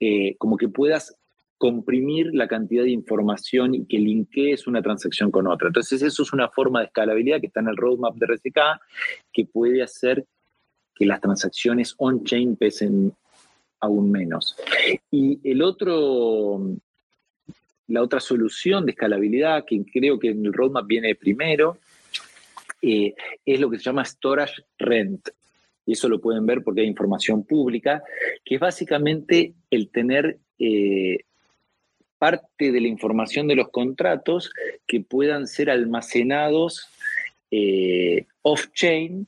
Eh, 0.00 0.36
como 0.38 0.56
que 0.56 0.68
puedas 0.68 1.16
comprimir 1.58 2.34
la 2.34 2.48
cantidad 2.48 2.84
de 2.84 2.90
información 2.90 3.74
y 3.74 3.86
que 3.86 3.98
linkees 3.98 4.66
una 4.66 4.82
transacción 4.82 5.30
con 5.30 5.46
otra. 5.46 5.68
Entonces, 5.68 6.02
eso 6.02 6.22
es 6.22 6.32
una 6.32 6.48
forma 6.50 6.80
de 6.80 6.86
escalabilidad 6.86 7.40
que 7.40 7.46
está 7.46 7.60
en 7.60 7.68
el 7.68 7.76
roadmap 7.76 8.14
de 8.16 8.26
RSK 8.26 8.58
que 9.32 9.46
puede 9.46 9.82
hacer 9.82 10.26
que 10.94 11.06
las 11.06 11.20
transacciones 11.20 11.94
on-chain 11.98 12.56
pesen 12.56 13.12
aún 13.80 14.10
menos. 14.10 14.56
Y 15.10 15.38
el 15.48 15.62
otro, 15.62 16.60
la 17.88 18.02
otra 18.02 18.20
solución 18.20 18.84
de 18.84 18.92
escalabilidad, 18.92 19.64
que 19.66 19.82
creo 19.84 20.18
que 20.18 20.30
en 20.30 20.44
el 20.44 20.52
roadmap 20.52 20.86
viene 20.86 21.14
primero, 21.14 21.78
eh, 22.88 23.14
es 23.44 23.58
lo 23.58 23.68
que 23.68 23.78
se 23.78 23.84
llama 23.84 24.04
storage 24.04 24.62
rent. 24.78 25.28
Y 25.84 25.92
eso 25.92 26.08
lo 26.08 26.20
pueden 26.20 26.46
ver 26.46 26.62
porque 26.62 26.82
hay 26.82 26.86
información 26.86 27.44
pública, 27.44 28.02
que 28.44 28.54
es 28.54 28.60
básicamente 28.60 29.54
el 29.70 29.88
tener 29.90 30.38
eh, 30.58 31.18
parte 32.18 32.70
de 32.70 32.80
la 32.80 32.86
información 32.86 33.48
de 33.48 33.56
los 33.56 33.70
contratos 33.70 34.52
que 34.86 35.00
puedan 35.00 35.48
ser 35.48 35.68
almacenados 35.68 36.88
eh, 37.50 38.26
off-chain 38.42 39.26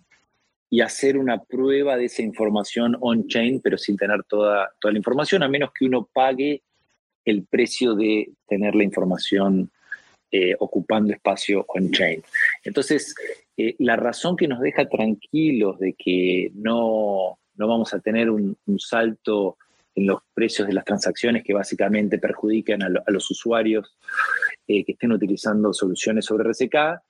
y 0.70 0.80
hacer 0.80 1.16
una 1.18 1.42
prueba 1.42 1.96
de 1.96 2.04
esa 2.04 2.22
información 2.22 2.96
on-chain, 3.00 3.60
pero 3.60 3.76
sin 3.76 3.96
tener 3.96 4.22
toda, 4.24 4.70
toda 4.80 4.92
la 4.92 4.98
información, 4.98 5.42
a 5.42 5.48
menos 5.48 5.70
que 5.72 5.86
uno 5.86 6.08
pague 6.12 6.62
el 7.24 7.44
precio 7.44 7.94
de 7.94 8.30
tener 8.46 8.76
la 8.76 8.84
información 8.84 9.70
ocupando 10.58 11.10
espacio 11.14 11.64
on-chain. 11.68 12.22
Entonces, 12.62 13.14
eh, 13.60 13.74
la 13.80 13.96
razón 13.96 14.36
que 14.36 14.46
nos 14.46 14.60
deja 14.60 14.88
tranquilos 14.88 15.80
de 15.80 15.94
que 15.94 16.52
no, 16.54 17.40
vamos 17.56 17.92
a 17.92 17.98
tener 17.98 18.30
un, 18.30 18.56
salto 18.78 19.56
en 19.96 20.06
los 20.06 20.20
precios 20.32 20.68
de 20.68 20.74
las 20.74 20.84
transacciones 20.84 21.42
que 21.42 21.54
básicamente 21.54 22.18
perjudican 22.18 22.84
a, 22.84 22.88
los 23.08 23.28
usuarios 23.32 23.98
eh, 24.68 24.84
que 24.84 24.92
estén 24.92 25.10
utilizando 25.10 25.72
soluciones 25.72 26.24
sobre 26.24 26.48
RSK 26.48 27.02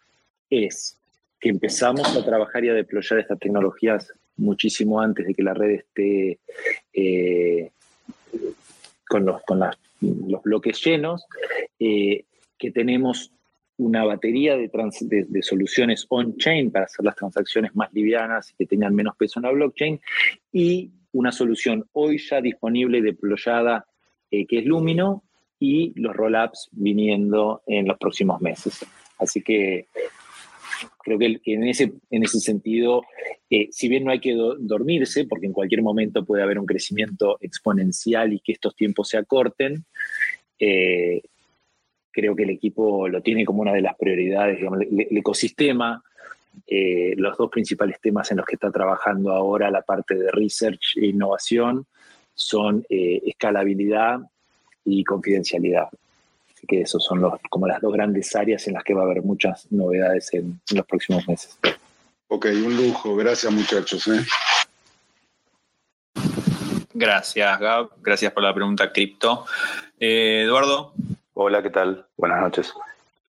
es 0.49 0.99
que 1.39 1.51
empezamos 1.51 2.17
a 2.17 2.25
trabajar 2.25 2.65
y 2.65 2.71
a 2.71 2.75
deployar 2.75 3.21
estas 3.21 3.39
tecnologías 3.39 4.11
muchísimo 4.39 5.03
antes 5.03 5.27
de 5.27 5.35
que 5.35 5.43
la 5.43 5.53
red 5.53 5.83
esté 5.83 6.39
con, 9.07 9.27
los, 9.27 9.43
con 9.43 9.61
los 10.01 10.43
bloques 10.43 10.83
llenos, 10.83 11.27
que 11.79 12.71
tenemos 12.73 13.33
una 13.79 14.05
batería 14.05 14.57
de, 14.57 15.43
soluciones 15.43 16.07
on-chain 16.09 16.71
para 16.71 16.85
hacer 16.85 17.05
las 17.05 17.17
transacciones 17.17 17.75
más 17.75 17.93
livianas 17.93 18.51
y 18.51 18.55
que 18.57 18.67
tengan 18.67 18.95
menos 18.95 19.17
peso 19.17 19.39
en 19.39 19.45
la 19.45 19.53
blockchain, 19.53 20.01
y 20.53 20.91
una 21.13 21.33
solución 21.33 21.89
hoy 21.93 22.19
ya 22.19 22.41
disponible 22.41 22.99
y 22.99 23.03
deployada 23.03 23.87
eh, 24.31 24.47
que 24.47 24.59
es 24.59 24.67
Lumino, 24.67 25.25
y 25.61 25.93
los 26.01 26.15
roll-ups 26.15 26.69
viniendo 26.73 27.63
en 27.67 27.87
los 27.87 27.99
próximos 27.99 28.41
meses. 28.41 28.85
Así 29.19 29.43
que 29.43 29.87
creo 30.99 31.19
que, 31.19 31.41
en, 31.45 31.65
ese, 31.65 31.93
en 32.11 32.23
ese 32.23 32.41
sentido, 32.41 33.03
eh, 33.51 33.69
si 33.71 33.89
bien 33.89 34.05
no 34.05 34.13
hay 34.13 34.21
que 34.21 34.35
dormirse, 34.35 35.25
porque 35.25 35.47
en 35.47 35.53
cualquier 35.53 35.83
momento 35.83 36.25
puede 36.25 36.43
haber 36.43 36.59
un 36.59 36.67
crecimiento 36.67 37.39
exponencial 37.41 38.33
y 38.33 38.41
que 38.41 38.53
estos 38.53 38.77
tiempos 38.77 39.09
se 39.09 39.19
acorten, 39.19 39.85
eh, 40.61 41.23
creo 42.19 42.35
que 42.35 42.43
el 42.43 42.51
equipo 42.51 43.09
lo 43.09 43.21
tiene 43.23 43.45
como 43.45 43.63
una 43.63 43.73
de 43.73 43.81
las 43.81 43.97
prioridades, 43.97 44.59
digamos, 44.59 44.81
el, 44.81 45.17
ecosistema, 45.17 46.03
eh, 46.67 47.15
los 47.17 47.37
dos 47.39 47.49
principales 47.49 48.01
temas 48.01 48.29
en 48.33 48.39
los 48.39 48.47
que 48.47 48.57
está 48.57 48.73
trabajando 48.73 49.31
ahora 49.31 49.71
la 49.71 49.83
parte 49.83 50.17
de 50.17 50.29
research 50.33 50.97
e 50.97 51.07
innovación 51.07 51.87
son 52.35 52.85
eh, 52.89 53.23
escalabilidad 53.25 54.19
y 54.85 55.05
confidencialidad. 55.05 55.89
Así 56.53 56.67
que 56.67 56.81
esos 56.81 57.05
son 57.05 57.21
los, 57.21 57.35
como 57.49 57.69
las 57.69 57.81
dos 57.81 57.93
grandes 57.93 58.35
áreas 58.35 58.67
en 58.67 58.75
las 58.75 58.83
que 58.83 58.95
va 58.95 59.03
a 59.03 59.05
haber 59.05 59.23
muchas 59.23 59.71
novedades 59.71 60.35
en, 60.35 60.61
los 60.75 60.87
próximos 60.87 61.27
meses. 61.29 61.57
Ok, 62.27 62.47
un 62.47 62.77
lujo. 62.77 63.15
Gracias 63.15 63.53
muchachos. 63.53 64.09
¿eh? 64.09 64.25
Gracias, 66.93 67.61
Gab. 67.61 67.91
Gracias 68.03 68.33
por 68.33 68.43
la 68.43 68.53
pregunta, 68.53 68.91
Cripto. 68.93 69.47
Eduardo. 70.01 70.93
Hola, 71.41 71.63
¿qué 71.63 71.71
tal? 71.71 72.05
Buenas 72.17 72.41
noches. 72.41 72.75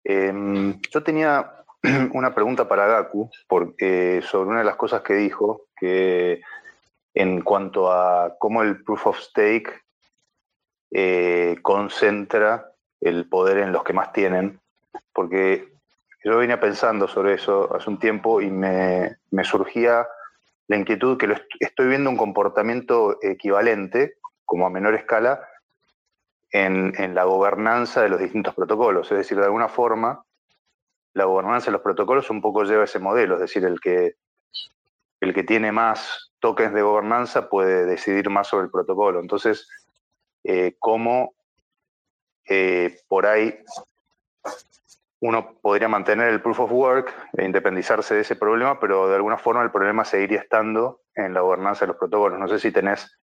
Em, 0.03 0.81
yo 0.91 1.05
tenía 1.05 1.53
una 2.15 2.35
pregunta 2.35 2.67
para 2.67 2.89
Gaku 2.89 3.31
porque, 3.47 4.21
sobre 4.23 4.51
una 4.51 4.59
de 4.59 4.65
las 4.65 4.75
cosas 4.75 5.03
que 5.03 5.15
dijo, 5.15 5.67
que 5.77 6.41
en 7.15 7.43
cuanto 7.43 7.93
a 7.93 8.35
cómo 8.41 8.63
el 8.63 8.83
proof 8.83 9.07
of 9.07 9.21
stake 9.21 9.85
eh, 10.91 11.59
concentra 11.63 12.73
el 13.01 13.29
poder 13.29 13.59
en 13.59 13.71
los 13.71 13.85
que 13.85 13.93
más 13.93 14.13
tienen, 14.13 14.59
porque 15.15 15.69
yo 16.25 16.39
venía 16.39 16.59
pensando 16.59 17.07
sobre 17.07 17.35
eso 17.35 17.73
hace 17.73 17.89
un 17.89 18.01
tiempo 18.01 18.41
y 18.41 18.51
me, 18.51 19.19
me 19.31 19.45
surgía 19.45 20.09
la 20.67 20.77
inquietud 20.77 21.19
que 21.19 21.29
lo 21.29 21.37
estoy 21.61 21.87
viendo 21.87 22.11
un 22.11 22.17
comportamiento 22.17 23.17
equivalente, 23.23 24.15
como 24.45 24.67
a 24.67 24.71
menor 24.71 24.97
escala, 24.97 25.47
en, 26.53 27.15
la 27.15 27.25
gobernanza 27.25 28.03
de 28.03 28.11
los 28.11 28.21
distintos 28.21 28.55
protocolos. 28.55 29.11
Es 29.11 29.19
decir, 29.19 29.39
de 29.39 29.45
alguna 29.45 29.69
forma, 29.69 30.25
la 31.15 31.25
gobernanza 31.25 31.67
de 31.67 31.73
los 31.73 31.81
protocolos 31.81 32.31
un 32.31 32.41
poco 32.41 32.65
lleva 32.65 32.85
ese 32.85 32.99
modelo, 32.99 33.35
es 33.35 33.41
decir, 33.41 33.65
el 33.65 33.81
que, 33.81 34.17
el 35.21 35.35
que 35.35 35.43
tiene 35.43 35.73
más 35.73 36.33
tokens 36.39 36.75
de 36.75 36.83
gobernanza 36.83 37.49
puede 37.49 37.87
decidir 37.87 38.29
más 38.29 38.49
sobre 38.49 38.67
el 38.67 38.71
protocolo. 38.71 39.21
Entonces, 39.21 39.69
eh, 40.45 40.77
cómo 40.79 41.35
eh, 42.49 42.99
por 43.09 43.27
ahí 43.27 43.59
uno 45.21 45.59
podría 45.63 45.89
mantener 45.89 46.29
el 46.29 46.43
proof 46.43 46.61
of 46.61 46.73
work 46.73 47.15
e 47.35 47.45
independizarse 47.45 48.15
de 48.15 48.23
ese 48.23 48.35
problema, 48.35 48.81
pero 48.81 49.09
de 49.09 49.15
alguna 49.15 49.39
forma 49.39 49.63
el 49.63 49.71
problema 49.71 50.05
seguiría 50.05 50.41
estando 50.41 51.03
en 51.15 51.33
la 51.33 51.41
gobernanza 51.41 51.85
de 51.85 51.89
los 51.89 51.97
protocolos. 51.97 52.41
No 52.41 52.49
sé 52.49 52.59
si 52.59 52.73
tenés 52.73 53.22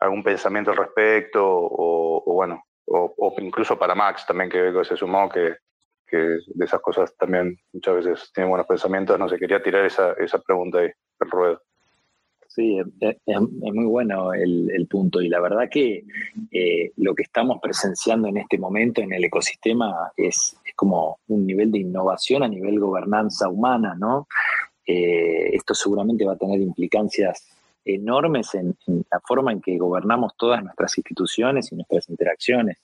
algún 0.00 0.22
pensamiento 0.22 0.70
al 0.70 0.76
respecto 0.76 1.42
o, 1.44 2.22
bueno, 2.34 2.64
o, 2.86 3.34
incluso 3.38 3.78
para 3.78 3.94
Max 3.94 4.24
también 4.26 4.50
que 4.50 4.72
se 4.84 4.96
sumó 4.96 5.28
que, 5.28 5.56
que, 6.06 6.16
de 6.16 6.64
esas 6.64 6.80
cosas 6.80 7.16
también 7.16 7.56
muchas 7.72 7.96
veces 7.96 8.30
tiene 8.32 8.48
buenos 8.48 8.66
pensamientos, 8.66 9.18
no 9.18 9.28
sé, 9.28 9.38
quería 9.38 9.62
tirar 9.62 9.84
esa, 9.84 10.12
esa 10.14 10.38
pregunta 10.38 10.78
ahí, 10.78 10.90
el 11.20 11.30
ruedo. 11.30 11.60
Sí, 12.54 12.78
es, 13.00 13.40
muy 13.40 13.84
bueno 13.84 14.32
el, 14.32 14.86
punto 14.88 15.20
y 15.20 15.28
la 15.28 15.40
verdad 15.40 15.68
que 15.68 16.04
eh, 16.52 16.92
lo 16.98 17.12
que 17.12 17.24
estamos 17.24 17.58
presenciando 17.60 18.28
en 18.28 18.36
este 18.36 18.58
momento 18.58 19.00
en 19.00 19.12
el 19.12 19.24
ecosistema 19.24 20.12
es, 20.16 20.56
es 20.64 20.74
como 20.76 21.18
un 21.26 21.46
nivel 21.46 21.72
de 21.72 21.80
innovación 21.80 22.44
a 22.44 22.48
nivel 22.48 22.78
gobernanza 22.78 23.48
humana, 23.48 23.96
¿no? 23.98 24.28
Eh, 24.86 25.50
esto 25.52 25.74
seguramente 25.74 26.24
va 26.24 26.34
a 26.34 26.38
tener 26.38 26.60
implicancias 26.60 27.44
enormes 27.84 28.54
en, 28.54 28.76
la 29.10 29.20
forma 29.20 29.52
en 29.52 29.60
que 29.60 29.76
gobernamos 29.78 30.36
todas 30.36 30.62
nuestras 30.62 30.96
instituciones 30.98 31.70
y 31.70 31.76
nuestras 31.76 32.08
interacciones, 32.08 32.78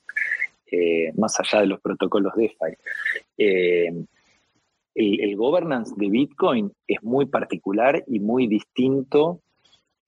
eh, 0.70 1.12
más 1.16 1.38
allá 1.40 1.60
de 1.60 1.66
los 1.66 1.80
protocolos 1.80 2.34
DeFi. 2.34 2.76
Eh, 3.38 4.04
el, 4.94 5.36
governance 5.36 5.94
de 5.96 6.08
Bitcoin 6.10 6.72
es 6.86 7.02
muy 7.02 7.26
particular 7.26 8.02
y 8.06 8.20
muy 8.20 8.46
distinto 8.46 9.40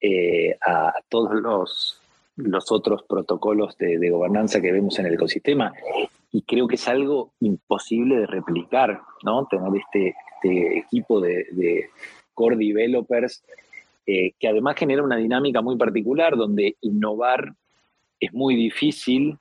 eh, 0.01 0.57
a 0.67 0.95
todos 1.09 1.35
los, 1.35 2.01
los 2.37 2.71
otros 2.71 3.03
protocolos 3.05 3.77
de, 3.79 4.11
gobernanza 4.11 4.61
que 4.61 4.73
vemos 4.73 4.99
en 4.99 5.07
el 5.07 5.15
ecosistema. 5.15 5.73
Y 6.31 6.43
creo 6.43 6.67
que 6.67 6.77
es 6.77 6.89
algo 6.89 7.33
imposible 7.41 8.17
de 8.17 8.27
replicar, 8.27 9.01
¿no? 9.23 9.47
Tener 9.47 9.71
este, 9.77 10.15
este 10.35 10.79
equipo 10.79 11.21
de, 11.21 11.47
de 11.53 11.91
core 12.35 12.57
developers 12.57 13.43
eh, 14.07 14.33
que 14.39 14.49
además 14.49 14.77
genera 14.77 15.03
una 15.03 15.17
dinámica 15.17 15.61
muy 15.61 15.77
particular 15.77 16.37
donde 16.37 16.77
innovar 16.81 17.55
es 18.19 18.33
muy 18.33 18.57
difícil, 18.57 19.39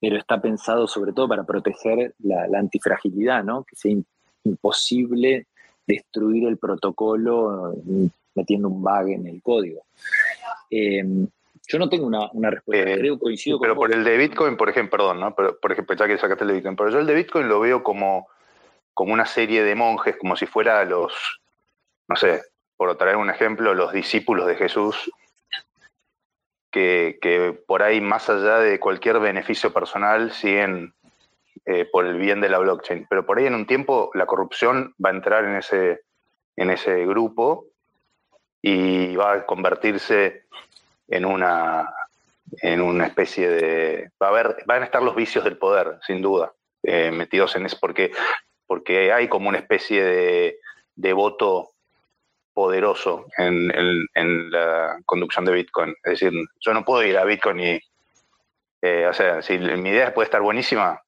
pero 0.00 0.16
está 0.16 0.40
pensado 0.40 0.86
sobre 0.86 1.12
todo 1.12 1.28
para 1.28 1.44
proteger 1.44 2.14
la, 2.20 2.46
antifragilidad, 2.58 3.44
¿no? 3.44 3.64
que 3.64 3.76
sea 3.76 3.94
imposible 4.44 5.46
destruir 5.86 6.46
el 6.46 6.58
protocolo 6.58 7.74
mm, 7.84 8.06
metiendo 8.34 8.68
un 8.68 8.82
bug 8.82 9.08
en 9.08 9.26
el 9.26 9.42
código. 9.42 9.82
Em, 10.70 11.26
yo 11.66 11.78
no 11.78 11.88
tengo 11.88 12.06
una, 12.06 12.50
respuesta, 12.50 12.90
eh, 12.90 12.98
creo 12.98 13.18
coincido 13.18 13.60
Pero 13.60 13.76
por 13.76 13.92
el 13.92 14.04
de 14.04 14.16
Bitcoin, 14.16 14.56
por 14.56 14.68
ejemplo, 14.68 14.98
perdón, 14.98 15.20
¿no? 15.20 15.34
Pero, 15.34 15.58
por 15.58 15.72
ejemplo, 15.72 15.96
ya 15.96 16.06
que 16.06 16.18
sacaste 16.18 16.44
el 16.44 16.48
de 16.48 16.54
Bitcoin, 16.54 16.76
pero 16.76 16.90
yo 16.90 16.98
el 16.98 17.06
de 17.06 17.14
Bitcoin 17.14 17.48
lo 17.48 17.60
veo 17.60 17.82
como, 17.82 18.26
como 18.94 19.12
una 19.12 19.26
serie 19.26 19.62
de 19.62 19.74
monjes, 19.74 20.16
como 20.16 20.36
si 20.36 20.46
fuera 20.46 20.84
los, 20.84 21.40
no 22.08 22.16
sé, 22.16 22.42
por 22.82 22.98
traer 22.98 23.14
un 23.14 23.30
ejemplo, 23.30 23.74
los 23.74 23.92
discípulos 23.92 24.44
de 24.44 24.56
Jesús, 24.56 25.08
que, 26.72 27.56
por 27.64 27.80
ahí, 27.80 28.00
más 28.00 28.28
allá 28.28 28.58
de 28.58 28.80
cualquier 28.80 29.20
beneficio 29.20 29.72
personal, 29.72 30.32
siguen 30.32 30.92
eh, 31.64 31.84
por 31.84 32.06
el 32.06 32.18
bien 32.18 32.40
de 32.40 32.48
la 32.48 32.58
blockchain. 32.58 33.06
Pero 33.08 33.24
por 33.24 33.38
ahí 33.38 33.46
en 33.46 33.54
un 33.54 33.68
tiempo 33.68 34.10
la 34.14 34.26
corrupción 34.26 34.96
va 34.98 35.10
a 35.10 35.12
entrar 35.12 35.44
en 35.44 35.54
ese, 35.54 36.00
en 36.56 36.70
ese 36.70 37.06
grupo 37.06 37.66
y 38.60 39.14
va 39.14 39.32
a 39.32 39.46
convertirse 39.46 40.46
en 41.06 41.24
una, 41.24 41.88
en 42.62 42.80
una 42.80 43.06
especie 43.06 43.48
de... 43.48 44.10
Va 44.20 44.26
a 44.26 44.30
haber, 44.30 44.56
van 44.66 44.82
a 44.82 44.86
estar 44.86 45.04
los 45.04 45.14
vicios 45.14 45.44
del 45.44 45.56
poder, 45.56 46.00
sin 46.04 46.20
duda, 46.20 46.52
eh, 46.82 47.12
metidos 47.12 47.54
en 47.54 47.64
eso, 47.64 47.78
porque, 47.80 48.10
porque 48.66 49.12
hay 49.12 49.28
como 49.28 49.48
una 49.48 49.58
especie 49.58 50.02
de, 50.02 50.58
de 50.96 51.12
voto 51.12 51.71
poderoso 52.52 53.26
en, 53.38 53.70
en, 54.14 54.50
la 54.50 54.98
conducción 55.06 55.44
de 55.44 55.52
Bitcoin. 55.52 55.90
Es 56.04 56.20
decir, 56.20 56.32
yo 56.60 56.74
no 56.74 56.84
puedo 56.84 57.02
ir 57.04 57.18
a 57.18 57.24
Bitcoin 57.24 57.60
y... 57.60 57.80
Eh, 58.84 59.06
o 59.06 59.14
sea, 59.14 59.40
si 59.42 59.58
mi 59.58 59.90
idea 59.90 60.12
puede 60.12 60.24
estar 60.24 60.42
buenísima, 60.42 61.00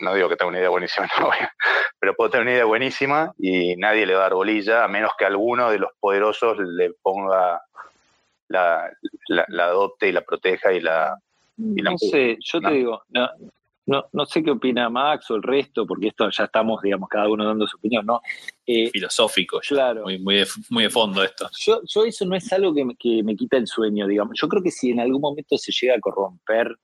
no 0.00 0.14
digo 0.14 0.28
que 0.28 0.36
tenga 0.36 0.50
una 0.50 0.58
idea 0.58 0.68
buenísima, 0.68 1.08
pero 1.98 2.14
puedo 2.14 2.30
tener 2.30 2.42
una 2.42 2.52
idea 2.52 2.64
buenísima 2.64 3.32
y 3.38 3.76
nadie 3.76 4.04
le 4.04 4.14
va 4.14 4.20
a 4.20 4.22
dar 4.24 4.34
bolilla, 4.34 4.84
a 4.84 4.88
menos 4.88 5.12
que 5.18 5.24
alguno 5.24 5.70
de 5.70 5.78
los 5.78 5.90
poderosos 5.98 6.58
le 6.58 6.90
ponga 7.02 7.62
la, 8.48 8.90
la, 9.28 9.64
adopte 9.64 10.08
y 10.08 10.12
la 10.12 10.20
proteja 10.20 10.72
y 10.72 10.80
la... 10.80 11.16
no 11.56 11.98
sé, 11.98 12.36
yo 12.40 12.60
te 12.60 12.70
digo, 12.70 13.02
no, 13.08 13.28
no, 13.88 14.04
no 14.12 14.26
sé 14.26 14.42
qué 14.42 14.50
opina 14.50 14.90
Max 14.90 15.30
o 15.30 15.36
el 15.36 15.42
resto, 15.42 15.86
porque 15.86 16.08
esto 16.08 16.28
ya 16.30 16.44
estamos, 16.44 16.82
digamos, 16.82 17.08
cada 17.08 17.26
uno 17.26 17.44
dando 17.44 17.66
su 17.66 17.78
opinión, 17.78 18.04
¿no? 18.04 18.20
Eh, 18.66 18.90
Filosófico, 18.90 19.60
claro. 19.66 20.02
Muy, 20.02 20.18
muy, 20.18 20.36
de, 20.36 20.46
muy 20.68 20.84
de 20.84 20.90
fondo 20.90 21.24
esto. 21.24 21.48
Yo, 21.58 21.80
yo 21.86 22.04
eso 22.04 22.26
no 22.26 22.36
es 22.36 22.52
algo 22.52 22.74
que 22.74 22.84
me, 22.84 22.96
que 22.96 23.22
me 23.22 23.34
quita 23.34 23.56
el 23.56 23.66
sueño, 23.66 24.06
digamos. 24.06 24.38
Yo 24.38 24.46
creo 24.46 24.62
que 24.62 24.70
si 24.70 24.90
en 24.90 25.00
algún 25.00 25.22
momento 25.22 25.56
se 25.56 25.72
llega 25.72 25.94
a 25.94 26.00
corromper 26.00 26.76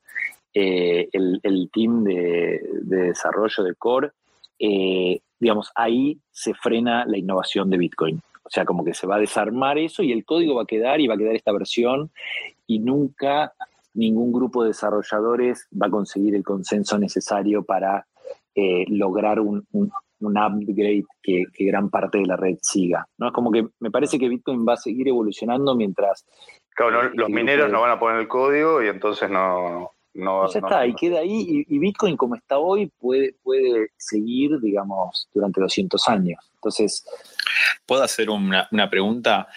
eh, 0.55 1.09
el, 1.13 1.41
el, 1.43 1.69
team 1.71 2.05
de, 2.05 2.63
de, 2.85 2.97
desarrollo 3.09 3.63
de 3.63 3.75
Core, 3.75 4.11
eh, 4.59 5.21
digamos, 5.39 5.71
ahí 5.75 6.19
se 6.31 6.55
frena 6.55 7.05
la 7.05 7.19
innovación 7.19 7.69
de 7.69 7.77
Bitcoin. 7.77 8.19
O 8.45 8.51
sea, 8.51 8.65
como 8.65 8.83
que 8.83 8.95
se 8.95 9.07
va 9.07 9.17
a 9.17 9.21
desarmar 9.21 9.77
eso 9.77 10.03
y 10.03 10.11
el 10.11 10.25
código 10.25 10.55
va 10.55 10.63
a 10.63 10.67
quedar 10.67 11.03
y 11.03 11.07
va 11.07 11.17
a 11.17 11.19
quedar 11.19 11.35
esta 11.35 11.53
versión 11.53 12.11
y 12.67 12.79
nunca 12.79 13.53
ningún 13.95 14.33
grupo 14.33 14.63
de 14.63 14.69
desarrolladores 14.69 15.69
va 15.81 15.87
a 15.87 15.91
conseguir 15.91 16.35
el 16.35 16.45
consenso 16.45 16.99
necesario 16.99 17.65
para 17.65 18.07
eh, 18.55 18.85
lograr 18.89 19.41
un, 19.41 19.67
un, 19.73 19.93
upgrade 20.21 21.05
que, 21.23 21.45
gran 21.59 21.91
parte 21.91 22.19
de 22.19 22.27
la 22.27 22.37
red 22.37 22.57
siga. 22.63 23.07
¿no? 23.19 23.29
Es 23.29 23.33
como 23.33 23.51
que 23.51 23.67
me 23.81 23.91
parece 23.91 24.19
que 24.19 24.29
Bitcoin 24.29 24.67
va 24.67 24.75
a 24.75 24.79
seguir 24.79 25.09
evolucionando 25.09 25.75
mientras... 25.75 26.25
Claro, 26.71 27.11
los 27.15 27.29
mineros 27.29 27.71
no 27.71 27.83
van 27.83 27.93
a 27.93 27.99
poner 27.99 28.21
el 28.21 28.29
código 28.29 28.83
y 28.83 28.89
entonces 28.89 29.31
no, 29.31 29.93
no, 30.15 30.49
ya 30.49 30.61
está, 30.61 30.87
y 30.87 30.95
queda 30.95 31.21
ahí, 31.21 31.65
y, 31.69 31.79
Bitcoin 31.79 32.17
como 32.17 32.37
está 32.37 32.59
hoy 32.59 32.91
puede, 33.01 33.35
puede 33.43 33.91
seguir, 33.97 34.61
digamos, 34.61 35.29
durante 35.35 35.61
200 35.61 36.09
años. 36.09 36.39
Entonces... 36.55 37.05
¿Puedo 37.85 38.03
hacer 38.03 38.31
una, 38.31 38.69
pregunta? 38.89 39.49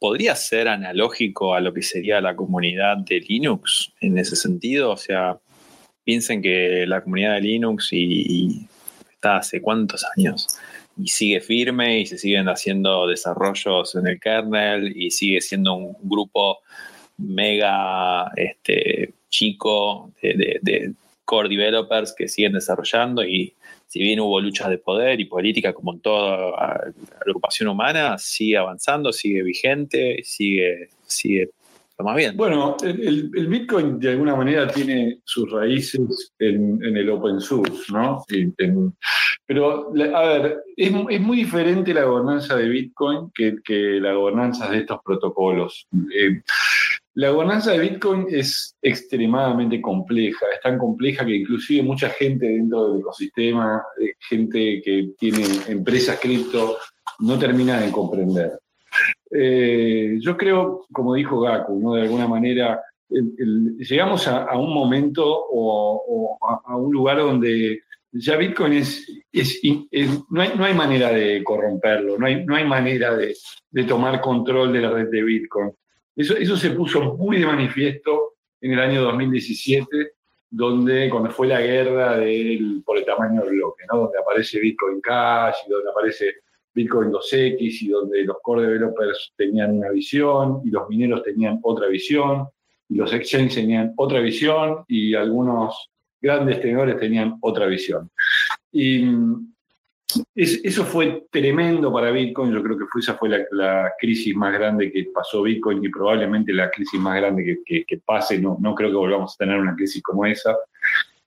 ¿Podría 0.00 0.34
ser 0.34 0.66
analógico 0.66 1.54
a 1.54 1.60
lo 1.60 1.72
que 1.72 1.82
sería 1.82 2.20
la 2.20 2.34
comunidad 2.34 2.96
de 2.96 3.20
Linux 3.20 3.92
en 4.00 4.18
ese 4.18 4.34
sentido? 4.34 4.90
O 4.90 4.96
sea, 4.96 5.38
piensen 6.02 6.42
que 6.42 6.86
la 6.86 7.02
comunidad 7.02 7.34
de 7.34 7.42
Linux 7.42 7.90
está 9.12 9.36
hace 9.36 9.60
cuántos 9.60 10.04
años 10.16 10.58
y 10.96 11.08
sigue 11.08 11.40
firme 11.40 12.00
y 12.00 12.06
se 12.06 12.18
siguen 12.18 12.48
haciendo 12.48 13.06
desarrollos 13.06 13.94
en 13.94 14.06
el 14.06 14.18
kernel 14.18 14.96
y 14.96 15.10
sigue 15.10 15.40
siendo 15.40 15.74
un 15.74 15.96
grupo 16.02 16.60
mega 17.18 18.30
este, 18.36 19.12
chico 19.28 20.10
de, 20.22 20.94
core 21.24 21.48
developers 21.48 22.12
que 22.16 22.26
siguen 22.26 22.54
desarrollando 22.54 23.22
y 23.22 23.54
si 23.90 23.98
bien 23.98 24.20
hubo 24.20 24.40
luchas 24.40 24.70
de 24.70 24.78
poder 24.78 25.20
y 25.20 25.24
política 25.24 25.72
como 25.72 25.92
en 25.92 26.00
toda 26.00 26.52
la 27.26 27.32
ocupación 27.32 27.68
humana, 27.68 28.16
sigue 28.18 28.56
avanzando, 28.56 29.12
sigue 29.12 29.42
vigente, 29.42 30.20
sigue, 30.22 30.90
sigue 31.06 31.50
más 32.04 32.16
bien. 32.16 32.36
Bueno, 32.36 32.76
el, 32.82 33.48
Bitcoin 33.48 33.98
de 33.98 34.10
alguna 34.10 34.36
manera 34.36 34.68
tiene 34.68 35.18
sus 35.24 35.50
raíces 35.50 36.32
en, 36.38 36.80
el 36.82 37.10
open 37.10 37.40
source, 37.40 37.92
¿no? 37.92 38.24
pero, 39.44 39.92
a 40.14 40.22
ver, 40.38 40.58
es, 40.76 40.92
muy 40.92 41.36
diferente 41.36 41.92
la 41.92 42.04
gobernanza 42.04 42.56
de 42.56 42.68
Bitcoin 42.68 43.32
que, 43.34 44.00
la 44.00 44.12
gobernanza 44.12 44.70
de 44.70 44.78
estos 44.78 45.00
protocolos. 45.04 45.88
Eh, 46.14 46.42
la 47.20 47.28
gobernanza 47.28 47.72
de 47.72 47.80
Bitcoin 47.80 48.28
es 48.30 48.78
extremadamente 48.80 49.78
compleja, 49.78 50.46
es 50.54 50.60
tan 50.62 50.78
compleja 50.78 51.22
que 51.26 51.36
inclusive 51.36 51.82
mucha 51.82 52.08
gente 52.08 52.46
dentro 52.46 52.88
del 52.88 53.00
ecosistema, 53.02 53.82
eh, 54.00 54.14
gente 54.26 54.80
que 54.82 55.10
tiene 55.18 55.44
empresas 55.68 56.18
cripto, 56.18 56.78
no 57.18 57.38
termina 57.38 57.78
de 57.78 57.92
comprender. 57.92 58.58
Eh, 59.30 60.16
yo 60.18 60.34
creo, 60.34 60.86
como 60.90 61.12
dijo 61.12 61.42
Gaku, 61.42 61.78
¿no? 61.78 61.92
de 61.92 62.02
alguna 62.02 62.26
manera, 62.26 62.80
llegamos 63.10 64.26
a, 64.26 64.56
un 64.56 64.72
momento 64.72 65.22
o, 65.26 66.38
a, 66.64 66.74
un 66.74 66.90
lugar 66.90 67.18
donde 67.18 67.82
ya 68.12 68.36
Bitcoin 68.36 68.72
es, 68.72 69.06
no, 70.30 70.40
hay, 70.40 70.74
manera 70.74 71.12
de 71.12 71.44
corromperlo, 71.44 72.16
no 72.16 72.24
hay, 72.24 72.46
no 72.46 72.56
hay 72.56 72.64
manera 72.64 73.14
de 73.14 73.84
tomar 73.86 74.22
control 74.22 74.72
de 74.72 74.80
la 74.80 74.90
red 74.90 75.10
de 75.10 75.22
Bitcoin. 75.22 75.70
Eso, 76.16 76.56
se 76.56 76.70
puso 76.70 77.16
muy 77.16 77.38
de 77.38 77.46
manifiesto 77.46 78.34
en 78.60 78.72
el 78.72 78.80
año 78.80 79.02
2017, 79.02 80.12
donde 80.50 81.08
cuando 81.08 81.30
fue 81.30 81.46
la 81.46 81.60
guerra 81.60 82.18
del, 82.18 82.82
por 82.84 82.98
el 82.98 83.04
tamaño 83.04 83.42
del 83.42 83.54
bloque, 83.54 83.84
¿no? 83.90 84.00
donde 84.00 84.18
aparece 84.18 84.58
Bitcoin 84.58 85.00
Cash 85.00 85.56
y 85.66 85.70
donde 85.70 85.90
aparece 85.90 86.34
Bitcoin 86.74 87.10
2X 87.10 87.82
y 87.82 87.88
donde 87.88 88.24
los 88.24 88.36
core 88.42 88.62
developers 88.62 89.32
tenían 89.36 89.78
una 89.78 89.90
visión 89.90 90.60
y 90.64 90.70
los 90.70 90.88
mineros 90.88 91.22
tenían 91.22 91.58
otra 91.62 91.88
visión 91.88 92.48
y 92.88 92.96
los 92.96 93.12
exchanges 93.12 93.54
tenían 93.54 93.92
otra 93.96 94.20
visión 94.20 94.84
y 94.88 95.14
algunos 95.14 95.90
grandes 96.20 96.60
tenedores 96.60 96.98
tenían 96.98 97.38
otra 97.40 97.66
visión. 97.66 98.10
Y 98.72 99.04
eso 100.34 100.84
fue 100.84 101.26
tremendo 101.30 101.92
para 101.92 102.10
Bitcoin. 102.10 102.52
Yo 102.52 102.62
creo 102.62 102.78
que 102.78 102.84
esa 102.98 103.14
fue 103.14 103.28
la, 103.28 103.92
crisis 103.98 104.34
más 104.34 104.52
grande 104.52 104.90
que 104.90 105.06
pasó 105.12 105.42
Bitcoin 105.42 105.84
y 105.84 105.88
probablemente 105.88 106.52
la 106.52 106.70
crisis 106.70 106.98
más 106.98 107.16
grande 107.16 107.60
que, 107.64 107.98
pase. 108.04 108.38
No, 108.38 108.56
no 108.60 108.74
creo 108.74 108.90
que 108.90 108.96
volvamos 108.96 109.34
a 109.34 109.44
tener 109.44 109.58
una 109.58 109.74
crisis 109.74 110.02
como 110.02 110.26
esa. 110.26 110.56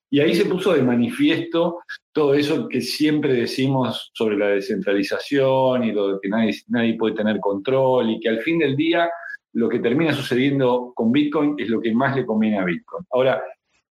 Y 0.09 0.19
ahí 0.19 0.35
se 0.35 0.45
puso 0.45 0.73
de 0.73 0.83
manifiesto 0.83 1.79
todo 2.11 2.35
eso 2.35 2.67
que 2.67 2.81
siempre 2.81 3.33
decimos 3.33 4.11
sobre 4.13 4.37
la 4.37 4.49
descentralización 4.49 5.83
y 5.83 5.91
lo 5.91 6.13
de 6.13 6.19
que 6.21 6.29
nadie, 6.29 6.55
nadie 6.67 6.95
puede 6.95 7.15
tener 7.15 7.39
control 7.39 8.11
y 8.11 8.19
que 8.19 8.29
al 8.29 8.41
fin 8.41 8.59
del 8.59 8.75
día 8.75 9.09
lo 9.53 9.69
que 9.69 9.79
termina 9.79 10.13
sucediendo 10.13 10.91
con 10.95 11.11
Bitcoin 11.11 11.55
es 11.57 11.69
lo 11.69 11.79
que 11.79 11.93
más 11.93 12.15
le 12.15 12.25
conviene 12.25 12.59
a 12.59 12.65
Bitcoin. 12.65 13.05
Ahora, 13.11 13.43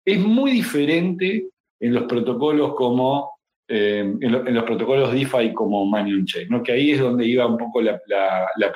es 0.06 0.20
muy 0.20 0.52
diferente 0.52 1.50
en 1.80 1.94
los 1.94 2.04
protocolos 2.04 2.76
como 2.76 3.41
eh, 3.74 4.00
en, 4.00 4.54
los 4.54 4.64
protocolos 4.66 5.14
DeFi 5.14 5.54
como 5.54 5.86
Money 5.86 6.14
on 6.14 6.26
Chain, 6.26 6.50
¿no? 6.50 6.62
que 6.62 6.74
ahí 6.74 6.92
es 6.92 7.00
donde 7.00 7.26
iba 7.26 7.48
un 7.48 7.58
poco 7.58 7.82
la, 7.82 8.02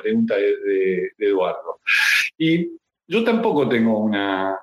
pregunta 0.02 0.36
de, 0.38 1.12
Eduardo. 1.18 1.82
Y 2.38 2.70
yo 3.06 3.22
tampoco 3.26 3.68
tengo 3.68 4.00
una, 4.00 4.58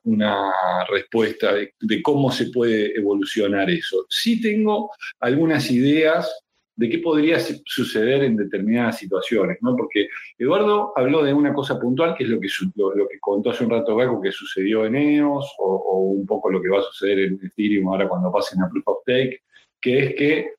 respuesta 0.89 1.53
de, 1.53 2.03
cómo 2.03 2.33
se 2.33 2.47
puede 2.47 2.97
evolucionar 2.97 3.69
eso. 3.69 4.07
Sí 4.09 4.41
tengo 4.41 4.93
algunas 5.21 5.71
ideas 5.71 6.35
de 6.77 6.89
qué 6.89 6.99
podría 7.01 7.39
suceder 7.67 8.25
en 8.25 8.37
determinadas 8.37 8.97
situaciones, 8.97 9.59
¿no? 9.61 9.77
Porque 9.77 10.09
Eduardo 10.39 10.95
habló 10.97 11.23
de 11.23 11.35
una 11.35 11.53
cosa 11.53 11.79
puntual, 11.79 12.15
que 12.17 12.25
es 12.25 12.31
lo 12.31 12.41
que, 12.41 12.49
lo, 12.77 13.07
que 13.07 13.21
contó 13.21 13.51
hace 13.51 13.65
un 13.65 13.71
rato 13.71 13.95
Gaco, 13.97 14.23
que 14.23 14.33
sucedió 14.33 14.87
en 14.87 14.97
EOS, 14.97 15.57
o, 15.59 15.75
o, 15.75 15.99
un 15.99 16.25
poco 16.25 16.51
lo 16.51 16.63
que 16.63 16.71
va 16.71 16.79
a 16.79 16.85
suceder 16.85 17.19
en 17.19 17.41
Ethereum 17.43 17.89
ahora 17.89 18.09
cuando 18.09 18.33
pasen 18.33 18.63
a 18.63 18.71
Proof 18.71 18.89
of 18.89 18.99
Stake, 19.03 19.43
que 19.83 19.99
es 19.99 20.15
que 20.15 20.53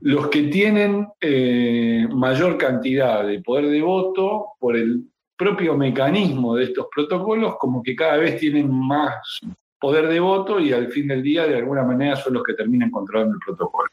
los 0.00 0.28
que 0.28 0.42
tienen 0.44 1.08
eh, 1.20 2.06
mayor 2.10 2.58
cantidad 2.58 3.26
de 3.26 3.40
poder 3.40 3.68
de 3.68 3.80
voto, 3.80 4.48
por 4.58 4.76
el 4.76 5.04
propio 5.36 5.76
mecanismo 5.76 6.56
de 6.56 6.64
estos 6.64 6.88
protocolos, 6.94 7.56
como 7.58 7.82
que 7.82 7.96
cada 7.96 8.16
vez 8.18 8.38
tienen 8.38 8.70
más 8.70 9.40
poder 9.78 10.08
de 10.08 10.20
voto 10.20 10.58
y 10.58 10.72
al 10.72 10.90
fin 10.90 11.08
del 11.08 11.22
día 11.22 11.46
de 11.46 11.56
alguna 11.56 11.84
manera 11.84 12.16
son 12.16 12.34
los 12.34 12.42
que 12.42 12.54
terminan 12.54 12.90
controlando 12.90 13.34
el 13.34 13.40
protocolo. 13.40 13.90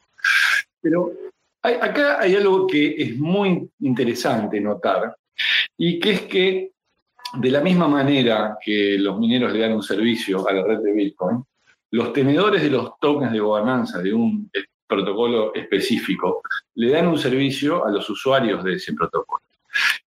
Pero 0.81 1.11
acá 1.61 2.19
hay 2.19 2.35
algo 2.35 2.67
que 2.67 2.95
es 2.97 3.17
muy 3.17 3.69
interesante 3.79 4.59
notar 4.59 5.15
y 5.77 5.99
que 5.99 6.11
es 6.11 6.21
que 6.21 6.71
de 7.39 7.51
la 7.51 7.61
misma 7.61 7.87
manera 7.87 8.57
que 8.63 8.97
los 8.97 9.17
mineros 9.19 9.51
le 9.51 9.59
dan 9.59 9.73
un 9.73 9.83
servicio 9.83 10.47
a 10.47 10.53
la 10.53 10.63
red 10.63 10.79
de 10.79 10.93
Bitcoin, 10.93 11.43
los 11.93 12.11
tenedores 12.11 12.63
de 12.63 12.71
los 12.71 12.99
tokens 12.99 13.31
de 13.31 13.39
gobernanza 13.39 14.01
de 14.01 14.11
un 14.11 14.49
protocolo 14.87 15.53
específico 15.53 16.41
le 16.73 16.89
dan 16.89 17.07
un 17.07 17.19
servicio 17.19 17.85
a 17.85 17.91
los 17.91 18.09
usuarios 18.09 18.63
de 18.63 18.73
ese 18.73 18.93
protocolo. 18.93 19.43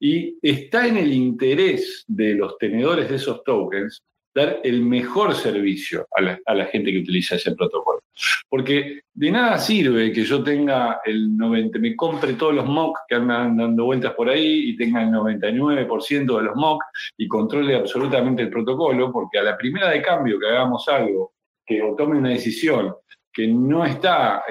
Y 0.00 0.36
está 0.42 0.88
en 0.88 0.96
el 0.96 1.12
interés 1.12 2.04
de 2.08 2.34
los 2.34 2.58
tenedores 2.58 3.08
de 3.08 3.14
esos 3.14 3.44
tokens 3.44 4.02
dar 4.34 4.60
el 4.64 4.82
mejor 4.82 5.34
servicio 5.34 6.08
a 6.10 6.22
la, 6.22 6.40
a 6.44 6.54
la, 6.56 6.66
gente 6.66 6.90
que 6.90 6.98
utiliza 6.98 7.36
ese 7.36 7.54
protocolo. 7.54 8.00
Porque 8.48 9.02
de 9.14 9.30
nada 9.30 9.56
sirve 9.56 10.12
que 10.12 10.24
yo 10.24 10.42
tenga 10.42 11.00
el 11.04 11.36
90, 11.36 11.78
me 11.78 11.94
compre 11.94 12.34
todos 12.34 12.54
los 12.54 12.66
MOC 12.66 12.98
que 13.08 13.14
andan 13.14 13.56
dando 13.56 13.84
vueltas 13.84 14.12
por 14.14 14.28
ahí 14.28 14.70
y 14.70 14.76
tenga 14.76 15.02
el 15.02 15.10
99% 15.10 16.36
de 16.36 16.42
los 16.42 16.56
MOC 16.56 16.82
y 17.16 17.28
controle 17.28 17.76
absolutamente 17.76 18.42
el 18.42 18.50
protocolo, 18.50 19.12
porque 19.12 19.38
a 19.38 19.44
la 19.44 19.56
primera 19.56 19.90
de 19.90 20.02
cambio 20.02 20.38
que 20.38 20.48
hagamos 20.48 20.86
algo, 20.88 21.35
que 21.66 21.82
o 21.82 21.94
tome 21.94 22.18
una 22.18 22.30
decisión 22.30 22.94
que 23.36 23.46
no 23.46 23.84
está 23.84 24.44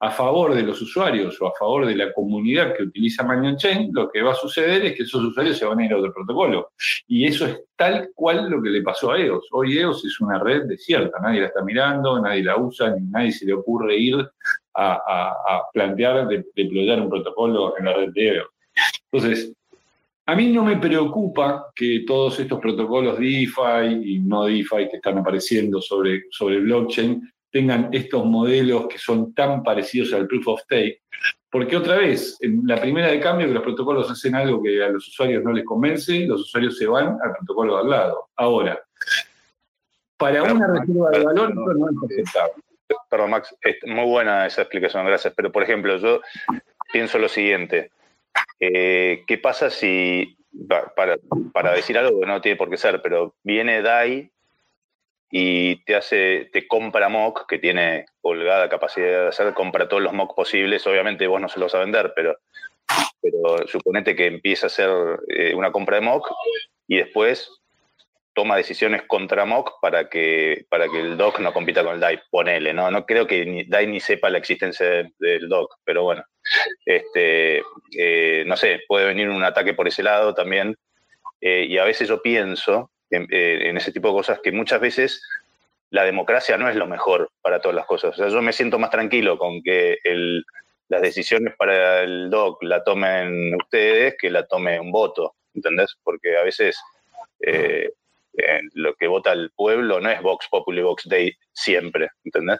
a 0.00 0.10
favor 0.10 0.54
de 0.54 0.62
los 0.62 0.82
usuarios 0.82 1.40
o 1.40 1.46
a 1.46 1.54
favor 1.58 1.86
de 1.86 1.96
la 1.96 2.12
comunidad 2.12 2.74
que 2.76 2.82
utiliza 2.82 3.22
Manion 3.22 3.56
Chain, 3.56 3.90
lo 3.94 4.10
que 4.10 4.20
va 4.20 4.32
a 4.32 4.34
suceder 4.34 4.84
es 4.84 4.94
que 4.94 5.04
esos 5.04 5.24
usuarios 5.24 5.56
se 5.56 5.64
van 5.64 5.78
a 5.78 5.86
ir 5.86 5.92
a 5.94 5.96
otro 5.96 6.12
protocolo. 6.12 6.72
Y 7.06 7.26
eso 7.26 7.46
es 7.46 7.62
tal 7.74 8.10
cual 8.14 8.50
lo 8.50 8.62
que 8.62 8.68
le 8.68 8.82
pasó 8.82 9.12
a 9.12 9.18
EOS. 9.18 9.48
Hoy 9.52 9.78
EOS 9.78 10.04
es 10.04 10.20
una 10.20 10.38
red 10.38 10.64
desierta, 10.64 11.18
nadie 11.18 11.40
la 11.40 11.46
está 11.46 11.64
mirando, 11.64 12.20
nadie 12.20 12.44
la 12.44 12.58
usa, 12.58 12.90
ni 12.90 13.06
nadie 13.06 13.32
se 13.32 13.46
le 13.46 13.54
ocurre 13.54 13.96
ir 13.96 14.16
a, 14.74 15.62
plantear, 15.72 16.28
de, 16.28 16.44
deployar 16.54 17.00
un 17.00 17.08
protocolo 17.08 17.78
en 17.78 17.86
la 17.86 17.94
red 17.94 18.10
de 18.12 18.36
EOS. 18.36 18.48
Entonces, 19.10 19.54
a 20.28 20.34
mí 20.34 20.52
no 20.52 20.64
me 20.64 20.76
preocupa 20.76 21.70
que 21.74 22.02
todos 22.06 22.40
estos 22.40 22.58
protocolos 22.58 23.18
DeFi 23.18 24.02
y 24.02 24.18
no 24.18 24.44
DeFi 24.44 24.88
que 24.90 24.96
están 24.96 25.18
apareciendo 25.18 25.80
sobre, 25.80 26.24
sobre 26.30 26.60
blockchain 26.60 27.32
tengan 27.50 27.88
estos 27.92 28.24
modelos 28.24 28.88
que 28.88 28.98
son 28.98 29.32
tan 29.32 29.62
parecidos 29.62 30.12
al 30.12 30.26
proof 30.26 30.48
of 30.48 30.60
stake, 30.62 31.00
porque 31.48 31.76
otra 31.76 31.96
vez, 31.96 32.36
en 32.40 32.62
la 32.66 32.80
primera 32.80 33.06
de 33.06 33.20
cambio 33.20 33.46
que 33.46 33.54
los 33.54 33.62
protocolos 33.62 34.10
hacen 34.10 34.34
algo 34.34 34.62
que 34.62 34.82
a 34.82 34.88
los 34.88 35.06
usuarios 35.08 35.44
no 35.44 35.52
les 35.52 35.64
convence, 35.64 36.26
los 36.26 36.42
usuarios 36.42 36.76
se 36.76 36.86
van 36.86 37.16
al 37.22 37.32
protocolo 37.38 37.76
de 37.76 37.80
al 37.82 37.90
lado. 37.90 38.28
Ahora, 38.36 38.82
para 40.16 40.42
una 40.42 40.66
reserva 40.66 41.10
de 41.10 41.24
valor 41.24 41.54
no 41.54 41.88
es 41.88 41.96
aceptable. 42.12 42.62
Perdón, 43.08 43.30
Max, 43.30 43.54
muy 43.86 44.04
buena 44.04 44.46
esa 44.46 44.62
explicación, 44.62 45.06
gracias. 45.06 45.32
Pero, 45.36 45.50
por 45.50 45.62
ejemplo, 45.62 45.96
yo 45.96 46.20
pienso 46.92 47.18
lo 47.18 47.28
siguiente. 47.28 47.90
Eh, 48.60 49.24
¿Qué 49.26 49.38
pasa 49.38 49.70
si, 49.70 50.36
para, 50.94 51.72
decir 51.72 51.98
algo 51.98 52.20
que 52.20 52.26
no 52.26 52.40
tiene 52.40 52.56
por 52.56 52.70
qué 52.70 52.76
ser, 52.76 53.02
pero 53.02 53.34
viene 53.42 53.82
DAI 53.82 54.30
y 55.30 55.84
te 55.84 55.96
hace, 55.96 56.48
te 56.52 56.66
compra 56.66 57.08
mock, 57.08 57.46
que 57.48 57.58
tiene 57.58 58.06
holgada 58.22 58.68
capacidad 58.68 59.22
de 59.22 59.28
hacer, 59.28 59.54
compra 59.54 59.88
todos 59.88 60.02
los 60.02 60.12
mock 60.12 60.34
posibles, 60.34 60.86
obviamente 60.86 61.26
vos 61.26 61.40
no 61.40 61.48
se 61.48 61.60
los 61.60 61.72
vas 61.72 61.80
a 61.80 61.84
vender, 61.84 62.12
pero, 62.14 62.38
pero 63.20 63.66
suponete 63.66 64.14
que 64.14 64.26
empieza 64.26 64.66
a 64.66 64.68
hacer 64.68 64.90
eh, 65.28 65.54
una 65.54 65.72
compra 65.72 65.96
de 65.96 66.02
mock 66.02 66.30
y 66.86 66.96
después 66.96 67.50
toma 68.36 68.56
decisiones 68.56 69.02
contra 69.06 69.46
mock 69.46 69.80
para 69.80 70.10
que, 70.10 70.66
para 70.68 70.88
que 70.88 71.00
el 71.00 71.16
doc 71.16 71.40
no 71.40 71.54
compita 71.54 71.82
con 71.82 71.94
el 71.94 72.00
DAI, 72.00 72.20
ponele, 72.30 72.74
¿no? 72.74 72.90
No 72.90 73.06
creo 73.06 73.26
que 73.26 73.46
ni, 73.46 73.64
DAI 73.64 73.86
ni 73.86 73.98
sepa 73.98 74.28
la 74.28 74.38
existencia 74.38 74.86
del, 75.18 75.48
doc, 75.48 75.78
pero 75.84 76.04
bueno, 76.04 76.22
este, 76.84 77.62
eh, 77.96 78.44
no 78.46 78.56
sé, 78.56 78.80
puede 78.86 79.06
venir 79.06 79.28
un 79.28 79.44
ataque 79.44 79.74
por 79.74 79.88
ese 79.88 80.02
lado 80.02 80.34
también, 80.34 80.76
eh, 81.40 81.66
y 81.68 81.78
a 81.78 81.84
veces 81.84 82.08
yo 82.08 82.22
pienso 82.22 82.90
eh, 83.10 83.58
en, 83.68 83.76
ese 83.76 83.92
tipo 83.92 84.08
de 84.08 84.14
cosas 84.14 84.40
que 84.42 84.52
muchas 84.52 84.80
veces 84.80 85.22
la 85.90 86.04
democracia 86.04 86.56
no 86.56 86.68
es 86.68 86.76
lo 86.76 86.86
mejor 86.86 87.30
para 87.42 87.60
todas 87.60 87.76
las 87.76 87.86
cosas. 87.86 88.14
O 88.14 88.16
sea, 88.16 88.28
yo 88.28 88.42
me 88.42 88.52
siento 88.52 88.78
más 88.78 88.90
tranquilo 88.90 89.38
con 89.38 89.62
que 89.62 89.98
las 90.88 91.02
decisiones 91.02 91.54
para 91.56 92.02
el 92.02 92.30
DOC 92.30 92.62
la 92.64 92.82
tomen 92.82 93.54
ustedes 93.54 94.16
que 94.18 94.30
la 94.30 94.46
tome 94.46 94.80
un 94.80 94.90
voto, 94.90 95.34
¿entendés? 95.54 95.96
Porque 96.02 96.36
a 96.36 96.42
veces 96.42 96.76
lo 98.74 98.94
que 98.94 99.06
vota 99.06 99.32
el 99.32 99.50
pueblo 99.50 100.00
no 100.00 100.10
es 100.10 100.20
Vox 100.20 100.48
Populi, 100.50 100.82
Vox 100.82 101.08
Day 101.08 101.32
siempre, 101.52 102.10
¿entendés? 102.24 102.58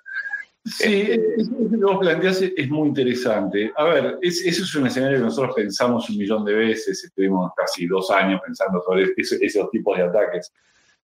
Sí, 0.67 1.03
este, 1.03 1.35
eso 1.37 1.53
que 1.71 1.77
vos 1.77 1.99
planteás 1.99 2.43
es 2.43 2.69
muy 2.69 2.89
interesante. 2.89 3.73
A 3.77 3.85
ver, 3.85 4.19
eso 4.21 4.49
es 4.49 4.75
un 4.75 4.87
escenario 4.87 5.19
que 5.19 5.25
nosotros 5.25 5.55
pensamos 5.55 6.11
un 6.11 6.19
millón 6.19 6.45
de 6.45 6.55
veces, 6.55 7.05
estuvimos 7.05 7.53
casi 7.57 7.87
dos 7.87 8.11
años 8.11 8.41
pensando 8.45 8.83
sobre 8.83 9.13
esos 9.17 9.71
tipos 9.71 9.97
de 9.97 10.05
ataques. 10.05 10.53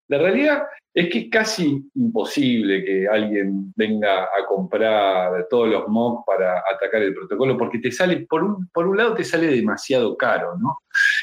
La 0.09 0.18
realidad 0.18 0.64
es 0.93 1.09
que 1.09 1.18
es 1.20 1.30
casi 1.30 1.80
imposible 1.94 2.84
que 2.84 3.09
alguien 3.09 3.72
venga 3.76 4.24
a 4.24 4.44
comprar 4.47 5.47
todos 5.48 5.68
los 5.68 5.89
mocks 5.89 6.24
para 6.26 6.59
atacar 6.59 7.02
el 7.02 7.14
protocolo, 7.14 7.56
porque 7.56 7.78
te 7.78 7.93
sale, 7.93 8.26
por 8.26 8.43
un, 8.43 8.68
por 8.68 8.86
un 8.89 8.97
lado 8.97 9.14
te 9.14 9.24
sale 9.24 9.47
demasiado 9.47 10.16
caro, 10.16 10.59
¿no? 10.59 10.80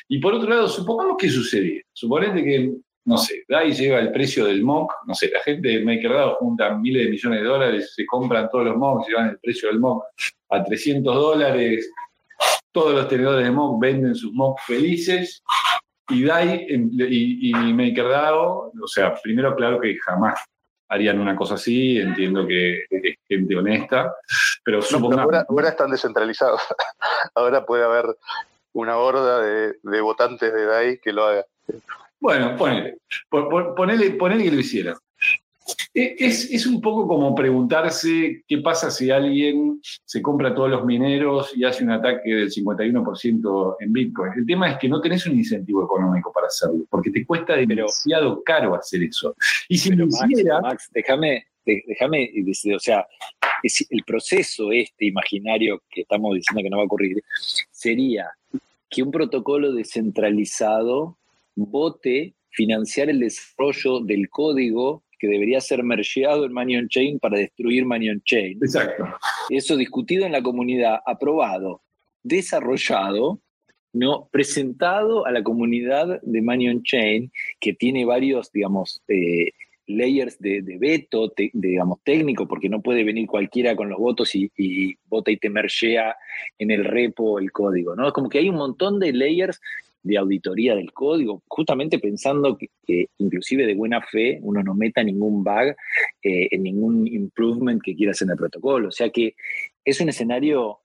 Y 0.08 0.20
por 0.20 0.34
otro 0.34 0.50
lado, 0.50 0.68
supongamos 0.68 1.18
que 1.18 1.30
sucediera. 1.30 1.84
Suponete 1.94 2.44
que 2.44 2.74
no 3.10 3.18
sé, 3.18 3.44
da 3.48 3.64
y 3.66 3.74
lleva 3.74 3.98
el 3.98 4.12
precio 4.12 4.46
del 4.46 4.64
MOC, 4.64 4.94
no 5.08 5.16
sé, 5.16 5.32
la 5.32 5.42
gente 5.42 5.68
de 5.68 5.84
MakerDAO 5.84 6.36
junta 6.36 6.70
miles 6.76 7.06
de 7.06 7.10
millones 7.10 7.42
de 7.42 7.48
dólares, 7.48 7.94
se 7.96 8.06
compran 8.06 8.48
todos 8.52 8.66
los 8.66 8.78
MOC, 8.78 9.08
llevan 9.08 9.30
el 9.30 9.40
precio 9.40 9.70
del 9.70 9.80
MOC 9.80 10.06
a 10.50 10.64
300 10.64 11.16
dólares, 11.16 11.92
todos 12.72 12.94
los 12.94 13.08
tenedores 13.08 13.44
de 13.46 13.52
MOC 13.52 13.82
venden 13.82 14.14
sus 14.14 14.32
MOC 14.32 14.60
felices, 14.60 15.42
y 16.10 16.24
DAI 16.24 16.68
y, 16.70 17.50
y 17.50 17.74
MakerDAO, 17.74 18.74
o 18.80 18.88
sea, 18.88 19.16
primero 19.24 19.56
claro 19.56 19.80
que 19.82 19.98
jamás 19.98 20.40
harían 20.88 21.20
una 21.20 21.36
cosa 21.36 21.56
así, 21.56 21.98
entiendo 21.98 22.46
que 22.46 22.84
es 22.92 23.16
gente 23.28 23.56
honesta, 23.56 24.14
pero, 24.64 24.82
ahora, 25.48 25.70
están 25.70 25.90
descentralizados, 25.90 26.62
ahora 27.34 27.66
puede 27.66 27.86
haber 27.86 28.06
una 28.74 28.98
horda 28.98 29.42
de, 29.42 29.74
de 29.82 30.02
votantes 30.02 30.54
de 30.54 30.66
DAI 30.66 31.00
que 31.00 31.12
lo 31.12 31.26
haga. 31.26 31.46
Bueno, 32.20 32.56
ponele, 32.58 32.98
ponele, 33.30 34.12
ponele 34.12 34.44
que 34.44 34.52
lo 34.52 34.60
hiciera. 34.60 34.98
E, 35.94 36.16
es, 36.20 36.52
es, 36.52 36.66
un 36.66 36.82
poco 36.82 37.08
como 37.08 37.36
preguntarse 37.36 38.44
qué 38.48 38.58
pasa 38.60 38.90
si 38.90 39.12
alguien 39.12 39.80
se 39.82 40.22
compra 40.22 40.54
todos 40.54 40.70
los 40.70 40.86
mineros 40.86 41.56
y 41.56 41.64
hace 41.64 41.84
un 41.84 41.92
ataque 41.92 42.34
del 42.34 42.50
51% 42.50 43.76
en 43.80 43.94
Bitcoin. 43.94 44.34
El 44.36 44.46
tema 44.46 44.72
es 44.72 44.78
que 44.78 44.90
no 44.90 45.02
tenés 45.02 45.26
un 45.28 45.38
incentivo 45.38 45.84
económico 45.84 46.32
para 46.34 46.48
hacerlo, 46.48 46.86
porque 46.90 47.12
te 47.12 47.26
cuesta 47.26 47.56
demasiado 47.56 48.44
caro 48.44 48.76
hacer 48.76 49.04
eso. 49.04 49.36
Y 49.68 49.78
si 49.78 49.92
lo 49.92 50.08
hiciera... 50.08 50.62
Max, 50.62 50.90
déjame, 50.94 51.46
déjame 51.66 52.32
decir, 52.34 52.76
o 52.76 52.80
sea, 52.80 53.06
el 53.90 54.04
proceso 54.04 54.72
este 54.72 55.06
imaginario 55.06 55.82
que 55.90 56.02
estamos 56.02 56.36
diciendo 56.36 56.64
que 56.64 56.70
no 56.70 56.78
va 56.78 56.84
a 56.84 56.86
ocurrir 56.86 57.24
sería 57.72 58.32
que 58.90 59.04
un 59.04 59.12
protocolo 59.12 59.72
descentralizado 59.72 61.18
vote 61.66 62.34
financiar 62.52 63.10
el 63.10 63.20
desarrollo 63.20 64.00
del 64.00 64.30
código 64.30 65.04
que 65.20 65.28
debería 65.28 65.60
ser 65.60 65.84
mergeado 65.84 66.46
en 66.46 66.54
Manion 66.54 66.88
Chain 66.88 67.20
para 67.20 67.38
destruir 67.38 67.86
Manion 67.86 68.22
Chain. 68.24 68.58
Exacto. 68.62 69.06
Eso 69.50 69.76
discutido 69.76 70.26
en 70.26 70.32
la 70.32 70.42
comunidad, 70.42 71.00
aprobado, 71.06 71.82
desarrollado, 72.24 73.40
¿no? 73.92 74.30
presentado 74.32 75.26
a 75.26 75.32
la 75.32 75.44
comunidad 75.44 76.22
de 76.22 76.42
Manion 76.42 76.84
Chain, 76.84 77.32
que 77.60 77.74
tiene 77.74 78.06
varios, 78.06 78.52
digamos, 78.52 79.02
eh, 79.10 79.52
layers 79.88 80.40
de, 80.40 80.62
veto, 80.80 81.34
digamos, 81.54 82.00
técnico, 82.04 82.48
porque 82.48 82.70
no 82.70 82.82
puede 82.82 83.04
venir 83.04 83.28
cualquiera 83.28 83.76
con 83.76 83.90
los 83.90 84.00
votos 84.00 84.36
y, 84.36 84.50
y 84.56 84.96
vota 85.10 85.32
y 85.32 85.38
te 85.38 85.50
mergea 85.50 86.16
en 86.60 86.72
el 86.72 86.86
repo 86.86 87.40
el 87.40 87.52
código, 87.52 87.96
¿no? 87.96 88.08
Es 88.08 88.14
como 88.14 88.30
que 88.30 88.38
hay 88.38 88.50
un 88.50 88.56
montón 88.56 89.00
de 89.00 89.12
layers 89.12 89.60
de 90.04 90.18
auditoría 90.18 90.76
del 90.76 90.94
código, 90.94 91.44
justamente 91.48 92.00
pensando 92.00 92.58
que, 92.58 93.10
inclusive 93.18 93.66
de 93.66 93.76
buena 93.76 94.02
fe 94.02 94.40
uno 94.42 94.64
no 94.64 94.74
meta 94.74 95.04
ningún 95.04 95.44
bug 95.44 95.76
eh, 96.24 96.48
en 96.52 96.64
ningún 96.64 97.08
improvement 97.08 97.82
que 97.84 97.96
quiera 97.96 98.12
hacer 98.12 98.28
en 98.28 98.32
el 98.32 98.38
protocolo. 98.38 98.88
O 98.88 98.92
sea 98.92 99.10
que 99.10 99.36
es 99.84 100.00
un 100.00 100.10
escenario 100.10 100.80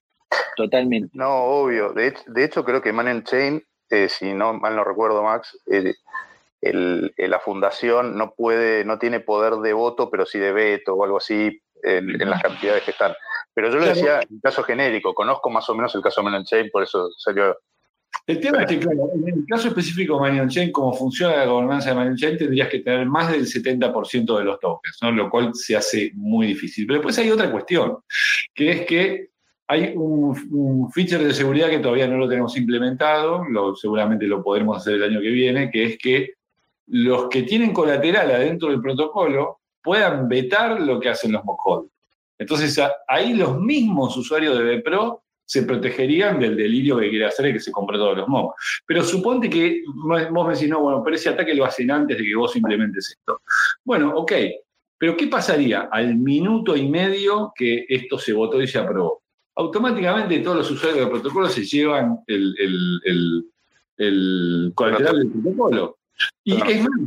totalmente... 0.57 1.11
No, 1.16 1.45
obvio. 1.45 1.93
De, 1.93 2.15
hecho, 2.45 2.65
creo 2.65 2.82
que 2.82 2.93
Manel 2.93 3.24
Chain, 3.24 3.62
eh, 3.91 4.09
si 4.09 4.32
no 4.32 4.55
mal 4.55 4.74
no 4.74 4.85
recuerdo, 4.85 5.23
Max, 5.23 5.59
el, 5.66 7.15
la 7.16 7.41
fundación 7.41 8.16
no 8.16 8.35
puede, 8.35 8.85
no 8.85 8.99
tiene 8.99 9.20
poder 9.20 9.55
de 9.57 9.73
voto, 9.73 10.11
pero 10.11 10.27
sí 10.27 10.39
de 10.39 10.53
veto 10.53 10.95
o 10.95 11.05
algo 11.05 11.19
así 11.19 11.61
en, 11.82 12.19
las 12.19 12.43
cantidades 12.43 12.82
que 12.82 12.93
están. 12.93 13.15
Pero 13.53 13.70
yo 13.70 13.77
lo 13.77 13.86
decía 13.86 14.20
en 14.28 14.41
caso 14.41 14.62
genérico, 14.62 15.15
conozco 15.15 15.51
más 15.51 15.69
o 15.69 15.74
menos 15.74 15.95
el 15.95 16.03
caso 16.03 16.20
de 16.20 16.24
Manel 16.24 16.45
Chain, 16.47 16.70
por 16.70 16.82
eso 16.82 17.11
salió 17.16 17.57
el 18.27 18.41
tema 18.41 18.62
es 18.62 18.66
que, 18.66 18.78
claro, 18.78 19.11
en 19.15 19.28
el 19.28 19.45
caso 19.47 19.69
específico 19.69 20.15
de 20.15 20.20
Manion 20.20 20.49
Chain, 20.49 20.73
como 20.73 20.95
funciona 20.95 21.36
la 21.36 21.47
gobernanza 21.47 21.91
de 21.91 21.97
Manion 21.97 22.16
Chain, 22.16 22.39
tendrías 22.39 22.69
que 22.69 22.78
tener 22.78 23.07
más 23.07 23.31
del 23.31 23.47
70% 23.47 24.39
de 24.39 24.45
los 24.45 24.59
tokens, 24.61 24.99
¿no? 25.03 25.12
lo 25.12 25.28
cual 25.28 25.55
se 25.55 25.77
hace 25.77 26.11
muy 26.15 26.47
difícil. 26.47 26.86
Pero 26.86 27.01
después 27.01 27.19
hay 27.19 27.31
otra 27.31 27.51
cuestión, 27.51 27.99
que 28.55 28.70
es 28.70 28.86
que 28.86 29.28
hay 29.66 29.93
un, 29.97 30.91
feature 30.93 31.24
de 31.24 31.35
seguridad 31.35 31.69
que 31.69 31.78
todavía 31.78 32.07
no 32.07 32.16
lo 32.16 32.28
tenemos 32.28 32.57
implementado, 32.57 33.45
lo, 33.45 33.74
seguramente 33.74 34.27
lo 34.27 34.43
podremos 34.43 34.78
hacer 34.78 34.95
el 34.95 35.05
año 35.05 35.20
que 35.20 35.31
viene, 35.31 35.70
que 35.70 35.85
es 35.85 35.99
que 35.99 36.35
los 36.86 37.28
que 37.28 37.43
tienen 37.43 37.73
colateral 37.73 38.31
adentro 38.31 38.70
del 38.70 38.81
protocolo 38.81 39.61
puedan 39.82 40.28
vetar 40.28 40.81
lo 40.81 41.01
que 41.01 41.09
hacen 41.09 41.32
los 41.32 41.45
mock 41.45 41.89
Entonces 42.39 42.78
ahí 43.09 43.35
los 43.35 43.59
mismos 43.59 44.16
usuarios 44.16 44.59
de 44.59 44.77
BPRO 44.77 45.24
se 45.45 45.62
protegerían 45.62 46.41
del 46.41 46.57
delirio 46.57 46.99
que 46.99 47.11
quiere 47.11 47.27
hacer 47.27 47.47
y 47.47 47.53
que 47.55 47.61
se 47.61 47.71
compró 47.71 47.99
todos 47.99 48.19
los 48.19 48.29
mocos. 48.29 48.55
Pero 48.87 49.03
suponte 49.03 49.51
que 49.51 49.83
vos 49.87 50.47
me 50.47 50.55
decís, 50.55 50.69
no, 50.69 50.81
bueno, 50.81 51.03
pero 51.05 51.16
ese 51.16 51.29
ataque 51.29 51.55
lo 51.55 51.65
hacen 51.65 51.91
antes 51.91 52.19
de 52.19 52.25
que 52.25 52.35
vos 52.35 52.57
implementes 52.57 53.11
esto. 53.11 53.41
Bueno, 53.85 54.12
ok, 54.16 54.33
pero 54.99 55.16
¿qué 55.16 55.27
pasaría 55.27 55.89
al 55.93 56.16
minuto 56.16 56.77
y 56.77 56.89
medio 56.89 57.53
que 57.55 57.85
esto 57.89 58.19
se 58.19 58.33
votó 58.33 58.62
y 58.62 58.66
se 58.66 58.79
aprobó? 58.79 59.23
Automáticamente 59.57 60.41
todos 60.41 60.57
los 60.57 60.71
usuarios 60.71 61.01
del 61.01 61.11
protocolo 61.11 61.49
se 61.49 61.65
llevan 61.65 62.21
el, 62.27 62.55
el, 62.59 63.45
el, 63.99 64.73
colateral 64.75 65.19
del 65.19 65.31
protocolo. 65.31 65.99
Y 66.43 66.55
es 66.55 66.83
más, 66.83 67.01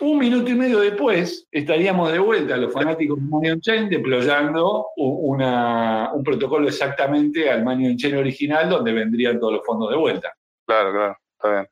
un 0.00 0.18
minuto 0.18 0.50
y 0.50 0.54
medio 0.54 0.80
después 0.80 1.46
estaríamos 1.50 2.12
de 2.12 2.18
vuelta 2.18 2.56
los 2.56 2.72
fanáticos 2.72 3.18
de 3.18 3.24
Money 3.24 3.60
Chain 3.60 3.88
deployando 3.88 4.88
una, 4.96 6.12
un 6.12 6.22
protocolo 6.22 6.68
exactamente 6.68 7.50
al 7.50 7.64
Money 7.64 7.96
Chain 7.96 8.16
original 8.16 8.68
donde 8.68 8.92
vendrían 8.92 9.40
todos 9.40 9.54
los 9.54 9.66
fondos 9.66 9.90
de 9.90 9.96
vuelta. 9.96 10.34
Claro, 10.66 10.92
claro, 10.92 11.16
está 11.32 11.50
bien. 11.50 11.68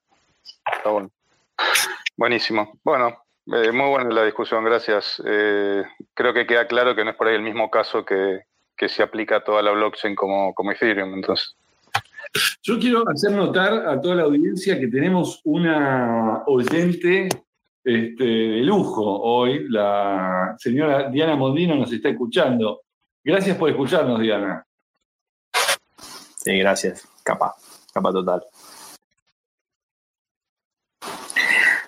Está 0.76 0.90
bueno. 0.90 1.10
Buenísimo. 2.16 2.78
Bueno, 2.82 3.24
eh, 3.52 3.72
muy 3.72 3.90
buena 3.90 4.10
la 4.10 4.24
discusión, 4.24 4.64
gracias. 4.64 5.22
Eh, 5.26 5.82
creo 6.14 6.32
que 6.32 6.46
queda 6.46 6.66
claro 6.66 6.94
que 6.94 7.04
no 7.04 7.10
es 7.10 7.16
por 7.16 7.28
ahí 7.28 7.34
el 7.34 7.42
mismo 7.42 7.70
caso 7.70 8.04
que, 8.04 8.40
que 8.76 8.88
se 8.88 9.02
aplica 9.02 9.36
a 9.36 9.44
toda 9.44 9.62
la 9.62 9.72
blockchain 9.72 10.14
como, 10.14 10.54
como 10.54 10.72
Ethereum, 10.72 11.12
entonces. 11.14 11.56
Yo 12.62 12.78
quiero 12.78 13.04
hacer 13.08 13.32
notar 13.32 13.86
a 13.86 14.00
toda 14.00 14.16
la 14.16 14.22
audiencia 14.22 14.78
que 14.80 14.88
tenemos 14.88 15.40
una 15.44 16.42
oyente 16.46 17.28
este, 17.84 18.24
de 18.24 18.62
lujo 18.62 19.20
hoy. 19.20 19.66
La 19.68 20.56
señora 20.58 21.10
Diana 21.10 21.36
Mondino 21.36 21.76
nos 21.76 21.92
está 21.92 22.08
escuchando. 22.08 22.82
Gracias 23.22 23.56
por 23.56 23.70
escucharnos, 23.70 24.20
Diana. 24.20 24.64
Sí, 26.36 26.58
gracias. 26.58 27.06
Capa, 27.22 27.54
capa 27.92 28.12
total. 28.12 28.44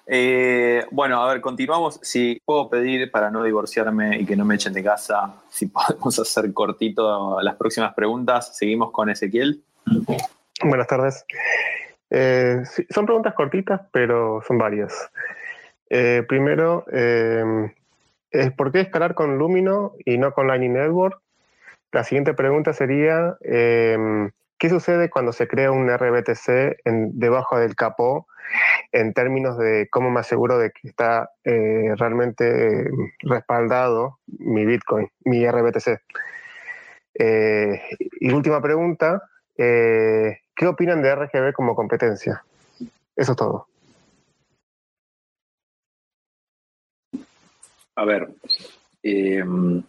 Eh, 0.09 0.87
bueno, 0.93 1.21
a 1.21 1.33
ver, 1.33 1.41
continuamos. 1.41 1.99
Si 2.03 2.41
puedo 2.45 2.71
pedir 2.71 3.11
para 3.11 3.31
no 3.31 3.43
divorciarme 3.43 4.19
y 4.21 4.25
que 4.25 4.37
no 4.37 4.45
me 4.45 4.55
echen 4.55 4.73
de 4.73 4.85
casa, 4.85 5.35
si 5.51 5.67
podemos 5.67 6.19
hacer 6.19 6.53
cortito 6.53 7.41
las 7.43 7.57
próximas 7.57 7.93
preguntas. 7.95 8.57
Seguimos 8.57 8.93
con 8.93 9.11
Ezequiel. 9.11 9.63
Buenas 10.63 10.87
tardes. 10.87 11.25
Eh, 12.09 12.63
son 12.91 13.05
preguntas 13.05 13.35
cortitas, 13.35 13.81
pero 13.93 14.41
son 14.47 14.59
varias. 14.59 15.11
Eh, 15.89 16.25
primero, 16.29 16.85
eh, 16.93 17.71
¿por 18.57 18.73
qué 18.73 18.81
escalar 18.81 19.15
con 19.15 19.39
Lumino 19.39 19.93
y 20.05 20.19
no 20.19 20.33
con 20.33 20.49
Lightning 20.49 20.75
Network? 20.75 21.21
La 21.93 22.05
siguiente 22.05 22.35
pregunta 22.35 22.73
sería, 22.73 23.37
eh, 23.43 24.31
¿qué 24.59 24.69
sucede 24.69 25.09
cuando 25.09 25.33
se 25.33 25.47
crea 25.47 25.71
un 25.71 25.89
RBTC 25.89 26.81
en, 26.85 27.19
debajo 27.19 27.59
del 27.59 27.77
capó 27.77 28.27
en 28.93 29.13
términos 29.13 29.59
de 29.59 29.89
cómo 29.91 30.11
me 30.11 30.21
aseguro 30.21 30.59
de 30.59 30.71
que 30.71 30.89
está 30.89 31.31
realmente 31.45 32.89
respaldado 33.21 34.19
mi 34.27 34.65
Bitcoin, 34.65 35.11
mi 35.25 35.47
RBTC? 35.49 36.01
y 37.19 38.31
última 38.31 38.61
pregunta, 38.61 39.23
¿qué 39.57 40.67
opinan 40.67 41.03
de 41.03 41.15
RGB 41.15 41.55
como 41.55 41.75
competencia? 41.75 42.45
Eso 43.17 43.33
es 43.33 43.37
todo. 43.39 43.69
A 47.97 48.05
ver, 48.05 48.29
em, 49.03 49.83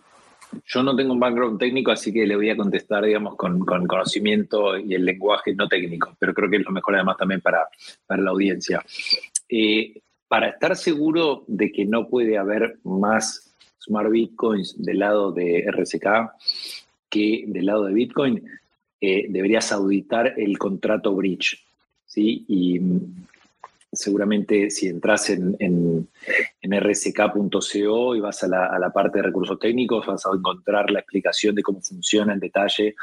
yo 0.66 0.84
no 0.84 0.96
tengo 0.96 1.14
un 1.14 1.20
background 1.20 1.60
técnico, 1.60 1.92
así 1.92 2.12
que 2.12 2.26
le 2.26 2.36
voy 2.36 2.50
a 2.50 2.58
contestar, 2.58 3.04
digamos, 3.04 3.36
con, 3.36 3.60
conocimiento 3.66 4.78
y 4.78 4.94
el 4.96 5.06
lenguaje 5.06 5.54
no 5.54 5.68
técnico, 5.68 6.16
pero 6.20 6.34
creo 6.34 6.50
que 6.50 6.58
es 6.58 6.66
lo 6.66 6.72
mejor 6.72 6.96
además 6.96 7.18
también 7.18 7.42
para, 7.42 7.68
para 8.06 8.22
la 8.22 8.32
audiencia. 8.32 8.84
Eh, 9.50 10.02
para 10.28 10.50
estar 10.50 10.76
seguro 10.76 11.44
de 11.48 11.72
que 11.72 11.86
no 11.86 12.10
puede 12.10 12.38
haber 12.38 12.80
más 12.84 13.54
Smart 13.80 14.10
Bitcoins 14.10 14.76
del 14.82 15.00
lado 15.00 15.32
de 15.32 15.60
RCK 15.68 16.32
que 17.10 17.46
del 17.48 17.66
lado 17.66 17.86
de 17.86 17.94
Bitcoin, 17.94 18.44
eh, 19.00 19.28
deberías 19.30 19.72
auditar 19.72 20.34
el 20.38 20.58
contrato 20.58 21.16
bridge. 21.16 21.64
¿sí? 22.06 22.46
Y 22.48 22.82
seguramente 23.98 24.70
si 24.70 24.88
entras 24.88 25.30
en, 25.30 25.56
en, 25.60 26.08
rck.co 26.64 28.16
y 28.16 28.20
vas 28.20 28.44
a 28.44 28.48
la, 28.48 28.92
parte 28.94 29.20
de 29.20 29.24
recursos 29.24 29.60
técnicos, 29.60 30.06
vas 30.06 30.26
a 30.26 30.30
encontrar 30.36 30.90
la 30.92 31.00
explicación 31.00 31.56
de 31.56 31.64
cómo 31.64 31.82
funciona 31.82 32.34
en 32.34 32.40
detalle 32.40 32.96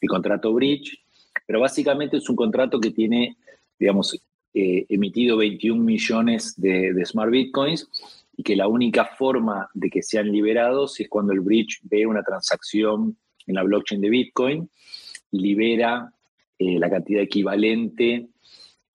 el 0.00 0.08
contrato 0.08 0.52
Bridge. 0.52 0.98
Pero 1.46 1.60
básicamente 1.60 2.18
es 2.18 2.28
un 2.28 2.36
contrato 2.36 2.80
que 2.80 2.90
tiene, 2.90 3.36
digamos, 3.78 4.20
eh, 4.54 4.86
emitido 4.88 5.36
21 5.36 5.82
millones 5.82 6.54
de, 6.56 6.92
de, 6.92 7.04
Smart 7.04 7.30
Bitcoins 7.30 7.88
y 8.36 8.42
que 8.42 8.56
la 8.56 8.68
única 8.68 9.04
forma 9.04 9.68
de 9.74 9.90
que 9.90 10.02
sean 10.02 10.30
liberados 10.30 10.98
es 11.00 11.08
cuando 11.08 11.32
el 11.32 11.40
Bridge 11.40 11.80
ve 11.84 12.06
una 12.06 12.22
transacción 12.22 13.16
en 13.46 13.54
la 13.54 13.62
blockchain 13.62 14.00
de 14.00 14.10
Bitcoin 14.10 14.68
y 15.30 15.40
libera 15.40 16.12
eh, 16.58 16.78
la 16.78 16.88
cantidad 16.88 17.22
equivalente 17.22 18.28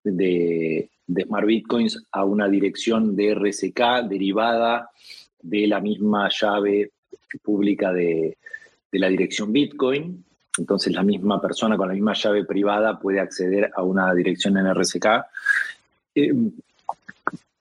de, 0.04 0.90
de 1.14 1.24
Smart 1.24 1.46
Bitcoins 1.46 2.06
a 2.12 2.24
una 2.24 2.48
dirección 2.48 3.16
de 3.16 3.36
RSK 3.36 4.08
derivada 4.08 4.90
de 5.42 5.68
la 5.68 5.82
misma 5.82 6.30
llave 6.30 6.92
pública 7.44 7.92
de, 7.92 8.38
la 8.94 9.10
dirección 9.10 9.52
Bitcoin. 9.52 10.24
Entonces 10.58 10.94
la 10.94 11.04
misma 11.04 11.42
persona 11.42 11.76
con 11.76 11.88
la 11.88 11.94
misma 11.94 12.14
llave 12.14 12.46
privada 12.46 13.00
puede 13.00 13.20
acceder 13.20 13.72
a 13.76 13.84
una 13.84 14.14
dirección 14.14 14.58
en 14.58 14.74
RSK. 14.74 15.06
Eh, 16.16 16.34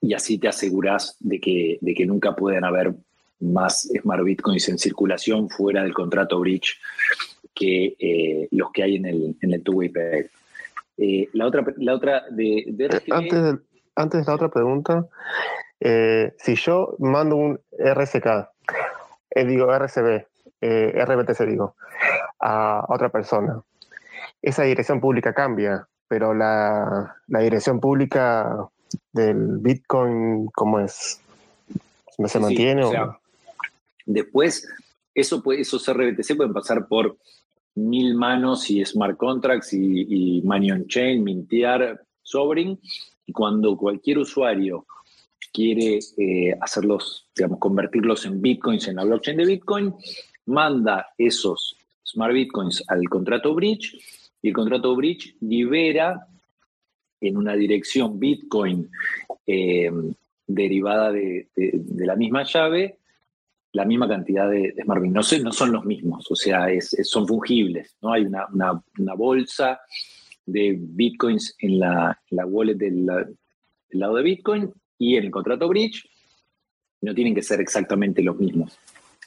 y 0.01 0.13
así 0.13 0.37
te 0.37 0.47
aseguras 0.47 1.15
de 1.19 1.39
que, 1.39 1.77
de 1.79 1.93
que 1.93 2.05
nunca 2.05 2.35
puedan 2.35 2.63
haber 2.63 2.93
más 3.41 3.89
Smart 4.01 4.23
Bitcoins 4.23 4.69
en 4.69 4.77
circulación 4.77 5.49
fuera 5.49 5.83
del 5.83 5.93
contrato 5.93 6.39
Bridge 6.39 6.79
que 7.53 7.95
eh, 7.99 8.47
los 8.51 8.71
que 8.71 8.83
hay 8.83 8.95
en 8.95 9.05
el, 9.05 9.35
en 9.41 9.53
el 9.53 9.61
two-way 9.61 9.91
eh, 10.97 11.29
la 11.33 11.47
otra, 11.47 11.63
la 11.77 11.95
otra 11.95 12.23
de, 12.29 12.59
eh, 12.59 13.01
Antes, 13.11 13.43
de, 13.43 13.59
antes 13.95 14.27
la 14.27 14.35
otra 14.35 14.49
pregunta, 14.49 15.07
eh, 15.79 16.33
si 16.37 16.55
yo 16.55 16.95
mando 16.99 17.35
un 17.35 17.59
RSK, 17.77 18.49
digo 19.47 19.73
RCB, 19.73 20.25
RBTC 20.61 21.45
digo, 21.47 21.75
a 22.39 22.85
otra 22.89 23.09
persona, 23.09 23.61
esa 24.41 24.63
dirección 24.63 24.99
pública 24.99 25.33
cambia, 25.33 25.87
pero 26.07 26.33
la, 26.33 27.15
dirección 27.27 27.79
pública 27.79 28.67
del 29.13 29.59
Bitcoin, 29.59 30.47
¿cómo 30.47 30.79
es? 30.79 31.21
¿No 32.17 32.27
se 32.27 32.39
mantiene? 32.39 32.83
después, 34.05 34.67
eso 35.15 35.41
puede, 35.41 35.61
esos 35.61 35.87
RBTC 35.87 36.35
pueden 36.35 36.53
pasar 36.53 36.87
por 36.87 37.17
mil 37.75 38.15
manos 38.15 38.69
y 38.69 38.83
smart 38.85 39.17
contracts 39.17 39.73
y, 39.73 40.37
y 40.37 40.41
money 40.41 40.71
on 40.71 40.87
chain, 40.87 41.23
mintear, 41.23 42.01
sobring. 42.21 42.79
Y 43.25 43.33
cuando 43.33 43.77
cualquier 43.77 44.19
usuario 44.19 44.85
quiere 45.51 45.99
eh, 46.17 46.55
hacerlos, 46.59 47.27
digamos, 47.35 47.59
convertirlos 47.59 48.25
en 48.25 48.41
bitcoins 48.41 48.87
en 48.87 48.95
la 48.95 49.03
blockchain 49.03 49.37
de 49.37 49.45
Bitcoin, 49.45 49.93
manda 50.45 51.07
esos 51.17 51.77
smart 52.03 52.33
bitcoins 52.33 52.83
al 52.87 53.07
contrato 53.09 53.53
bridge 53.53 53.97
y 54.41 54.49
el 54.49 54.53
contrato 54.53 54.95
bridge 54.95 55.35
libera 55.41 56.27
en 57.19 57.37
una 57.37 57.53
dirección 57.53 58.19
bitcoin 58.19 58.89
eh, 59.45 59.91
derivada 60.47 61.11
de, 61.11 61.47
la 61.97 62.15
misma 62.15 62.43
llave 62.43 62.97
la 63.73 63.85
misma 63.85 64.07
cantidad 64.07 64.49
de, 64.49 64.73
de 64.73 64.83
Smart 64.83 65.01
No, 65.03 65.21
no 65.21 65.51
son 65.51 65.71
los 65.71 65.85
mismos, 65.85 66.29
o 66.29 66.35
sea, 66.35 66.67
son 67.03 67.27
fungibles. 67.27 67.95
¿no? 68.01 68.13
Hay 68.13 68.25
una, 68.25 69.15
bolsa 69.15 69.79
de 70.45 70.77
bitcoins 70.77 71.55
en 71.59 71.79
la, 71.79 72.17
wallet 72.31 72.75
del, 72.75 73.05
lado 73.91 74.15
de 74.15 74.23
Bitcoin 74.23 74.73
y 74.97 75.17
en 75.17 75.25
el 75.25 75.31
contrato 75.31 75.67
bridge 75.67 76.05
no 77.01 77.13
tienen 77.13 77.35
que 77.35 77.41
ser 77.41 77.59
exactamente 77.61 78.21
los 78.21 78.37
mismos. 78.37 78.77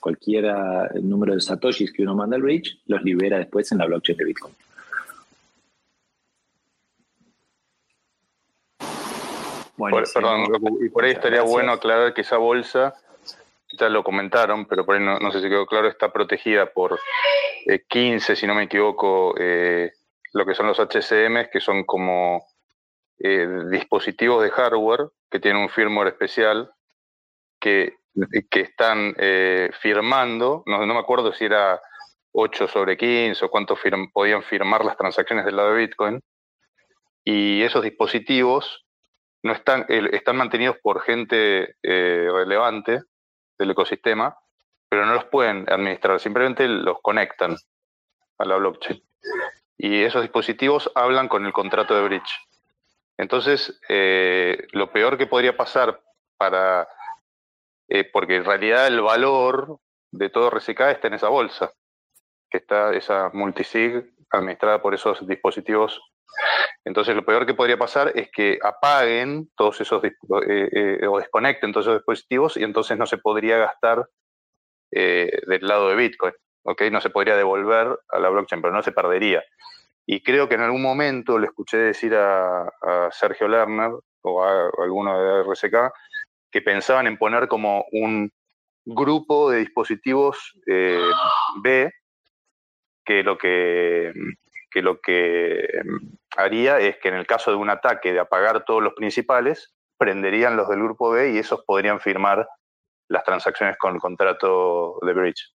Cualquiera 0.00 0.90
número 1.02 1.34
de 1.34 1.40
satoshis 1.40 1.92
que 1.92 2.02
uno 2.02 2.14
manda 2.14 2.36
al 2.36 2.42
bridge 2.42 2.78
los 2.86 3.02
libera 3.02 3.38
después 3.38 3.72
en 3.72 3.78
la 3.78 3.86
blockchain 3.86 4.18
de 4.18 4.24
Bitcoin. 4.24 4.54
perdón, 10.14 10.46
y 10.80 10.88
por 10.88 11.04
ahí 11.04 11.12
estaría 11.12 11.42
bueno 11.42 11.72
aclarar 11.72 12.14
que 12.14 12.20
esa 12.20 12.36
bolsa 12.36 12.94
ya 13.78 13.88
lo 13.88 14.02
comentaron, 14.02 14.66
pero 14.66 14.84
por 14.84 14.96
ahí 14.96 15.02
no, 15.02 15.32
sé 15.32 15.40
si 15.40 15.48
quedó 15.48 15.66
claro, 15.66 15.88
está 15.88 16.12
protegida 16.12 16.66
por 16.66 16.98
15, 17.88 18.32
eh, 18.32 18.36
si 18.36 18.46
no 18.46 18.54
me 18.54 18.64
equivoco, 18.64 19.34
eh, 19.38 19.92
lo 20.32 20.46
que 20.46 20.54
son 20.54 20.66
los 20.66 20.78
HCM, 20.78 21.50
que 21.52 21.60
son 21.60 21.84
como 21.84 22.46
eh, 23.18 23.48
dispositivos 23.70 24.42
de 24.42 24.50
hardware 24.50 25.08
que 25.30 25.40
tienen 25.40 25.62
un 25.62 25.68
firmware 25.68 26.08
especial 26.08 26.70
que, 27.60 27.96
que 28.50 28.60
están 28.60 29.14
firmando, 29.80 30.62
no, 30.66 30.84
no, 30.84 30.94
me 30.94 31.00
acuerdo 31.00 31.32
si 31.32 31.44
era 31.46 31.80
8 32.32 32.68
sobre 32.68 32.96
15 32.96 33.44
o 33.44 33.48
cuánto 33.48 33.76
podían 34.12 34.42
firmar 34.42 34.84
las 34.84 34.96
transacciones 34.96 35.44
del 35.44 35.56
lado 35.56 35.72
de 35.72 35.86
Bitcoin. 35.86 36.20
Y 37.24 37.62
esos 37.62 37.82
dispositivos 37.82 38.84
no 39.44 39.52
están, 39.52 39.86
están 39.88 40.36
mantenidos 40.36 40.76
por 40.82 41.02
gente 41.02 41.76
eh, 41.82 42.28
relevante 42.32 43.02
del 43.58 43.70
ecosistema, 43.70 44.38
pero 44.88 45.06
no 45.06 45.14
los 45.14 45.24
pueden 45.24 45.66
administrar, 45.70 46.20
simplemente 46.20 46.68
los 46.68 47.00
conectan 47.02 47.56
a 48.38 48.44
la 48.44 48.56
blockchain. 48.56 49.02
Y 49.76 50.02
esos 50.02 50.22
dispositivos 50.22 50.90
hablan 50.94 51.28
con 51.28 51.46
el 51.46 51.52
contrato 51.52 51.94
de 51.94 52.04
bridge. 52.04 52.48
Entonces, 53.16 53.80
eh, 53.88 54.66
lo 54.72 54.92
peor 54.92 55.18
que 55.18 55.26
podría 55.26 55.56
pasar 55.56 56.00
para, 56.36 56.88
eh, 57.88 58.04
porque 58.04 58.36
en 58.36 58.44
realidad 58.44 58.86
el 58.86 59.00
valor 59.00 59.78
de 60.10 60.30
todo 60.30 60.48
RCK 60.48 60.80
está 60.90 61.08
en 61.08 61.14
esa 61.14 61.28
bolsa, 61.28 61.72
que 62.54 62.58
está 62.58 62.94
esa 62.94 63.30
multisig 63.32 64.14
administrada 64.30 64.80
por 64.80 64.94
esos 64.94 65.26
dispositivos. 65.26 66.00
Entonces, 66.84 67.16
lo 67.16 67.24
peor 67.24 67.46
que 67.46 67.54
podría 67.54 67.76
pasar 67.76 68.12
es 68.14 68.30
que 68.30 68.60
apaguen 68.62 69.50
todos 69.56 69.80
esos 69.80 70.00
eh, 70.04 71.04
o 71.04 71.18
desconecten 71.18 71.72
todos 71.72 71.86
esos 71.86 71.98
dispositivos 71.98 72.56
y 72.56 72.62
entonces 72.62 72.96
no 72.96 73.06
se 73.06 73.18
podría 73.18 73.58
gastar 73.58 74.06
del 74.92 75.66
lado 75.66 75.88
de 75.88 75.96
Bitcoin. 75.96 76.34
¿ok? 76.62 76.82
No 76.92 77.00
se 77.00 77.10
podría 77.10 77.36
devolver 77.36 77.98
a 78.08 78.18
la 78.20 78.28
blockchain, 78.28 78.62
pero 78.62 78.72
no 78.72 78.84
se 78.84 78.92
perdería. 78.92 79.42
Y 80.06 80.22
creo 80.22 80.48
que 80.48 80.54
en 80.54 80.60
algún 80.60 80.82
momento 80.82 81.40
le 81.40 81.46
escuché 81.46 81.78
decir 81.78 82.14
a, 82.14 82.70
Sergio 83.10 83.48
Lerner 83.48 83.90
o 84.22 84.44
a, 84.44 84.70
alguno 84.78 85.18
de 85.18 85.42
RSK 85.42 85.92
que 86.52 86.62
pensaban 86.62 87.08
en 87.08 87.18
poner 87.18 87.48
como 87.48 87.84
un 87.90 88.30
grupo 88.84 89.50
de 89.50 89.58
dispositivos 89.58 90.54
eh, 90.68 91.10
B 91.62 91.90
que 93.04 93.22
lo 93.22 93.38
que, 93.38 94.12
que 94.70 94.82
lo 94.82 95.00
que 95.00 95.68
haría 96.36 96.78
es 96.78 96.96
que 96.98 97.08
en 97.08 97.14
el 97.14 97.26
caso 97.26 97.50
de 97.50 97.56
un 97.56 97.70
ataque 97.70 98.12
de 98.12 98.20
apagar 98.20 98.64
todos 98.64 98.82
los 98.82 98.94
principales, 98.94 99.74
prenderían 99.96 100.56
los 100.56 100.68
del 100.68 100.82
grupo 100.82 101.10
B 101.10 101.34
y 101.34 101.38
esos 101.38 101.62
podrían 101.64 102.00
firmar 102.00 102.46
las 103.08 103.24
transacciones 103.24 103.76
con 103.78 103.94
el 103.94 104.00
contrato 104.00 104.98
de 105.02 105.12
bridge. 105.12 105.52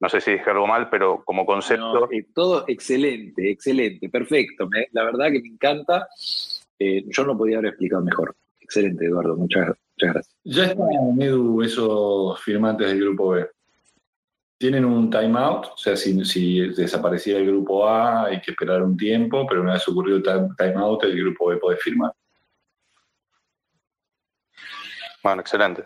No 0.00 0.08
sé 0.08 0.20
si 0.20 0.32
dije 0.32 0.50
algo 0.50 0.66
mal, 0.66 0.90
pero 0.90 1.22
como 1.24 1.46
concepto. 1.46 2.10
Eh, 2.10 2.26
todo 2.34 2.64
excelente, 2.68 3.50
excelente, 3.50 4.08
perfecto. 4.08 4.68
la 4.92 5.04
verdad 5.04 5.30
que 5.32 5.40
me 5.40 5.48
encanta. 5.48 6.08
Eh, 6.78 7.04
yo 7.06 7.24
no 7.24 7.36
podía 7.36 7.58
haber 7.58 7.70
explicado 7.70 8.02
mejor. 8.02 8.34
Excelente, 8.60 9.06
Eduardo. 9.06 9.36
Muchas, 9.36 9.76
gracias. 9.96 10.36
Ya 10.44 10.64
están 10.64 10.88
en 10.92 11.22
Edu 11.22 11.62
esos 11.62 12.40
firmantes 12.42 12.88
del 12.88 13.00
grupo 13.00 13.30
B. 13.30 13.46
Tienen 14.58 14.84
un 14.84 15.10
timeout, 15.10 15.66
o 15.66 15.76
sea, 15.76 15.96
si, 15.96 16.24
si 16.24 16.60
desapareciera 16.68 17.40
el 17.40 17.46
grupo 17.46 17.86
A 17.86 18.26
hay 18.26 18.40
que 18.40 18.52
esperar 18.52 18.82
un 18.82 18.96
tiempo, 18.96 19.46
pero 19.46 19.62
una 19.62 19.74
vez 19.74 19.86
ocurrido 19.88 20.18
el 20.18 20.56
timeout, 20.56 21.02
el 21.04 21.16
grupo 21.20 21.48
B 21.48 21.56
puede 21.56 21.76
firmar. 21.78 22.12
Bueno, 25.22 25.40
excelente. 25.40 25.84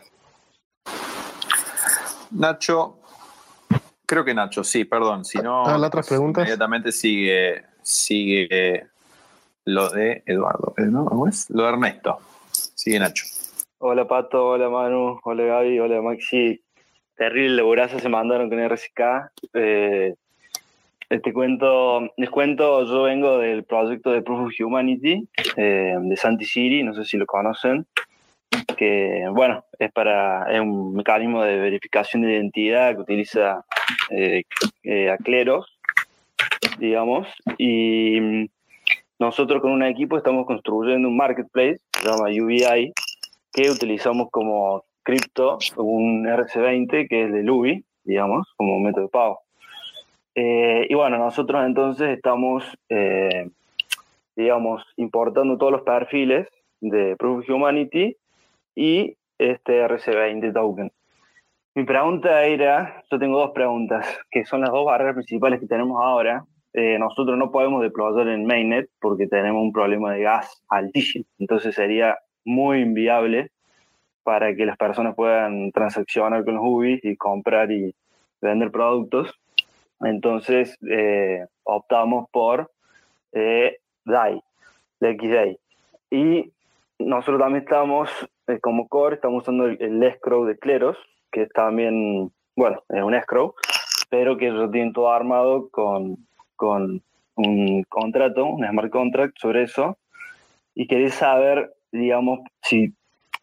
Nacho, 2.30 2.98
Creo 4.08 4.24
que 4.24 4.32
Nacho, 4.32 4.64
sí, 4.64 4.86
perdón. 4.86 5.22
Si 5.26 5.36
no, 5.36 5.66
ah, 5.66 5.76
¿las 5.76 5.88
otras 5.88 6.08
preguntas? 6.08 6.40
inmediatamente 6.40 6.92
sigue, 6.92 7.62
sigue 7.82 8.86
lo 9.66 9.90
de 9.90 10.22
Eduardo, 10.24 10.72
¿no? 10.78 11.04
¿Cómo 11.04 11.28
es? 11.28 11.50
Lo 11.50 11.64
de 11.64 11.68
Ernesto. 11.68 12.16
Sigue 12.50 12.98
Nacho. 12.98 13.26
Hola 13.76 14.08
Pato, 14.08 14.46
hola 14.46 14.70
Manu, 14.70 15.20
hola 15.22 15.44
Gaby, 15.44 15.78
hola 15.78 16.00
Maxi. 16.00 16.58
Terrible 17.18 17.56
laburazo 17.56 17.98
se 17.98 18.08
mandaron 18.08 18.48
con 18.48 18.66
RSK. 18.66 19.00
Eh, 19.54 20.14
te 21.08 21.32
cuento, 21.32 22.10
les 22.16 22.30
cuento, 22.30 22.84
yo 22.86 23.02
vengo 23.02 23.38
del 23.38 23.64
proyecto 23.64 24.12
de 24.12 24.22
Proof 24.22 24.48
of 24.48 24.52
Humanity 24.60 25.26
eh, 25.56 25.96
de 26.00 26.16
Santi 26.16 26.44
City, 26.44 26.82
no 26.82 26.94
sé 26.94 27.04
si 27.04 27.16
lo 27.16 27.26
conocen 27.26 27.86
que, 28.78 29.26
bueno, 29.32 29.64
es 29.78 29.92
para 29.92 30.50
es 30.52 30.60
un 30.60 30.94
mecanismo 30.94 31.42
de 31.42 31.58
verificación 31.58 32.22
de 32.22 32.34
identidad 32.34 32.94
que 32.94 33.02
utiliza 33.02 33.64
eh, 34.10 34.44
eh, 34.84 35.10
a 35.10 35.16
cleros, 35.18 35.78
digamos, 36.78 37.26
y 37.58 38.48
nosotros 39.18 39.60
con 39.60 39.72
un 39.72 39.82
equipo 39.82 40.16
estamos 40.16 40.46
construyendo 40.46 41.08
un 41.08 41.16
marketplace, 41.16 41.80
se 41.92 42.08
llama 42.08 42.30
UBI, 42.30 42.92
que 43.52 43.70
utilizamos 43.70 44.28
como 44.30 44.84
cripto 45.08 45.56
un 45.78 46.26
RC20 46.26 47.08
que 47.08 47.24
es 47.24 47.32
de 47.32 47.42
Lubi, 47.42 47.82
digamos, 48.04 48.52
como 48.58 48.78
método 48.78 49.04
de 49.04 49.08
pago. 49.08 49.40
Eh, 50.34 50.86
y 50.90 50.94
bueno, 50.94 51.16
nosotros 51.16 51.64
entonces 51.64 52.10
estamos, 52.10 52.62
digamos, 54.36 54.84
importando 54.96 55.56
todos 55.56 55.72
los 55.72 55.82
perfiles 55.82 56.46
de 56.82 57.16
Proof 57.16 57.38
of 57.38 57.48
Humanity 57.48 58.16
y 58.74 59.16
este 59.38 59.82
RC20 59.82 60.52
token. 60.52 60.92
Mi 61.74 61.84
pregunta 61.84 62.44
era, 62.44 63.02
yo 63.10 63.18
tengo 63.18 63.38
dos 63.38 63.52
preguntas, 63.52 64.06
que 64.30 64.44
son 64.44 64.60
las 64.60 64.70
dos 64.70 64.84
barreras 64.84 65.14
principales 65.14 65.58
que 65.58 65.66
tenemos 65.66 66.02
ahora. 66.02 66.44
Eh, 66.74 66.98
nosotros 66.98 67.38
no 67.38 67.50
podemos 67.50 67.80
deployar 67.80 68.28
en 68.28 68.44
mainnet 68.44 68.90
porque 69.00 69.26
tenemos 69.26 69.62
un 69.62 69.72
problema 69.72 70.12
de 70.12 70.20
gas 70.20 70.62
altísimo, 70.68 71.24
entonces 71.38 71.74
sería 71.74 72.18
muy 72.44 72.80
inviable 72.80 73.50
para 74.28 74.54
que 74.54 74.66
las 74.66 74.76
personas 74.76 75.14
puedan 75.14 75.72
transaccionar 75.72 76.44
con 76.44 76.56
los 76.56 76.62
UBIs 76.62 77.02
y 77.02 77.16
comprar 77.16 77.72
y 77.72 77.94
vender 78.42 78.70
productos. 78.70 79.32
Entonces 80.02 80.76
eh, 80.86 81.46
optamos 81.64 82.28
por 82.30 82.70
eh, 83.32 83.78
DAI, 84.04 84.42
XDAI. 85.00 85.58
Y 86.10 86.52
nosotros 86.98 87.40
también 87.40 87.62
estamos 87.62 88.10
eh, 88.48 88.58
como 88.60 88.86
core 88.88 89.14
estamos 89.14 89.44
usando 89.44 89.64
el, 89.64 90.02
escrow 90.02 90.44
de 90.44 90.58
Cleros, 90.58 90.98
que 91.32 91.44
es 91.44 91.48
también, 91.54 92.30
bueno, 92.54 92.82
es 92.90 93.02
un 93.02 93.14
escrow, 93.14 93.54
pero 94.10 94.36
que 94.36 94.50
lo 94.50 94.70
tienen 94.70 94.92
todo 94.92 95.10
armado 95.10 95.70
con, 95.70 96.18
con 96.54 97.00
un 97.34 97.82
contrato, 97.84 98.44
un 98.44 98.68
smart 98.68 98.90
contract 98.90 99.38
sobre 99.38 99.62
eso. 99.62 99.96
Y 100.74 100.86
quería 100.86 101.08
saber, 101.08 101.72
digamos, 101.92 102.40
si 102.60 102.92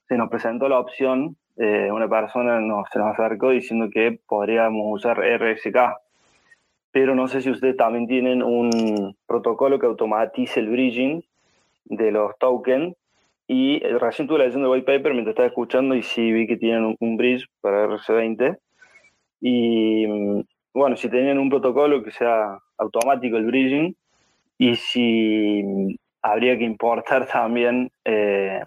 se 0.07 0.17
nos 0.17 0.29
presentó 0.29 0.69
la 0.69 0.79
opción, 0.79 1.35
eh, 1.57 1.89
una 1.91 2.07
persona 2.07 2.59
nos, 2.59 2.87
se 2.91 2.99
nos 2.99 3.17
acercó 3.17 3.51
diciendo 3.51 3.89
que 3.91 4.19
podríamos 4.27 4.83
usar 4.87 5.19
RSK, 5.19 5.77
pero 6.91 7.15
no 7.15 7.27
sé 7.27 7.41
si 7.41 7.49
ustedes 7.49 7.77
también 7.77 8.07
tienen 8.07 8.43
un 8.43 9.15
protocolo 9.25 9.79
que 9.79 9.85
automatice 9.85 10.59
el 10.59 10.69
bridging 10.69 11.23
de 11.85 12.11
los 12.11 12.37
tokens 12.39 12.95
y 13.47 13.83
eh, 13.83 13.99
recién 13.99 14.27
tuve 14.27 14.39
la 14.39 14.45
edición 14.45 14.63
de 14.63 14.69
white 14.69 14.85
paper 14.85 15.13
mientras 15.13 15.33
estaba 15.33 15.47
escuchando 15.47 15.95
y 15.95 16.01
sí 16.01 16.31
vi 16.31 16.47
que 16.47 16.57
tienen 16.57 16.95
un, 16.99 17.17
bridge 17.17 17.45
para 17.61 17.87
RC20. 17.87 18.57
Y 19.41 20.07
mm, 20.07 20.41
bueno, 20.73 20.95
si 20.95 21.09
tenían 21.09 21.37
un 21.37 21.49
protocolo 21.49 22.03
que 22.03 22.11
sea 22.11 22.59
automático 22.77 23.37
el 23.37 23.45
bridging 23.45 23.95
y 24.57 24.75
si 24.75 25.61
mm, 25.63 25.95
habría 26.23 26.57
que 26.57 26.63
importar 26.63 27.27
también, 27.31 27.91
eh, 28.03 28.63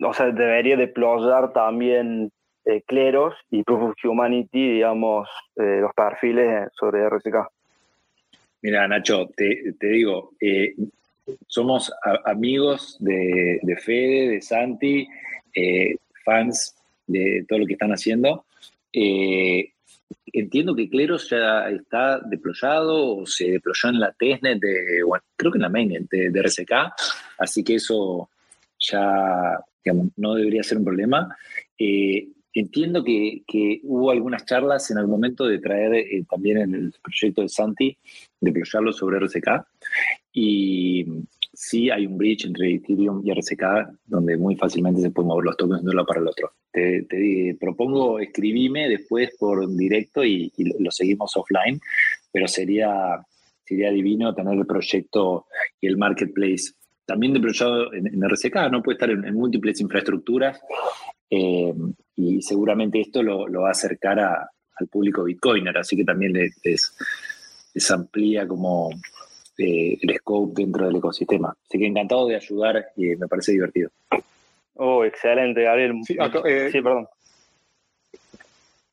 o 0.00 0.14
sea, 0.14 0.26
debería 0.26 0.76
deployar 0.76 1.52
también 1.52 2.30
eh, 2.64 2.82
Cleros 2.86 3.34
y 3.50 3.62
Proof 3.62 3.90
of 3.90 4.04
Humanity, 4.04 4.72
digamos, 4.72 5.28
los 5.56 5.92
perfiles 5.94 6.68
sobre 6.78 7.04
RCK. 7.08 7.48
Mira, 8.62 8.88
Nacho, 8.88 9.28
te, 9.36 9.74
te 9.78 9.86
digo, 9.88 10.32
somos 11.46 11.92
amigos 12.24 12.96
de, 13.00 13.76
Fede, 13.82 14.28
de 14.28 14.42
Santi, 14.42 15.06
eh, 15.54 15.96
fans 16.24 16.74
de 17.06 17.44
todo 17.48 17.60
lo 17.60 17.66
que 17.66 17.74
están 17.74 17.92
haciendo. 17.92 18.44
Eh, 18.92 19.72
entiendo 20.32 20.74
que 20.74 20.88
Cleros 20.88 21.28
ya 21.30 21.68
está 21.68 22.20
deployado 22.20 23.18
o 23.18 23.26
se 23.26 23.52
deployó 23.52 23.88
en 23.88 24.00
la 24.00 24.12
testnet 24.12 24.60
de, 24.60 25.02
creo 25.36 25.52
que 25.52 25.58
en 25.58 25.62
la 25.62 25.68
mainnet 25.68 26.08
de, 26.10 26.42
RSK, 26.42 26.72
así 27.38 27.62
que 27.64 27.76
eso 27.76 28.28
ya 28.78 29.58
no 29.92 30.34
debería 30.34 30.62
ser 30.62 30.78
un 30.78 30.84
problema. 30.84 31.36
Eh, 31.78 32.28
entiendo 32.54 33.02
que, 33.04 33.42
hubo 33.82 34.10
algunas 34.10 34.44
charlas 34.46 34.90
en 34.90 34.98
algún 34.98 35.12
momento 35.12 35.44
de 35.46 35.58
traer 35.58 36.06
también 36.28 36.58
el 36.74 36.94
proyecto 37.02 37.42
de 37.42 37.48
Santi, 37.48 37.96
deployarlo 38.40 38.92
sobre 38.92 39.18
RSK. 39.18 39.66
Y 40.32 41.04
sí 41.54 41.90
hay 41.90 42.06
un 42.06 42.18
bridge 42.18 42.46
entre 42.46 42.74
Ethereum 42.74 43.22
y 43.24 43.32
RSK 43.32 43.62
donde 44.06 44.36
muy 44.36 44.56
fácilmente 44.56 45.00
se 45.00 45.10
pueden 45.10 45.28
mover 45.28 45.44
los 45.44 45.56
tokens 45.56 45.82
de 45.82 45.90
un 45.90 45.96
lado 45.96 46.06
para 46.06 46.20
el 46.20 46.28
otro. 46.28 46.52
Te, 46.72 47.56
propongo 47.60 48.18
escribime 48.18 48.88
después 48.88 49.30
por 49.38 49.68
directo 49.76 50.24
y, 50.24 50.52
lo 50.56 50.90
seguimos 50.90 51.36
offline, 51.36 51.80
pero 52.32 52.48
sería, 52.48 53.24
sería 53.64 53.90
divino 53.90 54.34
tener 54.34 54.54
el 54.58 54.66
proyecto 54.66 55.46
y 55.80 55.86
el 55.86 55.96
marketplace 55.96 56.72
también 57.06 57.32
deployado 57.32 57.92
en, 57.92 58.06
en 58.06 58.28
RSK, 58.28 58.70
no 58.70 58.82
puede 58.82 58.96
estar 58.96 59.10
en, 59.10 59.34
múltiples 59.34 59.80
infraestructuras 59.80 60.60
eh, 61.30 61.74
y 62.16 62.42
seguramente 62.42 63.00
esto 63.00 63.22
lo, 63.22 63.50
va 63.50 63.68
a 63.68 63.72
acercar 63.72 64.20
a, 64.20 64.50
al 64.76 64.88
público 64.88 65.24
bitcoiner, 65.24 65.76
así 65.76 65.96
que 65.96 66.04
también 66.04 66.32
les, 66.32 66.60
les, 66.64 67.90
amplía 67.90 68.46
como 68.46 68.90
eh, 69.58 69.98
el 70.00 70.16
scope 70.16 70.62
dentro 70.62 70.86
del 70.86 70.96
ecosistema. 70.96 71.54
Así 71.66 71.78
que 71.78 71.86
encantado 71.86 72.28
de 72.28 72.36
ayudar 72.36 72.86
y 72.96 73.16
me 73.16 73.28
parece 73.28 73.52
divertido. 73.52 73.90
Oh, 74.74 75.04
excelente, 75.04 75.62
Gabriel. 75.62 76.00
Sí, 76.06 76.16
eh, 76.44 76.70
perdón. 76.72 77.06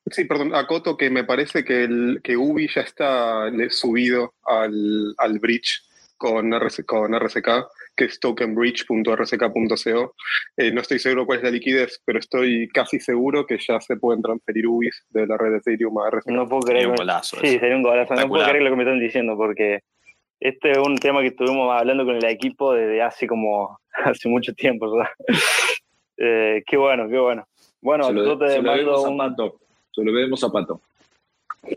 Sí, 0.06 0.24
perdón, 0.24 0.54
acoto 0.54 0.96
que 0.96 1.08
me 1.10 1.24
parece 1.24 1.64
que, 1.64 1.84
el, 1.84 2.20
que 2.22 2.36
Ubi 2.36 2.68
ya 2.68 2.82
está 2.82 3.50
subido 3.70 4.34
al, 4.44 5.14
al 5.16 5.38
bridge 5.38 5.82
con, 6.22 6.48
con 6.86 7.14
RCK 7.14 7.48
que 7.96 8.04
es 8.04 8.20
tokenbridge.rck.co. 8.20 10.14
Eh, 10.56 10.70
no 10.72 10.80
estoy 10.80 11.00
seguro 11.00 11.26
cuál 11.26 11.38
es 11.38 11.44
la 11.44 11.50
liquidez, 11.50 12.00
pero 12.04 12.20
estoy 12.20 12.68
casi 12.68 13.00
seguro 13.00 13.44
que 13.44 13.58
ya 13.58 13.80
se 13.80 13.96
pueden 13.96 14.22
transferir 14.22 14.68
UBIs 14.68 15.04
de 15.10 15.26
la 15.26 15.36
red 15.36 15.50
de 15.50 15.58
Ethereum 15.58 15.98
a 15.98 16.08
RCK. 16.08 16.28
No 16.28 16.48
puedo 16.48 16.62
creer. 16.62 16.86
un 16.86 16.94
golazo. 16.94 17.36
Sí, 17.40 17.58
sería 17.58 17.76
un 17.76 17.82
golazo. 17.82 18.14
No 18.14 18.28
puedo 18.28 18.44
creer 18.44 18.62
lo 18.62 18.70
que 18.70 18.76
me 18.76 18.84
están 18.84 19.00
diciendo 19.00 19.36
porque 19.36 19.80
este 20.38 20.70
es 20.70 20.78
un 20.78 20.96
tema 20.96 21.20
que 21.22 21.28
estuvimos 21.28 21.70
hablando 21.72 22.04
con 22.04 22.14
el 22.16 22.24
equipo 22.24 22.72
desde 22.72 23.02
hace 23.02 23.26
como 23.26 23.80
hace 24.04 24.28
mucho 24.28 24.54
tiempo. 24.54 24.86
eh, 26.18 26.62
qué 26.64 26.76
bueno, 26.76 27.08
qué 27.08 27.18
bueno. 27.18 27.44
Bueno, 27.80 28.12
yo 28.12 28.38
te 28.38 28.62
mando 28.62 29.02
un... 29.02 29.18
Pato. 29.18 29.58
Solo 29.90 30.12
vemos 30.12 30.42
a 30.44 30.50
Pato. 30.50 30.80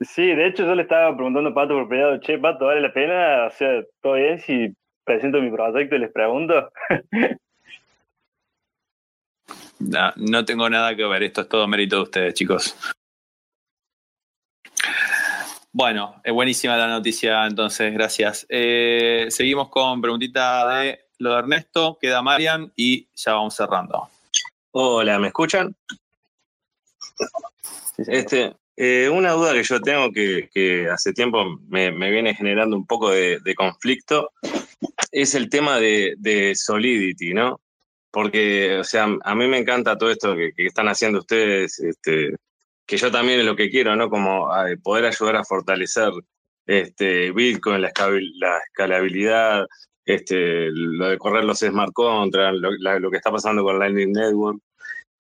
Sí, 0.02 0.26
de 0.26 0.48
hecho 0.48 0.66
yo 0.66 0.74
le 0.74 0.82
estaba 0.82 1.16
preguntando 1.16 1.50
a 1.50 1.54
Pato 1.54 1.76
por 1.76 1.88
privado, 1.88 2.20
che, 2.20 2.40
Pato, 2.40 2.66
¿vale 2.66 2.82
la 2.82 2.92
pena? 2.92 3.46
O 3.46 3.52
sea, 3.52 3.84
todo 4.02 4.14
bien 4.14 4.40
si 4.40 4.76
presento 5.04 5.40
mi 5.42 5.52
proyecto 5.52 5.96
y 5.96 6.00
les 6.00 6.12
pregunto. 6.12 6.72
no, 9.80 10.12
no 10.16 10.46
tengo 10.46 10.70
nada 10.70 10.96
que 10.96 11.06
ver, 11.06 11.24
esto 11.24 11.42
es 11.42 11.50
todo 11.50 11.68
mérito 11.68 11.98
de 11.98 12.02
ustedes, 12.02 12.34
chicos. 12.34 12.76
Bueno, 15.72 16.22
es 16.24 16.34
buenísima 16.34 16.78
la 16.78 16.88
noticia, 16.88 17.46
entonces, 17.46 17.94
gracias. 17.94 18.46
Eh, 18.50 19.28
seguimos 19.30 19.70
con 19.70 20.02
preguntita 20.02 20.68
de 20.70 21.10
lo 21.20 21.34
de 21.34 21.40
Ernesto, 21.40 21.98
queda 22.00 22.22
Marian 22.22 22.72
y 22.76 23.08
ya 23.14 23.34
vamos 23.34 23.56
cerrando. 23.56 24.10
Hola, 24.72 25.20
¿me 25.20 25.28
escuchan? 25.28 25.76
Este, 27.98 28.56
eh, 28.78 29.10
una 29.10 29.32
duda 29.32 29.54
que 29.54 29.64
yo 29.64 29.80
tengo 29.80 30.12
que, 30.12 30.90
hace 30.92 31.14
tiempo 31.14 31.60
me, 31.70 31.92
viene 31.92 32.36
generando 32.36 32.76
un 32.76 32.86
poco 32.86 33.12
de, 33.12 33.40
conflicto 33.56 34.32
es 35.12 35.34
el 35.36 35.50
tema 35.50 35.80
de, 35.80 36.54
Solidity, 36.56 37.34
¿no? 37.34 37.62
Porque, 38.12 38.78
o 38.78 38.84
sea, 38.84 39.08
a 39.24 39.36
mí 39.36 39.48
me 39.48 39.58
encanta 39.58 39.98
todo 39.98 40.12
esto 40.12 40.36
que, 40.36 40.54
están 40.58 40.88
haciendo 40.90 41.20
ustedes, 41.20 41.80
este, 41.80 42.36
que 42.86 42.98
yo 42.98 43.12
también 43.12 43.40
es 43.40 43.46
lo 43.46 43.56
que 43.56 43.70
quiero, 43.70 43.96
¿no? 43.96 44.10
Como 44.10 44.50
poder 44.84 45.06
ayudar 45.06 45.38
a 45.38 45.46
fortalecer 45.46 46.12
este, 46.66 47.32
Bitcoin, 47.32 47.82
la, 47.82 47.94
la 48.40 48.58
escalabilidad, 48.58 49.66
este, 50.06 50.70
lo 50.72 51.10
de 51.10 51.18
correr 51.18 51.46
los 51.46 51.60
smart 51.60 51.94
contracts, 51.94 52.60
lo, 52.60 53.12
que 53.12 53.18
está 53.18 53.32
pasando 53.32 53.64
con 53.64 53.80
Lightning 53.80 54.12
Network. 54.12 54.60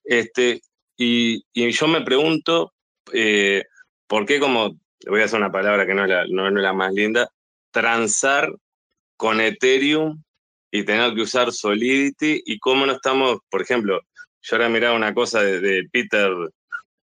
Este, 0.03 0.61
y 0.98 1.44
yo 1.53 1.88
me 1.88 2.02
pregunto, 2.02 2.74
eh, 3.14 3.64
¿por 4.07 4.26
qué 4.26 4.40
como, 4.40 4.77
voy 5.07 5.22
a 5.22 5.26
hacer 5.26 5.40
una 5.40 5.52
palabra 5.52 5.86
que 5.86 5.94
no 5.94 6.06
es 6.06 6.53
la, 6.53 6.73
más 6.73 6.94
linda, 6.94 7.30
transar 7.72 8.53
con 9.18 9.41
Ethereum 9.41 10.22
y 10.72 10.84
tener 10.84 11.14
que 11.14 11.22
usar 11.22 11.52
Solidity 11.52 12.41
y 12.45 12.60
cómo 12.60 12.86
no 12.86 12.94
estamos, 12.94 13.40
por 13.49 13.61
ejemplo, 13.61 13.99
yo 14.41 14.56
ahora 14.56 14.69
miraba 14.69 14.95
una 14.95 15.14
cosa 15.14 15.41
de, 15.41 15.84
Peter 15.91 16.32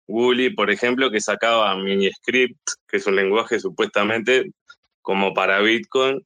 Woolley, 0.06 0.50
por 0.50 0.70
ejemplo, 0.70 1.10
que 1.10 1.20
sacaba 1.20 1.74
MiniScript, 1.76 2.60
que 2.86 2.98
es 2.98 3.06
un 3.06 3.16
lenguaje 3.16 3.58
supuestamente 3.58 4.52
como 5.00 5.34
para 5.34 5.60
Bitcoin. 5.60 6.24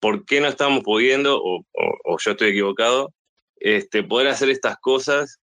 ¿Por 0.00 0.24
qué 0.26 0.40
no 0.40 0.48
estamos 0.48 0.82
pudiendo, 0.84 1.40
o, 1.42 1.64
yo 2.18 2.30
estoy 2.30 2.50
equivocado, 2.50 3.14
este, 3.56 4.02
poder 4.02 4.28
hacer 4.28 4.50
estas 4.50 4.76
cosas 4.80 5.38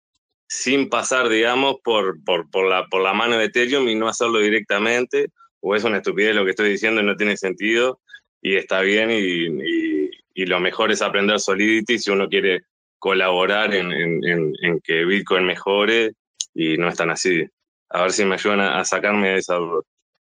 sin 0.48 0.90
pasar, 0.90 1.30
digamos, 1.30 1.78
por, 1.84 2.24
por, 2.24 2.50
por, 2.50 2.68
la, 2.70 2.86
por 2.88 3.02
la 3.02 3.14
mano 3.14 3.38
de 3.38 3.46
Ethereum 3.46 3.88
y 3.88 3.96
no 3.96 4.08
hacerlo 4.08 4.40
directamente? 4.40 5.28
¿O 5.62 5.76
es 5.76 5.84
una 5.84 5.98
estupidez 5.98 6.36
lo 6.36 6.46
que 6.46 6.52
estoy 6.52 6.70
diciendo 6.70 7.02
y 7.02 7.06
no 7.06 7.16
tiene 7.16 7.38
sentido? 7.38 8.00
y 8.46 8.58
está 8.58 8.82
bien 8.82 9.10
y, 9.10 10.12
y, 10.36 10.46
lo 10.46 10.60
mejor 10.60 10.92
es 10.92 11.02
aprender 11.02 11.40
Solidity 11.40 11.98
si 11.98 12.12
uno 12.12 12.30
quiere 12.30 12.66
colaborar 13.00 13.74
en, 13.74 13.92
en, 13.92 14.54
en, 14.62 14.80
que 14.82 15.04
Bitcoin 15.04 15.48
mejore 15.48 16.14
y 16.54 16.78
no 16.78 16.88
es 16.88 16.96
tan 16.96 17.10
así. 17.10 17.44
A 17.90 18.04
ver 18.04 18.12
si 18.12 18.24
me 18.24 18.36
ayudan 18.36 18.60
a, 18.60 18.86
sacarme 18.86 19.30
de 19.30 19.38
esa 19.40 19.56
duda. 19.56 19.82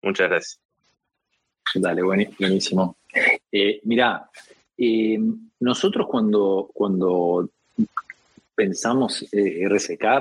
Muchas 0.03 0.29
gracias. 0.29 0.61
Dale, 1.75 2.03
buenísimo. 2.03 2.99
Eh, 3.51 3.81
mira, 3.85 4.29
eh, 4.77 5.19
nosotros 5.61 6.07
cuando, 6.07 6.71
cuando 6.75 7.49
pensamos 8.55 9.27
eh, 9.33 9.69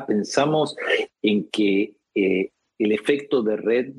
pensamos 0.07 0.75
en 1.21 1.49
que 1.49 1.95
eh, 2.15 2.51
el 2.77 2.91
efecto 2.91 3.41
de 3.43 3.57
red 3.57 3.93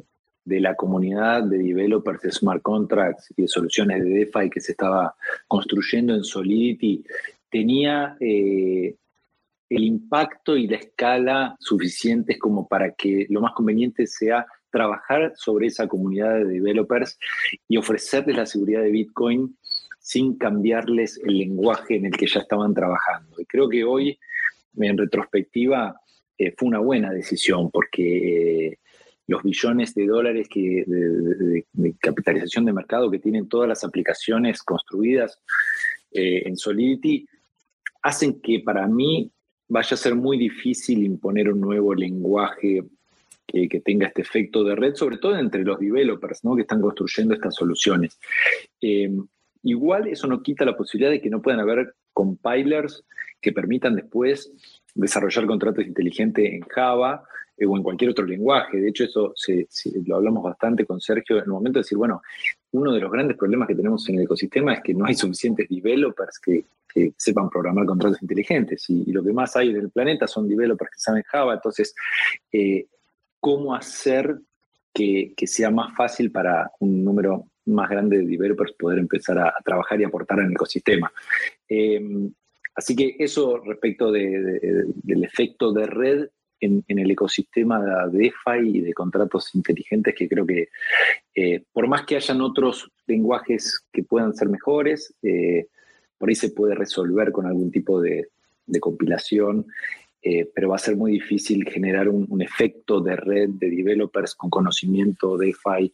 de 0.44 0.60
la 0.60 0.74
comunidad 0.74 1.44
de 1.44 1.59
developers 1.59 2.22
de 2.22 2.32
smart 2.32 2.62
contracts 2.62 3.32
y 3.36 3.42
de 3.42 3.48
soluciones 3.48 4.02
de 4.02 4.10
DeFi 4.10 4.50
que 4.50 4.60
se 4.60 4.72
estaba 4.72 5.14
construyendo 5.46 6.14
en 6.14 6.24
Solidity 6.24 7.04
tenía 7.48 8.16
eh, 8.18 8.96
el 9.68 9.84
impacto 9.84 10.56
y 10.56 10.66
la 10.66 10.76
escala 10.76 11.56
suficientes 11.60 12.38
como 12.38 12.66
para 12.66 12.92
que 12.92 13.26
lo 13.30 13.40
más 13.40 13.52
conveniente 13.52 14.06
sea 14.06 14.46
trabajar 14.70 15.32
sobre 15.36 15.68
esa 15.68 15.86
comunidad 15.86 16.38
de 16.38 16.44
developers 16.46 17.18
y 17.68 17.76
ofrecerles 17.76 18.36
la 18.36 18.46
seguridad 18.46 18.82
de 18.82 18.90
Bitcoin 18.90 19.56
sin 20.03 20.37
cambiarles 20.37 21.19
el 21.24 21.39
lenguaje 21.39 21.97
en 21.97 22.07
el 22.07 22.12
que 22.12 22.27
ya 22.27 22.41
estaban 22.41 22.74
trabajando. 22.74 23.41
Y 23.41 23.47
creo 23.47 23.69
que 23.69 23.85
hoy, 23.85 24.19
en 24.77 24.99
retrospectiva, 24.99 25.95
eh, 26.37 26.53
fue 26.59 26.69
una 26.69 26.81
buena 26.81 27.12
decisión 27.12 27.70
porque 27.70 28.79
los 29.29 29.45
billones 29.45 29.95
de 29.95 30.07
dólares 30.07 30.49
que, 30.49 30.85
de, 30.85 31.95
capitalización 32.01 32.65
de 32.65 32.73
mercado 32.73 33.11
que 33.11 33.20
tienen 33.20 33.49
todas 33.49 33.69
las 33.69 33.85
aplicaciones 33.85 34.61
construidas 34.62 35.39
eh, 36.11 36.43
en 36.47 36.57
Solidity, 36.57 37.27
hacen 38.03 38.41
que 38.41 38.59
para 38.59 38.89
mí 38.89 39.31
vaya 39.69 39.95
a 39.95 39.97
ser 39.97 40.16
muy 40.16 40.37
difícil 40.37 41.05
imponer 41.05 41.53
un 41.53 41.61
nuevo 41.61 41.95
lenguaje 41.95 42.83
que, 43.47 43.81
tenga 43.85 44.09
este 44.09 44.23
efecto 44.23 44.65
de 44.65 44.74
red, 44.74 44.95
sobre 44.95 45.19
todo 45.19 45.37
entre 45.37 45.62
los 45.62 45.79
developers 45.79 46.43
¿no? 46.43 46.57
que 46.57 46.62
están 46.62 46.81
construyendo 46.81 47.35
estas 47.35 47.55
soluciones. 47.55 48.19
Eh, 48.81 49.11
igual 49.62 50.09
eso 50.09 50.26
no 50.26 50.43
quita 50.43 50.64
la 50.64 50.76
posibilidad 50.76 51.10
de 51.10 51.20
que 51.20 51.30
no 51.30 51.43
puedan 51.43 51.60
haber 51.60 51.94
compilers 52.12 53.05
que 53.40 53.52
permitan 53.52 53.97
después 53.97 54.52
desarrollar 54.94 55.47
contratos 55.47 55.84
inteligentes 55.84 56.52
en 56.52 56.60
Java 56.62 57.24
eh, 57.56 57.66
o 57.66 57.76
en 57.76 57.82
cualquier 57.82 58.10
otro 58.10 58.24
lenguaje. 58.24 58.78
De 58.78 58.89
hecho, 58.89 59.05
eso 59.05 59.34
lo 60.06 60.16
hablamos 60.16 60.43
bastante 60.43 60.86
con 60.86 61.01
Sergio 61.01 61.36
en 61.36 61.44
el 61.44 61.51
momento 61.51 61.78
de 61.78 61.82
decir, 61.82 61.98
bueno, 61.98 62.22
uno 62.72 62.93
de 62.93 63.01
los 63.01 63.10
grandes 63.10 63.36
problemas 63.36 63.68
que 63.68 63.74
tenemos 63.74 64.09
en 64.09 64.16
el 64.16 64.22
ecosistema 64.22 64.74
es 64.74 64.82
que 64.82 64.94
no 64.94 65.05
hay 65.05 65.14
suficientes 65.14 65.68
developers 65.68 66.39
que, 66.39 66.64
sepan 67.16 67.48
programar 67.48 67.86
contratos 67.86 68.20
inteligentes 68.20 68.84
y, 68.90 69.10
lo 69.12 69.24
que 69.24 69.32
más 69.32 69.56
hay 69.56 69.70
en 69.70 69.76
el 69.76 69.89
planeta 69.89 70.26
son 70.26 70.47
developers 70.47 70.90
que 70.90 70.98
saben 70.98 71.22
Java. 71.22 71.55
Entonces, 71.55 71.94
eh, 72.52 72.86
¿cómo 73.40 73.74
hacer 73.74 74.39
que, 74.93 75.34
sea 75.47 75.70
más 75.70 75.94
fácil 75.97 76.30
para 76.30 76.70
un 76.80 77.02
número 77.02 77.47
más 77.66 77.89
grande 77.90 78.18
de 78.18 78.26
developers 78.26 78.72
poder 78.72 78.98
empezar 78.98 79.39
a, 79.39 79.55
trabajar 79.64 80.01
y 80.01 80.05
aportar 80.05 80.40
en 80.40 80.47
el 80.47 80.52
ecosistema? 80.52 81.12
Eh, 81.68 82.01
así 82.74 82.97
que 82.97 83.16
eso 83.18 83.59
respecto 83.59 84.10
del 84.10 85.24
efecto 85.24 85.72
de 85.72 85.86
red 85.86 86.28
en, 86.62 86.84
el 86.86 87.10
ecosistema 87.10 88.09
de 88.09 88.18
DeFi 88.18 88.78
y 88.78 88.80
de 88.80 88.94
contratos 88.94 89.55
inteligentes 89.55 90.14
que 90.14 90.28
creo 90.28 90.47
que 90.47 90.68
eh, 91.34 91.64
por 91.72 91.89
más 91.89 92.06
que 92.06 92.16
hayan 92.16 92.40
otros 92.40 92.90
lenguajes 93.06 93.84
que 93.93 94.05
puedan 94.05 94.34
ser 94.34 94.48
mejores, 94.48 95.14
eh, 95.22 95.66
por 96.16 96.28
ahí 96.28 96.34
se 96.34 96.51
puede 96.51 96.74
resolver 96.74 97.32
con 97.32 97.47
algún 97.47 97.70
tipo 97.70 98.01
de, 98.01 98.28
compilación, 98.80 99.66
eh, 100.22 100.48
pero 100.55 100.70
va 100.70 100.76
a 100.76 100.78
ser 100.78 100.97
muy 100.97 101.12
difícil 101.12 101.68
generar 101.68 102.09
un, 102.09 102.40
efecto 102.40 103.01
de 103.01 103.16
red 103.16 103.51
de 103.51 103.68
developers 103.68 104.34
con 104.34 104.48
conocimiento 104.48 105.36
DeFi 105.36 105.93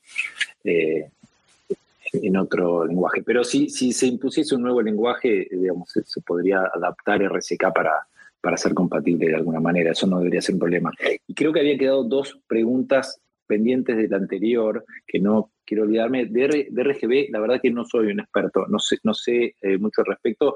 en 2.12 2.36
otro 2.36 2.84
lenguaje. 2.84 3.22
Pero 3.22 3.44
si, 3.44 3.68
se 3.68 4.06
impusiese 4.06 4.54
un 4.54 4.62
nuevo 4.62 4.82
lenguaje, 4.82 5.48
digamos, 5.50 5.90
se 5.90 6.20
podría 6.22 6.62
adaptar 6.74 7.22
RSK 7.22 7.72
para, 7.74 8.06
para 8.40 8.56
ser 8.56 8.74
compatible 8.74 9.28
de 9.28 9.36
alguna 9.36 9.60
manera. 9.60 9.92
Eso 9.92 10.06
no 10.06 10.18
debería 10.18 10.40
ser 10.40 10.54
un 10.54 10.60
problema. 10.60 10.92
Y 11.26 11.34
creo 11.34 11.52
que 11.52 11.60
había 11.60 11.78
quedado 11.78 12.04
dos 12.04 12.38
preguntas 12.46 13.20
pendientes 13.46 13.96
del 13.96 14.12
anterior, 14.14 14.84
que 15.06 15.18
no 15.18 15.50
quiero 15.64 15.84
olvidarme. 15.84 16.26
De, 16.26 16.68
RGB, 16.70 17.30
la 17.30 17.40
verdad 17.40 17.60
que 17.60 17.70
no 17.70 17.84
soy 17.84 18.08
un 18.08 18.20
experto, 18.20 18.66
no 18.68 18.78
sé, 18.78 18.98
no 19.02 19.14
sé 19.14 19.54
eh, 19.60 19.78
mucho 19.78 20.02
al 20.02 20.06
respecto. 20.06 20.54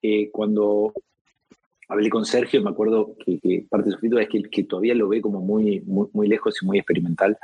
Eh, 0.00 0.30
cuando 0.30 0.92
hablé 1.88 2.08
con 2.08 2.24
Sergio, 2.24 2.62
me 2.62 2.70
acuerdo 2.70 3.16
que, 3.24 3.66
parte 3.68 3.90
de 3.90 3.94
su 3.94 4.00
feedback 4.00 4.34
es 4.34 4.48
que, 4.48 4.64
todavía 4.64 4.94
lo 4.94 5.08
ve 5.08 5.20
como 5.20 5.40
muy, 5.40 5.80
muy, 5.80 6.28
lejos 6.28 6.56
y 6.62 6.66
muy 6.66 6.78
experimental, 6.78 7.38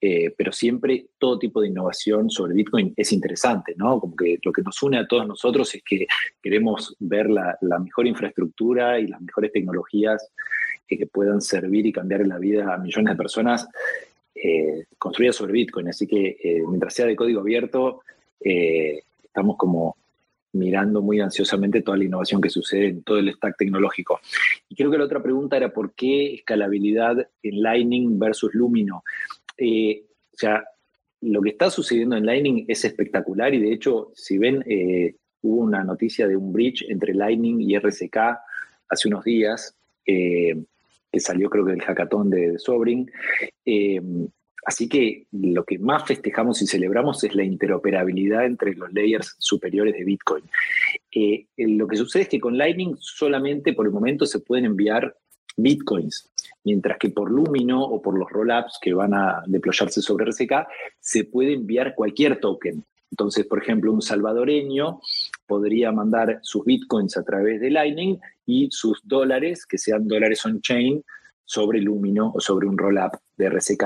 eh, 0.00 0.32
pero 0.36 0.52
siempre 0.52 1.06
todo 1.18 1.38
tipo 1.38 1.60
de 1.60 1.68
innovación 1.68 2.30
sobre 2.30 2.54
Bitcoin 2.54 2.94
es 2.96 3.12
interesante, 3.12 3.74
¿no? 3.76 4.00
Como 4.00 4.16
que 4.16 4.38
lo 4.42 4.52
que 4.52 4.62
nos 4.62 4.82
une 4.82 4.98
a 4.98 5.06
todos 5.06 5.26
nosotros 5.26 5.74
es 5.74 5.82
que 5.82 6.06
queremos 6.42 6.96
ver 6.98 7.28
la, 7.28 7.56
mejor 7.80 8.06
infraestructura 8.06 8.98
y 9.00 9.08
las 9.08 9.20
mejores 9.20 9.52
tecnologías 9.52 10.30
que 10.86 11.06
puedan 11.06 11.40
servir 11.40 11.86
y 11.86 11.92
cambiar 11.92 12.26
la 12.26 12.38
vida 12.38 12.74
a 12.74 12.78
millones 12.78 13.12
de 13.12 13.16
personas 13.16 13.68
eh, 14.34 14.84
construidas 14.98 15.36
sobre 15.36 15.52
Bitcoin. 15.52 15.88
Así 15.88 16.06
que 16.06 16.36
eh, 16.42 16.62
mientras 16.66 16.94
sea 16.94 17.06
de 17.06 17.16
código 17.16 17.40
abierto, 17.40 18.02
estamos 18.40 19.56
como 19.56 19.96
mirando 20.52 21.02
muy 21.02 21.20
ansiosamente 21.20 21.82
toda 21.82 21.96
la 21.96 22.04
innovación 22.04 22.40
que 22.40 22.50
sucede 22.50 22.88
en 22.88 23.02
todo 23.02 23.18
el 23.18 23.32
stack 23.32 23.56
tecnológico. 23.56 24.20
Y 24.68 24.74
creo 24.74 24.90
que 24.90 24.98
la 24.98 25.04
otra 25.04 25.22
pregunta 25.22 25.56
era 25.56 25.72
por 25.72 25.94
qué 25.94 26.34
escalabilidad 26.34 27.28
en 27.42 27.62
Lightning 27.62 28.18
versus 28.18 28.54
Lumino. 28.54 29.04
Eh, 29.56 30.04
o 30.32 30.36
sea, 30.36 30.64
lo 31.20 31.42
que 31.42 31.50
está 31.50 31.70
sucediendo 31.70 32.16
en 32.16 32.26
Lightning 32.26 32.64
es 32.68 32.84
espectacular 32.84 33.54
y 33.54 33.60
de 33.60 33.72
hecho, 33.72 34.10
si 34.14 34.38
ven, 34.38 34.64
eh, 34.66 35.16
hubo 35.42 35.62
una 35.62 35.84
noticia 35.84 36.26
de 36.26 36.36
un 36.36 36.52
bridge 36.52 36.84
entre 36.88 37.14
Lightning 37.14 37.60
y 37.60 37.78
RSK 37.78 38.16
hace 38.88 39.08
unos 39.08 39.24
días, 39.24 39.76
eh, 40.06 40.56
que 41.12 41.20
salió 41.20 41.50
creo 41.50 41.64
que 41.64 41.72
del 41.72 41.82
hackathon 41.82 42.30
de, 42.30 42.52
de 42.52 42.58
Sobring. 42.58 43.10
Así 44.64 44.88
que 44.88 45.26
lo 45.32 45.64
que 45.64 45.78
más 45.78 46.04
festejamos 46.06 46.60
y 46.62 46.66
celebramos 46.66 47.24
es 47.24 47.34
la 47.34 47.44
interoperabilidad 47.44 48.44
entre 48.44 48.74
los 48.74 48.92
layers 48.92 49.34
superiores 49.38 49.94
de 49.94 50.04
Bitcoin. 50.04 50.44
Eh, 51.14 51.46
lo 51.56 51.86
que 51.86 51.96
sucede 51.96 52.24
es 52.24 52.28
que 52.28 52.40
con 52.40 52.58
Lightning 52.58 52.96
solamente 52.98 53.72
por 53.72 53.86
el 53.86 53.92
momento 53.92 54.26
se 54.26 54.40
pueden 54.40 54.66
enviar 54.66 55.16
Bitcoins, 55.56 56.30
mientras 56.64 56.98
que 56.98 57.10
por 57.10 57.30
Lumino 57.30 57.82
o 57.82 58.00
por 58.00 58.18
los 58.18 58.30
rollups 58.30 58.78
que 58.80 58.94
van 58.94 59.14
a 59.14 59.42
deployarse 59.46 60.02
sobre 60.02 60.26
RCK 60.26 60.68
se 60.98 61.24
puede 61.24 61.54
enviar 61.54 61.94
cualquier 61.94 62.38
token. 62.38 62.84
Entonces, 63.10 63.46
por 63.46 63.60
ejemplo, 63.60 63.92
un 63.92 64.02
salvadoreño 64.02 65.00
podría 65.46 65.90
mandar 65.90 66.38
sus 66.42 66.64
bitcoins 66.64 67.16
a 67.16 67.24
través 67.24 67.60
de 67.60 67.70
Lightning 67.70 68.18
y 68.46 68.68
sus 68.70 69.00
dólares, 69.02 69.66
que 69.66 69.78
sean 69.78 70.06
dólares 70.06 70.44
on-chain, 70.46 71.02
sobre 71.44 71.80
Lumino 71.80 72.30
o 72.32 72.40
sobre 72.40 72.68
un 72.68 72.78
rollup 72.78 73.14
de 73.36 73.46
RCK 73.46 73.84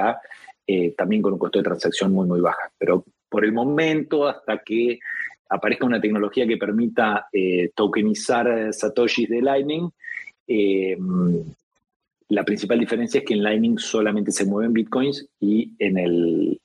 eh, 0.67 0.95
también 0.97 1.23
con 1.23 1.35
un 1.35 1.39
costo 1.39 1.59
de 1.59 1.65
transacción 1.65 2.13
muy, 2.13 2.27
muy 2.27 2.41
baja. 2.41 2.71
Pero 2.79 3.05
por 3.29 3.45
el 3.45 3.53
momento, 3.53 4.27
hasta 4.27 4.59
que 4.59 4.99
aparezca 5.49 5.87
una 5.87 6.01
tecnología 6.01 6.47
que 6.47 6.57
permita 6.57 7.27
eh, 7.33 7.71
tokenizar 7.75 8.73
satoshis 8.73 9.29
de 9.29 9.43
Lightning, 9.43 9.91
eh, 10.47 10.97
la 12.29 12.45
principal 12.45 12.79
diferencia 12.79 13.19
es 13.19 13.25
que 13.25 13.35
en 13.35 13.43
Lightning 13.43 13.79
solamente 13.79 14.33
se 14.33 14.47
mueven 14.47 14.73
bitcoins 14.73 15.27
y 15.41 15.73
en, 15.79 15.99
el, 15.99 16.61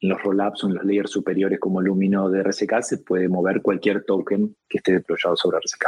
en 0.00 0.08
los 0.08 0.22
rollups 0.22 0.64
o 0.64 0.68
en 0.68 0.74
los 0.74 0.84
layers 0.84 1.10
superiores 1.10 1.58
como 1.58 1.82
Lumino 1.82 2.30
de 2.30 2.42
RSK 2.42 2.82
se 2.82 2.98
puede 2.98 3.28
mover 3.28 3.62
cualquier 3.62 4.04
token 4.04 4.54
que 4.68 4.78
esté 4.78 4.92
deployado 4.92 5.36
sobre 5.36 5.58
RSK. 5.58 5.86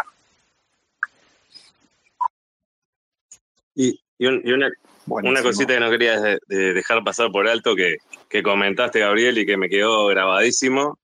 Y, 3.77 4.01
y, 4.19 4.27
una, 4.27 4.71
una 5.09 5.43
cosita 5.43 5.75
que 5.75 5.81
no 5.81 5.91
quería 5.91 6.39
dejar 6.49 7.05
pasar 7.05 7.31
por 7.31 7.49
alto 7.49 7.75
que, 7.75 8.43
comentaste, 8.43 9.01
Gabriel, 9.01 9.39
y 9.39 9.47
que 9.47 9.57
me 9.57 9.69
quedó 9.69 10.07
grabadísimo, 10.07 10.99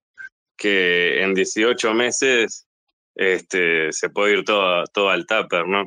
que 0.56 1.22
en 1.22 1.35
18 1.35 1.94
meses 1.94 2.66
este, 3.14 3.93
se 3.93 4.10
puede 4.10 4.39
ir 4.39 4.44
todo, 4.44 4.85
todo 4.93 5.10
al 5.10 5.26
tupper, 5.26 5.66
¿no? 5.66 5.86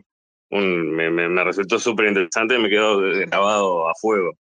me, 0.50 1.44
resultó 1.44 1.78
súper 1.80 2.08
interesante 2.08 2.56
y 2.56 2.60
me 2.60 2.70
quedó 2.70 3.00
grabado 3.00 3.90
a 3.90 3.94
fuego. 3.96 4.38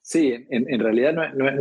Sí, 0.00 0.46
en, 0.48 0.80
realidad 0.80 1.12
no 1.12 1.48
es, 1.48 1.60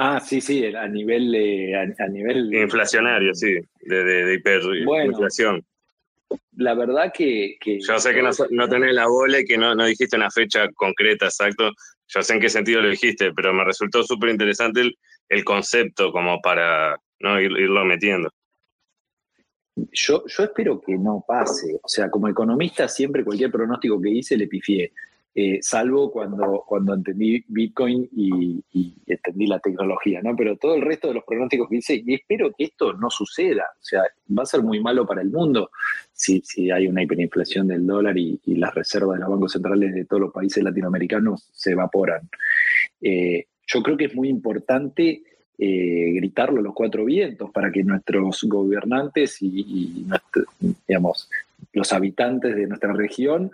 Ah, 0.00 0.20
sí, 0.20 0.40
sí, 0.40 0.64
a 0.64 0.86
nivel... 0.86 1.74
a, 1.74 2.06
nivel 2.06 2.54
Inflacionario, 2.54 3.34
sí, 3.34 3.58
de, 3.80 4.04
de, 4.04 4.34
hiperinflación 4.34 5.64
la 6.58 6.74
verdad 6.74 7.12
que, 7.14 7.56
Yo 7.64 7.98
sé 8.00 8.12
que 8.12 8.22
no, 8.22 8.68
tenés 8.68 8.92
la 8.92 9.06
bola 9.06 9.40
y 9.40 9.44
que 9.44 9.56
no, 9.56 9.74
dijiste 9.76 10.16
una 10.16 10.30
fecha 10.30 10.68
concreta, 10.74 11.26
exacto. 11.26 11.70
Yo 12.08 12.22
sé 12.22 12.34
en 12.34 12.40
qué 12.40 12.48
sentido 12.48 12.82
lo 12.82 12.88
dijiste, 12.88 13.32
pero 13.32 13.54
me 13.54 13.64
resultó 13.64 14.02
súper 14.02 14.30
interesante 14.30 14.90
el, 15.28 15.44
concepto 15.44 16.10
como 16.10 16.40
para 16.40 16.96
¿no? 17.20 17.40
irlo 17.40 17.84
metiendo. 17.84 18.28
Yo, 19.92 20.24
yo 20.26 20.44
espero 20.44 20.80
que 20.80 20.98
no 20.98 21.24
pase. 21.26 21.78
O 21.80 21.88
sea, 21.88 22.10
como 22.10 22.28
economista, 22.28 22.88
siempre 22.88 23.24
cualquier 23.24 23.52
pronóstico 23.52 24.00
que 24.00 24.10
hice 24.10 24.36
le 24.36 24.48
pifié. 24.48 24.92
Eh, 25.40 25.60
salvo 25.62 26.10
cuando, 26.10 26.64
cuando 26.66 26.94
entendí 26.94 27.44
Bitcoin 27.46 28.08
y, 28.10 28.60
entendí 29.06 29.46
la 29.46 29.60
tecnología, 29.60 30.20
¿no? 30.20 30.34
Pero 30.34 30.56
todo 30.56 30.74
el 30.74 30.82
resto 30.82 31.06
de 31.06 31.14
los 31.14 31.22
pronósticos 31.22 31.68
que 31.68 31.76
hice, 31.76 32.02
y 32.04 32.14
espero 32.14 32.50
que 32.58 32.64
esto 32.64 32.92
no 32.94 33.08
suceda, 33.08 33.62
o 33.80 33.84
sea, 33.84 34.02
va 34.36 34.42
a 34.42 34.46
ser 34.46 34.64
muy 34.64 34.80
malo 34.80 35.06
para 35.06 35.22
el 35.22 35.30
mundo 35.30 35.70
si, 36.12 36.40
si 36.40 36.72
hay 36.72 36.88
una 36.88 37.04
hiperinflación 37.04 37.68
del 37.68 37.86
dólar 37.86 38.18
y, 38.18 38.40
las 38.46 38.74
reservas 38.74 39.14
de 39.14 39.20
los 39.20 39.30
bancos 39.30 39.52
centrales 39.52 39.94
de 39.94 40.06
todos 40.06 40.22
los 40.22 40.32
países 40.32 40.60
latinoamericanos 40.64 41.48
se 41.52 41.70
evaporan. 41.70 42.28
Eh, 43.00 43.46
yo 43.64 43.80
creo 43.80 43.96
que 43.96 44.06
es 44.06 44.16
muy 44.16 44.28
importante 44.28 45.22
eh, 45.56 46.12
gritarlo 46.16 46.58
a 46.58 46.64
los 46.64 46.74
cuatro 46.74 47.04
vientos 47.04 47.52
para 47.52 47.70
que 47.70 47.84
nuestros 47.84 48.42
gobernantes 48.42 49.40
y, 49.40 50.04
digamos, 50.88 51.30
los 51.72 51.92
habitantes 51.92 52.56
de 52.56 52.66
nuestra 52.66 52.92
región 52.92 53.52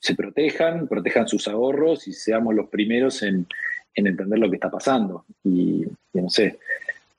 se 0.00 0.14
protejan, 0.14 0.88
protejan 0.88 1.28
sus 1.28 1.46
ahorros 1.46 2.08
y 2.08 2.12
seamos 2.14 2.54
los 2.54 2.68
primeros 2.68 3.22
en, 3.22 3.46
entender 3.94 4.38
lo 4.38 4.48
que 4.48 4.56
está 4.56 4.70
pasando. 4.70 5.26
Y, 5.44 5.84
no 6.14 6.30
sé, 6.30 6.58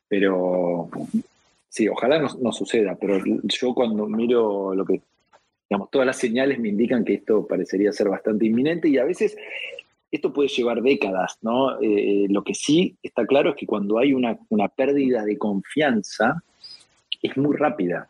pero 0.07 0.89
sí, 1.69 1.87
ojalá 1.87 2.19
no, 2.39 2.51
suceda, 2.51 2.97
pero 2.99 3.23
yo 3.43 3.73
cuando 3.75 4.07
miro 4.07 4.73
lo 4.73 4.83
que, 4.83 4.99
digamos, 5.69 5.91
todas 5.91 6.07
las 6.07 6.17
señales 6.17 6.59
me 6.59 6.69
indican 6.69 7.05
que 7.05 7.13
esto 7.13 7.45
parecería 7.45 7.91
ser 7.91 8.09
bastante 8.09 8.47
inminente 8.47 8.89
y 8.89 8.97
a 8.97 9.05
veces 9.05 9.37
esto 10.11 10.33
puede 10.33 10.49
llevar 10.49 10.81
décadas, 10.81 11.37
¿no? 11.41 11.79
Eh, 11.81 12.25
lo 12.29 12.43
que 12.43 12.55
sí 12.55 12.97
está 13.03 13.25
claro 13.27 13.51
es 13.51 13.55
que 13.55 13.67
cuando 13.67 13.99
hay 13.99 14.13
una, 14.13 14.37
una 14.49 14.67
pérdida 14.67 15.23
de 15.23 15.37
confianza, 15.37 16.43
es 17.21 17.37
muy 17.37 17.55
rápida 17.55 18.09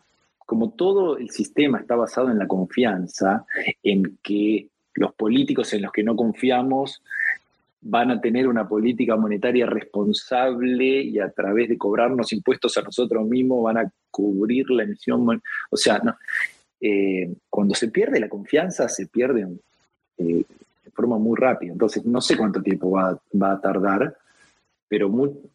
como 0.51 0.71
todo 0.71 1.15
el 1.15 1.29
sistema 1.29 1.79
está 1.79 1.95
basado 1.95 2.29
en 2.29 2.37
la 2.37 2.45
confianza, 2.45 3.45
en 3.81 4.17
que 4.21 4.67
los 4.95 5.13
políticos 5.13 5.71
en 5.71 5.83
los 5.83 5.93
que 5.93 6.03
no 6.03 6.13
confiamos 6.13 7.01
van 7.79 8.11
a 8.11 8.19
tener 8.19 8.49
una 8.49 8.67
política 8.67 9.15
monetaria 9.15 9.65
responsable 9.65 11.03
y 11.03 11.19
a 11.19 11.29
través 11.29 11.69
de 11.69 11.77
cobrarnos 11.77 12.33
impuestos 12.33 12.75
a 12.75 12.81
nosotros 12.81 13.25
mismos 13.29 13.63
van 13.63 13.77
a 13.77 13.93
cubrir 14.09 14.69
la 14.71 14.83
emisión. 14.83 15.41
O 15.69 15.77
sea, 15.77 16.01
eh, 16.81 17.33
cuando 17.49 17.73
se 17.73 17.87
pierde 17.87 18.19
la 18.19 18.27
confianza, 18.27 18.89
se 18.89 19.07
pierde 19.07 19.47
eh, 20.17 20.43
de 20.83 20.91
forma 20.91 21.17
muy 21.17 21.37
rápida. 21.39 21.71
Entonces, 21.71 22.05
no 22.05 22.19
sé 22.19 22.35
cuánto 22.35 22.61
tiempo 22.61 22.91
va, 22.91 23.17
a 23.53 23.61
tardar, 23.61 24.17
pero 24.91 25.09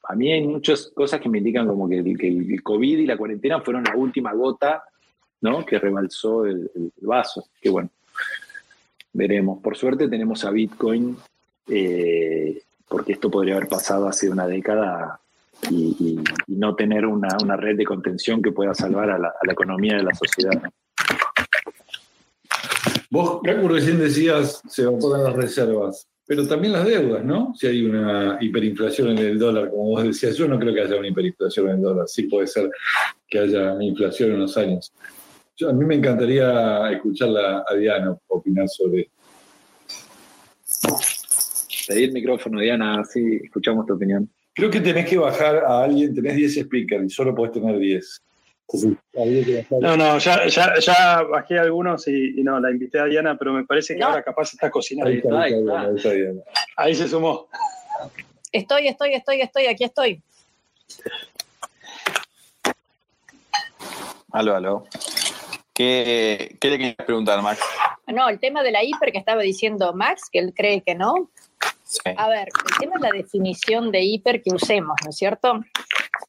a 0.04 0.14
mí 0.14 0.32
hay 0.32 0.46
muchas 0.46 0.90
cosas 0.94 1.20
que 1.20 1.28
me 1.28 1.36
indican 1.36 1.68
como 1.68 1.86
que 1.86 1.98
el, 1.98 2.62
COVID 2.62 3.00
y 3.00 3.04
la 3.04 3.18
cuarentena 3.18 3.60
fueron 3.60 3.84
la 3.84 3.94
última 3.94 4.32
gota 4.32 4.82
¿no? 5.42 5.62
que 5.66 5.78
rebalsó 5.78 6.46
el, 6.46 6.70
vaso. 7.02 7.46
Que 7.60 7.68
bueno, 7.68 7.90
veremos. 9.12 9.60
Por 9.62 9.76
suerte 9.76 10.08
tenemos 10.08 10.42
a 10.46 10.50
Bitcoin, 10.50 11.18
eh, 11.68 12.62
porque 12.88 13.12
esto 13.12 13.30
podría 13.30 13.56
haber 13.56 13.68
pasado 13.68 14.08
hace 14.08 14.30
una 14.30 14.46
década 14.46 15.20
y, 15.70 16.18
no 16.46 16.74
tener 16.74 17.04
una, 17.04 17.56
red 17.58 17.76
de 17.76 17.84
contención 17.84 18.40
que 18.40 18.52
pueda 18.52 18.72
salvar 18.72 19.10
a 19.10 19.18
la, 19.18 19.34
economía 19.52 19.98
de 19.98 20.02
la 20.02 20.14
sociedad. 20.14 20.62
Vos, 23.10 23.42
recién 23.44 23.98
decías, 23.98 24.62
se 24.66 24.84
evaporan 24.84 25.24
las 25.24 25.34
reservas 25.34 26.08
pero 26.26 26.46
también 26.46 26.72
las 26.72 26.84
deudas, 26.84 27.24
¿no? 27.24 27.54
Si 27.54 27.66
hay 27.66 27.84
una 27.84 28.38
hiperinflación 28.40 29.10
en 29.10 29.18
el 29.18 29.38
dólar, 29.38 29.70
como 29.70 29.90
vos 29.90 30.02
decías, 30.02 30.36
yo 30.36 30.48
no 30.48 30.58
creo 30.58 30.74
que 30.74 30.80
haya 30.80 30.96
una 30.96 31.08
hiperinflación 31.08 31.68
en 31.68 31.76
el 31.76 31.82
dólar, 31.82 32.08
sí 32.08 32.24
puede 32.24 32.46
ser 32.48 32.70
que 33.28 33.38
haya 33.38 33.72
una 33.72 33.84
inflación 33.84 34.32
en 34.32 34.40
los 34.40 34.56
años. 34.56 34.92
a 35.68 35.72
mí 35.72 35.84
me 35.84 35.94
encantaría 35.94 36.90
escucharla 36.90 37.64
a 37.68 37.74
Diana 37.74 38.16
opinar 38.28 38.68
sobre 38.68 39.08
Pedí 41.86 42.04
el 42.04 42.12
micrófono, 42.12 42.60
Diana, 42.60 43.00
así 43.00 43.40
escuchamos 43.44 43.86
tu 43.86 43.94
opinión. 43.94 44.28
Creo 44.52 44.70
que 44.70 44.80
tenés 44.80 45.08
que 45.08 45.18
bajar 45.18 45.56
a 45.58 45.84
alguien, 45.84 46.14
tenés 46.14 46.34
10 46.34 46.64
speakers 46.64 47.04
y 47.04 47.10
solo 47.10 47.34
podés 47.34 47.52
tener 47.52 47.78
10. 47.78 48.22
No, 49.80 49.96
no, 49.96 50.18
ya, 50.18 50.46
ya, 50.48 50.74
ya 50.80 51.22
bajé 51.22 51.58
algunos 51.58 52.08
y, 52.08 52.42
no, 52.42 52.58
la 52.58 52.70
invité 52.70 52.98
a 52.98 53.04
Diana, 53.04 53.36
pero 53.38 53.52
me 53.52 53.64
parece 53.64 53.96
que 53.96 54.02
ahora 54.02 54.22
capaz 54.22 54.52
está 54.54 54.70
cocinando. 54.70 55.38
Ahí, 56.76 56.94
se 56.94 57.08
sumó. 57.08 57.48
Estoy, 58.50 58.88
estoy, 58.88 59.14
estoy, 59.14 59.40
estoy, 59.40 59.66
aquí 59.66 59.84
estoy. 59.84 60.22
Aló, 64.32 64.56
aló. 64.56 64.84
¿Qué, 65.72 66.56
¿Qué 66.60 66.70
le 66.70 66.78
querías 66.78 66.96
preguntar, 66.96 67.40
Max? 67.42 67.60
No, 68.06 68.28
el 68.28 68.40
tema 68.40 68.62
de 68.62 68.72
la 68.72 68.82
hiper 68.82 69.12
que 69.12 69.18
estaba 69.18 69.42
diciendo 69.42 69.92
Max, 69.92 70.28
que 70.30 70.38
él 70.38 70.52
cree 70.54 70.82
que 70.82 70.94
no. 70.94 71.30
A 72.16 72.28
ver, 72.28 72.48
el 72.48 72.78
tema 72.80 72.96
es 72.96 73.00
la 73.00 73.10
definición 73.10 73.92
de 73.92 74.02
hiper 74.02 74.42
que 74.42 74.50
usemos, 74.52 74.96
¿no 75.04 75.10
es 75.10 75.16
cierto? 75.16 75.60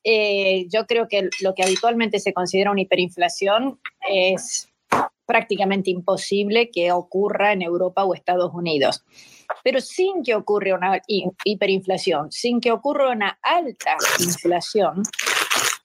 Eh, 0.03 0.67
yo 0.69 0.85
creo 0.85 1.07
que 1.07 1.29
lo 1.41 1.53
que 1.53 1.63
habitualmente 1.63 2.19
se 2.19 2.33
considera 2.33 2.71
una 2.71 2.81
hiperinflación 2.81 3.79
es 4.09 4.69
prácticamente 5.25 5.91
imposible 5.91 6.71
que 6.71 6.91
ocurra 6.91 7.51
en 7.51 7.61
Europa 7.61 8.05
o 8.05 8.13
Estados 8.13 8.51
Unidos. 8.53 9.03
Pero 9.63 9.81
sin 9.81 10.23
que 10.23 10.35
ocurra 10.35 10.75
una 10.75 11.01
hiperinflación, 11.07 12.31
sin 12.31 12.59
que 12.59 12.71
ocurra 12.71 13.11
una 13.11 13.37
alta 13.41 13.97
inflación, 14.19 15.03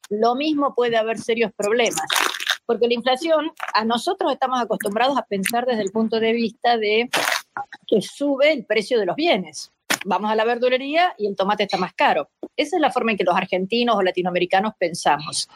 lo 0.09 0.35
mismo 0.35 0.75
puede 0.75 0.97
haber 0.97 1.19
serios 1.19 1.53
problemas. 1.57 2.07
Porque 2.67 2.87
la 2.87 2.95
inflación, 2.95 3.51
a 3.75 3.85
nosotros 3.85 4.33
estamos 4.33 4.61
acostumbrados 4.61 5.19
a 5.19 5.27
pensar 5.27 5.67
desde 5.67 5.83
el 5.83 5.91
punto 5.91 6.21
de 6.21 6.33
vista 6.33 6.77
de 6.77 7.11
que 7.87 8.01
sube 8.01 8.53
el 8.53 8.65
precio 8.65 8.99
de 8.99 9.07
los 9.07 9.17
bienes. 9.17 9.73
Vamos 10.05 10.31
a 10.31 10.37
la 10.37 10.45
verdulería 10.45 11.15
y 11.19 11.27
el 11.27 11.37
tomate 11.37 11.65
está 11.65 11.77
más 11.77 11.93
caro. 11.95 12.29
Esa 12.57 12.77
es 12.77 12.81
la 12.81 12.91
forma 12.91 13.13
en 13.13 13.19
que 13.19 13.25
los 13.25 13.37
argentinos 13.37 13.97
o 13.97 14.03
latinoamericanos 14.03 14.75
pensamos. 14.79 15.49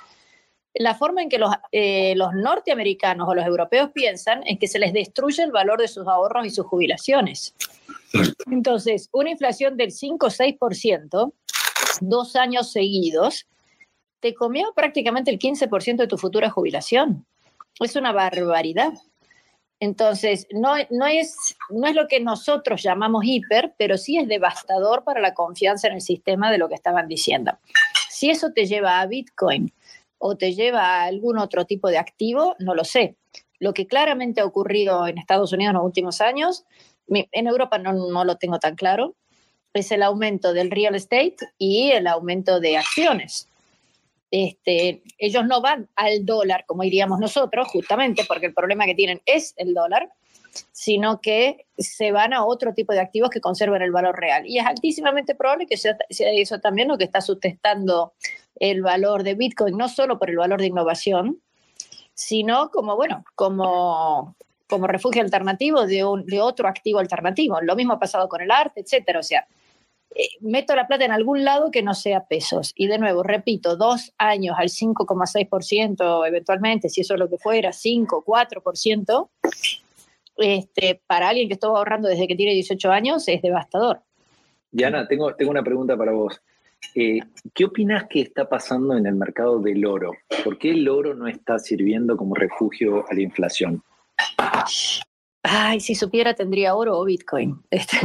La 0.74 0.94
forma 0.94 1.22
en 1.22 1.28
que 1.28 1.38
los, 1.38 1.50
eh, 1.72 2.14
los 2.16 2.34
norteamericanos 2.34 3.28
o 3.28 3.34
los 3.34 3.46
europeos 3.46 3.90
piensan 3.92 4.42
es 4.46 4.58
que 4.58 4.68
se 4.68 4.78
les 4.78 4.92
destruye 4.92 5.42
el 5.42 5.52
valor 5.52 5.80
de 5.80 5.88
sus 5.88 6.06
ahorros 6.06 6.46
y 6.46 6.50
sus 6.50 6.66
jubilaciones. 6.66 7.54
Entonces, 8.50 9.08
una 9.12 9.30
inflación 9.30 9.76
del 9.76 9.90
5 9.90 10.26
o 10.26 10.30
6%, 10.30 11.32
dos 12.00 12.36
años 12.36 12.72
seguidos, 12.72 13.46
te 14.20 14.34
comió 14.34 14.72
prácticamente 14.74 15.30
el 15.30 15.38
15% 15.38 15.96
de 15.96 16.08
tu 16.08 16.18
futura 16.18 16.50
jubilación. 16.50 17.26
Es 17.80 17.96
una 17.96 18.12
barbaridad. 18.12 18.92
Entonces, 19.78 20.46
no, 20.50 20.74
no, 20.90 21.06
es, 21.06 21.56
no 21.68 21.86
es 21.86 21.94
lo 21.94 22.08
que 22.08 22.20
nosotros 22.20 22.82
llamamos 22.82 23.24
hiper, 23.24 23.74
pero 23.76 23.98
sí 23.98 24.16
es 24.16 24.26
devastador 24.26 25.04
para 25.04 25.20
la 25.20 25.34
confianza 25.34 25.88
en 25.88 25.94
el 25.94 26.00
sistema 26.00 26.50
de 26.50 26.58
lo 26.58 26.68
que 26.68 26.74
estaban 26.74 27.08
diciendo. 27.08 27.58
Si 28.08 28.30
eso 28.30 28.52
te 28.52 28.66
lleva 28.66 29.00
a 29.00 29.06
Bitcoin 29.06 29.72
o 30.18 30.36
te 30.36 30.54
lleva 30.54 30.80
a 30.80 31.04
algún 31.04 31.38
otro 31.38 31.66
tipo 31.66 31.88
de 31.88 31.98
activo, 31.98 32.56
no 32.58 32.74
lo 32.74 32.84
sé. 32.84 33.16
Lo 33.58 33.74
que 33.74 33.86
claramente 33.86 34.40
ha 34.40 34.46
ocurrido 34.46 35.06
en 35.06 35.18
Estados 35.18 35.52
Unidos 35.52 35.70
en 35.70 35.76
los 35.76 35.84
últimos 35.84 36.20
años, 36.22 36.64
en 37.08 37.46
Europa 37.46 37.78
no, 37.78 37.92
no 37.92 38.24
lo 38.24 38.36
tengo 38.36 38.58
tan 38.58 38.76
claro, 38.76 39.14
es 39.74 39.92
el 39.92 40.02
aumento 40.02 40.52
del 40.52 40.70
real 40.70 40.94
estate 40.94 41.36
y 41.58 41.90
el 41.90 42.06
aumento 42.06 42.60
de 42.60 42.78
acciones. 42.78 43.48
Este, 44.30 45.02
ellos 45.18 45.46
no 45.46 45.60
van 45.60 45.88
al 45.94 46.26
dólar, 46.26 46.64
como 46.66 46.82
diríamos 46.82 47.20
nosotros, 47.20 47.68
justamente 47.68 48.24
porque 48.26 48.46
el 48.46 48.54
problema 48.54 48.86
que 48.86 48.94
tienen 48.94 49.22
es 49.24 49.54
el 49.56 49.72
dólar, 49.72 50.10
sino 50.72 51.20
que 51.20 51.66
se 51.78 52.12
van 52.12 52.32
a 52.32 52.44
otro 52.44 52.74
tipo 52.74 52.92
de 52.92 53.00
activos 53.00 53.30
que 53.30 53.40
conservan 53.40 53.82
el 53.82 53.92
valor 53.92 54.18
real. 54.18 54.46
Y 54.46 54.58
es 54.58 54.66
altísimamente 54.66 55.34
probable 55.34 55.66
que 55.66 55.76
sea, 55.76 55.96
eso 56.08 56.58
también 56.60 56.88
lo 56.88 56.98
que 56.98 57.04
está 57.04 57.20
sustentando 57.20 58.14
el 58.56 58.82
valor 58.82 59.22
de 59.22 59.34
Bitcoin, 59.34 59.76
no 59.76 59.88
solo 59.88 60.18
por 60.18 60.30
el 60.30 60.36
valor 60.36 60.60
de 60.60 60.66
innovación, 60.66 61.40
sino 62.14 62.70
como, 62.70 62.96
bueno, 62.96 63.24
como, 63.34 64.34
como 64.66 64.86
refugio 64.86 65.22
alternativo 65.22 65.86
de, 65.86 66.04
un, 66.04 66.24
de 66.24 66.40
otro 66.40 66.66
activo 66.66 66.98
alternativo. 66.98 67.60
Lo 67.60 67.76
mismo 67.76 67.92
ha 67.92 67.98
pasado 67.98 68.28
con 68.28 68.40
el 68.40 68.50
arte, 68.50 68.80
etcétera. 68.80 69.20
O 69.20 69.22
sea, 69.22 69.46
eh, 70.14 70.28
meto 70.40 70.74
la 70.74 70.86
plata 70.86 71.04
en 71.04 71.12
algún 71.12 71.44
lado 71.44 71.70
que 71.70 71.82
no 71.82 71.94
sea 71.94 72.26
pesos. 72.26 72.72
Y 72.74 72.86
de 72.86 72.98
nuevo, 72.98 73.22
repito, 73.22 73.76
dos 73.76 74.12
años 74.18 74.56
al 74.58 74.68
5,6%, 74.68 76.26
eventualmente, 76.26 76.88
si 76.88 77.02
eso 77.02 77.14
es 77.14 77.20
lo 77.20 77.28
que 77.28 77.38
fuera, 77.38 77.72
5, 77.72 78.24
4%, 78.24 79.28
este, 80.38 81.00
para 81.06 81.28
alguien 81.30 81.48
que 81.48 81.54
estuvo 81.54 81.76
ahorrando 81.76 82.08
desde 82.08 82.28
que 82.28 82.36
tiene 82.36 82.52
18 82.52 82.90
años 82.90 83.26
es 83.28 83.42
devastador. 83.42 84.00
Diana, 84.70 85.06
tengo, 85.08 85.34
tengo 85.34 85.50
una 85.50 85.62
pregunta 85.62 85.96
para 85.96 86.12
vos. 86.12 86.40
Eh, 86.94 87.20
¿Qué 87.54 87.64
opinas 87.64 88.06
que 88.08 88.20
está 88.20 88.48
pasando 88.48 88.96
en 88.96 89.06
el 89.06 89.14
mercado 89.14 89.58
del 89.58 89.84
oro? 89.84 90.12
¿Por 90.44 90.58
qué 90.58 90.70
el 90.70 90.88
oro 90.88 91.14
no 91.14 91.26
está 91.26 91.58
sirviendo 91.58 92.16
como 92.16 92.34
refugio 92.34 93.04
a 93.08 93.14
la 93.14 93.22
inflación? 93.22 93.82
Ay, 95.48 95.80
si 95.80 95.94
supiera 95.94 96.34
tendría 96.34 96.74
oro 96.74 96.98
o 96.98 97.04
Bitcoin. 97.04 97.62
Este, 97.70 97.98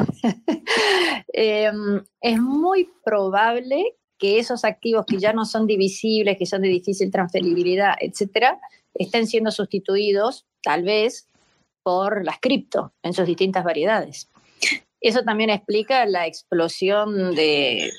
em, 1.33 2.03
es 2.19 2.39
muy 2.39 2.89
probable 3.03 3.95
que 4.17 4.37
esos 4.37 4.63
activos 4.63 5.05
que 5.07 5.17
ya 5.17 5.33
no 5.33 5.45
son 5.45 5.65
divisibles, 5.65 6.37
que 6.37 6.45
son 6.45 6.61
de 6.61 6.67
difícil 6.67 7.09
transferibilidad, 7.09 7.95
etcétera, 7.99 8.59
estén 8.93 9.25
siendo 9.25 9.49
sustituidos, 9.49 10.45
tal 10.61 10.83
vez, 10.83 11.27
por 11.83 12.23
las 12.23 12.39
cripto 12.39 12.93
en 13.01 13.13
sus 13.13 13.25
distintas 13.25 13.63
variedades. 13.63 14.29
Eso 14.99 15.23
también 15.23 15.49
explica 15.49 16.05
la 16.05 16.27
explosión 16.27 17.33
de, 17.33 17.91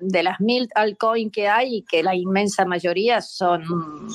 de 0.00 0.22
las 0.22 0.40
mil 0.40 0.68
altcoins 0.74 1.32
que 1.32 1.48
hay 1.48 1.76
y 1.76 1.82
que 1.82 2.02
la 2.02 2.14
inmensa 2.14 2.64
mayoría 2.64 3.20
son, 3.20 4.08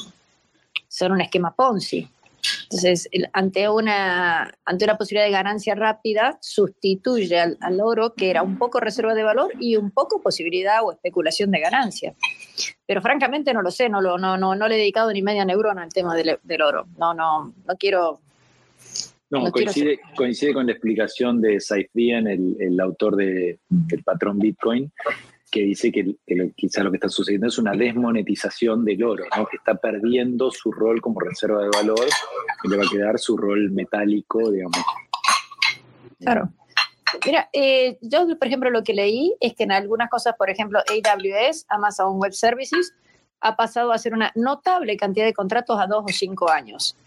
son 0.88 1.12
un 1.12 1.22
esquema 1.22 1.54
Ponzi. 1.54 2.10
Entonces, 2.64 3.10
ante, 3.34 3.70
una, 3.70 4.54
ante 4.66 4.86
una 4.86 4.98
posibilidad 4.98 5.26
de 5.26 5.32
ganancia 5.32 5.76
rápida, 5.76 6.38
sustituye 6.42 7.40
al, 7.40 7.82
oro, 7.82 8.14
que 8.14 8.30
era 8.30 8.44
un 8.44 8.58
poco 8.58 8.80
reserva 8.80 9.14
de 9.14 9.24
valor 9.24 9.52
y 9.60 9.76
un 9.76 9.92
poco 9.92 10.22
posibilidad 10.22 10.84
o 10.84 10.92
especulación 10.92 11.52
de 11.52 11.60
ganancia. 11.60 12.16
Pero 12.86 13.02
francamente 13.02 13.54
no 13.54 13.62
lo 13.62 13.72
sé, 13.72 13.90
no, 13.90 14.02
lo, 14.02 14.18
no, 14.18 14.38
no, 14.38 14.56
no 14.56 14.68
le 14.68 14.76
he 14.76 14.80
dedicado 14.80 15.12
ni 15.12 15.22
media 15.22 15.46
neurona 15.46 15.84
al 15.84 15.94
tema 15.94 16.16
del, 16.16 16.40
del 16.44 16.62
oro. 16.62 16.88
No, 16.98 17.14
no, 17.14 17.54
no 17.66 17.76
quiero... 17.78 18.20
No, 19.30 19.52
coincide, 19.52 20.00
coincide 20.16 20.54
con 20.54 20.68
la 20.68 20.74
explicación 20.74 21.42
de 21.42 21.60
Saifian, 21.60 22.28
el, 22.28 22.56
el 22.60 22.80
autor 22.80 23.16
de, 23.16 23.58
del 23.68 24.04
patrón 24.04 24.38
Bitcoin, 24.38 24.92
que 25.54 25.62
dice 25.62 25.92
que, 25.92 26.16
quizá 26.56 26.84
lo 26.84 26.90
que 26.90 26.98
está 26.98 27.10
sucediendo 27.10 27.46
es 27.46 27.60
una 27.60 27.74
desmonetización 27.74 28.84
del 28.84 29.04
oro, 29.04 29.26
que 29.52 29.58
está 29.58 29.76
perdiendo 29.76 30.50
su 30.50 30.72
rol 30.72 31.00
como 31.00 31.20
reserva 31.20 31.62
de 31.62 31.70
valor 31.70 32.08
y 32.64 32.70
le 32.70 32.78
va 32.78 32.84
a 32.84 32.90
quedar 32.90 33.20
su 33.20 33.38
rol 33.38 33.70
metálico, 33.70 34.50
digamos. 34.50 34.84
Claro. 36.20 36.50
Mira, 37.24 37.50
eh, 37.54 38.00
yo, 38.02 38.26
por 38.40 38.48
ejemplo, 38.48 38.72
lo 38.72 38.84
que 38.84 38.96
leí 38.96 39.36
es 39.40 39.54
que 39.54 39.66
en 39.66 39.72
algunas 39.72 40.10
cosas, 40.10 40.34
por 40.40 40.50
ejemplo, 40.50 40.80
AWS, 40.80 41.68
Amazon 41.70 42.18
Web 42.18 42.34
Services, 42.34 42.92
ha 43.40 43.56
pasado 43.56 43.92
a 43.92 43.96
hacer 43.96 44.14
una 44.14 44.32
notable 44.34 44.98
cantidad 44.98 45.26
de 45.26 45.34
contratos 45.34 45.80
a 45.80 45.86
dos 45.86 46.04
o 46.04 46.12
cinco 46.12 46.50
años. 46.50 46.98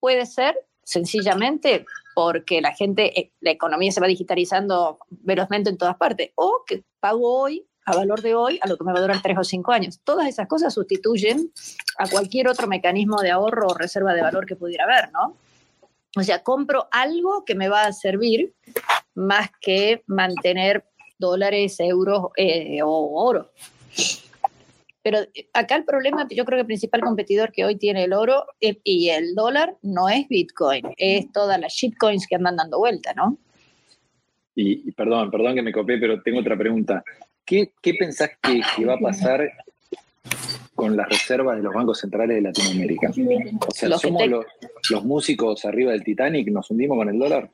Puede 0.00 0.26
ser 0.26 0.54
sencillamente 0.82 1.86
porque 2.14 2.60
la 2.60 2.74
gente, 2.74 3.18
eh, 3.18 3.32
la 3.40 3.52
economía 3.52 3.90
se 3.90 4.02
va 4.02 4.06
digitalizando 4.06 4.98
velozmente 5.08 5.70
en 5.70 5.78
todas 5.78 5.96
partes, 5.96 6.32
o 6.34 6.62
que 6.66 6.84
pago 7.00 7.40
hoy 7.40 7.66
a 7.86 7.96
valor 7.96 8.20
de 8.20 8.34
hoy 8.34 8.58
a 8.60 8.68
lo 8.68 8.76
que 8.76 8.84
me 8.84 8.92
va 8.92 8.98
a 8.98 9.02
durar 9.02 9.22
tres 9.22 9.38
o 9.38 9.44
cinco 9.44 9.72
años. 9.72 10.00
Todas 10.02 10.28
esas 10.28 10.48
cosas 10.48 10.74
sustituyen 10.74 11.52
a 11.98 12.08
cualquier 12.08 12.48
otro 12.48 12.66
mecanismo 12.66 13.22
de 13.22 13.30
ahorro 13.30 13.68
o 13.68 13.74
reserva 13.74 14.12
de 14.12 14.22
valor 14.22 14.44
que 14.44 14.56
pudiera 14.56 14.84
haber, 14.84 15.12
¿no? 15.12 15.36
O 16.16 16.22
sea, 16.22 16.42
compro 16.42 16.88
algo 16.90 17.44
que 17.44 17.54
me 17.54 17.68
va 17.68 17.84
a 17.84 17.92
servir 17.92 18.54
más 19.14 19.50
que 19.60 20.02
mantener 20.06 20.84
dólares, 21.18 21.78
euros 21.78 22.30
eh, 22.36 22.80
o 22.82 23.22
oro. 23.24 23.52
Pero 25.02 25.18
acá 25.52 25.76
el 25.76 25.84
problema, 25.84 26.26
yo 26.28 26.44
creo 26.44 26.56
que 26.56 26.62
el 26.62 26.66
principal 26.66 27.02
competidor 27.02 27.52
que 27.52 27.64
hoy 27.64 27.76
tiene 27.76 28.02
el 28.04 28.12
oro 28.12 28.46
y 28.60 29.10
el 29.10 29.36
dólar 29.36 29.76
no 29.82 30.08
es 30.08 30.26
Bitcoin, 30.28 30.86
es 30.96 31.30
todas 31.30 31.60
las 31.60 31.72
shitcoins 31.72 32.26
que 32.26 32.34
andan 32.34 32.56
dando 32.56 32.78
vuelta, 32.78 33.14
¿no? 33.14 33.38
Y, 34.56 34.88
y, 34.88 34.92
perdón, 34.92 35.30
perdón 35.30 35.54
que 35.54 35.62
me 35.62 35.70
copié, 35.70 35.98
pero 35.98 36.20
tengo 36.22 36.40
otra 36.40 36.58
pregunta. 36.58 37.04
¿Qué, 37.46 37.70
pensás 37.96 38.30
que, 38.42 38.84
va 38.84 38.94
a 38.94 38.98
pasar 38.98 39.48
con 40.74 40.96
las 40.96 41.08
reservas 41.08 41.56
de 41.56 41.62
los 41.62 41.72
bancos 41.72 42.00
centrales 42.00 42.36
de 42.36 42.42
Latinoamérica? 42.42 43.12
O 43.66 43.70
sea, 43.70 43.96
¿somos 43.96 44.26
los, 44.26 45.04
músicos 45.04 45.64
arriba 45.64 45.92
del 45.92 46.02
Titanic? 46.02 46.48
¿Nos 46.48 46.68
hundimos 46.72 46.98
con 46.98 47.08
el 47.08 47.18
dólar? 47.18 47.48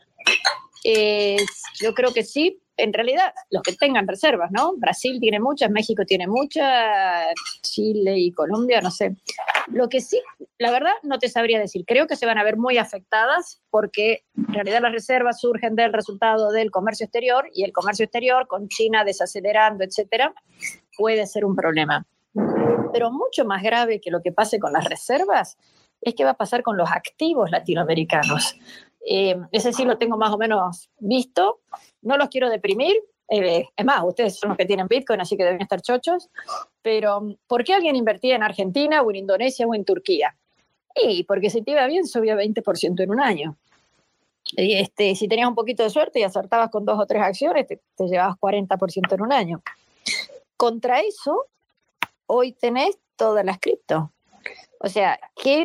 Eh, 0.82 1.36
yo 1.78 1.92
creo 1.92 2.12
que 2.14 2.24
sí, 2.24 2.58
en 2.76 2.92
realidad, 2.92 3.32
los 3.50 3.62
que 3.62 3.72
tengan 3.74 4.08
reservas, 4.08 4.50
¿no? 4.50 4.74
Brasil 4.76 5.18
tiene 5.20 5.40
muchas, 5.40 5.70
México 5.70 6.04
tiene 6.06 6.26
muchas, 6.26 7.34
Chile 7.62 8.18
y 8.18 8.32
Colombia, 8.32 8.80
no 8.80 8.90
sé. 8.90 9.16
Lo 9.68 9.88
que 9.88 10.00
sí, 10.00 10.20
la 10.58 10.70
verdad, 10.70 10.92
no 11.02 11.18
te 11.18 11.28
sabría 11.28 11.58
decir. 11.58 11.84
Creo 11.86 12.06
que 12.06 12.16
se 12.16 12.26
van 12.26 12.38
a 12.38 12.44
ver 12.44 12.56
muy 12.56 12.78
afectadas 12.78 13.60
porque 13.70 14.24
en 14.36 14.54
realidad 14.54 14.80
las 14.80 14.92
reservas 14.92 15.40
surgen 15.40 15.76
del 15.76 15.92
resultado 15.92 16.50
del 16.50 16.70
comercio 16.70 17.04
exterior 17.04 17.48
y 17.54 17.64
el 17.64 17.72
comercio 17.72 18.04
exterior 18.04 18.46
con 18.46 18.68
China 18.68 19.04
desacelerando, 19.04 19.84
etcétera, 19.84 20.34
puede 20.96 21.26
ser 21.26 21.44
un 21.44 21.54
problema. 21.54 22.06
Pero 22.92 23.10
mucho 23.10 23.44
más 23.44 23.62
grave 23.62 24.00
que 24.00 24.10
lo 24.10 24.22
que 24.22 24.32
pase 24.32 24.58
con 24.58 24.72
las 24.72 24.84
reservas 24.84 25.58
es 26.00 26.14
qué 26.14 26.24
va 26.24 26.30
a 26.30 26.36
pasar 26.36 26.62
con 26.62 26.76
los 26.76 26.90
activos 26.90 27.50
latinoamericanos. 27.50 28.56
Eh, 29.08 29.36
ese 29.50 29.72
sí 29.72 29.84
lo 29.84 29.98
tengo 29.98 30.16
más 30.16 30.30
o 30.30 30.38
menos 30.38 30.90
visto. 30.98 31.60
No 32.02 32.16
los 32.16 32.28
quiero 32.28 32.50
deprimir. 32.50 32.96
Eh, 33.28 33.64
es 33.76 33.84
más, 33.84 34.02
ustedes 34.04 34.38
son 34.38 34.50
los 34.50 34.58
que 34.58 34.66
tienen 34.66 34.88
Bitcoin, 34.88 35.20
así 35.20 35.36
que 35.36 35.44
deben 35.44 35.62
estar 35.62 35.80
chochos. 35.80 36.28
Pero, 36.82 37.36
¿por 37.46 37.64
qué 37.64 37.74
alguien 37.74 37.96
invertía 37.96 38.36
en 38.36 38.42
Argentina 38.42 39.02
o 39.02 39.10
en 39.10 39.16
Indonesia 39.16 39.66
o 39.66 39.74
en 39.74 39.84
Turquía? 39.84 40.36
Y 40.94 41.24
porque 41.24 41.50
si 41.50 41.62
te 41.62 41.72
iba 41.72 41.86
bien, 41.86 42.06
subía 42.06 42.36
20% 42.36 43.02
en 43.02 43.10
un 43.10 43.20
año. 43.20 43.56
Y 44.54 44.74
este, 44.74 45.14
si 45.14 45.28
tenías 45.28 45.48
un 45.48 45.54
poquito 45.54 45.82
de 45.82 45.90
suerte 45.90 46.20
y 46.20 46.24
acertabas 46.24 46.70
con 46.70 46.84
dos 46.84 46.98
o 46.98 47.06
tres 47.06 47.22
acciones, 47.22 47.66
te, 47.66 47.80
te 47.96 48.06
llevabas 48.06 48.36
40% 48.36 49.14
en 49.14 49.22
un 49.22 49.32
año. 49.32 49.62
Contra 50.56 51.00
eso, 51.00 51.46
hoy 52.26 52.52
tenés 52.52 52.98
todas 53.16 53.44
las 53.44 53.58
cripto. 53.58 54.12
O 54.84 54.88
sea, 54.88 55.18
que 55.36 55.64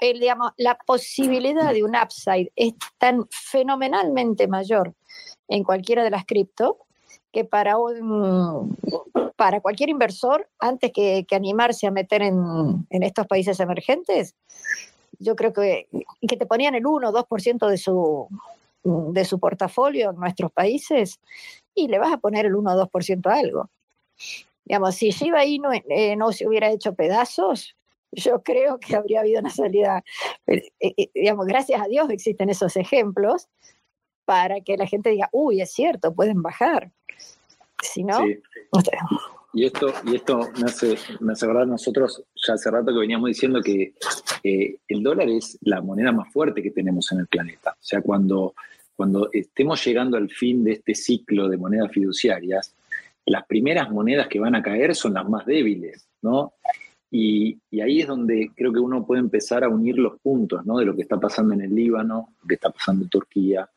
el, 0.00 0.18
digamos, 0.18 0.52
la 0.56 0.74
posibilidad 0.74 1.74
de 1.74 1.84
un 1.84 1.94
upside 1.94 2.50
es 2.56 2.72
tan 2.96 3.26
fenomenalmente 3.30 4.48
mayor 4.48 4.94
en 5.46 5.62
cualquiera 5.62 6.02
de 6.02 6.10
las 6.10 6.24
cripto 6.24 6.78
que 7.32 7.44
para, 7.44 7.76
un, 7.76 8.78
para 9.36 9.60
cualquier 9.60 9.90
inversor, 9.90 10.48
antes 10.58 10.90
que, 10.90 11.26
animarse 11.32 11.86
a 11.86 11.90
meter 11.90 12.22
en, 12.22 12.86
en, 12.88 13.02
estos 13.02 13.26
países 13.26 13.60
emergentes, 13.60 14.34
yo 15.18 15.36
creo 15.36 15.52
que, 15.52 15.88
que 16.26 16.36
te 16.38 16.46
ponían 16.46 16.74
el 16.74 16.86
1 16.86 17.10
o 17.10 17.12
2% 17.12 17.68
de 17.68 17.76
su, 17.76 18.26
de 18.82 19.24
su 19.26 19.38
portafolio 19.38 20.10
en 20.10 20.16
nuestros 20.16 20.50
países 20.50 21.20
y 21.74 21.88
le 21.88 21.98
vas 21.98 22.12
a 22.14 22.18
poner 22.18 22.46
el 22.46 22.56
1 22.56 22.72
o 22.72 22.88
2% 22.88 23.26
a 23.26 23.38
algo. 23.38 23.70
Digamos, 24.64 24.94
si 24.94 25.10
Shiba 25.10 25.44
Inu 25.44 25.72
eh, 25.72 26.16
no 26.16 26.32
se 26.32 26.48
hubiera 26.48 26.70
hecho 26.70 26.94
pedazos, 26.94 27.76
yo 28.12 28.42
creo 28.42 28.78
que 28.78 28.96
habría 28.96 29.20
habido 29.20 29.40
una 29.40 29.50
salida, 29.50 30.04
eh, 30.46 30.62
eh, 30.80 31.10
digamos, 31.14 31.46
gracias 31.46 31.80
a 31.80 31.86
Dios 31.86 32.10
existen 32.10 32.50
esos 32.50 32.76
ejemplos 32.76 33.48
para 34.24 34.60
que 34.60 34.76
la 34.76 34.86
gente 34.86 35.10
diga, 35.10 35.28
uy, 35.32 35.60
es 35.60 35.72
cierto, 35.72 36.14
pueden 36.14 36.42
bajar. 36.42 36.92
Si 37.82 38.04
no, 38.04 38.20
Y 39.52 39.64
esto, 39.64 39.92
y 40.04 40.14
esto 40.14 40.48
me 40.60 40.66
hace, 40.66 40.96
me 41.18 41.32
hace 41.32 41.44
acordar 41.44 41.66
nosotros, 41.66 42.22
ya 42.46 42.54
hace 42.54 42.70
rato 42.70 42.92
que 42.92 43.00
veníamos 43.00 43.28
diciendo 43.28 43.60
que 43.60 43.94
eh, 44.44 44.76
el 44.86 45.02
dólar 45.02 45.28
es 45.28 45.58
la 45.62 45.80
moneda 45.80 46.12
más 46.12 46.32
fuerte 46.32 46.62
que 46.62 46.70
tenemos 46.70 47.10
en 47.10 47.20
el 47.20 47.26
planeta. 47.26 47.72
O 47.72 47.82
sea, 47.82 48.00
cuando, 48.02 48.54
cuando 48.94 49.28
estemos 49.32 49.84
llegando 49.84 50.16
al 50.16 50.30
fin 50.30 50.62
de 50.62 50.72
este 50.72 50.94
ciclo 50.94 51.48
de 51.48 51.56
monedas 51.56 51.90
fiduciarias, 51.90 52.76
las 53.26 53.44
primeras 53.46 53.90
monedas 53.90 54.28
que 54.28 54.38
van 54.38 54.54
a 54.54 54.62
caer 54.62 54.94
son 54.94 55.14
las 55.14 55.28
más 55.28 55.44
débiles, 55.46 56.08
¿no? 56.22 56.54
Y, 57.10 57.58
ahí 57.80 58.00
es 58.00 58.06
donde 58.06 58.52
creo 58.54 58.72
que 58.72 58.78
uno 58.78 59.04
puede 59.04 59.20
empezar 59.20 59.64
a 59.64 59.68
unir 59.68 59.98
los 59.98 60.18
puntos, 60.20 60.64
¿no? 60.64 60.78
De 60.78 60.84
lo 60.84 60.94
que 60.94 61.02
está 61.02 61.18
pasando 61.18 61.54
en 61.54 61.62
el 61.62 61.74
Líbano, 61.74 62.34
lo 62.40 62.48
que 62.48 62.54
está 62.54 62.70
pasando 62.70 63.04
en 63.04 63.10
Turquía, 63.10 63.68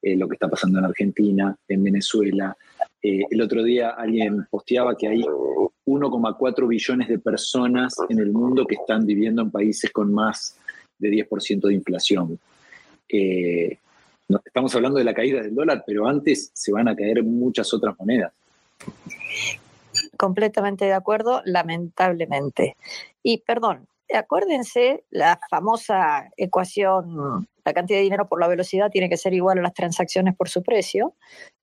eh, 0.00 0.16
lo 0.16 0.28
que 0.28 0.34
está 0.34 0.48
pasando 0.48 0.78
en 0.78 0.86
Argentina, 0.86 1.56
en 1.68 1.84
Venezuela. 1.84 2.56
Eh, 3.00 3.22
el 3.30 3.40
otro 3.40 3.62
día 3.62 3.90
alguien 3.90 4.46
posteaba 4.50 4.96
que 4.96 5.06
hay 5.06 5.22
1,4 5.22 6.68
billones 6.68 7.08
de 7.08 7.18
personas 7.18 7.94
en 8.08 8.18
el 8.18 8.32
mundo 8.32 8.66
que 8.66 8.76
están 8.76 9.06
viviendo 9.06 9.42
en 9.42 9.50
países 9.50 9.90
con 9.90 10.12
más 10.12 10.58
de 10.98 11.10
10% 11.10 11.68
de 11.68 11.74
inflación. 11.74 12.38
Eh, 13.08 13.78
estamos 14.44 14.74
hablando 14.74 14.98
de 14.98 15.04
la 15.04 15.14
caída 15.14 15.42
del 15.42 15.54
dólar, 15.54 15.84
pero 15.86 16.08
antes 16.08 16.50
se 16.54 16.72
van 16.72 16.88
a 16.88 16.96
caer 16.96 17.22
muchas 17.22 17.72
otras 17.74 17.94
monedas. 17.98 18.32
Completamente 20.22 20.84
de 20.84 20.92
acuerdo, 20.92 21.42
lamentablemente. 21.44 22.76
Y 23.24 23.38
perdón, 23.38 23.88
acuérdense 24.14 25.02
la 25.10 25.40
famosa 25.50 26.30
ecuación, 26.36 27.48
la 27.64 27.72
cantidad 27.72 27.98
de 27.98 28.04
dinero 28.04 28.28
por 28.28 28.38
la 28.38 28.46
velocidad 28.46 28.88
tiene 28.88 29.08
que 29.08 29.16
ser 29.16 29.34
igual 29.34 29.58
a 29.58 29.62
las 29.62 29.74
transacciones 29.74 30.36
por 30.36 30.48
su 30.48 30.62
precio, 30.62 31.16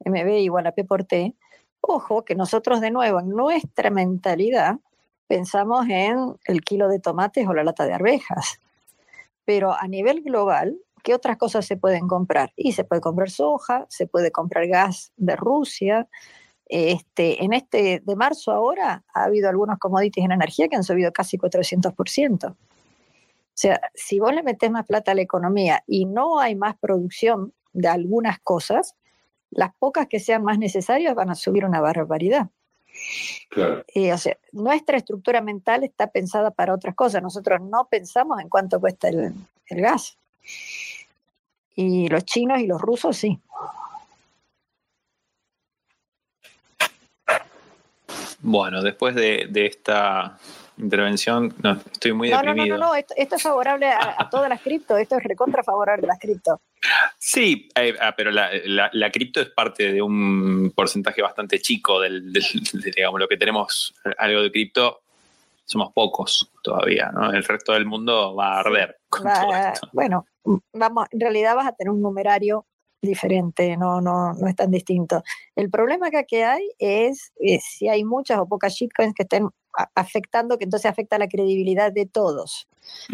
MB 0.03 0.27
igual 0.39 0.67
a 0.67 0.73
P 0.73 0.83
por 0.83 1.05
T. 1.05 1.33
Ojo 1.79 2.25
que 2.25 2.35
nosotros 2.35 2.81
de 2.81 2.91
nuevo 2.91 3.21
en 3.21 3.29
nuestra 3.29 3.91
mentalidad 3.91 4.75
pensamos 5.27 5.87
en 5.87 6.35
el 6.43 6.59
kilo 6.59 6.89
de 6.89 6.99
tomates 6.99 7.47
o 7.47 7.53
la 7.53 7.63
lata 7.63 7.85
de 7.85 7.93
arvejas. 7.93 8.59
Pero 9.45 9.71
a 9.71 9.87
nivel 9.87 10.21
global, 10.21 10.77
¿qué 11.01 11.13
otras 11.13 11.37
cosas 11.37 11.65
se 11.65 11.77
pueden 11.77 12.09
comprar? 12.09 12.51
Y 12.57 12.73
se 12.73 12.83
puede 12.83 12.99
comprar 12.99 13.29
soja, 13.29 13.85
se 13.87 14.05
puede 14.05 14.33
comprar 14.33 14.67
gas 14.67 15.13
de 15.15 15.37
Rusia, 15.37 16.09
este, 16.69 17.43
en 17.43 17.53
este 17.53 18.01
de 18.05 18.15
marzo 18.15 18.51
ahora 18.51 19.03
ha 19.13 19.23
habido 19.23 19.49
algunos 19.49 19.79
commodities 19.79 20.23
en 20.23 20.31
energía 20.31 20.67
que 20.67 20.75
han 20.75 20.83
subido 20.83 21.11
casi 21.11 21.37
400%. 21.37 22.51
O 22.51 22.55
sea, 23.53 23.81
si 23.93 24.19
vos 24.19 24.33
le 24.33 24.43
metés 24.43 24.71
más 24.71 24.85
plata 24.85 25.11
a 25.11 25.15
la 25.15 25.21
economía 25.21 25.83
y 25.87 26.05
no 26.05 26.39
hay 26.39 26.55
más 26.55 26.77
producción 26.77 27.53
de 27.73 27.87
algunas 27.87 28.39
cosas, 28.39 28.95
las 29.49 29.73
pocas 29.75 30.07
que 30.07 30.19
sean 30.19 30.43
más 30.43 30.59
necesarias 30.59 31.15
van 31.15 31.31
a 31.31 31.35
subir 31.35 31.65
una 31.65 31.81
barbaridad. 31.81 32.49
Claro. 33.49 33.83
o 33.95 34.17
sea, 34.17 34.37
nuestra 34.51 34.97
estructura 34.97 35.41
mental 35.41 35.83
está 35.83 36.07
pensada 36.07 36.51
para 36.51 36.73
otras 36.73 36.95
cosas. 36.95 37.21
Nosotros 37.21 37.59
no 37.61 37.87
pensamos 37.89 38.39
en 38.39 38.49
cuánto 38.49 38.79
cuesta 38.79 39.09
el 39.09 39.33
gas. 39.69 40.17
Y 41.75 42.09
los 42.09 42.25
chinos 42.25 42.59
y 42.59 42.67
los 42.67 42.79
rusos 42.79 43.17
sí. 43.17 43.39
Bueno, 48.41 48.81
después 48.81 49.15
de, 49.15 49.49
esta 49.53 50.37
intervención, 50.77 51.53
no, 51.61 51.73
estoy 51.91 52.13
muy 52.13 52.29
deprimido. 52.29 52.77
No, 52.77 52.85
no, 52.85 52.91
no, 52.91 52.95
esto, 52.95 53.13
es 53.17 53.41
favorable 53.41 53.87
a, 53.87 54.29
todas 54.29 54.49
las 54.49 54.61
cripto, 54.61 54.97
esto 54.97 55.17
es 55.17 55.23
recontra 55.23 55.63
favorable 55.63 56.05
a 56.05 56.09
las 56.09 56.19
cripto. 56.19 56.61
Sí, 57.17 57.67
eh, 57.75 57.95
ah, 57.99 58.13
pero 58.15 58.31
la, 58.31 58.49
la, 58.93 59.11
cripto 59.11 59.41
es 59.41 59.49
parte 59.49 59.91
de 59.91 60.01
un 60.01 60.71
porcentaje 60.73 61.21
bastante 61.21 61.59
chico 61.59 61.99
del, 61.99 62.31
digamos, 62.95 63.19
lo 63.19 63.27
que 63.27 63.37
tenemos 63.37 63.93
algo 64.17 64.41
de 64.41 64.51
cripto, 64.51 65.01
somos 65.65 65.91
pocos 65.93 66.49
todavía, 66.63 67.11
¿no? 67.13 67.31
El 67.31 67.43
resto 67.43 67.73
del 67.73 67.85
mundo 67.85 68.33
va 68.33 68.55
a 68.55 68.59
arder. 68.61 68.97
Con 69.09 69.23
todo 69.23 69.53
esto. 69.53 69.89
Bueno, 69.91 70.25
vamos, 70.73 71.07
en 71.11 71.19
realidad 71.19 71.55
vas 71.55 71.67
a 71.67 71.73
tener 71.73 71.91
un 71.91 72.01
numerario 72.01 72.65
diferente, 73.01 73.77
no, 73.77 74.01
no, 74.01 74.33
no 74.33 74.47
es 74.47 74.55
tan 74.55 74.71
distinto. 74.71 75.23
El 75.55 75.69
problema 75.69 76.07
acá 76.07 76.23
que 76.23 76.43
hay 76.43 76.69
es 76.79 77.31
si 77.61 77.87
hay 77.87 78.03
muchas 78.03 78.39
o 78.39 78.47
pocas 78.47 78.73
shitcoins 78.73 79.13
que 79.13 79.23
estén 79.23 79.47
afectando, 79.95 80.57
que 80.57 80.65
entonces 80.65 80.89
afecta 80.89 81.17
la 81.17 81.27
credibilidad 81.27 81.91
de 81.91 82.05
todos. 82.05 82.67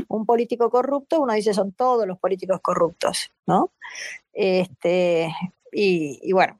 Un 0.08 0.26
político 0.26 0.70
corrupto, 0.70 1.22
uno 1.22 1.34
dice 1.34 1.54
son 1.54 1.72
todos 1.72 2.08
los 2.08 2.18
políticos 2.18 2.60
corruptos, 2.62 3.32
¿no? 3.46 3.72
Este, 4.34 5.34
y, 5.72 6.20
y 6.24 6.32
bueno, 6.32 6.60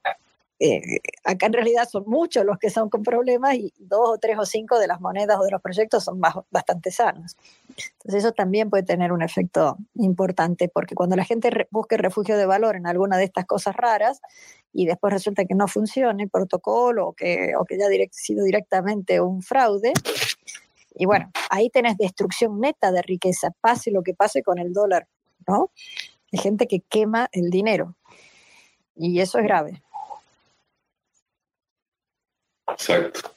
eh, 0.58 0.80
acá 1.24 1.46
en 1.46 1.52
realidad 1.52 1.86
son 1.88 2.04
muchos 2.06 2.44
los 2.44 2.58
que 2.58 2.70
son 2.70 2.88
con 2.88 3.02
problemas 3.02 3.54
y 3.54 3.72
dos 3.78 4.08
o 4.10 4.18
tres 4.18 4.38
o 4.38 4.46
cinco 4.46 4.78
de 4.78 4.86
las 4.86 5.00
monedas 5.00 5.38
o 5.38 5.44
de 5.44 5.50
los 5.50 5.60
proyectos 5.60 6.04
son 6.04 6.20
bastante 6.50 6.90
sanos. 6.90 7.36
Entonces 7.68 8.24
eso 8.24 8.32
también 8.32 8.70
puede 8.70 8.82
tener 8.82 9.12
un 9.12 9.22
efecto 9.22 9.76
importante 9.94 10.68
porque 10.68 10.94
cuando 10.94 11.14
la 11.16 11.24
gente 11.24 11.50
busque 11.70 11.98
refugio 11.98 12.38
de 12.38 12.46
valor 12.46 12.76
en 12.76 12.86
alguna 12.86 13.18
de 13.18 13.24
estas 13.24 13.44
cosas 13.44 13.76
raras 13.76 14.20
y 14.72 14.86
después 14.86 15.12
resulta 15.12 15.44
que 15.44 15.54
no 15.54 15.68
funcione 15.68 16.24
el 16.24 16.30
protocolo 16.30 17.08
o 17.08 17.12
que, 17.12 17.52
o 17.58 17.64
que 17.64 17.78
ya 17.78 17.86
ha 17.86 18.08
sido 18.10 18.44
directamente 18.44 19.20
un 19.20 19.42
fraude, 19.42 19.92
y 20.98 21.04
bueno, 21.04 21.30
ahí 21.50 21.68
tenés 21.68 21.98
destrucción 21.98 22.58
neta 22.58 22.90
de 22.90 23.02
riqueza, 23.02 23.50
pase 23.60 23.90
lo 23.90 24.02
que 24.02 24.14
pase 24.14 24.42
con 24.42 24.58
el 24.58 24.72
dólar, 24.72 25.06
¿no? 25.46 25.70
Hay 26.32 26.38
gente 26.38 26.66
que 26.66 26.80
quema 26.80 27.28
el 27.32 27.50
dinero 27.50 27.96
y 28.96 29.20
eso 29.20 29.38
es 29.38 29.44
grave. 29.44 29.82
Exacto. 32.68 33.30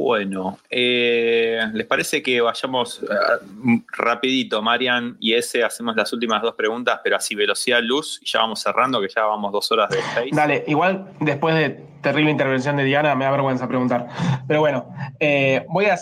Bueno, 0.00 0.58
eh, 0.70 1.60
¿les 1.72 1.84
parece 1.84 2.22
que 2.22 2.40
vayamos 2.40 3.02
eh, 3.02 3.82
rapidito, 3.96 4.62
Marian 4.62 5.16
y 5.18 5.34
ese, 5.34 5.64
hacemos 5.64 5.96
las 5.96 6.12
últimas 6.12 6.40
dos 6.40 6.54
preguntas, 6.54 7.00
pero 7.02 7.16
así 7.16 7.34
velocidad 7.34 7.80
luz 7.82 8.20
y 8.22 8.26
ya 8.26 8.38
vamos 8.38 8.60
cerrando, 8.62 9.00
que 9.00 9.08
ya 9.08 9.24
vamos 9.24 9.50
dos 9.50 9.72
horas 9.72 9.90
de 9.90 9.96
face? 9.96 10.30
Dale, 10.32 10.64
igual 10.68 11.12
después 11.18 11.56
de 11.56 11.84
terrible 12.00 12.30
intervención 12.30 12.76
de 12.76 12.84
Diana 12.84 13.16
me 13.16 13.24
da 13.24 13.32
vergüenza 13.32 13.66
preguntar. 13.66 14.06
Pero 14.46 14.60
bueno, 14.60 14.88
eh, 15.18 15.66
voy 15.68 15.86
a, 15.86 15.98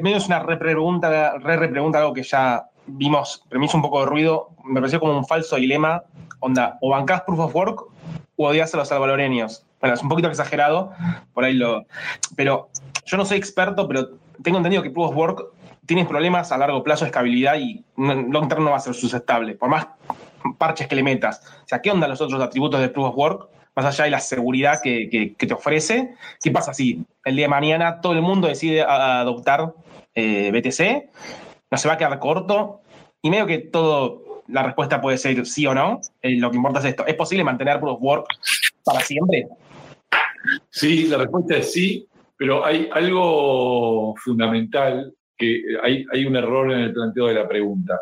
medio 0.00 0.18
es 0.18 0.26
una 0.26 0.38
repregunta, 0.38 1.36
re 1.38 1.56
repregunta, 1.56 1.98
algo 1.98 2.14
que 2.14 2.22
ya 2.22 2.69
vimos, 2.86 3.44
pero 3.48 3.60
me 3.60 3.66
hizo 3.66 3.76
un 3.76 3.82
poco 3.82 4.00
de 4.00 4.06
ruido, 4.06 4.50
me 4.64 4.80
pareció 4.80 5.00
como 5.00 5.16
un 5.16 5.26
falso 5.26 5.56
dilema, 5.56 6.02
onda, 6.40 6.78
o 6.80 6.90
bancás 6.90 7.22
Proof 7.22 7.40
of 7.40 7.54
Work 7.54 7.84
o 8.36 8.48
odias 8.48 8.72
a 8.74 8.78
los 8.78 8.88
salvadoreños. 8.88 9.64
Bueno, 9.80 9.94
es 9.94 10.02
un 10.02 10.08
poquito 10.08 10.28
exagerado, 10.28 10.92
por 11.32 11.44
ahí 11.44 11.54
lo... 11.54 11.84
Pero 12.36 12.68
yo 13.06 13.16
no 13.16 13.24
soy 13.24 13.38
experto, 13.38 13.86
pero 13.88 14.10
tengo 14.42 14.58
entendido 14.58 14.82
que 14.82 14.90
Proof 14.90 15.10
of 15.10 15.16
Work 15.16 15.44
tiene 15.86 16.04
problemas 16.04 16.52
a 16.52 16.58
largo 16.58 16.82
plazo 16.82 17.04
de 17.04 17.08
estabilidad 17.08 17.56
y 17.58 17.84
long 17.96 18.48
term 18.48 18.64
no 18.64 18.70
va 18.70 18.76
a 18.76 18.80
ser 18.80 18.94
susceptible, 18.94 19.54
por 19.54 19.68
más 19.68 19.88
parches 20.58 20.86
que 20.86 20.94
le 20.94 21.02
metas. 21.02 21.42
O 21.64 21.68
sea, 21.68 21.80
¿qué 21.82 21.90
onda 21.90 22.08
los 22.08 22.20
otros 22.20 22.40
atributos 22.40 22.80
de 22.80 22.88
Proof 22.88 23.08
of 23.08 23.16
Work? 23.16 23.48
Más 23.74 23.86
allá 23.86 24.04
de 24.04 24.10
la 24.10 24.20
seguridad 24.20 24.80
que, 24.82 25.34
te 25.38 25.54
ofrece. 25.54 26.14
¿Qué 26.42 26.50
pasa 26.50 26.74
si 26.74 27.04
el 27.24 27.36
día 27.36 27.44
de 27.46 27.48
mañana 27.48 28.00
todo 28.00 28.12
el 28.12 28.22
mundo 28.22 28.48
decide 28.48 28.82
adoptar 28.82 29.74
eh, 30.14 30.50
BTC? 30.52 31.10
¿No 31.70 31.78
se 31.78 31.88
va 31.88 31.94
a 31.94 31.98
quedar 31.98 32.18
corto? 32.18 32.80
Y 33.22 33.30
medio 33.30 33.46
que 33.46 33.58
todo 33.58 34.42
la 34.48 34.62
respuesta 34.62 35.00
puede 35.00 35.18
ser 35.18 35.46
sí 35.46 35.66
o 35.66 35.74
no. 35.74 36.00
Eh, 36.20 36.36
lo 36.38 36.50
que 36.50 36.56
importa 36.56 36.80
es 36.80 36.86
esto. 36.86 37.06
¿Es 37.06 37.14
posible 37.14 37.44
mantener 37.44 37.78
Proof 37.78 37.96
of 37.96 38.02
Work 38.02 38.26
para 38.84 39.00
siempre? 39.00 39.46
Sí, 40.70 41.06
la 41.06 41.18
respuesta 41.18 41.56
es 41.56 41.72
sí, 41.72 42.06
Pero 42.36 42.64
hay 42.64 42.88
algo 42.92 44.14
fundamental 44.16 45.14
que 45.36 45.62
hay, 45.82 46.04
hay 46.12 46.26
un 46.26 46.36
error 46.36 46.70
en 46.72 46.80
el 46.80 46.92
planteo 46.92 47.26
de 47.26 47.34
la 47.34 47.48
pregunta. 47.48 47.98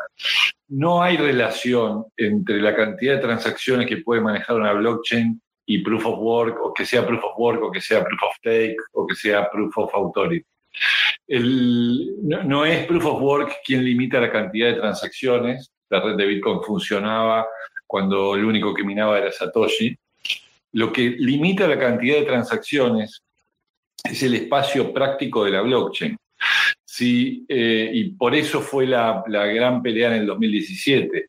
No 0.69 1.01
hay 1.01 1.17
relación 1.17 2.05
entre 2.17 2.61
la 2.61 2.75
cantidad 2.75 3.15
de 3.15 3.21
transacciones 3.21 3.87
que 3.87 3.97
puede 3.97 4.21
manejar 4.21 4.55
una 4.55 4.73
blockchain 4.73 5.41
y 5.65 5.79
proof 5.79 6.05
of 6.05 6.19
work, 6.19 6.59
o 6.63 6.73
que 6.73 6.85
sea 6.85 7.05
proof 7.05 7.23
of 7.23 7.37
work, 7.37 7.63
o 7.63 7.71
que 7.71 7.81
sea 7.81 8.03
proof 8.03 8.23
of 8.23 8.35
stake, 8.37 8.77
o 8.93 9.05
que 9.05 9.15
sea 9.15 9.49
proof 9.49 9.77
of 9.77 9.93
authority. 9.93 10.43
No, 11.27 12.65
es 12.65 12.85
proof 12.85 13.05
of 13.05 13.21
work 13.21 13.57
quien 13.65 13.83
limita 13.83 14.19
la 14.19 14.31
cantidad 14.31 14.69
de 14.69 14.79
transacciones. 14.79 15.71
La 15.89 16.01
red 16.01 16.15
de 16.15 16.25
Bitcoin 16.25 16.61
funcionaba 16.61 17.47
cuando 17.87 18.35
el 18.35 18.45
único 18.45 18.73
que 18.73 18.83
minaba 18.83 19.17
era 19.17 19.31
Satoshi. 19.31 19.95
Lo 20.73 20.91
que 20.93 21.09
limita 21.17 21.67
la 21.67 21.79
cantidad 21.79 22.17
de 22.17 22.25
transacciones 22.25 23.23
es 24.03 24.23
el 24.23 24.35
espacio 24.35 24.93
práctico 24.93 25.43
de 25.43 25.51
la 25.51 25.61
blockchain. 25.61 26.15
Sí, 26.85 27.45
eh, 27.47 27.89
y 27.93 28.11
por 28.11 28.35
eso 28.35 28.61
fue 28.61 28.85
la, 28.85 29.23
gran 29.27 29.81
pelea 29.81 30.09
en 30.09 30.21
el 30.21 30.25
2017. 30.27 31.27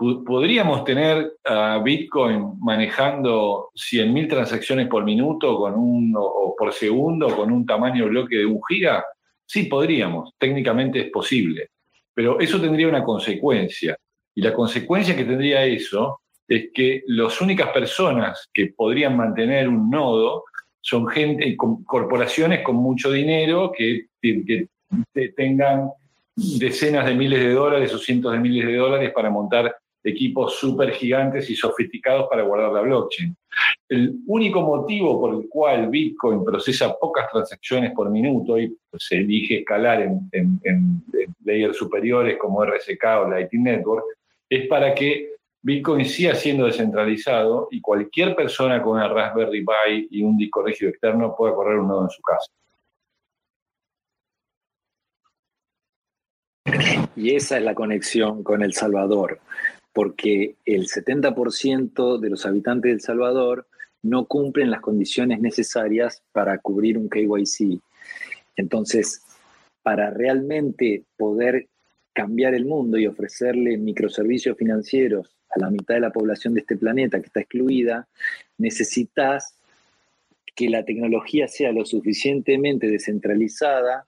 ¿Podríamos 0.00 0.82
tener 0.84 1.34
a 1.44 1.78
Bitcoin 1.84 2.58
manejando 2.58 3.68
100.000 3.74 4.30
transacciones 4.30 4.88
por 4.88 5.04
minuto 5.04 5.58
con 5.58 5.74
un, 5.74 6.14
o 6.16 6.54
por 6.56 6.72
segundo 6.72 7.36
con 7.36 7.52
un 7.52 7.66
tamaño 7.66 8.06
bloque 8.06 8.38
de 8.38 8.46
un 8.46 8.60
giga? 8.66 9.04
Sí, 9.44 9.64
podríamos, 9.64 10.32
técnicamente 10.38 11.00
es 11.00 11.10
posible, 11.10 11.68
pero 12.14 12.40
eso 12.40 12.58
tendría 12.58 12.88
una 12.88 13.04
consecuencia. 13.04 13.94
Y 14.34 14.40
la 14.40 14.54
consecuencia 14.54 15.14
que 15.14 15.24
tendría 15.24 15.66
eso 15.66 16.20
es 16.48 16.70
que 16.72 17.02
las 17.08 17.38
únicas 17.42 17.68
personas 17.68 18.48
que 18.54 18.68
podrían 18.68 19.18
mantener 19.18 19.68
un 19.68 19.90
nodo 19.90 20.44
son 20.80 21.08
gente, 21.08 21.54
corporaciones 21.84 22.62
con 22.62 22.76
mucho 22.76 23.12
dinero 23.12 23.70
que, 23.70 24.06
tengan 25.36 25.90
decenas 26.34 27.04
de 27.04 27.14
miles 27.14 27.40
de 27.40 27.52
dólares 27.52 27.92
o 27.92 27.98
cientos 27.98 28.32
de 28.32 28.38
miles 28.38 28.66
de 28.66 28.76
dólares 28.76 29.12
para 29.14 29.28
montar 29.28 29.76
equipos 30.02 30.56
súper 30.56 30.92
gigantes 30.92 31.50
y 31.50 31.56
sofisticados 31.56 32.26
para 32.28 32.42
guardar 32.42 32.72
la 32.72 32.80
blockchain. 32.80 33.36
El 33.88 34.20
único 34.26 34.62
motivo 34.62 35.20
por 35.20 35.34
el 35.34 35.48
cual 35.48 35.88
Bitcoin 35.88 36.44
procesa 36.44 36.96
pocas 36.98 37.28
transacciones 37.30 37.92
por 37.92 38.10
minuto 38.10 38.58
y 38.58 38.76
se 38.98 39.16
elige 39.16 39.58
escalar 39.58 40.02
en, 40.02 40.30
en 40.32 41.02
layers 41.44 41.76
superiores 41.76 42.38
como 42.38 42.64
RSK 42.64 43.04
o 43.24 43.28
Lightning 43.28 43.64
Network 43.64 44.04
es 44.48 44.66
para 44.68 44.94
que 44.94 45.34
Bitcoin 45.62 46.06
siga 46.06 46.34
siendo 46.34 46.66
descentralizado 46.66 47.68
y 47.70 47.80
cualquier 47.80 48.34
persona 48.34 48.82
con 48.82 48.96
una 48.96 49.08
Raspberry 49.08 49.64
Pi 49.64 50.08
y 50.10 50.22
un 50.22 50.36
disco 50.36 50.62
rígido 50.62 50.90
externo 50.90 51.34
pueda 51.36 51.54
correr 51.54 51.78
un 51.78 51.88
nodo 51.88 52.04
en 52.04 52.10
su 52.10 52.22
casa. 52.22 52.50
Y 57.16 57.34
esa 57.34 57.58
es 57.58 57.62
la 57.62 57.74
conexión 57.74 58.42
con 58.42 58.62
El 58.62 58.72
Salvador, 58.72 59.40
porque 59.92 60.56
el 60.64 60.86
70% 60.86 62.18
de 62.18 62.30
los 62.30 62.46
habitantes 62.46 62.90
de 62.90 62.94
El 62.94 63.00
Salvador 63.00 63.66
no 64.02 64.26
cumplen 64.26 64.70
las 64.70 64.80
condiciones 64.80 65.40
necesarias 65.40 66.22
para 66.32 66.58
cubrir 66.58 66.96
un 66.96 67.08
KYC. 67.08 67.80
Entonces, 68.56 69.22
para 69.82 70.10
realmente 70.10 71.04
poder 71.16 71.66
cambiar 72.12 72.54
el 72.54 72.64
mundo 72.64 72.98
y 72.98 73.06
ofrecerle 73.06 73.76
microservicios 73.78 74.56
financieros 74.56 75.36
a 75.50 75.60
la 75.60 75.70
mitad 75.70 75.94
de 75.94 76.00
la 76.00 76.12
población 76.12 76.54
de 76.54 76.60
este 76.60 76.76
planeta 76.76 77.20
que 77.20 77.26
está 77.26 77.40
excluida, 77.40 78.06
necesitas 78.58 79.54
que 80.54 80.68
la 80.68 80.84
tecnología 80.84 81.48
sea 81.48 81.72
lo 81.72 81.84
suficientemente 81.84 82.88
descentralizada 82.88 84.06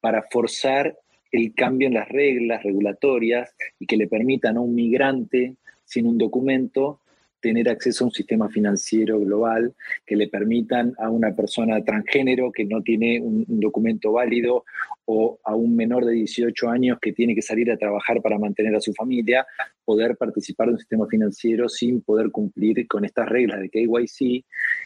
para 0.00 0.22
forzar 0.30 0.96
el 1.30 1.54
cambio 1.54 1.88
en 1.88 1.94
las 1.94 2.08
reglas 2.08 2.62
regulatorias 2.62 3.54
y 3.78 3.86
que 3.86 3.96
le 3.96 4.06
permitan 4.06 4.56
a 4.56 4.60
un 4.60 4.74
migrante 4.74 5.56
sin 5.84 6.06
un 6.06 6.18
documento 6.18 7.00
tener 7.40 7.68
acceso 7.68 8.04
a 8.04 8.08
un 8.08 8.12
sistema 8.12 8.48
financiero 8.48 9.18
global 9.18 9.74
que 10.06 10.16
le 10.16 10.28
permitan 10.28 10.94
a 10.98 11.08
una 11.08 11.34
persona 11.34 11.82
transgénero 11.82 12.52
que 12.52 12.64
no 12.64 12.82
tiene 12.82 13.20
un, 13.20 13.44
documento 13.48 14.12
válido 14.12 14.64
o 15.06 15.38
a 15.44 15.54
un 15.54 15.74
menor 15.74 16.04
de 16.04 16.12
18 16.12 16.68
años 16.68 16.98
que 17.00 17.12
tiene 17.12 17.34
que 17.34 17.42
salir 17.42 17.70
a 17.70 17.76
trabajar 17.76 18.20
para 18.20 18.38
mantener 18.38 18.74
a 18.76 18.80
su 18.80 18.92
familia, 18.92 19.46
poder 19.84 20.16
participar 20.16 20.68
de 20.68 20.74
un 20.74 20.78
sistema 20.78 21.06
financiero 21.06 21.68
sin 21.68 22.02
poder 22.02 22.30
cumplir 22.30 22.86
con 22.86 23.04
estas 23.04 23.28
reglas 23.28 23.60
de 23.60 23.70
KYC 23.70 24.44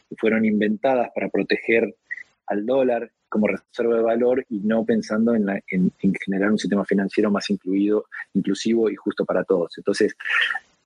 que 0.09 0.17
fueron 0.17 0.45
inventadas 0.45 1.11
para 1.15 1.29
proteger 1.29 1.95
al 2.47 2.65
dólar 2.67 3.11
como 3.35 3.49
reserva 3.49 3.97
de 3.97 4.03
valor 4.03 4.47
y 4.49 4.61
no 4.61 4.85
pensando 4.85 5.35
en, 5.35 5.49
en, 5.67 5.91
generar 6.25 6.53
un 6.53 6.59
sistema 6.59 6.85
financiero 6.85 7.33
más 7.33 7.51
incluido, 7.51 8.05
inclusivo 8.33 8.89
y 8.89 8.95
justo 8.95 9.25
para 9.25 9.43
todos. 9.43 9.77
Entonces, 9.77 10.15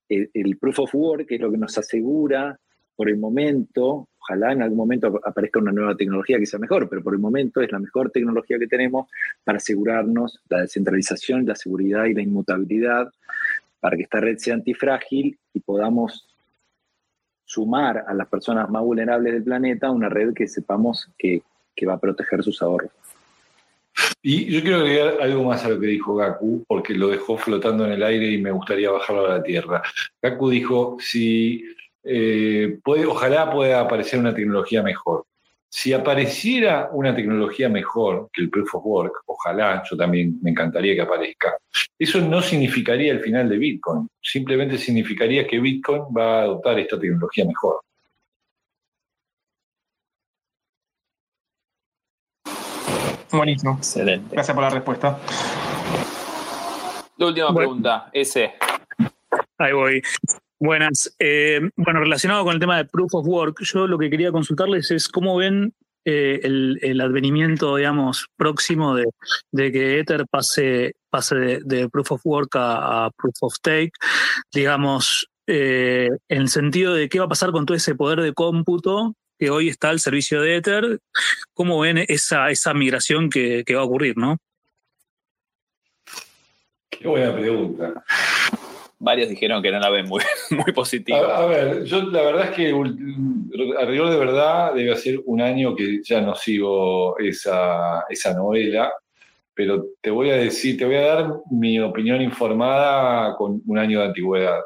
el, 0.08 0.56
proof 0.56 0.78
of 0.78 0.94
work, 0.94 1.26
es 1.28 1.40
lo 1.42 1.50
que 1.50 1.58
nos 1.58 1.76
asegura 1.76 2.58
por 2.96 3.10
el 3.10 3.18
momento, 3.18 4.08
ojalá 4.18 4.52
en 4.52 4.62
algún 4.62 4.78
momento 4.78 5.20
aparezca 5.26 5.60
una 5.60 5.72
nueva 5.72 5.94
tecnología 5.94 6.38
que 6.38 6.46
sea 6.46 6.58
mejor, 6.58 6.88
pero 6.88 7.02
por 7.02 7.12
el 7.12 7.20
momento 7.20 7.60
es 7.60 7.70
la 7.70 7.80
mejor 7.80 8.10
tecnología 8.10 8.58
que 8.58 8.66
tenemos 8.66 9.10
para 9.44 9.58
asegurarnos 9.58 10.40
la 10.48 10.62
descentralización, 10.62 11.44
la 11.44 11.54
seguridad 11.54 12.06
y 12.06 12.14
la 12.14 12.22
inmutabilidad, 12.22 13.12
para 13.78 13.94
que 13.94 14.04
esta 14.04 14.20
red 14.20 14.38
sea 14.38 14.54
antifrágil 14.54 15.38
y 15.52 15.60
podamos 15.60 16.26
sumar 17.44 18.04
a 18.08 18.14
las 18.14 18.26
personas 18.26 18.70
más 18.70 18.82
vulnerables 18.82 19.34
del 19.34 19.44
planeta 19.44 19.90
una 19.90 20.08
red 20.08 20.32
que 20.32 20.48
sepamos 20.48 21.10
que, 21.18 21.42
que 21.78 21.86
va 21.86 21.94
a 21.94 22.00
proteger 22.00 22.42
sus 22.42 22.60
ahorros. 22.60 22.90
Y 24.22 24.46
yo 24.46 24.60
quiero 24.62 24.78
agregar 24.78 25.18
algo 25.20 25.44
más 25.44 25.64
a 25.64 25.68
lo 25.68 25.78
que 25.78 25.86
dijo 25.86 26.16
Gaku, 26.16 26.64
porque 26.66 26.94
lo 26.94 27.08
dejó 27.08 27.38
flotando 27.38 27.84
en 27.86 27.92
el 27.92 28.02
aire 28.02 28.30
y 28.30 28.38
me 28.38 28.50
gustaría 28.50 28.90
bajarlo 28.90 29.26
a 29.26 29.38
la 29.38 29.42
tierra. 29.42 29.82
Gaku 30.20 30.50
dijo, 30.50 30.96
si 31.00 31.64
eh, 32.02 32.78
ojalá 32.84 33.50
pueda 33.50 33.80
aparecer 33.80 34.18
una 34.18 34.34
tecnología 34.34 34.82
mejor. 34.82 35.24
Si 35.70 35.92
apareciera 35.92 36.88
una 36.92 37.14
tecnología 37.14 37.68
mejor 37.68 38.30
que 38.32 38.40
el 38.42 38.50
Proof 38.50 38.76
of 38.76 38.86
Work, 38.86 39.12
ojalá, 39.26 39.82
yo 39.88 39.96
también 39.96 40.38
me 40.42 40.50
encantaría 40.50 40.94
que 40.94 41.02
aparezca, 41.02 41.58
eso 41.98 42.20
no 42.22 42.40
significaría 42.40 43.12
el 43.12 43.20
final 43.20 43.50
de 43.50 43.58
Bitcoin, 43.58 44.08
simplemente 44.22 44.78
significaría 44.78 45.46
que 45.46 45.60
Bitcoin 45.60 46.04
va 46.16 46.38
a 46.38 46.42
adoptar 46.44 46.78
esta 46.78 46.98
tecnología 46.98 47.44
mejor. 47.44 47.82
Buenísimo. 53.32 53.76
Excelente. 53.78 54.28
Gracias 54.32 54.54
por 54.54 54.64
la 54.64 54.70
respuesta. 54.70 55.18
La 57.16 57.26
última 57.26 57.54
pregunta, 57.54 58.10
ese. 58.12 58.54
Ahí 59.58 59.72
voy. 59.72 60.02
Buenas. 60.60 61.14
Eh, 61.18 61.60
bueno, 61.76 62.00
relacionado 62.00 62.44
con 62.44 62.54
el 62.54 62.60
tema 62.60 62.76
de 62.76 62.84
Proof 62.84 63.14
of 63.14 63.26
Work, 63.26 63.62
yo 63.62 63.86
lo 63.86 63.98
que 63.98 64.10
quería 64.10 64.32
consultarles 64.32 64.90
es 64.90 65.08
cómo 65.08 65.36
ven 65.36 65.74
eh, 66.04 66.40
el, 66.42 67.00
advenimiento, 67.00 67.76
digamos, 67.76 68.28
próximo 68.36 68.94
de, 68.94 69.06
que 69.52 69.98
Ether 70.00 70.26
pase, 70.30 70.94
pase 71.10 71.60
de, 71.64 71.88
Proof 71.88 72.12
of 72.12 72.20
Work 72.24 72.50
a, 72.54 73.10
Proof 73.16 73.34
of 73.42 73.54
Stake, 73.54 73.92
digamos, 74.54 75.28
eh, 75.46 76.08
en 76.28 76.42
el 76.42 76.48
sentido 76.48 76.94
de 76.94 77.08
qué 77.08 77.18
va 77.18 77.26
a 77.26 77.28
pasar 77.28 77.52
con 77.52 77.66
todo 77.66 77.76
ese 77.76 77.94
poder 77.94 78.20
de 78.20 78.32
cómputo 78.32 79.14
que 79.38 79.50
hoy 79.50 79.68
está 79.68 79.90
al 79.90 80.00
servicio 80.00 80.40
de 80.42 80.56
Ether, 80.56 80.98
¿cómo 81.54 81.78
ven 81.80 81.98
esa, 82.08 82.50
esa 82.50 82.74
migración 82.74 83.30
que, 83.30 83.64
va 83.74 83.80
a 83.80 83.84
ocurrir, 83.84 84.16
no? 84.16 84.38
Qué 86.90 87.06
buena 87.06 87.34
pregunta. 87.34 88.04
Varios 88.98 89.28
dijeron 89.28 89.62
que 89.62 89.70
no 89.70 89.78
la 89.78 89.90
ven 89.90 90.06
muy, 90.06 90.22
muy 90.50 90.72
positiva. 90.72 91.36
A, 91.36 91.46
ver, 91.46 91.84
yo 91.84 92.02
la 92.02 92.22
verdad 92.22 92.44
es 92.46 92.56
que 92.56 92.70
alrededor 93.78 94.10
de 94.10 94.18
verdad 94.18 94.74
debe 94.74 94.96
ser 94.96 95.20
un 95.24 95.40
año 95.40 95.76
que 95.76 96.00
ya 96.02 96.20
no 96.20 96.34
sigo 96.34 97.16
esa, 97.18 98.04
esa 98.08 98.34
novela, 98.34 98.92
pero 99.54 99.86
te 100.00 100.10
voy 100.10 100.30
a 100.30 100.36
decir, 100.36 100.76
te 100.76 100.84
voy 100.84 100.96
a 100.96 101.14
dar 101.14 101.34
mi 101.50 101.78
opinión 101.78 102.20
informada 102.20 103.36
con 103.36 103.62
un 103.64 103.78
año 103.78 104.00
de 104.00 104.06
antigüedad. 104.06 104.60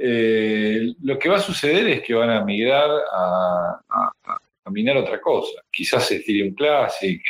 Eh, 0.00 0.94
lo 1.02 1.18
que 1.18 1.28
va 1.28 1.36
a 1.36 1.40
suceder 1.40 1.88
es 1.88 2.02
que 2.02 2.14
van 2.14 2.30
a 2.30 2.44
migrar 2.44 2.88
a, 3.12 3.80
minar 4.70 4.98
otra 4.98 5.20
cosa. 5.20 5.62
Quizás 5.70 6.10
Ethereum 6.12 6.54
Classic, 6.54 7.20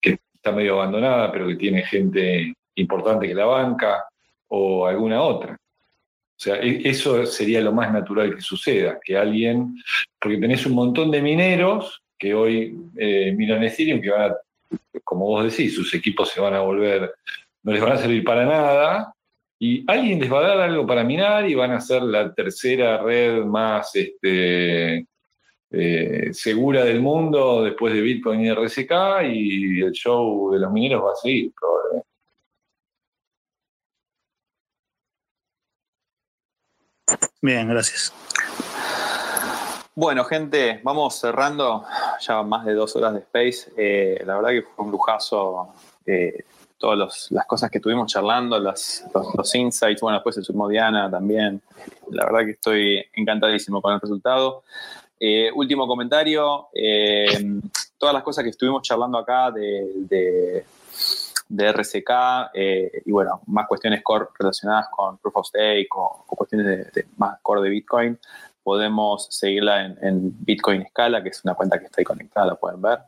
que 0.00 0.18
está 0.34 0.52
medio 0.52 0.74
abandonada, 0.74 1.30
pero 1.30 1.48
que 1.48 1.56
tiene 1.56 1.82
gente 1.82 2.54
importante 2.76 3.26
que 3.26 3.34
la 3.34 3.46
banca, 3.46 4.04
o 4.48 4.86
alguna 4.86 5.22
otra. 5.22 5.54
O 5.54 6.40
sea, 6.42 6.56
e, 6.56 6.88
eso 6.88 7.26
sería 7.26 7.60
lo 7.60 7.72
más 7.72 7.92
natural 7.92 8.34
que 8.34 8.40
suceda, 8.40 8.98
que 9.04 9.16
alguien, 9.16 9.76
porque 10.20 10.38
tenés 10.38 10.64
un 10.64 10.74
montón 10.74 11.10
de 11.10 11.20
mineros 11.20 12.02
que 12.16 12.32
hoy 12.32 12.76
eh, 12.96 13.32
minan 13.36 13.64
Ethereum, 13.64 14.00
que 14.00 14.10
van 14.10 14.30
a, 14.30 14.36
como 15.02 15.26
vos 15.26 15.44
decís, 15.44 15.74
sus 15.74 15.92
equipos 15.94 16.30
se 16.30 16.40
van 16.40 16.54
a 16.54 16.60
volver, 16.60 17.12
no 17.64 17.72
les 17.72 17.82
van 17.82 17.92
a 17.92 17.98
servir 17.98 18.22
para 18.22 18.44
nada, 18.44 19.12
y 19.64 19.84
alguien 19.86 20.18
les 20.18 20.30
va 20.30 20.40
a 20.40 20.48
dar 20.48 20.60
algo 20.62 20.84
para 20.84 21.04
minar 21.04 21.48
y 21.48 21.54
van 21.54 21.70
a 21.70 21.80
ser 21.80 22.02
la 22.02 22.34
tercera 22.34 23.00
red 23.00 23.44
más, 23.44 23.94
este, 23.94 25.06
eh, 25.70 26.30
segura 26.32 26.84
del 26.84 27.00
mundo 27.00 27.62
después 27.62 27.94
de 27.94 28.00
Bitcoin 28.00 28.40
y 28.40 28.50
RSK 28.50 28.90
y 29.32 29.80
el 29.82 29.92
show 29.92 30.50
de 30.50 30.58
los 30.58 30.72
mineros 30.72 31.04
va 31.04 31.12
a 31.12 31.14
seguir 31.14 31.52
probablemente. 31.54 32.08
Bien, 37.40 37.68
gracias. 37.68 38.12
Bueno, 39.94 40.24
gente, 40.24 40.80
vamos 40.82 41.20
cerrando 41.20 41.84
ya 42.18 42.42
más 42.42 42.64
de 42.64 42.74
dos 42.74 42.96
horas 42.96 43.14
de 43.14 43.20
Space. 43.20 43.72
Eh, 43.76 44.24
la 44.26 44.34
verdad 44.34 44.50
que 44.50 44.62
fue 44.62 44.86
un 44.86 44.90
lujazo 44.90 45.72
eh, 46.04 46.46
todas 46.82 47.30
las 47.30 47.46
cosas 47.46 47.70
que 47.70 47.78
estuvimos 47.78 48.12
charlando, 48.12 48.58
los, 48.58 49.04
insights. 49.54 50.00
Bueno, 50.00 50.18
después 50.18 50.34
se 50.34 50.42
sumó 50.42 50.66
Diana 50.68 51.08
también. 51.08 51.62
La 52.10 52.24
verdad 52.24 52.40
que 52.40 52.50
estoy 52.50 53.04
encantadísimo 53.12 53.80
con 53.80 53.94
el 53.94 54.00
resultado. 54.00 54.64
Eh, 55.20 55.52
último 55.54 55.86
comentario. 55.86 56.66
todas 57.96 58.12
las 58.12 58.24
cosas 58.24 58.42
que 58.42 58.50
estuvimos 58.50 58.82
charlando 58.82 59.16
acá 59.16 59.52
de, 59.52 60.64
de, 61.48 61.72
RCK 61.72 62.10
y 63.04 63.12
bueno, 63.12 63.42
más 63.46 63.68
cuestiones 63.68 64.02
core 64.02 64.26
relacionadas 64.36 64.88
con 64.90 65.18
Proof 65.18 65.36
of 65.36 65.46
Stake 65.46 65.88
o, 65.94 66.24
cuestiones 66.26 66.92
de, 66.92 67.06
más 67.16 67.38
core 67.42 67.62
de 67.62 67.68
Bitcoin 67.68 68.18
podemos 68.64 69.28
seguirla 69.30 69.86
en, 69.86 70.34
Bitcoin 70.44 70.84
Scala, 70.88 71.22
que 71.22 71.28
es 71.28 71.44
una 71.44 71.54
cuenta 71.54 71.78
que 71.78 71.86
está 71.86 72.00
ahí 72.00 72.04
conectada, 72.04 72.46
la 72.46 72.54
pueden 72.54 72.82
ver. 72.82 72.98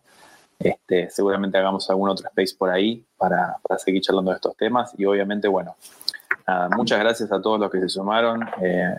Este, 0.65 1.11
seguramente 1.11 1.59
hagamos 1.59 1.91
algún 1.91 2.09
otro 2.09 2.27
space 2.27 2.57
por 2.57 2.71
ahí 2.71 3.05
para, 3.19 3.59
seguir 3.77 4.01
charlando 4.01 4.31
de 4.31 4.37
estos 4.37 4.57
temas. 4.57 4.95
Y 4.97 5.05
obviamente, 5.05 5.47
bueno, 5.47 5.77
muchas 6.75 6.99
gracias 7.01 7.31
a 7.31 7.43
todos 7.43 7.61
los 7.61 7.71
que 7.71 7.81
se 7.81 7.91
sumaron 7.91 8.49
eh, 8.63 8.97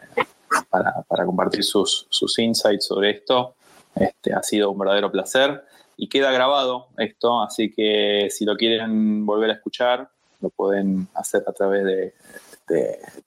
para, 0.70 1.26
compartir 1.26 1.64
sus, 1.64 2.08
insights 2.38 2.86
sobre 2.86 3.10
esto. 3.10 3.56
Este, 3.96 4.32
ha 4.32 4.44
sido 4.44 4.70
un 4.70 4.78
verdadero 4.78 5.12
placer 5.12 5.64
y 5.98 6.08
queda 6.08 6.32
grabado 6.32 6.90
esto, 6.98 7.42
así 7.42 7.72
que 7.72 8.28
si 8.30 8.46
lo 8.46 8.56
quieren 8.58 9.26
volver 9.26 9.50
a 9.50 9.54
escuchar, 9.54 10.10
lo 10.42 10.50
pueden 10.50 11.08
hacer 11.16 11.44
a 11.48 11.54
través 11.54 11.84
de, 11.84 12.14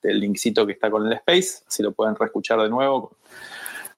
del 0.01 0.21
linkcito 0.21 0.65
que 0.65 0.75
está 0.75 0.91
con 0.91 1.07
el 1.07 1.13
space, 1.15 1.65
así 1.67 1.83
lo 1.83 1.91
pueden 1.91 2.15
reescuchar 2.15 2.61
de 2.61 2.69
nuevo 2.69 3.17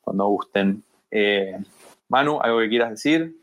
cuando 0.00 0.28
gusten. 0.28 0.82
Eh, 1.10 1.58
Manu, 2.08 2.40
¿algo 2.40 2.58
que 2.60 2.68
quieras 2.68 2.90
decir? 2.90 3.36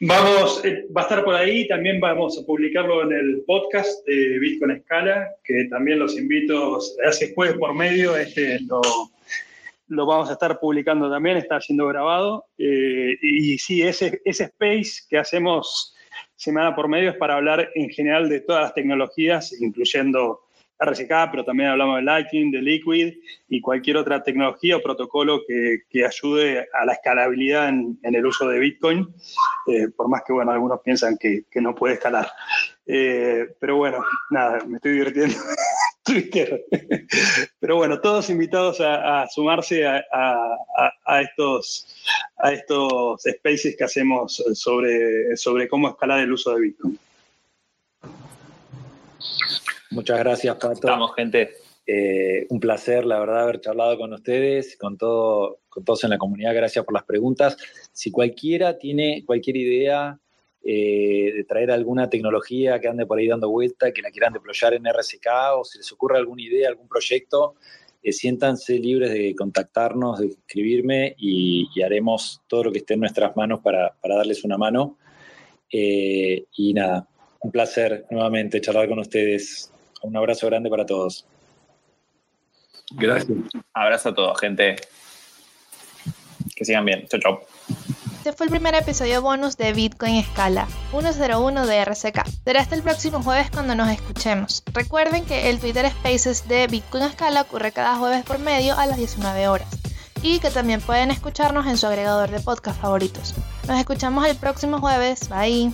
Vamos, 0.00 0.64
eh, 0.64 0.86
va 0.94 1.02
a 1.02 1.04
estar 1.04 1.24
por 1.24 1.34
ahí, 1.34 1.68
también 1.68 2.00
vamos 2.00 2.38
a 2.38 2.44
publicarlo 2.44 3.04
en 3.04 3.12
el 3.12 3.44
podcast 3.46 4.06
de 4.06 4.38
Bitcoin 4.38 4.72
Escala, 4.72 5.28
que 5.44 5.66
también 5.70 6.00
los 6.00 6.18
invito, 6.18 6.78
hace 7.06 7.32
jueves 7.32 7.56
por 7.58 7.74
medio, 7.74 8.16
este 8.16 8.60
lo, 8.60 8.82
lo 9.88 10.06
vamos 10.06 10.30
a 10.30 10.32
estar 10.32 10.58
publicando 10.58 11.10
también, 11.10 11.36
está 11.36 11.60
siendo 11.60 11.86
grabado. 11.86 12.46
Eh, 12.58 13.16
y 13.22 13.56
sí, 13.58 13.82
ese, 13.82 14.20
ese 14.24 14.44
space 14.44 15.02
que 15.08 15.18
hacemos 15.18 15.94
semana 16.36 16.74
por 16.74 16.88
medio 16.88 17.10
es 17.10 17.16
para 17.16 17.36
hablar 17.36 17.70
en 17.74 17.88
general 17.90 18.28
de 18.28 18.40
todas 18.40 18.62
las 18.62 18.74
tecnologías, 18.74 19.58
incluyendo 19.60 20.40
RSK, 20.78 21.30
pero 21.30 21.44
también 21.44 21.70
hablamos 21.70 21.96
de 21.96 22.02
Lightning, 22.02 22.50
de 22.50 22.62
Liquid 22.62 23.14
y 23.48 23.60
cualquier 23.60 23.96
otra 23.96 24.22
tecnología 24.22 24.76
o 24.76 24.82
protocolo 24.82 25.42
que, 25.46 26.04
ayude 26.04 26.66
a 26.72 26.84
la 26.84 26.94
escalabilidad 26.94 27.68
en, 27.68 27.98
el 28.02 28.26
uso 28.26 28.48
de 28.48 28.58
Bitcoin, 28.58 29.08
eh, 29.68 29.88
por 29.96 30.08
más 30.08 30.22
que, 30.26 30.32
bueno, 30.32 30.52
algunos 30.52 30.80
piensan 30.80 31.16
que, 31.18 31.44
no 31.54 31.74
puede 31.74 31.94
escalar. 31.94 32.28
Eh, 32.86 33.46
pero 33.58 33.76
bueno, 33.76 34.04
nada, 34.30 34.58
me 34.66 34.76
estoy 34.76 34.92
divirtiendo. 34.92 35.36
Twitter. 36.04 36.62
Pero 37.58 37.76
bueno, 37.76 37.98
todos 38.00 38.28
invitados 38.28 38.78
a, 38.80 39.26
sumarse 39.28 39.86
a, 39.86 41.20
estos, 41.22 41.86
a 42.36 42.52
estos 42.52 43.22
spaces 43.22 43.74
que 43.76 43.84
hacemos 43.84 44.42
sobre, 44.52 45.34
sobre 45.36 45.66
cómo 45.66 45.88
escalar 45.88 46.20
el 46.20 46.32
uso 46.32 46.54
de 46.54 46.60
Bitcoin. 46.60 46.98
Muchas 49.94 50.18
gracias, 50.18 50.56
Pato. 50.56 50.72
Estamos, 50.72 51.14
gente. 51.14 51.52
Eh, 51.86 52.46
un 52.48 52.58
placer, 52.58 53.04
la 53.04 53.20
verdad, 53.20 53.42
haber 53.42 53.60
charlado 53.60 53.96
con 53.96 54.12
ustedes, 54.12 54.76
con, 54.76 54.98
todo, 54.98 55.60
con 55.68 55.84
todos 55.84 56.02
en 56.02 56.10
la 56.10 56.18
comunidad. 56.18 56.52
Gracias 56.52 56.84
por 56.84 56.94
las 56.94 57.04
preguntas. 57.04 57.56
Si 57.92 58.10
cualquiera 58.10 58.76
tiene 58.76 59.22
cualquier 59.24 59.56
idea 59.56 60.18
eh, 60.64 61.32
de 61.32 61.44
traer 61.44 61.70
alguna 61.70 62.10
tecnología 62.10 62.80
que 62.80 62.88
ande 62.88 63.06
por 63.06 63.18
ahí 63.18 63.28
dando 63.28 63.48
vuelta, 63.48 63.92
que 63.92 64.02
la 64.02 64.10
quieran 64.10 64.32
deployar 64.32 64.74
en 64.74 64.84
RSK 64.84 65.26
o 65.56 65.64
si 65.64 65.78
les 65.78 65.92
ocurre 65.92 66.18
alguna 66.18 66.42
idea, 66.42 66.68
algún 66.68 66.88
proyecto, 66.88 67.54
eh, 68.02 68.12
siéntanse 68.12 68.78
libres 68.80 69.12
de 69.12 69.32
contactarnos, 69.36 70.18
de 70.18 70.26
escribirme 70.26 71.14
y, 71.18 71.68
haremos 71.82 72.40
todo 72.48 72.64
lo 72.64 72.72
que 72.72 72.78
esté 72.78 72.94
en 72.94 73.00
nuestras 73.00 73.36
manos 73.36 73.60
para, 73.60 73.94
darles 74.02 74.42
una 74.42 74.58
mano. 74.58 74.98
y 75.70 76.72
nada, 76.72 77.06
un 77.40 77.50
placer 77.50 78.06
nuevamente 78.10 78.60
charlar 78.60 78.88
con 78.88 79.00
ustedes. 79.00 79.73
Un 80.04 80.14
abrazo 80.18 80.46
grande 80.48 80.68
para 80.68 80.84
todos. 80.84 81.24
Gracias. 82.90 83.38
Abrazo 83.72 84.10
a 84.10 84.14
todos, 84.14 84.38
gente. 84.38 84.76
Que 86.54 86.64
sigan 86.64 86.84
bien. 86.84 87.06
Chau, 87.08 87.20
chau. 87.20 87.40
Este 88.18 88.34
fue 88.34 88.46
el 88.46 88.50
primer 88.50 88.74
episodio 88.74 89.22
bonus 89.22 89.56
de 89.56 89.72
Bitcoin 89.72 90.16
Escala 90.16 90.68
101 90.90 91.66
de 91.66 91.84
RCK. 91.84 92.26
Será 92.44 92.60
hasta 92.60 92.74
el 92.74 92.82
próximo 92.82 93.22
jueves 93.22 93.50
cuando 93.50 93.74
nos 93.74 93.88
escuchemos. 93.88 94.62
Recuerden 94.74 95.24
que 95.24 95.48
el 95.48 95.58
Twitter 95.58 95.90
Spaces 95.90 96.48
de 96.48 96.66
Bitcoin 96.66 97.04
Escala 97.04 97.40
ocurre 97.40 97.72
cada 97.72 97.96
jueves 97.96 98.24
por 98.24 98.38
medio 98.38 98.78
a 98.78 98.84
las 98.84 98.98
19 98.98 99.48
horas 99.48 99.68
y 100.22 100.38
que 100.38 100.50
también 100.50 100.82
pueden 100.82 101.10
escucharnos 101.10 101.66
en 101.66 101.78
su 101.78 101.86
agregador 101.86 102.30
de 102.30 102.40
podcast 102.40 102.78
favoritos. 102.78 103.34
Nos 103.66 103.78
escuchamos 103.78 104.26
el 104.26 104.36
próximo 104.36 104.80
jueves. 104.80 105.30
Bye. 105.30 105.72